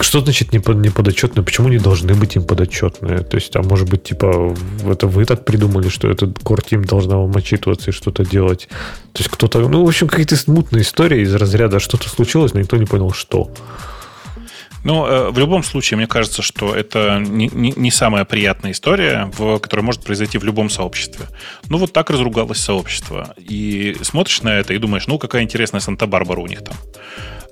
Что 0.00 0.20
значит 0.20 0.52
не, 0.52 0.60
под, 0.60 0.78
не 0.78 0.88
подотчетные? 0.88 1.44
Почему 1.44 1.68
не 1.68 1.78
должны 1.78 2.14
быть 2.14 2.36
им 2.36 2.42
подотчетные? 2.42 3.18
То 3.18 3.36
есть, 3.36 3.54
а 3.54 3.62
может 3.62 3.88
быть, 3.88 4.04
типа, 4.04 4.56
это 4.90 5.06
вы 5.06 5.26
так 5.26 5.44
придумали, 5.44 5.90
что 5.90 6.10
этот 6.10 6.38
team 6.38 6.86
должна 6.86 7.18
вам 7.18 7.36
отчитываться 7.36 7.90
и 7.90 7.92
что-то 7.92 8.24
делать? 8.24 8.68
То 9.12 9.20
есть 9.20 9.30
кто-то... 9.30 9.60
Ну, 9.68 9.84
в 9.84 9.88
общем, 9.88 10.08
какая-то 10.08 10.36
смутная 10.36 10.80
история 10.80 11.20
из 11.20 11.34
разряда 11.34 11.80
что-то 11.80 12.08
случилось, 12.08 12.54
но 12.54 12.60
никто 12.60 12.78
не 12.78 12.86
понял, 12.86 13.12
что. 13.12 13.50
Ну, 14.84 15.06
э, 15.06 15.30
в 15.30 15.38
любом 15.38 15.62
случае, 15.62 15.98
мне 15.98 16.06
кажется, 16.06 16.42
что 16.42 16.74
это 16.74 17.18
не, 17.18 17.48
не, 17.48 17.72
не 17.76 17.90
самая 17.90 18.24
приятная 18.24 18.72
история, 18.72 19.30
в, 19.36 19.58
которая 19.58 19.84
может 19.84 20.02
произойти 20.02 20.38
в 20.38 20.44
любом 20.44 20.70
сообществе. 20.70 21.26
Ну, 21.68 21.78
вот 21.78 21.92
так 21.92 22.10
разругалось 22.10 22.58
сообщество. 22.58 23.34
И 23.36 23.96
смотришь 24.02 24.42
на 24.42 24.58
это 24.58 24.72
и 24.74 24.78
думаешь, 24.78 25.06
ну, 25.06 25.18
какая 25.18 25.42
интересная 25.42 25.80
Санта-Барбара 25.80 26.40
у 26.40 26.46
них 26.46 26.64
там. 26.64 26.76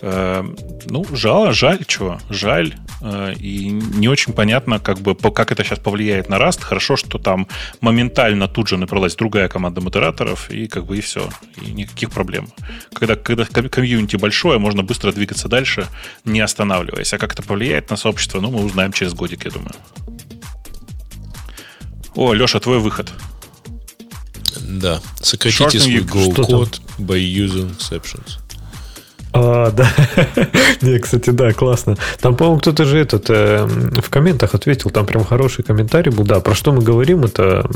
Э, 0.01 0.45
ну, 0.87 1.05
жаль, 1.13 1.53
жаль, 1.53 1.85
чего, 1.85 2.21
жаль. 2.31 2.75
Э, 3.01 3.33
и 3.35 3.69
не 3.69 4.09
очень 4.09 4.33
понятно, 4.33 4.79
как 4.79 4.99
бы, 5.01 5.15
как 5.15 5.51
это 5.53 5.65
сейчас 5.65 5.79
повлияет 5.79 6.29
на 6.29 6.37
Rust. 6.37 6.61
Хорошо, 6.63 6.97
что 6.97 7.19
там 7.19 7.49
моментально 7.81 8.49
тут 8.49 8.69
же 8.69 8.77
набралась 8.77 9.17
другая 9.17 9.49
команда 9.49 9.81
модераторов, 9.81 10.51
и 10.51 10.69
как 10.69 10.87
бы 10.87 10.99
и 10.99 11.01
все. 11.01 11.29
И 11.63 11.73
никаких 11.73 12.11
проблем. 12.11 12.49
Когда, 12.93 13.17
когда 13.17 13.45
комьюнити 13.45 14.17
большое, 14.17 14.59
можно 14.59 14.83
быстро 14.83 15.13
двигаться 15.13 15.49
дальше, 15.49 15.87
не 16.25 16.41
останавливаясь. 16.41 17.13
А 17.13 17.19
как 17.19 17.33
это 17.33 17.43
повлияет 17.43 17.91
на 17.91 17.97
сообщество, 17.97 18.41
ну, 18.41 18.51
мы 18.51 18.65
узнаем 18.65 18.93
через 18.93 19.15
годик, 19.15 19.45
я 19.45 19.51
думаю. 19.51 19.75
О, 22.15 22.33
Леша, 22.33 22.61
твой 22.61 22.79
выход. 22.79 23.13
Да. 24.61 25.01
Сократите 25.21 25.81
свой 25.81 26.01
Go-код 26.01 26.81
by 26.99 27.19
using 27.19 27.77
exceptions. 27.77 28.39
А, 29.41 29.71
да. 29.71 29.89
Не, 30.83 30.99
кстати, 30.99 31.31
да, 31.31 31.53
классно. 31.53 31.97
Там, 32.21 32.35
по-моему, 32.35 32.59
кто-то 32.59 32.85
же 32.85 32.99
этот 32.99 33.31
э, 33.31 33.67
в 33.67 34.11
комментах 34.11 34.55
ответил, 34.55 34.91
там 34.91 35.07
прям 35.07 35.25
хороший 35.25 35.63
комментарий 35.63 36.11
был. 36.11 36.25
Да, 36.25 36.41
про 36.41 36.55
что 36.55 36.73
мы 36.73 36.83
говорим, 36.83 37.25
это 37.25 37.69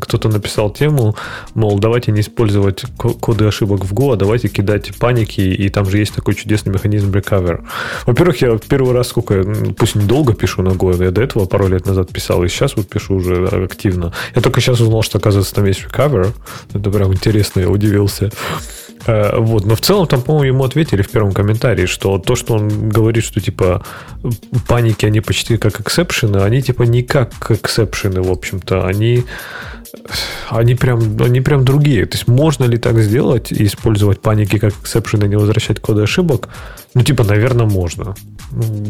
кто-то 0.00 0.30
написал 0.30 0.70
тему, 0.70 1.14
мол, 1.52 1.78
давайте 1.78 2.10
не 2.10 2.20
использовать 2.20 2.84
коды 2.96 3.44
ошибок 3.44 3.84
в 3.84 3.92
Go, 3.92 4.14
а 4.14 4.16
давайте 4.16 4.48
кидать 4.48 4.96
паники, 4.98 5.40
и 5.40 5.68
там 5.68 5.90
же 5.90 5.98
есть 5.98 6.14
такой 6.14 6.34
чудесный 6.34 6.72
механизм 6.72 7.10
recover. 7.10 7.64
Во-первых, 8.06 8.40
я 8.40 8.58
первый 8.66 8.94
раз, 8.94 9.08
сколько, 9.08 9.44
пусть 9.76 9.96
недолго 9.96 10.32
пишу 10.32 10.62
на 10.62 10.70
Go, 10.70 11.04
я 11.04 11.10
до 11.10 11.22
этого 11.22 11.44
пару 11.44 11.68
лет 11.68 11.84
назад 11.84 12.10
писал, 12.12 12.42
и 12.44 12.48
сейчас 12.48 12.76
вот 12.76 12.88
пишу 12.88 13.16
уже 13.16 13.46
активно. 13.46 14.14
Я 14.34 14.40
только 14.40 14.62
сейчас 14.62 14.80
узнал, 14.80 15.02
что, 15.02 15.18
оказывается, 15.18 15.54
там 15.54 15.66
есть 15.66 15.84
recover. 15.84 16.32
Это 16.72 16.90
прям 16.90 17.12
интересно, 17.12 17.60
я 17.60 17.68
удивился. 17.68 18.30
Э, 19.06 19.38
вот, 19.38 19.66
но 19.66 19.74
в 19.74 19.80
целом 19.80 20.06
там, 20.06 20.22
по-моему, 20.22 20.54
ему 20.54 20.64
ответили 20.64 21.02
в 21.02 21.10
первом 21.10 21.32
комментарии, 21.32 21.86
что 21.86 22.18
то, 22.18 22.36
что 22.36 22.54
он 22.54 22.88
говорит, 22.88 23.24
что 23.24 23.40
типа 23.40 23.84
паники, 24.66 25.06
они 25.06 25.20
почти 25.20 25.56
как 25.56 25.80
эксепшены, 25.80 26.38
они 26.38 26.62
типа 26.62 26.84
не 26.84 27.02
как 27.02 27.50
эксепшены, 27.50 28.22
в 28.22 28.30
общем-то, 28.30 28.86
они 28.86 29.24
они 30.48 30.74
прям, 30.74 31.22
они 31.22 31.40
прям 31.40 31.64
другие. 31.64 32.06
То 32.06 32.16
есть 32.16 32.28
можно 32.28 32.64
ли 32.64 32.78
так 32.78 32.98
сделать 32.98 33.52
и 33.52 33.64
использовать 33.64 34.20
паники 34.20 34.58
как 34.58 34.74
exception 34.82 35.24
и 35.24 35.28
не 35.28 35.36
возвращать 35.36 35.80
коды 35.80 36.02
ошибок? 36.02 36.48
Ну, 36.94 37.02
типа, 37.02 37.24
наверное, 37.24 37.66
можно. 37.66 38.14
Ну, 38.52 38.86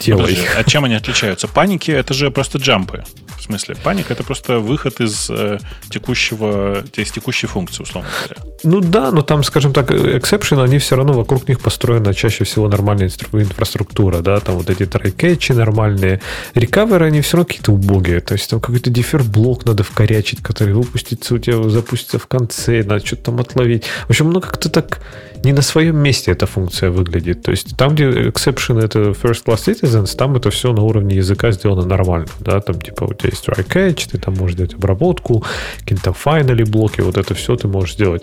делай. 0.00 0.22
Подожди, 0.22 0.46
а 0.56 0.64
чем 0.64 0.84
они 0.84 0.94
отличаются? 0.94 1.48
Паники 1.48 1.90
это 1.90 2.14
же 2.14 2.30
просто 2.30 2.58
jump 2.58 2.89
ы. 2.89 3.04
В 3.42 3.44
смысле, 3.46 3.74
паника 3.82 4.12
это 4.12 4.22
просто 4.22 4.60
выход 4.60 5.00
из 5.00 5.28
э, 5.28 5.58
текущего, 5.90 6.84
из 6.94 7.10
текущей 7.10 7.48
функции, 7.48 7.82
условно 7.82 8.08
говоря. 8.22 8.40
Ну 8.62 8.80
да, 8.80 9.10
но 9.10 9.22
там, 9.22 9.42
скажем 9.42 9.72
так, 9.72 9.90
exception, 9.90 10.60
они 10.60 10.78
все 10.78 10.94
равно 10.94 11.12
вокруг 11.12 11.48
них 11.48 11.60
построена 11.60 12.14
чаще 12.14 12.44
всего 12.44 12.68
нормальная 12.68 13.10
инфраструктура, 13.32 14.20
да, 14.20 14.38
там 14.38 14.54
вот 14.58 14.70
эти 14.70 14.86
try-catch 14.86 15.44
и 15.44 15.50
нормальные. 15.50 16.20
Recover 16.54 16.94
ы, 16.94 17.06
они 17.06 17.20
все 17.20 17.38
равно 17.38 17.46
какие-то 17.46 17.72
убогие. 17.72 18.20
То 18.20 18.34
есть 18.34 18.48
там 18.48 18.60
какой-то 18.60 18.90
defer 18.90 19.27
-блок 19.27 19.64
надо 19.64 19.82
вкорячить, 19.82 20.40
который 20.40 20.74
выпустится 20.74 21.34
у 21.34 21.38
тебя, 21.38 21.68
запустится 21.68 22.20
в 22.20 22.28
конце, 22.28 22.84
надо 22.84 23.04
что-то 23.04 23.24
там 23.24 23.40
отловить. 23.40 23.86
В 24.06 24.10
общем, 24.10 24.30
ну 24.30 24.40
как-то 24.40 24.68
так 24.68 25.00
не 25.44 25.52
на 25.52 25.62
своем 25.62 25.96
месте 25.96 26.30
эта 26.30 26.46
функция 26.46 26.90
выглядит. 26.90 27.42
То 27.42 27.50
есть 27.50 27.76
там, 27.76 27.94
где 27.94 28.04
exception 28.04 28.80
это 28.80 29.10
first 29.10 29.44
class 29.44 29.66
citizens, 29.66 30.16
там 30.16 30.36
это 30.36 30.50
все 30.50 30.72
на 30.72 30.82
уровне 30.82 31.16
языка 31.16 31.50
сделано 31.50 31.84
нормально. 31.84 32.28
Да? 32.40 32.60
Там 32.60 32.80
типа 32.80 33.04
у 33.04 33.14
тебя 33.14 33.31
есть 33.32 33.48
try 33.48 33.66
catch, 33.66 34.10
ты 34.10 34.18
там 34.18 34.34
можешь 34.34 34.56
делать 34.56 34.74
обработку, 34.74 35.44
какие-то 35.80 36.10
finally 36.10 36.64
блоки, 36.64 37.00
вот 37.00 37.16
это 37.16 37.34
все 37.34 37.56
ты 37.56 37.68
можешь 37.68 37.94
сделать. 37.94 38.22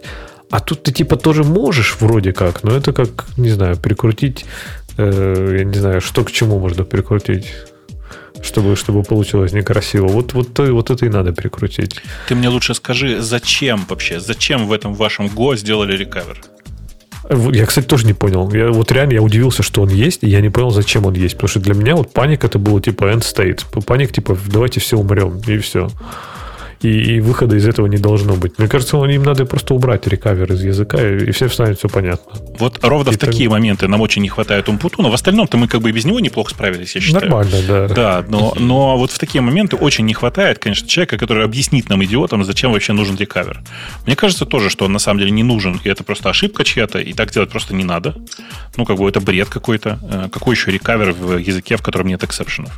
А 0.51 0.59
тут 0.59 0.83
ты 0.83 0.91
типа 0.91 1.15
тоже 1.15 1.43
можешь 1.43 1.97
вроде 1.99 2.33
как, 2.33 2.63
но 2.63 2.71
это 2.71 2.91
как, 2.93 3.25
не 3.37 3.49
знаю, 3.49 3.77
прикрутить, 3.77 4.45
э, 4.97 5.55
я 5.59 5.63
не 5.63 5.79
знаю, 5.79 6.01
что 6.01 6.23
к 6.23 6.31
чему 6.31 6.59
можно 6.59 6.83
прикрутить 6.83 7.47
чтобы, 8.41 8.75
чтобы 8.75 9.03
получилось 9.03 9.51
некрасиво. 9.51 10.07
Вот, 10.07 10.33
вот, 10.33 10.53
то, 10.53 10.63
вот 10.73 10.89
это 10.89 11.05
и 11.05 11.09
надо 11.09 11.33
прикрутить. 11.33 12.01
Ты 12.27 12.35
мне 12.35 12.49
лучше 12.49 12.73
скажи, 12.73 13.21
зачем 13.21 13.85
вообще, 13.89 14.19
зачем 14.19 14.67
в 14.67 14.71
этом 14.71 14.93
вашем 14.93 15.25
Go 15.27 15.57
сделали 15.57 15.97
рекавер? 15.97 16.37
Я, 17.29 17.65
кстати, 17.65 17.85
тоже 17.85 18.07
не 18.07 18.13
понял. 18.13 18.51
Я, 18.51 18.71
вот 18.71 18.91
реально 18.91 19.13
я 19.13 19.21
удивился, 19.21 19.61
что 19.61 19.83
он 19.83 19.89
есть, 19.89 20.23
и 20.23 20.27
я 20.27 20.41
не 20.41 20.49
понял, 20.49 20.71
зачем 20.71 21.05
он 21.05 21.13
есть. 21.13 21.35
Потому 21.35 21.49
что 21.49 21.59
для 21.59 21.75
меня 21.75 21.95
вот 21.95 22.11
паник 22.11 22.43
это 22.43 22.57
было 22.57 22.81
типа 22.81 23.05
end 23.05 23.21
state. 23.21 23.63
Паник 23.85 24.11
типа 24.11 24.37
давайте 24.47 24.79
все 24.79 24.97
умрем, 24.97 25.39
и 25.45 25.57
все 25.59 25.89
и, 26.81 27.15
и 27.15 27.19
выхода 27.19 27.55
из 27.55 27.67
этого 27.67 27.87
не 27.87 27.97
должно 27.97 28.35
быть. 28.35 28.57
Мне 28.57 28.67
кажется, 28.67 28.97
им 28.97 29.23
надо 29.23 29.45
просто 29.45 29.73
убрать 29.73 30.07
рекавер 30.07 30.51
из 30.53 30.63
языка, 30.63 30.97
и, 30.97 31.25
и 31.25 31.31
всем 31.31 31.49
станет 31.49 31.79
все 31.79 31.89
понятно. 31.89 32.39
Вот 32.57 32.79
ровно 32.83 33.09
и 33.09 33.13
в 33.13 33.17
так... 33.17 33.31
такие 33.31 33.49
моменты 33.49 33.87
нам 33.87 34.01
очень 34.01 34.21
не 34.21 34.29
хватает 34.29 34.69
умпуту, 34.69 35.01
но 35.01 35.09
в 35.09 35.13
остальном-то 35.13 35.57
мы 35.57 35.67
как 35.67 35.81
бы 35.81 35.89
и 35.89 35.91
без 35.91 36.05
него 36.05 36.19
неплохо 36.19 36.51
справились, 36.51 36.95
я 36.95 37.01
считаю. 37.01 37.25
Нормально, 37.25 37.57
да. 37.67 37.87
Да, 37.87 38.25
но, 38.27 38.53
но 38.57 38.97
вот 38.97 39.11
в 39.11 39.19
такие 39.19 39.41
моменты 39.41 39.75
очень 39.75 40.05
не 40.05 40.13
хватает, 40.13 40.59
конечно, 40.59 40.87
человека, 40.87 41.17
который 41.17 41.43
объяснит 41.43 41.89
нам, 41.89 42.03
идиотам, 42.03 42.43
зачем 42.43 42.71
вообще 42.71 42.93
нужен 42.93 43.17
рекавер. 43.17 43.61
Мне 44.05 44.15
кажется 44.15 44.45
тоже, 44.45 44.69
что 44.69 44.85
он 44.85 44.93
на 44.93 44.99
самом 44.99 45.19
деле 45.19 45.31
не 45.31 45.43
нужен, 45.43 45.79
и 45.83 45.89
это 45.89 46.03
просто 46.03 46.29
ошибка 46.29 46.63
чья-то, 46.63 46.99
и 46.99 47.13
так 47.13 47.31
делать 47.31 47.49
просто 47.49 47.75
не 47.75 47.83
надо. 47.83 48.15
Ну, 48.77 48.85
как 48.85 48.97
бы 48.97 49.07
это 49.09 49.19
бред 49.19 49.49
какой-то. 49.49 49.99
Э, 50.09 50.29
какой 50.31 50.55
еще 50.55 50.71
рекавер 50.71 51.11
в 51.11 51.37
языке, 51.37 51.75
в 51.75 51.81
котором 51.81 52.07
нет 52.07 52.23
эксепшенов? 52.23 52.71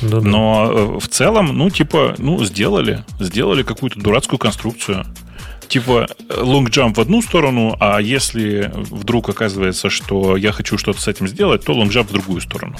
Да, 0.00 0.20
да. 0.20 0.28
Но 0.28 0.70
э, 0.72 0.98
в 1.00 1.08
целом, 1.08 1.56
ну, 1.56 1.68
типа, 1.68 2.14
ну, 2.18 2.42
сделали. 2.44 3.04
Сделали 3.20 3.41
какую-то 3.62 4.00
дурацкую 4.00 4.38
конструкцию. 4.38 5.04
Типа 5.68 6.06
long 6.28 6.66
jump 6.66 6.94
в 6.94 7.00
одну 7.00 7.22
сторону, 7.22 7.76
а 7.80 8.00
если 8.00 8.70
вдруг 8.74 9.28
оказывается, 9.28 9.90
что 9.90 10.36
я 10.36 10.52
хочу 10.52 10.76
что-то 10.76 11.00
с 11.00 11.08
этим 11.08 11.28
сделать, 11.28 11.64
то 11.64 11.72
long 11.72 11.88
jump 11.88 12.08
в 12.08 12.12
другую 12.12 12.40
сторону. 12.40 12.76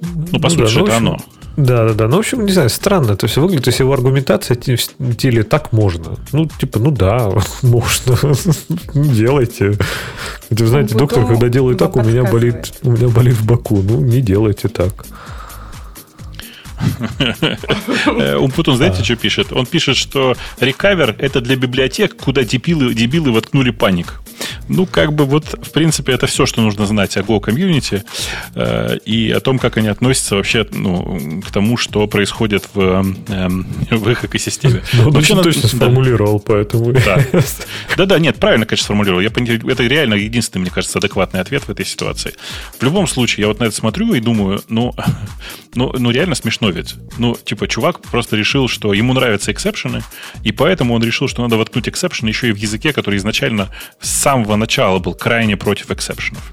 Ну, 0.00 0.40
по 0.40 0.48
ну, 0.48 0.50
сути, 0.50 0.58
да, 0.58 0.60
ну, 0.60 0.66
это 0.66 0.80
общем, 0.80 0.96
оно. 0.96 1.18
Да, 1.56 1.88
да, 1.88 1.94
да. 1.94 2.08
Ну, 2.08 2.16
в 2.16 2.18
общем, 2.18 2.44
не 2.44 2.52
знаю, 2.52 2.68
странно. 2.68 3.16
То 3.16 3.26
есть 3.26 3.36
выглядит, 3.38 3.64
то 3.64 3.68
есть 3.68 3.80
его 3.80 3.92
аргументация 3.92 4.56
в 4.56 4.80
стиле 4.80 5.42
так 5.42 5.72
можно. 5.72 6.16
Ну, 6.32 6.46
типа, 6.46 6.78
ну 6.78 6.90
да, 6.90 7.30
можно. 7.62 8.16
Делайте. 8.94 9.78
Вы 10.50 10.66
знаете, 10.66 10.94
ну, 10.94 11.00
доктор, 11.00 11.26
когда 11.26 11.48
делает 11.48 11.78
так, 11.78 11.96
у 11.96 12.02
меня 12.02 12.24
болит, 12.24 12.74
у 12.82 12.90
меня 12.90 13.08
болит 13.08 13.34
в 13.34 13.46
боку. 13.46 13.82
Ну, 13.82 14.00
не 14.00 14.20
делайте 14.20 14.68
так. 14.68 15.06
Э, 18.06 18.36
Умпутун, 18.36 18.76
знаете, 18.76 19.02
что 19.02 19.16
пишет? 19.16 19.52
Он 19.52 19.66
пишет, 19.66 19.96
что 19.96 20.36
рекавер— 20.60 21.14
это 21.18 21.40
для 21.40 21.56
библиотек, 21.56 22.16
куда 22.16 22.44
дебилы, 22.44 22.94
дебилы 22.94 23.32
воткнули 23.32 23.70
паник. 23.70 24.20
Ну, 24.68 24.86
как 24.86 25.12
бы 25.12 25.24
вот, 25.24 25.44
в 25.44 25.70
принципе, 25.70 26.12
это 26.12 26.26
все, 26.26 26.44
что 26.46 26.60
нужно 26.60 26.86
знать 26.86 27.16
о 27.16 27.20
Go 27.20 27.40
комьюнити 27.40 28.04
э, 28.54 28.98
и 29.04 29.30
о 29.30 29.40
том, 29.40 29.58
как 29.58 29.76
они 29.76 29.88
относятся 29.88 30.36
вообще 30.36 30.66
ну, 30.70 31.40
к 31.46 31.50
тому, 31.50 31.76
что 31.76 32.06
происходит 32.06 32.68
в, 32.74 33.14
э, 33.28 33.48
в 33.90 34.10
их 34.10 34.24
экосистеме. 34.24 34.82
Ну, 34.92 35.08
он 35.08 35.16
очень 35.16 35.40
точно 35.40 35.68
сформулировал, 35.68 36.40
поэтому... 36.40 36.92
Да-да, 37.96 38.18
нет, 38.18 38.36
правильно, 38.36 38.66
конечно, 38.66 38.84
сформулировал. 38.84 39.20
Я, 39.20 39.28
это 39.28 39.82
реально 39.84 40.14
единственный, 40.14 40.62
мне 40.62 40.70
кажется, 40.70 40.98
адекватный 40.98 41.40
ответ 41.40 41.64
в 41.64 41.70
этой 41.70 41.86
ситуации. 41.86 42.34
В 42.78 42.82
любом 42.82 43.06
случае, 43.06 43.42
я 43.42 43.48
вот 43.48 43.60
на 43.60 43.64
это 43.64 43.74
смотрю 43.74 44.14
и 44.14 44.20
думаю, 44.20 44.62
ну, 44.68 44.94
ну, 45.74 45.94
ну 45.96 46.10
реально 46.10 46.34
смешно 46.34 46.65
ведь. 46.70 46.94
Ну, 47.18 47.34
типа, 47.34 47.68
чувак 47.68 48.00
просто 48.00 48.36
решил, 48.36 48.68
что 48.68 48.92
ему 48.92 49.14
нравятся 49.14 49.52
exception 49.52 49.93
ы, 49.93 50.02
и 50.42 50.52
поэтому 50.52 50.94
он 50.94 51.02
решил, 51.02 51.28
что 51.28 51.42
надо 51.42 51.56
воткнуть 51.56 51.88
exception 51.88 52.24
ы 52.24 52.28
еще 52.28 52.48
и 52.48 52.52
в 52.52 52.56
языке, 52.56 52.92
который 52.92 53.16
изначально 53.16 53.70
с 54.00 54.10
самого 54.10 54.56
начала 54.56 54.98
был 54.98 55.14
крайне 55.14 55.56
против 55.56 55.90
exception 55.90 56.36
ов. 56.36 56.52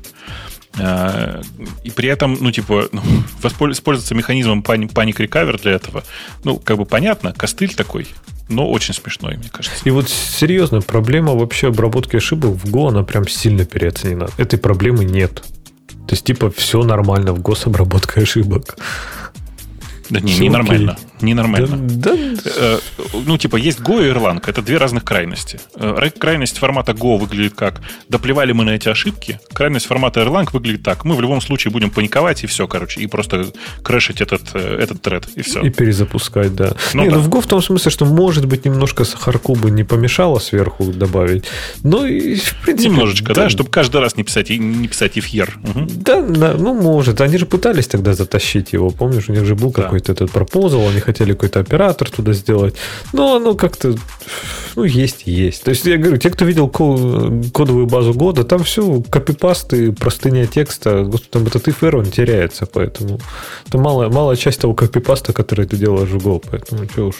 Э, 0.77 1.41
и 1.83 1.91
при 1.91 2.09
этом, 2.09 2.37
ну, 2.39 2.51
типа, 2.51 2.89
ну, 2.91 3.01
воспользоваться 3.41 4.15
механизмом 4.15 4.63
panic 4.63 5.19
recover 5.19 5.59
для 5.59 5.73
этого, 5.73 6.03
ну, 6.43 6.57
как 6.57 6.77
бы 6.77 6.85
понятно, 6.85 7.33
костыль 7.33 7.73
такой, 7.73 8.07
но 8.49 8.69
очень 8.69 8.93
смешной, 8.93 9.37
мне 9.37 9.49
кажется. 9.49 9.77
И 9.83 9.89
вот 9.91 10.09
серьезно, 10.09 10.81
проблема 10.81 11.33
вообще 11.33 11.67
обработки 11.67 12.15
ошибок 12.15 12.51
в 12.51 12.65
Go, 12.65 12.89
она 12.89 13.03
прям 13.03 13.27
сильно 13.27 13.65
переоценена. 13.65 14.29
Этой 14.37 14.57
проблемы 14.57 15.05
нет. 15.05 15.43
То 16.07 16.15
есть, 16.15 16.25
типа, 16.25 16.51
все 16.51 16.83
нормально 16.83 17.33
в 17.33 17.39
гособработке 17.39 18.21
ошибок. 18.21 18.77
Да 20.09 20.19
не, 20.19 20.37
ненормально. 20.37 20.97
Ненормально. 21.23 21.77
Да, 21.77 22.13
да. 22.15 22.51
Э, 22.55 22.79
ну, 23.25 23.37
типа, 23.37 23.55
есть 23.55 23.79
Go 23.79 24.05
и 24.05 24.11
Erlang. 24.11 24.43
Это 24.45 24.61
две 24.61 24.77
разных 24.77 25.03
крайности. 25.03 25.59
Э, 25.75 26.09
крайность 26.17 26.57
формата 26.57 26.91
Go 26.91 27.17
выглядит 27.17 27.53
как 27.55 27.81
«доплевали 28.09 28.51
мы 28.51 28.63
на 28.65 28.71
эти 28.71 28.89
ошибки». 28.89 29.39
Крайность 29.53 29.85
формата 29.85 30.21
Erlang 30.21 30.49
выглядит 30.51 30.83
так. 30.83 31.05
Мы 31.05 31.15
в 31.15 31.21
любом 31.21 31.41
случае 31.41 31.71
будем 31.71 31.89
паниковать 31.89 32.43
и 32.43 32.47
все, 32.47 32.67
короче. 32.67 33.01
И 33.01 33.07
просто 33.07 33.47
крэшить 33.81 34.21
этот, 34.21 34.41
э, 34.53 34.77
этот 34.79 35.01
тред. 35.01 35.27
И 35.35 35.41
все. 35.41 35.61
И 35.61 35.69
перезапускать, 35.69 36.53
да. 36.55 36.75
Ну, 36.93 37.03
не, 37.03 37.09
да. 37.09 37.15
ну 37.15 37.21
в 37.21 37.29
Go 37.29 37.41
в 37.41 37.47
том 37.47 37.61
смысле, 37.61 37.91
что 37.91 38.05
может 38.05 38.45
быть 38.45 38.65
немножко 38.65 39.03
сахарку 39.03 39.55
бы 39.55 39.71
не 39.71 39.83
помешало 39.83 40.39
сверху 40.39 40.85
добавить. 40.85 41.45
Но 41.83 42.05
и, 42.05 42.35
в 42.35 42.55
принципе... 42.63 42.89
Немножечко, 42.89 43.33
да, 43.33 43.43
да 43.43 43.49
чтобы 43.49 43.69
каждый 43.69 44.01
раз 44.01 44.17
не 44.17 44.23
писать, 44.23 44.49
не 44.49 44.87
писать 44.87 45.17
here. 45.17 45.51
Угу. 45.63 45.87
Да, 46.03 46.21
да, 46.21 46.53
ну 46.57 46.73
может. 46.73 47.21
Они 47.21 47.37
же 47.37 47.45
пытались 47.45 47.87
тогда 47.87 48.13
затащить 48.13 48.73
его. 48.73 48.89
Помнишь, 48.89 49.29
у 49.29 49.33
них 49.33 49.45
же 49.45 49.55
был 49.55 49.71
да. 49.71 49.83
какой-то 49.83 50.11
этот 50.11 50.31
пропозал, 50.31 50.87
они 50.87 50.99
хотели 50.99 51.12
какой-то 51.19 51.59
оператор 51.59 52.09
туда 52.09 52.33
сделать. 52.33 52.75
Но 53.13 53.35
оно 53.35 53.55
как-то, 53.55 53.95
ну, 54.75 54.83
есть, 54.83 55.23
есть. 55.25 55.63
То 55.63 55.71
есть, 55.71 55.85
я 55.85 55.97
говорю, 55.97 56.17
те, 56.17 56.29
кто 56.29 56.45
видел 56.45 56.67
кодовую 56.67 57.87
базу 57.87 58.13
года, 58.13 58.43
там 58.43 58.63
все 58.63 59.01
копипасты, 59.09 59.91
простыня 59.91 60.45
текста, 60.45 61.09
там 61.29 61.45
этот 61.47 61.67
if 61.67 61.95
он 61.95 62.05
теряется, 62.05 62.65
поэтому 62.65 63.19
это 63.67 63.77
малая, 63.77 64.09
малая 64.09 64.35
часть 64.35 64.61
того 64.61 64.73
копипаста, 64.73 65.33
который 65.33 65.65
ты 65.65 65.77
делаешь 65.77 66.09
в 66.09 66.17
Go, 66.17 66.43
поэтому 66.49 66.87
что 66.89 67.07
уж. 67.07 67.15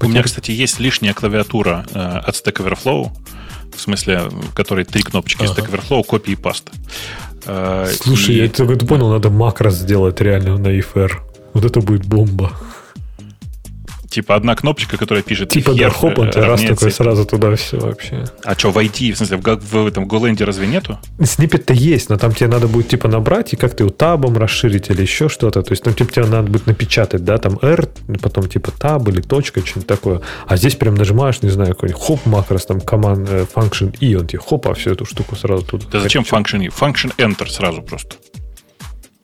У 0.00 0.08
меня, 0.08 0.22
кстати, 0.22 0.50
есть 0.50 0.80
лишняя 0.80 1.14
клавиатура 1.14 1.86
э, 1.94 1.98
от 1.98 2.34
Stack 2.34 2.56
Overflow, 2.56 3.10
в 3.76 3.80
смысле, 3.80 4.22
в 4.30 4.52
которой 4.52 4.84
три 4.84 5.02
кнопочки 5.02 5.44
ага. 5.44 5.52
Stack 5.52 5.70
Overflow, 5.70 6.04
копии 6.04 6.32
и 6.32 6.36
паста. 6.36 6.72
Э, 7.46 7.88
Слушай, 8.00 8.34
и... 8.34 8.38
я 8.38 8.48
только 8.48 8.84
понял, 8.84 9.10
надо 9.10 9.30
макрос 9.30 9.74
сделать 9.74 10.20
реально 10.20 10.58
на 10.58 10.68
IFR. 10.68 11.12
Вот 11.54 11.64
это 11.64 11.80
будет 11.80 12.06
бомба. 12.06 12.52
Типа 14.12 14.34
одна 14.34 14.54
кнопочка, 14.54 14.98
которая 14.98 15.22
пишет 15.22 15.48
Типа 15.48 15.72
да, 15.72 15.88
хоп, 15.88 16.18
он 16.18 16.28
раз 16.28 16.60
такой 16.60 16.90
сразу 16.90 17.24
туда 17.24 17.56
все 17.56 17.78
вообще. 17.78 18.26
А 18.44 18.54
что, 18.54 18.70
войти, 18.70 19.10
в 19.10 19.16
смысле, 19.16 19.38
в, 19.38 19.56
в 19.56 19.86
этом 19.86 20.06
Голенде 20.06 20.44
разве 20.44 20.66
нету? 20.66 20.98
Сниппет-то 21.18 21.72
есть, 21.72 22.10
но 22.10 22.18
там 22.18 22.34
тебе 22.34 22.48
надо 22.48 22.68
будет 22.68 22.88
типа 22.88 23.08
набрать 23.08 23.54
и 23.54 23.56
как 23.56 23.74
ты 23.74 23.84
его 23.84 23.90
табом 23.90 24.36
расширить 24.36 24.90
или 24.90 25.00
еще 25.00 25.30
что-то. 25.30 25.62
То 25.62 25.72
есть 25.72 25.82
там 25.82 25.94
типа 25.94 26.12
тебе 26.12 26.26
надо 26.26 26.50
будет 26.50 26.66
напечатать, 26.66 27.24
да, 27.24 27.38
там 27.38 27.58
R, 27.62 27.88
потом 28.20 28.48
типа 28.48 28.70
таб 28.70 29.08
или 29.08 29.22
точка, 29.22 29.64
что-нибудь 29.64 29.86
такое. 29.86 30.20
А 30.46 30.58
здесь 30.58 30.74
прям 30.74 30.94
нажимаешь, 30.94 31.40
не 31.40 31.48
знаю, 31.48 31.74
какой 31.74 31.92
хоп 31.92 32.26
макрос, 32.26 32.66
там 32.66 32.82
команд 32.82 33.26
э, 33.30 33.46
function 33.54 33.96
и 33.98 34.14
он 34.14 34.26
тебе 34.26 34.40
хоп, 34.40 34.68
а 34.68 34.74
всю 34.74 34.90
эту 34.90 35.06
штуку 35.06 35.36
сразу 35.36 35.64
туда. 35.64 35.86
Да 35.90 36.00
зачем 36.00 36.22
function 36.22 36.62
и? 36.62 36.68
Function 36.68 37.16
enter 37.16 37.48
сразу 37.48 37.80
просто. 37.80 38.16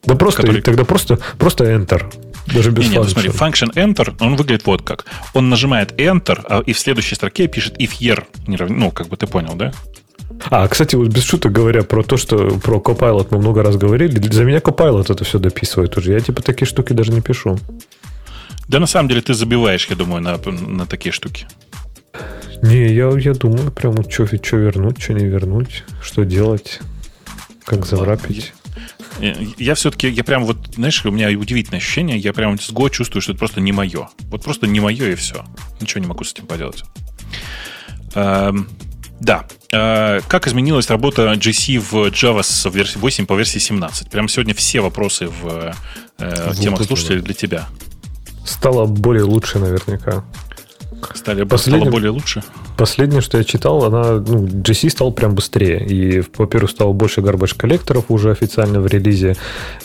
Да 0.03 0.15
просто, 0.15 0.41
который... 0.41 0.61
тогда 0.61 0.85
просто, 0.85 1.19
просто 1.37 1.65
Enter. 1.65 2.03
Даже 2.53 2.71
без 2.71 2.85
не, 2.85 2.91
не, 2.91 2.97
ну 2.97 3.03
смотри, 3.03 3.29
function 3.29 3.73
enter, 3.75 4.15
он 4.19 4.35
выглядит 4.35 4.65
вот 4.65 4.81
как. 4.81 5.05
Он 5.33 5.49
нажимает 5.49 5.91
Enter, 5.99 6.43
а 6.49 6.61
и 6.65 6.73
в 6.73 6.79
следующей 6.79 7.15
строке 7.15 7.47
пишет 7.47 7.79
if 7.79 7.91
here. 7.99 8.25
Ну, 8.47 8.91
как 8.91 9.07
бы 9.07 9.17
ты 9.17 9.27
понял, 9.27 9.55
да? 9.55 9.71
А, 10.49 10.67
кстати, 10.67 10.95
вот 10.95 11.09
без 11.09 11.23
шуток 11.23 11.51
говоря 11.51 11.83
про 11.83 12.03
то, 12.03 12.17
что 12.17 12.37
про 12.59 12.77
Copilot 12.77 13.27
мы 13.31 13.39
много 13.39 13.63
раз 13.63 13.75
говорили, 13.77 14.19
за 14.31 14.45
меня 14.45 14.59
Copilot 14.59 15.11
это 15.11 15.23
все 15.23 15.39
дописывает 15.39 15.97
уже. 15.97 16.13
Я 16.13 16.19
типа 16.19 16.41
такие 16.41 16.67
штуки 16.67 16.93
даже 16.93 17.11
не 17.11 17.21
пишу. 17.21 17.59
Да 18.67 18.79
на 18.79 18.87
самом 18.87 19.09
деле 19.09 19.21
ты 19.21 19.33
забиваешь, 19.33 19.87
я 19.89 19.95
думаю, 19.95 20.21
на, 20.21 20.37
на 20.37 20.85
такие 20.85 21.11
штуки. 21.11 21.47
Не, 22.61 22.93
я, 22.93 23.09
я 23.17 23.33
думаю, 23.33 23.71
прям 23.71 23.95
что 24.09 24.25
что 24.25 24.57
вернуть, 24.57 25.01
что 25.01 25.13
не 25.13 25.25
вернуть, 25.25 25.83
что 26.01 26.23
делать, 26.23 26.79
как 27.63 27.85
заврапить. 27.85 28.53
Я, 29.19 29.35
я 29.57 29.75
все-таки, 29.75 30.09
я 30.09 30.23
прям 30.23 30.45
вот, 30.45 30.57
знаешь, 30.75 31.05
у 31.05 31.11
меня 31.11 31.29
удивительное 31.37 31.79
ощущение, 31.79 32.17
я 32.17 32.33
прям 32.33 32.59
с 32.59 32.71
год 32.71 32.91
чувствую, 32.91 33.21
что 33.21 33.33
это 33.33 33.39
просто 33.39 33.61
не 33.61 33.71
мое. 33.71 34.09
Вот 34.23 34.43
просто 34.43 34.67
не 34.67 34.79
мое 34.79 35.11
и 35.11 35.15
все. 35.15 35.45
Ничего 35.81 36.01
не 36.01 36.07
могу 36.07 36.23
с 36.23 36.33
этим 36.33 36.45
поделать. 36.45 36.83
Эм, 38.15 38.69
да. 39.19 39.45
Э, 39.71 40.21
как 40.27 40.47
изменилась 40.47 40.89
работа 40.89 41.33
GC 41.33 41.79
в 41.79 41.93
Java 42.07 42.43
с 42.43 42.69
версии 42.69 42.97
8 42.97 43.25
по 43.25 43.35
версии 43.35 43.59
17? 43.59 44.09
Прямо 44.09 44.29
сегодня 44.29 44.53
все 44.53 44.79
вопросы 44.79 45.27
в, 45.27 45.75
э, 46.17 46.51
в 46.51 46.59
темах 46.59 46.83
слушателей 46.83 47.21
для 47.21 47.33
тебя. 47.33 47.67
Стало 48.45 48.85
более 48.85 49.23
лучше 49.23 49.59
наверняка. 49.59 50.23
Стали, 51.13 51.43
Последним... 51.43 51.81
стало 51.81 51.91
более 51.91 52.11
лучше? 52.11 52.43
Последнее, 52.77 53.21
что 53.21 53.37
я 53.37 53.43
читал, 53.43 53.83
она, 53.83 54.13
ну, 54.15 54.45
GC 54.45 54.89
стал 54.89 55.11
прям 55.11 55.35
быстрее. 55.35 55.85
И, 55.85 56.23
во-первых, 56.37 56.71
стало 56.71 56.93
больше 56.93 57.21
garbage 57.21 57.55
коллекторов 57.57 58.05
уже 58.09 58.31
официально 58.31 58.79
в 58.79 58.87
релизе. 58.87 59.35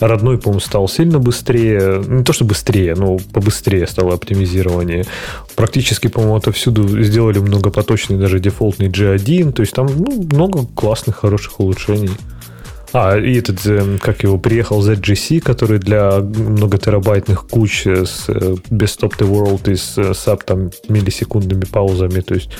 Родной, 0.00 0.38
по-моему, 0.38 0.60
стал 0.60 0.88
сильно 0.88 1.18
быстрее. 1.18 2.02
Не 2.06 2.24
то, 2.24 2.32
что 2.32 2.44
быстрее, 2.44 2.94
но 2.94 3.18
побыстрее 3.32 3.86
стало 3.86 4.14
оптимизирование. 4.14 5.04
Практически, 5.56 6.08
по-моему, 6.08 6.36
отовсюду 6.36 7.02
сделали 7.02 7.38
многопоточный 7.38 8.16
даже 8.16 8.40
дефолтный 8.40 8.88
G1. 8.88 9.52
То 9.52 9.62
есть 9.62 9.74
там 9.74 9.86
ну, 9.86 10.22
много 10.32 10.66
классных, 10.74 11.16
хороших 11.16 11.60
улучшений. 11.60 12.10
А, 12.96 13.18
и 13.18 13.38
этот, 13.38 13.66
эм, 13.66 13.98
как 13.98 14.22
его, 14.22 14.38
приехал 14.38 14.80
ZGC, 14.80 15.40
который 15.40 15.80
для 15.80 16.20
многотерабайтных 16.20 17.48
куч 17.48 17.88
с 17.88 18.26
э, 18.28 18.54
без 18.70 18.96
Stop 18.96 19.18
the 19.18 19.28
World 19.28 19.68
и 19.68 19.74
с 19.74 19.98
SAP 19.98 20.42
э, 20.42 20.44
там 20.46 20.70
миллисекундными 20.88 21.64
паузами. 21.64 22.20
То 22.20 22.34
есть 22.34 22.50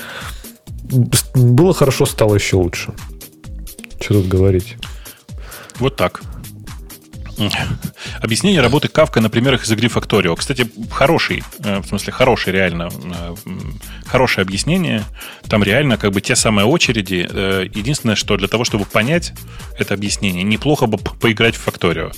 было 1.33 1.73
хорошо, 1.73 2.05
стало 2.05 2.35
еще 2.35 2.57
лучше. 2.57 2.91
Что 4.01 4.15
тут 4.15 4.27
говорить? 4.27 4.75
Вот 5.79 5.95
так. 5.95 6.21
Объяснение 8.21 8.61
работы 8.61 8.87
Кавка 8.87 9.21
на 9.21 9.29
примерах 9.29 9.63
из 9.63 9.71
игры 9.71 9.87
Factorio. 9.87 10.35
Кстати, 10.35 10.67
хороший, 10.91 11.43
э, 11.59 11.79
в 11.79 11.85
смысле, 11.85 12.13
хороший 12.13 12.53
реально, 12.53 12.89
э, 12.89 13.35
хорошее 14.05 14.43
объяснение. 14.43 15.03
Там 15.47 15.63
реально 15.63 15.97
как 15.97 16.11
бы 16.11 16.21
те 16.21 16.35
самые 16.35 16.65
очереди. 16.65 17.27
Э, 17.29 17.65
единственное, 17.73 18.15
что 18.15 18.37
для 18.37 18.47
того, 18.47 18.63
чтобы 18.63 18.85
понять 18.85 19.33
это 19.77 19.93
объяснение, 19.93 20.43
неплохо 20.43 20.85
бы 20.85 20.97
поиграть 20.97 21.55
в 21.55 21.67
Factorio. 21.67 22.13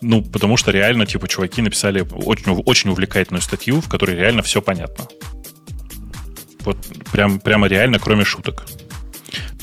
Ну, 0.00 0.22
потому 0.22 0.56
что 0.56 0.70
реально, 0.70 1.06
типа, 1.06 1.28
чуваки 1.28 1.62
написали 1.62 2.00
очень, 2.00 2.52
очень 2.52 2.90
увлекательную 2.90 3.42
статью, 3.42 3.80
в 3.80 3.88
которой 3.88 4.16
реально 4.16 4.42
все 4.42 4.60
понятно. 4.60 5.06
Вот 6.60 6.78
прям, 7.12 7.38
прямо 7.38 7.68
реально, 7.68 7.98
кроме 7.98 8.24
шуток. 8.24 8.66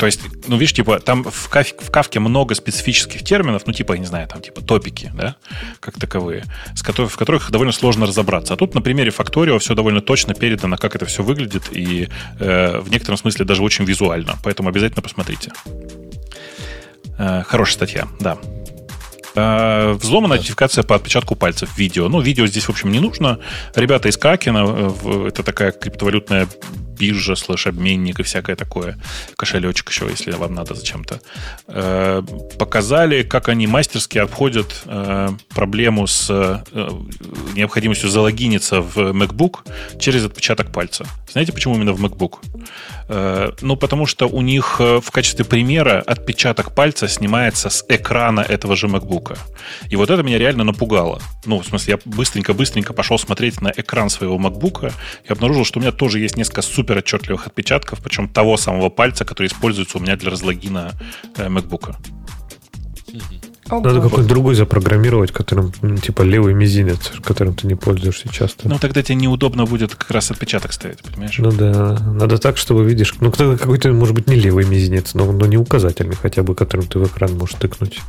То 0.03 0.07
есть, 0.07 0.19
ну, 0.49 0.57
видишь, 0.57 0.73
типа, 0.73 0.99
там 0.99 1.23
в, 1.23 1.47
каф, 1.47 1.67
в 1.79 1.89
кавке 1.89 2.19
много 2.19 2.55
специфических 2.55 3.23
терминов, 3.23 3.61
ну, 3.65 3.71
типа, 3.71 3.93
я 3.93 3.99
не 3.99 4.05
знаю, 4.05 4.27
там, 4.27 4.41
типа, 4.41 4.59
топики, 4.59 5.09
да, 5.15 5.37
как 5.79 5.97
таковые, 5.97 6.43
с 6.75 6.83
которых, 6.83 7.13
в 7.13 7.15
которых 7.15 7.49
довольно 7.51 7.71
сложно 7.71 8.05
разобраться. 8.05 8.53
А 8.53 8.57
тут 8.57 8.75
на 8.75 8.81
примере 8.81 9.13
Factorio 9.17 9.59
все 9.59 9.75
довольно 9.75 10.01
точно 10.01 10.33
передано, 10.33 10.75
как 10.75 10.97
это 10.97 11.05
все 11.05 11.23
выглядит, 11.23 11.69
и 11.71 12.09
э, 12.37 12.79
в 12.79 12.91
некотором 12.91 13.17
смысле 13.17 13.45
даже 13.45 13.63
очень 13.63 13.85
визуально. 13.85 14.35
Поэтому 14.43 14.67
обязательно 14.67 15.01
посмотрите. 15.01 15.53
Э, 17.17 17.43
хорошая 17.47 17.75
статья, 17.75 18.07
да. 18.19 18.37
Э, 19.35 19.93
взломана 19.93 20.35
нотификация 20.35 20.83
по 20.83 20.95
отпечатку 20.95 21.35
пальцев 21.35 21.77
видео. 21.77 22.09
Ну, 22.09 22.19
видео 22.19 22.45
здесь, 22.45 22.65
в 22.65 22.69
общем, 22.71 22.91
не 22.91 22.99
нужно. 22.99 23.39
Ребята 23.73 24.09
из 24.09 24.17
Какина, 24.17 24.65
э, 24.67 25.27
это 25.29 25.43
такая 25.43 25.71
криптовалютная 25.71 26.47
биржа, 26.97 27.35
слэш-обменник 27.35 28.19
и 28.19 28.23
всякое 28.23 28.55
такое, 28.55 28.97
кошелечек 29.37 29.89
еще, 29.89 30.07
если 30.09 30.31
вам 30.31 30.53
надо 30.53 30.75
зачем-то, 30.75 31.21
э, 31.67 32.23
показали, 32.57 33.23
как 33.23 33.49
они 33.49 33.67
мастерски 33.67 34.17
обходят 34.17 34.83
э, 34.85 35.29
проблему 35.49 36.07
с 36.07 36.27
э, 36.29 36.89
необходимостью 37.55 38.09
залогиниться 38.09 38.81
в 38.81 38.97
MacBook 38.97 39.59
через 39.99 40.25
отпечаток 40.25 40.71
пальца. 40.71 41.05
Знаете, 41.31 41.51
почему 41.51 41.75
именно 41.75 41.93
в 41.93 42.03
MacBook? 42.03 42.39
Ну, 43.61 43.75
потому 43.75 44.05
что 44.05 44.27
у 44.27 44.41
них 44.41 44.79
в 44.79 45.11
качестве 45.11 45.43
примера 45.43 46.01
отпечаток 46.05 46.73
пальца 46.73 47.07
снимается 47.07 47.69
с 47.69 47.85
экрана 47.89 48.39
этого 48.39 48.75
же 48.75 48.87
MacBook. 48.87 49.37
И 49.89 49.95
вот 49.95 50.09
это 50.09 50.23
меня 50.23 50.37
реально 50.37 50.63
напугало. 50.63 51.21
Ну, 51.45 51.59
в 51.59 51.65
смысле, 51.65 51.99
я 52.05 52.11
быстренько-быстренько 52.11 52.93
пошел 52.93 53.19
смотреть 53.19 53.61
на 53.61 53.73
экран 53.75 54.09
своего 54.09 54.37
MacBook 54.37 54.93
и 55.25 55.31
обнаружил, 55.31 55.65
что 55.65 55.79
у 55.79 55.81
меня 55.81 55.91
тоже 55.91 56.19
есть 56.19 56.37
несколько 56.37 56.61
супер 56.61 56.82
супер 56.83 56.97
отчетливых 56.97 57.47
отпечатков, 57.47 57.99
причем 58.03 58.27
того 58.27 58.57
самого 58.57 58.89
пальца, 58.89 59.23
который 59.23 59.47
используется 59.47 59.97
у 59.97 60.01
меня 60.01 60.17
для 60.17 60.31
разлогина 60.31 60.91
э, 61.37 61.47
MacBook. 63.65 63.83
Надо 63.83 64.01
какой-то 64.01 64.27
другой 64.27 64.55
запрограммировать, 64.55 65.31
которым, 65.31 65.71
типа, 66.01 66.21
левый 66.23 66.53
мизинец, 66.53 67.11
которым 67.23 67.55
ты 67.55 67.67
не 67.67 67.75
пользуешься 67.75 68.29
часто. 68.29 68.67
Ну, 68.67 68.77
тогда 68.79 69.01
тебе 69.03 69.15
неудобно 69.15 69.65
будет 69.65 69.95
как 69.95 70.11
раз 70.11 70.31
отпечаток 70.31 70.73
ставить, 70.73 70.99
понимаешь? 70.99 71.37
Ну 71.37 71.51
да. 71.51 71.99
Надо 71.99 72.37
так, 72.37 72.57
чтобы 72.57 72.85
видишь. 72.85 73.15
Ну, 73.19 73.31
какой-то, 73.31 73.91
может 73.93 74.15
быть, 74.15 74.27
не 74.27 74.35
левый 74.35 74.65
мизинец, 74.65 75.13
но, 75.13 75.31
но 75.31 75.45
не 75.45 75.57
указательный 75.57 76.15
хотя 76.15 76.43
бы, 76.43 76.55
которым 76.55 76.87
ты 76.87 76.99
в 76.99 77.07
экран 77.07 77.37
можешь 77.37 77.55
тыкнуть. 77.55 77.99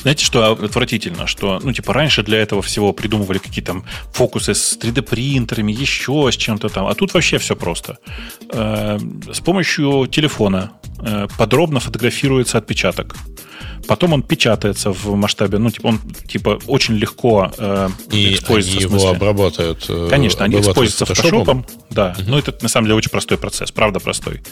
Знаете, 0.00 0.24
что 0.24 0.52
отвратительно? 0.52 1.26
Что, 1.26 1.60
ну, 1.62 1.72
типа, 1.72 1.92
раньше 1.92 2.22
для 2.22 2.38
этого 2.38 2.62
всего 2.62 2.92
придумывали 2.92 3.38
какие-то 3.38 3.72
там 3.72 3.84
фокусы 4.12 4.54
с 4.54 4.78
3D-принтерами, 4.80 5.72
еще 5.72 6.30
с 6.30 6.36
чем-то 6.36 6.68
там. 6.68 6.86
А 6.86 6.94
тут 6.94 7.14
вообще 7.14 7.38
все 7.38 7.56
просто. 7.56 7.98
Э, 8.52 8.98
с 9.32 9.40
помощью 9.40 10.06
телефона 10.06 10.72
э, 11.00 11.26
подробно 11.36 11.80
фотографируется 11.80 12.58
отпечаток. 12.58 13.16
Потом 13.86 14.12
он 14.12 14.22
печатается 14.22 14.92
в 14.92 15.14
масштабе, 15.14 15.58
ну, 15.58 15.70
типа, 15.70 15.86
он, 15.86 16.00
типа, 16.26 16.58
очень 16.66 16.94
легко 16.94 17.50
э, 17.56 17.88
и 18.10 18.34
используется. 18.34 18.86
Они 18.88 18.96
его 18.96 19.10
обрабатывают. 19.10 19.86
Э, 19.88 20.08
Конечно, 20.10 20.44
они 20.44 20.60
используются 20.60 21.06
фотошопом. 21.06 21.64
Да, 21.90 22.14
uh-huh. 22.16 22.24
ну, 22.26 22.38
это 22.38 22.54
на 22.62 22.68
самом 22.68 22.86
деле 22.86 22.96
очень 22.96 23.10
простой 23.10 23.38
процесс, 23.38 23.70
правда 23.70 24.00
простой. 24.00 24.42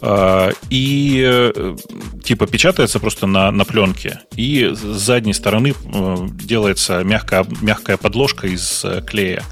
Э, 0.00 0.52
и, 0.70 1.22
э, 1.26 1.76
типа, 2.24 2.46
печатается 2.46 2.98
просто 2.98 3.26
на, 3.26 3.50
на 3.50 3.64
пленке, 3.64 4.20
и 4.36 4.70
с 4.74 4.78
задней 4.78 5.34
стороны 5.34 5.74
э, 5.74 6.16
делается 6.32 7.02
мягкая, 7.04 7.46
мягкая 7.60 7.96
подложка 7.96 8.46
из 8.46 8.84
клея, 9.06 9.42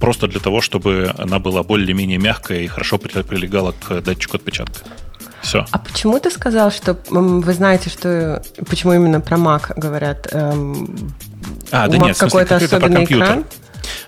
просто 0.00 0.28
для 0.28 0.40
того, 0.40 0.60
чтобы 0.60 1.14
она 1.18 1.38
была 1.38 1.62
более-менее 1.62 2.18
мягкая 2.18 2.60
и 2.60 2.66
хорошо 2.66 2.98
прилегала 2.98 3.72
к 3.72 4.00
датчику 4.00 4.36
отпечатка. 4.36 4.80
Все. 5.42 5.66
А 5.70 5.78
почему 5.78 6.18
ты 6.18 6.30
сказал, 6.30 6.70
что 6.70 6.96
вы 7.10 7.52
знаете, 7.52 7.90
что 7.90 8.42
почему 8.68 8.94
именно 8.94 9.20
про 9.20 9.36
Mac 9.36 9.72
говорят? 9.76 10.28
Эм, 10.32 11.12
а, 11.70 11.88
да 11.88 11.98
нет, 11.98 12.16
какой-то 12.16 12.56
особенный 12.56 13.04
экран? 13.04 13.44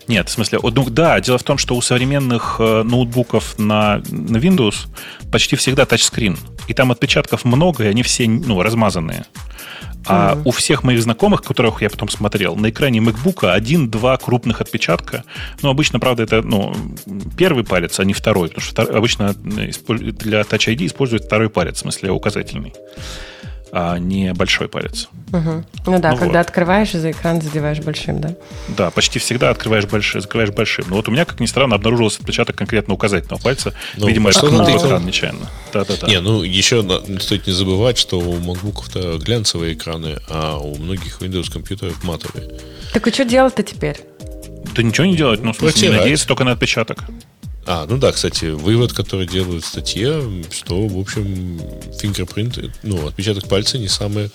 Нет, 0.09 0.28
в 0.28 0.32
смысле, 0.32 0.61
ну 0.62 0.90
да, 0.90 1.20
дело 1.20 1.39
в 1.39 1.43
том, 1.43 1.59
что 1.59 1.74
у 1.74 1.81
современных 1.81 2.56
э, 2.59 2.82
ноутбуков 2.82 3.59
на, 3.59 4.02
на 4.11 4.36
Windows 4.36 4.86
почти 5.31 5.56
всегда 5.56 5.86
тачскрин. 5.86 6.39
И 6.69 6.74
там 6.74 6.93
отпечатков 6.93 7.44
много, 7.44 7.85
и 7.85 7.89
они 7.89 8.02
все 8.02 8.28
ну, 8.28 8.62
размазанные. 8.62 9.27
А 10.06 10.35
mm-hmm. 10.35 10.43
у 10.44 10.51
всех 10.51 10.85
моих 10.85 11.02
знакомых, 11.02 11.43
которых 11.43 11.81
я 11.81 11.89
потом 11.89 12.09
смотрел, 12.11 12.56
на 12.56 12.69
экране 12.69 12.98
MacBook 12.98 13.51
один-два 13.51 14.16
крупных 14.19 14.61
отпечатка. 14.61 15.24
Ну, 15.62 15.70
обычно, 15.70 15.98
правда, 15.98 16.24
это 16.24 16.43
ну, 16.43 16.74
первый 17.39 17.65
палец, 17.65 17.98
а 18.01 18.05
не 18.05 18.12
второй. 18.12 18.48
Потому 18.48 18.66
что 18.66 18.82
обычно 18.82 19.35
для 19.35 20.43
Touch 20.43 20.74
ID 20.74 20.86
используют 20.86 21.24
второй 21.24 21.48
палец, 21.48 21.77
в 21.77 21.81
смысле 21.81 22.11
указательный 22.11 22.74
а 23.76 23.98
не 23.98 24.32
большой 24.34 24.68
палец. 24.68 25.09
Угу. 25.32 25.64
Ну 25.86 25.98
да, 25.98 26.12
ну 26.12 26.16
когда 26.16 26.38
вот. 26.38 26.46
открываешь 26.46 26.94
и 26.94 26.98
за 26.98 27.10
экран 27.10 27.42
задеваешь 27.42 27.80
большим, 27.80 28.20
да? 28.20 28.36
Да, 28.68 28.92
почти 28.92 29.18
всегда 29.18 29.51
открываешь 29.51 29.86
большим, 29.86 30.20
закрываешь 30.20 30.52
большим. 30.52 30.84
Но 30.88 30.94
вот 30.94 31.09
у 31.09 31.10
меня, 31.10 31.24
как 31.24 31.40
ни 31.40 31.46
странно, 31.46 31.74
обнаружился 31.74 32.20
отпечаток 32.20 32.55
конкретно 32.55 32.94
указательного 32.94 33.42
пальца. 33.42 33.74
Ну, 33.96 34.06
Видимо, 34.06 34.30
я 34.30 34.32
ткнул 34.32 34.62
в 34.62 34.76
экран 34.76 35.05
нечаянно. 35.05 35.51
Да-да-да. 35.72 36.06
Не, 36.06 36.20
ну 36.20 36.44
еще 36.44 36.84
стоит 37.18 37.48
не 37.48 37.52
забывать, 37.52 37.98
что 37.98 38.20
у 38.20 38.36
MacBook-то 38.36 39.18
глянцевые 39.18 39.74
экраны, 39.74 40.20
а 40.28 40.59
у 40.59 40.76
многих 40.76 41.20
Windows 41.20 41.52
компьютеров 41.52 42.05
матовые. 42.05 42.60
Так 42.92 43.09
и 43.09 43.10
что 43.10 43.24
делать-то 43.24 43.64
теперь? 43.64 43.96
Да 44.76 44.84
ничего 44.84 45.06
не 45.06 45.16
делать, 45.16 45.42
ну, 45.42 45.52
в 45.52 45.56
смысле, 45.56 45.88
не 45.88 45.96
надеяться 45.96 46.28
только 46.28 46.44
на 46.44 46.52
отпечаток. 46.52 47.05
А, 47.66 47.86
ну 47.89 47.97
да, 47.97 48.12
кстати, 48.12 48.47
вывод, 48.47 48.93
который 48.93 49.27
делают 49.27 49.65
в 49.65 49.69
статье, 49.69 50.23
что, 50.51 50.86
в 50.86 50.99
общем, 50.99 51.61
фингерпринт, 51.99 52.59
ну, 52.82 53.07
отпечаток 53.07 53.49
пальца 53.49 53.78
не 53.78 53.89
самая, 53.89 54.31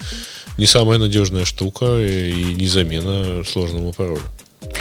не 0.57 0.65
самая 0.65 0.97
надежная 0.97 1.45
штука 1.45 1.99
и 1.99 2.55
не 2.55 2.67
замена 2.67 3.43
сложному 3.43 3.93
паролю. 3.93 4.21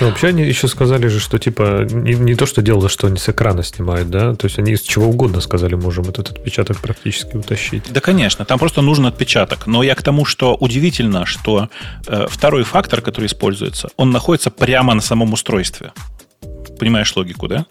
Ну, 0.00 0.08
вообще 0.08 0.28
они 0.28 0.42
еще 0.42 0.66
сказали 0.68 1.06
же, 1.08 1.20
что 1.20 1.38
типа 1.38 1.86
не, 1.90 2.14
не 2.14 2.34
то, 2.34 2.46
что 2.46 2.62
дело, 2.62 2.88
что 2.88 3.06
они 3.06 3.16
с 3.16 3.28
экрана 3.28 3.62
снимают, 3.62 4.10
да, 4.10 4.34
то 4.34 4.46
есть 4.46 4.58
они 4.58 4.72
из 4.72 4.82
чего 4.82 5.06
угодно 5.06 5.40
сказали, 5.40 5.74
можем 5.74 6.08
этот 6.08 6.30
отпечаток 6.30 6.78
практически 6.78 7.36
утащить. 7.36 7.84
Да, 7.90 8.00
конечно, 8.00 8.44
там 8.44 8.58
просто 8.58 8.80
нужен 8.80 9.06
отпечаток. 9.06 9.66
Но 9.66 9.82
я 9.82 9.94
к 9.94 10.02
тому, 10.02 10.24
что 10.24 10.54
удивительно, 10.54 11.26
что 11.26 11.68
э, 12.06 12.26
второй 12.28 12.64
фактор, 12.64 13.00
который 13.00 13.26
используется, 13.26 13.88
он 13.96 14.10
находится 14.10 14.50
прямо 14.50 14.94
на 14.94 15.00
самом 15.00 15.32
устройстве. 15.32 15.92
Понимаешь 16.78 17.14
логику, 17.16 17.48
да? 17.48 17.66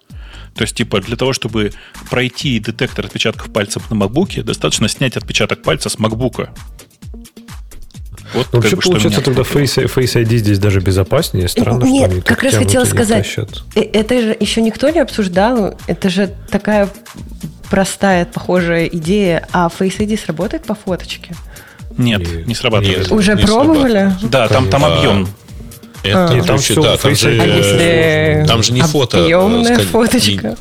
То 0.58 0.64
есть, 0.64 0.76
типа, 0.76 1.00
для 1.02 1.16
того, 1.16 1.34
чтобы 1.34 1.72
пройти 2.10 2.60
детектор 2.60 3.06
отпечатков 3.06 3.54
пальцев 3.54 3.90
на 3.92 3.96
MacBook, 3.96 4.42
достаточно 4.44 4.90
снять 4.90 5.16
отпечаток 5.16 5.62
пальца 5.62 5.90
с 5.90 5.98
MacBook. 5.98 6.50
Вот, 8.34 8.48
ну, 8.52 8.60
вообще, 8.60 8.76
бы, 8.76 8.82
получается, 8.82 9.22
тогда 9.22 9.44
Face, 9.44 9.86
Face 9.86 10.22
ID 10.22 10.38
здесь 10.38 10.60
даже 10.60 10.80
безопаснее. 10.80 11.48
Странно, 11.48 11.86
Нет, 11.86 12.06
что 12.06 12.12
они 12.12 12.22
как 12.22 12.44
раз 12.44 12.56
хотела 12.56 12.86
сказать, 12.86 13.26
э, 13.76 13.82
это 13.82 14.22
же 14.22 14.38
еще 14.38 14.62
никто 14.62 14.90
не 14.90 15.00
обсуждал. 15.00 15.78
Это 15.88 16.10
же 16.10 16.36
такая 16.50 16.90
простая, 17.70 18.26
похожая 18.26 18.88
идея. 18.88 19.48
А 19.54 19.70
Face 19.70 20.00
ID 20.00 20.20
сработает 20.20 20.66
по 20.66 20.76
фоточке? 20.76 21.36
Нет, 21.98 22.22
не, 22.22 22.44
не 22.44 22.56
срабатывает. 22.56 23.00
Нет, 23.00 23.12
Уже 23.12 23.36
не 23.36 23.44
пробовали? 23.44 23.92
Срабатывает. 23.92 24.32
Да, 24.32 24.48
там, 24.48 24.70
там 24.70 24.86
объем. 24.86 25.28
Это, 26.10 26.40
а, 26.40 26.44
там, 26.44 26.58
все, 26.58 26.82
да, 26.82 26.98
там, 26.98 27.16
же, 27.16 27.30
а 27.30 27.46
если 27.46 28.46
там 28.48 28.64
же 28.64 28.74
не 28.74 28.82
фото. 28.82 29.24
Объемная 29.24 29.80
фоточка. 29.80 30.58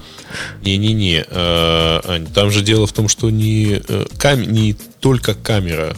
Не-не-не. 0.62 1.24
Э, 1.28 2.24
там 2.34 2.50
же 2.50 2.62
дело 2.62 2.86
в 2.86 2.92
том, 2.92 3.08
что 3.08 3.30
не, 3.30 3.80
э, 3.88 4.04
кам, 4.18 4.42
не 4.42 4.74
только 5.00 5.34
камера 5.34 5.94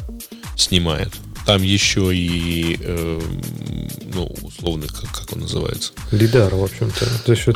снимает 0.57 1.13
там 1.49 1.63
еще 1.63 2.15
и, 2.15 2.79
э, 2.79 3.21
ну, 4.13 4.31
условно, 4.43 4.87
как, 4.87 5.11
как 5.11 5.33
он 5.33 5.41
называется? 5.41 5.93
Лидар, 6.13 6.55
в 6.55 6.63
общем-то. 6.63 7.07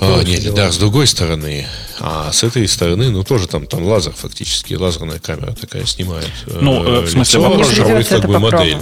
А, 0.01 0.23
нет, 0.23 0.45
лидар 0.45 0.73
с 0.73 0.79
другой 0.79 1.07
стороны. 1.07 1.67
А 2.01 2.33
с 2.33 2.43
этой 2.43 2.67
стороны, 2.69 3.11
ну, 3.11 3.23
тоже 3.23 3.49
там, 3.49 3.67
там 3.67 3.85
лазер 3.85 4.13
фактически, 4.13 4.73
лазерная 4.73 5.19
камера 5.19 5.53
такая 5.53 5.85
снимает. 5.85 6.31
Ну, 6.47 6.83
э, 6.83 7.01
в 7.03 7.11
смысле, 7.11 7.41
вопрос 7.41 7.69
же, 7.69 8.05
как 8.05 8.25
бы 8.25 8.39
модель. 8.39 8.79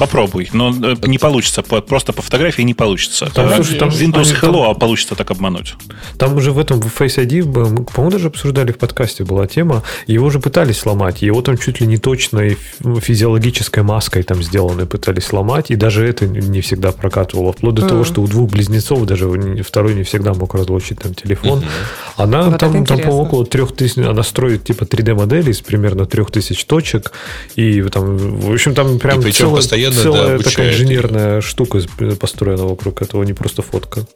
Попробуй, 0.00 0.48
но 0.54 0.70
э, 0.70 0.96
не 1.02 1.18
получится. 1.18 1.62
Просто 1.62 2.14
по 2.14 2.22
фотографии 2.22 2.62
не 2.62 2.72
получится. 2.72 3.26
Там, 3.34 3.52
слушай, 3.54 3.78
там 3.78 3.90
Windows 3.90 4.34
Hello 4.40 4.64
там, 4.64 4.74
получится 4.76 5.14
так 5.14 5.30
обмануть. 5.30 5.74
Там 6.16 6.36
уже 6.36 6.52
в 6.52 6.58
этом 6.58 6.80
в 6.80 6.86
Face 6.86 7.22
ID, 7.22 7.44
мы, 7.44 7.84
по-моему, 7.84 8.10
даже 8.10 8.28
обсуждали 8.28 8.72
в 8.72 8.78
подкасте 8.78 9.24
была 9.24 9.46
тема. 9.46 9.82
Его 10.06 10.28
уже 10.28 10.40
пытались 10.40 10.78
сломать. 10.78 11.20
Его 11.20 11.42
там 11.42 11.58
чуть 11.58 11.82
ли 11.82 11.86
не 11.86 11.98
точной 11.98 12.56
физиологической 12.80 13.82
маской 13.82 14.22
там 14.22 14.42
сделаны 14.42 14.86
пытались 14.86 15.24
сломать. 15.24 15.70
И 15.70 15.76
даже 15.76 16.06
это 16.06 16.26
не 16.26 16.62
всегда 16.62 16.92
прокатывало. 16.92 17.52
Вплоть 17.52 17.74
до 17.74 17.82
mm-hmm. 17.82 17.88
того, 17.88 18.04
что 18.04 18.22
у 18.22 18.26
двух 18.26 18.50
близнецов 18.50 19.04
даже 19.04 19.28
второй 19.62 19.92
не 19.92 20.04
всегда 20.04 20.32
мог 20.32 20.54
разлучить 20.54 21.00
там 21.00 21.12
телефон. 21.12 21.58
Mm-hmm. 21.58 22.22
Она 22.22 22.42
вот 22.44 22.58
там, 22.58 22.86
там 22.86 23.00
по 23.00 23.10
около 23.10 23.44
трех 23.44 23.76
тысяч, 23.76 23.98
она 23.98 24.22
строит 24.22 24.64
типа 24.64 24.84
3D-модели 24.84 25.50
из 25.50 25.60
примерно 25.60 26.06
трех 26.06 26.30
тысяч 26.30 26.64
точек. 26.64 27.12
И 27.54 27.82
там, 27.82 28.16
в 28.16 28.52
общем, 28.54 28.74
там 28.74 28.98
прям 28.98 29.20
и 29.20 29.30
целая, 29.30 29.56
постоянно 29.56 29.89
постоянно 29.90 30.16
целая 30.18 30.38
да, 30.38 30.44
такая 30.44 30.72
инженерная 30.72 31.34
ее. 31.36 31.40
штука 31.40 31.80
построена 32.18 32.64
вокруг 32.64 33.02
этого, 33.02 33.22
не 33.22 33.32
просто 33.32 33.62
фотка. 33.62 34.06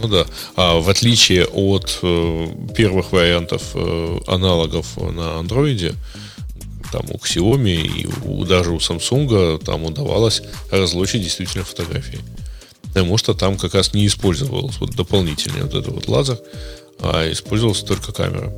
Ну 0.00 0.08
да. 0.08 0.26
А 0.56 0.78
в 0.78 0.88
отличие 0.88 1.46
от 1.46 1.98
э, 2.02 2.46
первых 2.76 3.12
вариантов 3.12 3.62
э, 3.74 4.18
аналогов 4.26 4.96
на 4.96 5.38
андроиде, 5.38 5.94
там 6.92 7.02
у 7.10 7.16
Xiaomi 7.16 7.74
и 7.74 8.08
у, 8.24 8.44
даже 8.44 8.70
у 8.70 8.78
Samsung 8.78 9.62
там 9.64 9.84
удавалось 9.84 10.42
разлучить 10.70 11.22
действительно 11.22 11.64
фотографии. 11.64 12.20
Потому 12.82 13.18
что 13.18 13.34
там 13.34 13.56
как 13.56 13.74
раз 13.74 13.92
не 13.92 14.06
использовался 14.06 14.80
вот 14.80 14.94
дополнительный 14.94 15.62
вот 15.62 15.74
этот 15.74 15.94
вот 15.94 16.08
лазер, 16.08 16.38
а 17.00 17.30
использовалась 17.30 17.80
только 17.80 18.12
камера. 18.12 18.52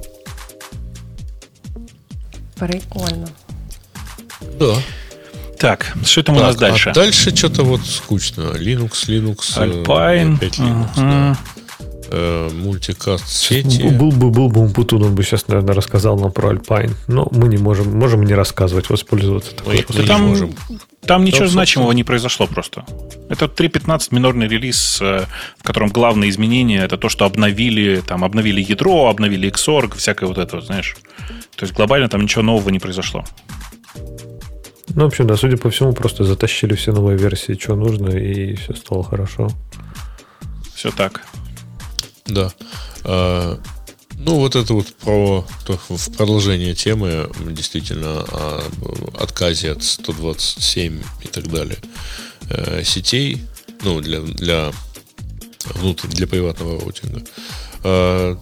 Прикольно. 2.57 3.29
Да. 4.59 4.77
Так, 5.61 5.95
что 6.05 6.23
там 6.23 6.37
так, 6.37 6.45
у 6.45 6.47
нас 6.47 6.57
дальше? 6.57 6.89
А 6.89 6.95
дальше 6.95 7.37
что-то 7.37 7.65
вот 7.65 7.85
скучно. 7.85 8.55
Linux, 8.55 9.07
Linux. 9.09 9.59
Э, 9.59 9.67
Alpine. 9.67 10.37
Опять 10.37 10.59
Linux, 10.59 10.95
uh-huh. 10.97 10.97
да. 10.97 11.37
Э, 12.13 12.51
мультикаст 12.51 13.29
сети. 13.29 13.83
Был 13.83 14.11
бы, 14.11 14.31
был 14.31 14.49
бы 14.49 14.63
Умпутун, 14.63 15.03
он 15.03 15.15
бы 15.15 15.23
сейчас, 15.23 15.49
наверное, 15.49 15.75
рассказал 15.75 16.19
нам 16.19 16.33
про 16.33 16.55
Alpine. 16.55 16.93
Но 17.09 17.29
мы 17.31 17.49
не 17.49 17.59
можем, 17.59 17.95
можем 17.99 18.25
не 18.25 18.33
рассказывать, 18.33 18.89
воспользоваться 18.89 19.55
такой. 19.55 19.85
Мы, 19.91 20.01
мы 20.01 20.07
там, 20.07 20.29
можем. 20.29 20.55
Там 21.03 21.27
ничего 21.27 21.45
там, 21.45 21.51
значимого 21.51 21.93
не 21.93 22.05
произошло 22.05 22.47
просто. 22.47 22.87
Это 23.29 23.45
3.15 23.45 24.09
минорный 24.13 24.49
релиз, 24.49 24.99
э, 25.03 25.27
в 25.59 25.63
котором 25.63 25.91
главное 25.91 26.31
изменение 26.31 26.83
это 26.83 26.97
то, 26.97 27.11
что 27.11 27.27
обновили, 27.27 28.01
там, 28.01 28.25
обновили 28.25 28.63
ядро, 28.63 29.09
обновили 29.09 29.53
Xorg, 29.53 29.99
всякое 29.99 30.27
вот 30.27 30.39
это, 30.39 30.63
знаешь. 30.63 30.97
То 31.55 31.67
есть 31.67 31.75
глобально 31.75 32.09
там 32.09 32.23
ничего 32.23 32.43
нового 32.43 32.71
не 32.71 32.79
произошло. 32.79 33.27
Ну, 34.95 35.05
в 35.05 35.07
общем, 35.07 35.27
да, 35.27 35.37
судя 35.37 35.57
по 35.57 35.71
всему, 35.71 35.93
просто 35.93 36.25
затащили 36.25 36.75
все 36.75 36.93
новые 36.93 37.17
версии, 37.17 37.59
что 37.59 37.77
нужно, 37.77 38.11
и 38.11 38.55
все 38.57 38.75
стало 38.75 39.05
хорошо. 39.05 39.49
Все 40.75 40.91
так. 40.91 41.23
Да. 42.27 42.53
А, 43.05 43.61
ну, 44.15 44.37
вот 44.37 44.57
это 44.57 44.75
вот 44.75 44.87
про 44.95 45.47
то, 45.65 45.79
в 45.89 46.17
продолжение 46.17 46.75
темы 46.75 47.31
действительно 47.51 48.25
о 48.33 48.63
отказе 49.19 49.73
от 49.73 49.83
127 49.83 51.03
и 51.23 51.29
так 51.29 51.49
далее 51.49 51.79
э, 52.49 52.83
сетей, 52.85 53.43
ну, 53.83 54.01
для, 54.01 54.21
для, 54.21 54.73
внутрь, 55.75 56.09
для 56.09 56.27
приватного 56.27 56.81
роутинга. 56.81 57.23
А, 57.85 58.37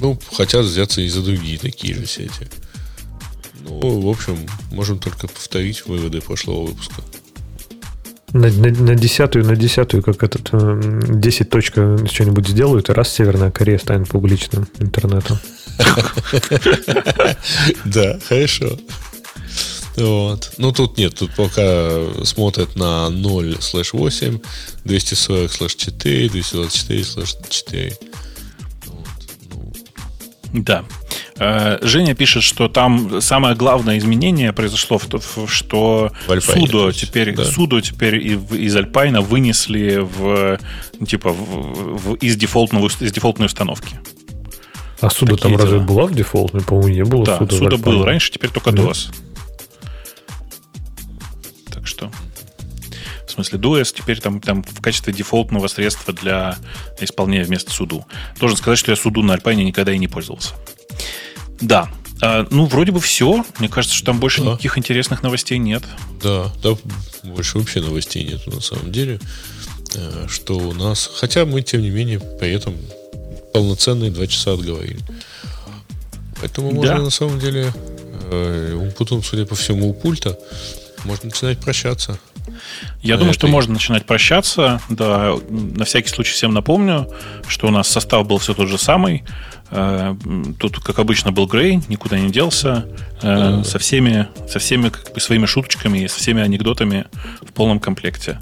ну, 0.00 0.18
хотят 0.32 0.64
взяться 0.64 1.02
и 1.02 1.08
за 1.08 1.22
другие 1.22 1.58
такие 1.58 1.94
же 1.94 2.06
сети. 2.06 2.48
Ну, 3.64 4.00
в 4.00 4.08
общем, 4.08 4.36
можем 4.72 4.98
только 4.98 5.28
повторить 5.28 5.86
выводы 5.86 6.20
прошлого 6.20 6.66
выпуска. 6.66 7.02
На, 8.32 8.48
на, 8.48 8.70
на 8.70 8.94
десятую, 8.94 9.44
на 9.44 9.56
десятую, 9.56 10.02
как 10.04 10.22
этот 10.22 10.50
10 11.20 11.40
э, 11.40 11.44
точка 11.44 11.98
что-нибудь 12.06 12.46
сделают, 12.48 12.88
и 12.88 12.92
раз 12.92 13.12
Северная 13.12 13.50
Корея 13.50 13.78
станет 13.78 14.08
публичным 14.08 14.68
интернетом. 14.78 15.38
Да, 17.84 18.18
хорошо. 18.28 18.78
Вот. 19.96 20.52
Ну, 20.58 20.72
тут 20.72 20.98
нет, 20.98 21.14
тут 21.14 21.34
пока 21.34 22.24
смотрят 22.24 22.76
на 22.76 23.10
0 23.10 23.56
слэш 23.60 23.92
8, 23.92 24.38
240 24.84 25.52
слэш 25.52 25.74
4, 25.74 26.28
224 26.28 27.04
слэш 27.04 27.36
4. 27.48 27.98
Да. 30.52 30.84
Э, 31.40 31.78
Женя 31.80 32.14
пишет, 32.14 32.42
что 32.42 32.68
там 32.68 33.22
самое 33.22 33.56
главное 33.56 33.96
изменение 33.96 34.52
произошло 34.52 34.98
в 34.98 35.06
том, 35.06 35.22
что 35.48 36.12
Судо 36.40 36.92
теперь, 36.92 37.34
да. 37.34 37.46
Судо 37.46 37.80
теперь 37.80 38.18
из 38.18 38.76
Альпайна 38.76 39.22
вынесли 39.22 39.96
в 39.96 40.58
типа 41.06 41.32
в, 41.32 41.96
в, 41.96 42.14
из, 42.16 42.36
дефолтного, 42.36 42.88
из 42.88 43.10
дефолтной 43.10 43.46
установки. 43.46 43.98
А 45.00 45.08
Судо 45.08 45.38
там 45.38 45.52
дела. 45.52 45.62
разве 45.62 45.78
была 45.78 46.04
в 46.04 46.14
дефолтной? 46.14 46.60
По-моему, 46.60 46.88
не 46.88 47.04
было 47.04 47.24
да, 47.24 47.38
Судо. 47.38 47.56
Судо 47.56 47.78
был 47.78 48.04
раньше, 48.04 48.30
теперь 48.30 48.50
только 48.50 48.70
да. 48.70 48.82
DOS. 48.82 49.14
Так 51.72 51.86
что 51.86 52.10
в 53.26 53.30
смысле, 53.30 53.58
DOS 53.58 53.94
теперь 53.96 54.20
там, 54.20 54.42
там 54.42 54.62
в 54.62 54.82
качестве 54.82 55.14
дефолтного 55.14 55.68
средства 55.68 56.12
для 56.12 56.58
исполнения 57.00 57.44
вместо 57.44 57.70
суду. 57.70 58.04
Должен 58.38 58.58
сказать, 58.58 58.78
что 58.78 58.90
я 58.90 58.96
суду 58.96 59.22
на 59.22 59.32
Альпайне 59.32 59.64
никогда 59.64 59.92
и 59.92 59.98
не 59.98 60.08
пользовался. 60.08 60.54
Да. 61.60 61.90
А, 62.22 62.46
ну, 62.50 62.66
вроде 62.66 62.92
бы 62.92 63.00
все. 63.00 63.44
Мне 63.58 63.68
кажется, 63.68 63.96
что 63.96 64.06
там 64.06 64.20
больше 64.20 64.42
да. 64.42 64.52
никаких 64.52 64.78
интересных 64.78 65.22
новостей 65.22 65.58
нет. 65.58 65.82
Да, 66.22 66.52
да, 66.62 66.76
больше 67.24 67.58
вообще 67.58 67.80
новостей 67.80 68.24
нет 68.24 68.46
на 68.46 68.60
самом 68.60 68.92
деле. 68.92 69.20
Э, 69.94 70.26
что 70.28 70.56
у 70.56 70.72
нас... 70.72 71.10
Хотя 71.14 71.44
мы, 71.44 71.62
тем 71.62 71.82
не 71.82 71.90
менее, 71.90 72.20
при 72.20 72.50
этом 72.50 72.76
полноценные 73.52 74.10
два 74.10 74.26
часа 74.26 74.52
отговорили. 74.52 75.00
Поэтому 76.40 76.72
можно 76.72 76.96
да. 76.96 77.02
на 77.02 77.10
самом 77.10 77.38
деле 77.38 77.72
э, 78.30 78.90
потом, 78.98 79.22
судя 79.22 79.46
по 79.46 79.54
всему, 79.54 79.90
у 79.90 79.94
пульта 79.94 80.38
можно 81.04 81.28
начинать 81.28 81.58
прощаться. 81.58 82.18
Я 83.02 83.16
думаю, 83.16 83.34
что 83.34 83.46
можно 83.46 83.74
начинать 83.74 84.06
прощаться. 84.06 84.80
Да, 84.88 85.34
на 85.48 85.84
всякий 85.84 86.08
случай 86.08 86.32
всем 86.32 86.52
напомню, 86.52 87.08
что 87.48 87.68
у 87.68 87.70
нас 87.70 87.88
состав 87.88 88.26
был 88.26 88.38
все 88.38 88.54
тот 88.54 88.68
же 88.68 88.78
самый. 88.78 89.24
Э, 89.70 90.14
тут, 90.58 90.80
как 90.80 90.98
обычно, 90.98 91.32
был 91.32 91.46
Грей, 91.46 91.80
никуда 91.88 92.18
не 92.18 92.30
делся, 92.30 92.86
mm-hmm. 93.22 93.64
со 93.64 93.78
всеми, 93.78 94.28
со 94.48 94.58
всеми 94.58 94.88
как 94.88 95.12
бы, 95.14 95.20
своими 95.20 95.46
шуточками 95.46 96.00
и 96.00 96.08
со 96.08 96.18
всеми 96.18 96.42
анекдотами 96.42 97.06
в 97.40 97.52
полном 97.52 97.78
комплекте. 97.80 98.38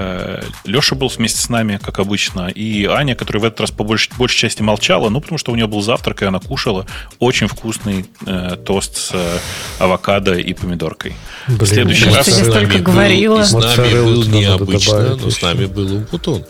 Э, 0.00 0.42
Леша 0.64 0.94
был 0.94 1.08
вместе 1.08 1.40
с 1.40 1.48
нами, 1.48 1.80
как 1.82 1.98
обычно, 1.98 2.46
и 2.46 2.84
Аня, 2.84 3.16
которая 3.16 3.42
в 3.42 3.44
этот 3.46 3.62
раз 3.62 3.70
по 3.72 3.82
большей, 3.82 4.12
большей 4.16 4.38
части 4.38 4.62
молчала, 4.62 5.08
ну, 5.08 5.20
потому 5.20 5.38
что 5.38 5.50
у 5.50 5.56
нее 5.56 5.66
был 5.66 5.82
завтрак, 5.82 6.22
и 6.22 6.24
она 6.24 6.38
кушала 6.38 6.86
очень 7.18 7.48
вкусный 7.48 8.06
э, 8.24 8.56
тост 8.64 8.96
с 8.96 9.10
э, 9.12 9.38
авокадо 9.80 10.34
и 10.34 10.54
помидоркой. 10.54 11.16
Блин, 11.48 11.58
в 11.58 11.66
следующий 11.66 12.10
раз... 12.10 12.28
Я 12.28 12.44
столько 12.44 12.78
говорила. 12.78 13.42
С 13.42 13.52
нами 13.52 14.04
был 14.04 14.24
необычно, 14.24 15.16
но 15.16 15.30
с 15.30 15.42
нами 15.42 15.66
был 15.66 15.92
Умпутун, 15.96 16.44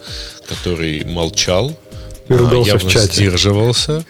который 0.46 1.06
молчал, 1.06 1.74
и 2.28 2.34
ругался 2.34 2.72
явно 2.72 2.88
в 2.88 2.92
чате. 2.92 3.14
сдерживался 3.14 4.04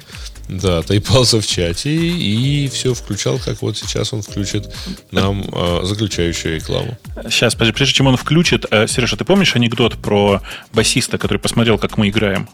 Да, 0.49 0.83
тайпался 0.83 1.41
в 1.41 1.47
чате 1.47 1.94
и 1.94 2.68
все 2.68 2.94
включал, 2.94 3.39
как 3.39 3.60
вот 3.60 3.77
сейчас 3.77 4.12
он 4.12 4.23
включит 4.23 4.68
нам 5.10 5.44
э, 5.52 5.81
заключающую 5.85 6.57
рекламу. 6.57 6.97
Сейчас, 7.25 7.55
прежде 7.55 7.86
чем 7.86 8.07
он 8.07 8.17
включит, 8.17 8.65
э, 8.70 8.86
Сережа, 8.86 9.17
ты 9.17 9.25
помнишь 9.25 9.55
анекдот 9.57 9.99
про 9.99 10.41
басиста, 10.73 11.18
который 11.18 11.39
посмотрел, 11.39 11.77
как 11.78 11.99
мы 11.99 12.09
играем? 12.09 12.49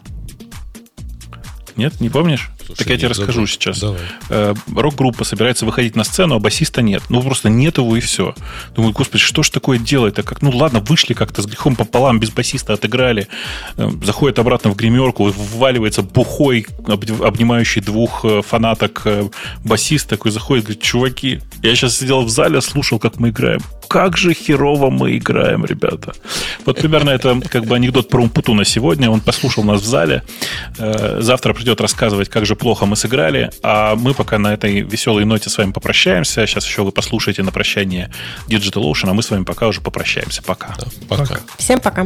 Нет, 1.75 1.99
не 2.01 2.09
помнишь? 2.09 2.49
Слушай, 2.65 2.77
так 2.79 2.87
я 2.87 2.95
тебе 2.97 3.09
нет, 3.09 3.17
расскажу 3.17 3.33
забыл. 3.33 3.47
сейчас. 3.47 3.79
Давай. 3.79 3.99
Э, 4.29 4.53
Рок-группа 4.75 5.23
собирается 5.23 5.65
выходить 5.65 5.95
на 5.95 6.03
сцену, 6.03 6.35
а 6.35 6.39
басиста 6.39 6.81
нет. 6.81 7.03
Ну, 7.09 7.21
просто 7.21 7.49
нет 7.49 7.77
его 7.77 7.95
и 7.95 7.99
все. 7.99 8.33
Думаю, 8.75 8.93
господи, 8.93 9.21
что 9.23 9.43
ж 9.43 9.49
такое 9.49 9.77
делать-то? 9.77 10.23
Как, 10.23 10.41
ну, 10.41 10.49
ладно, 10.51 10.79
вышли 10.79 11.13
как-то 11.13 11.41
с 11.41 11.45
грехом 11.45 11.75
пополам, 11.75 12.19
без 12.19 12.31
басиста 12.31 12.73
отыграли. 12.73 13.27
Э, 13.77 13.89
Заходит 14.03 14.39
обратно 14.39 14.71
в 14.71 14.75
гримерку, 14.75 15.25
вваливается 15.25 16.01
бухой, 16.01 16.65
об- 16.87 17.21
обнимающий 17.23 17.81
двух 17.81 18.23
э, 18.25 18.41
фанаток 18.41 19.03
басист 19.63 20.09
такой 20.09 20.31
заходит, 20.31 20.65
говорит, 20.65 20.81
чуваки, 20.83 21.41
я 21.61 21.75
сейчас 21.75 21.97
сидел 21.97 22.21
в 22.23 22.29
зале, 22.29 22.61
слушал, 22.61 22.99
как 22.99 23.19
мы 23.19 23.29
играем. 23.29 23.59
Как 23.87 24.17
же 24.17 24.33
херово 24.33 24.89
мы 24.89 25.17
играем, 25.17 25.65
ребята. 25.65 26.13
Вот 26.65 26.77
примерно 26.77 27.11
это 27.11 27.39
как 27.49 27.65
бы 27.65 27.75
анекдот 27.75 28.09
про 28.09 28.21
Умпутуна 28.21 28.65
сегодня. 28.65 29.09
Он 29.11 29.19
послушал 29.21 29.63
нас 29.63 29.81
в 29.81 29.85
зале. 29.85 30.23
Завтра 30.77 31.53
придет 31.65 31.81
рассказывать, 31.81 32.29
как 32.29 32.45
же 32.45 32.55
плохо 32.55 32.85
мы 32.85 32.95
сыграли. 32.95 33.49
А 33.63 33.95
мы 33.95 34.13
пока 34.13 34.37
на 34.37 34.53
этой 34.53 34.81
веселой 34.81 35.25
ноте 35.25 35.49
с 35.49 35.57
вами 35.57 35.71
попрощаемся. 35.71 36.45
Сейчас 36.45 36.63
еще 36.63 36.83
вы 36.83 36.91
послушаете 36.91 37.41
на 37.41 37.51
прощание 37.51 38.11
Digital 38.47 38.83
Ocean, 38.83 39.09
а 39.09 39.13
мы 39.15 39.23
с 39.23 39.31
вами 39.31 39.45
пока 39.45 39.67
уже 39.67 39.81
попрощаемся. 39.81 40.43
Пока. 40.43 40.75
Пока. 41.09 41.39
Всем 41.57 41.79
пока. 41.79 42.05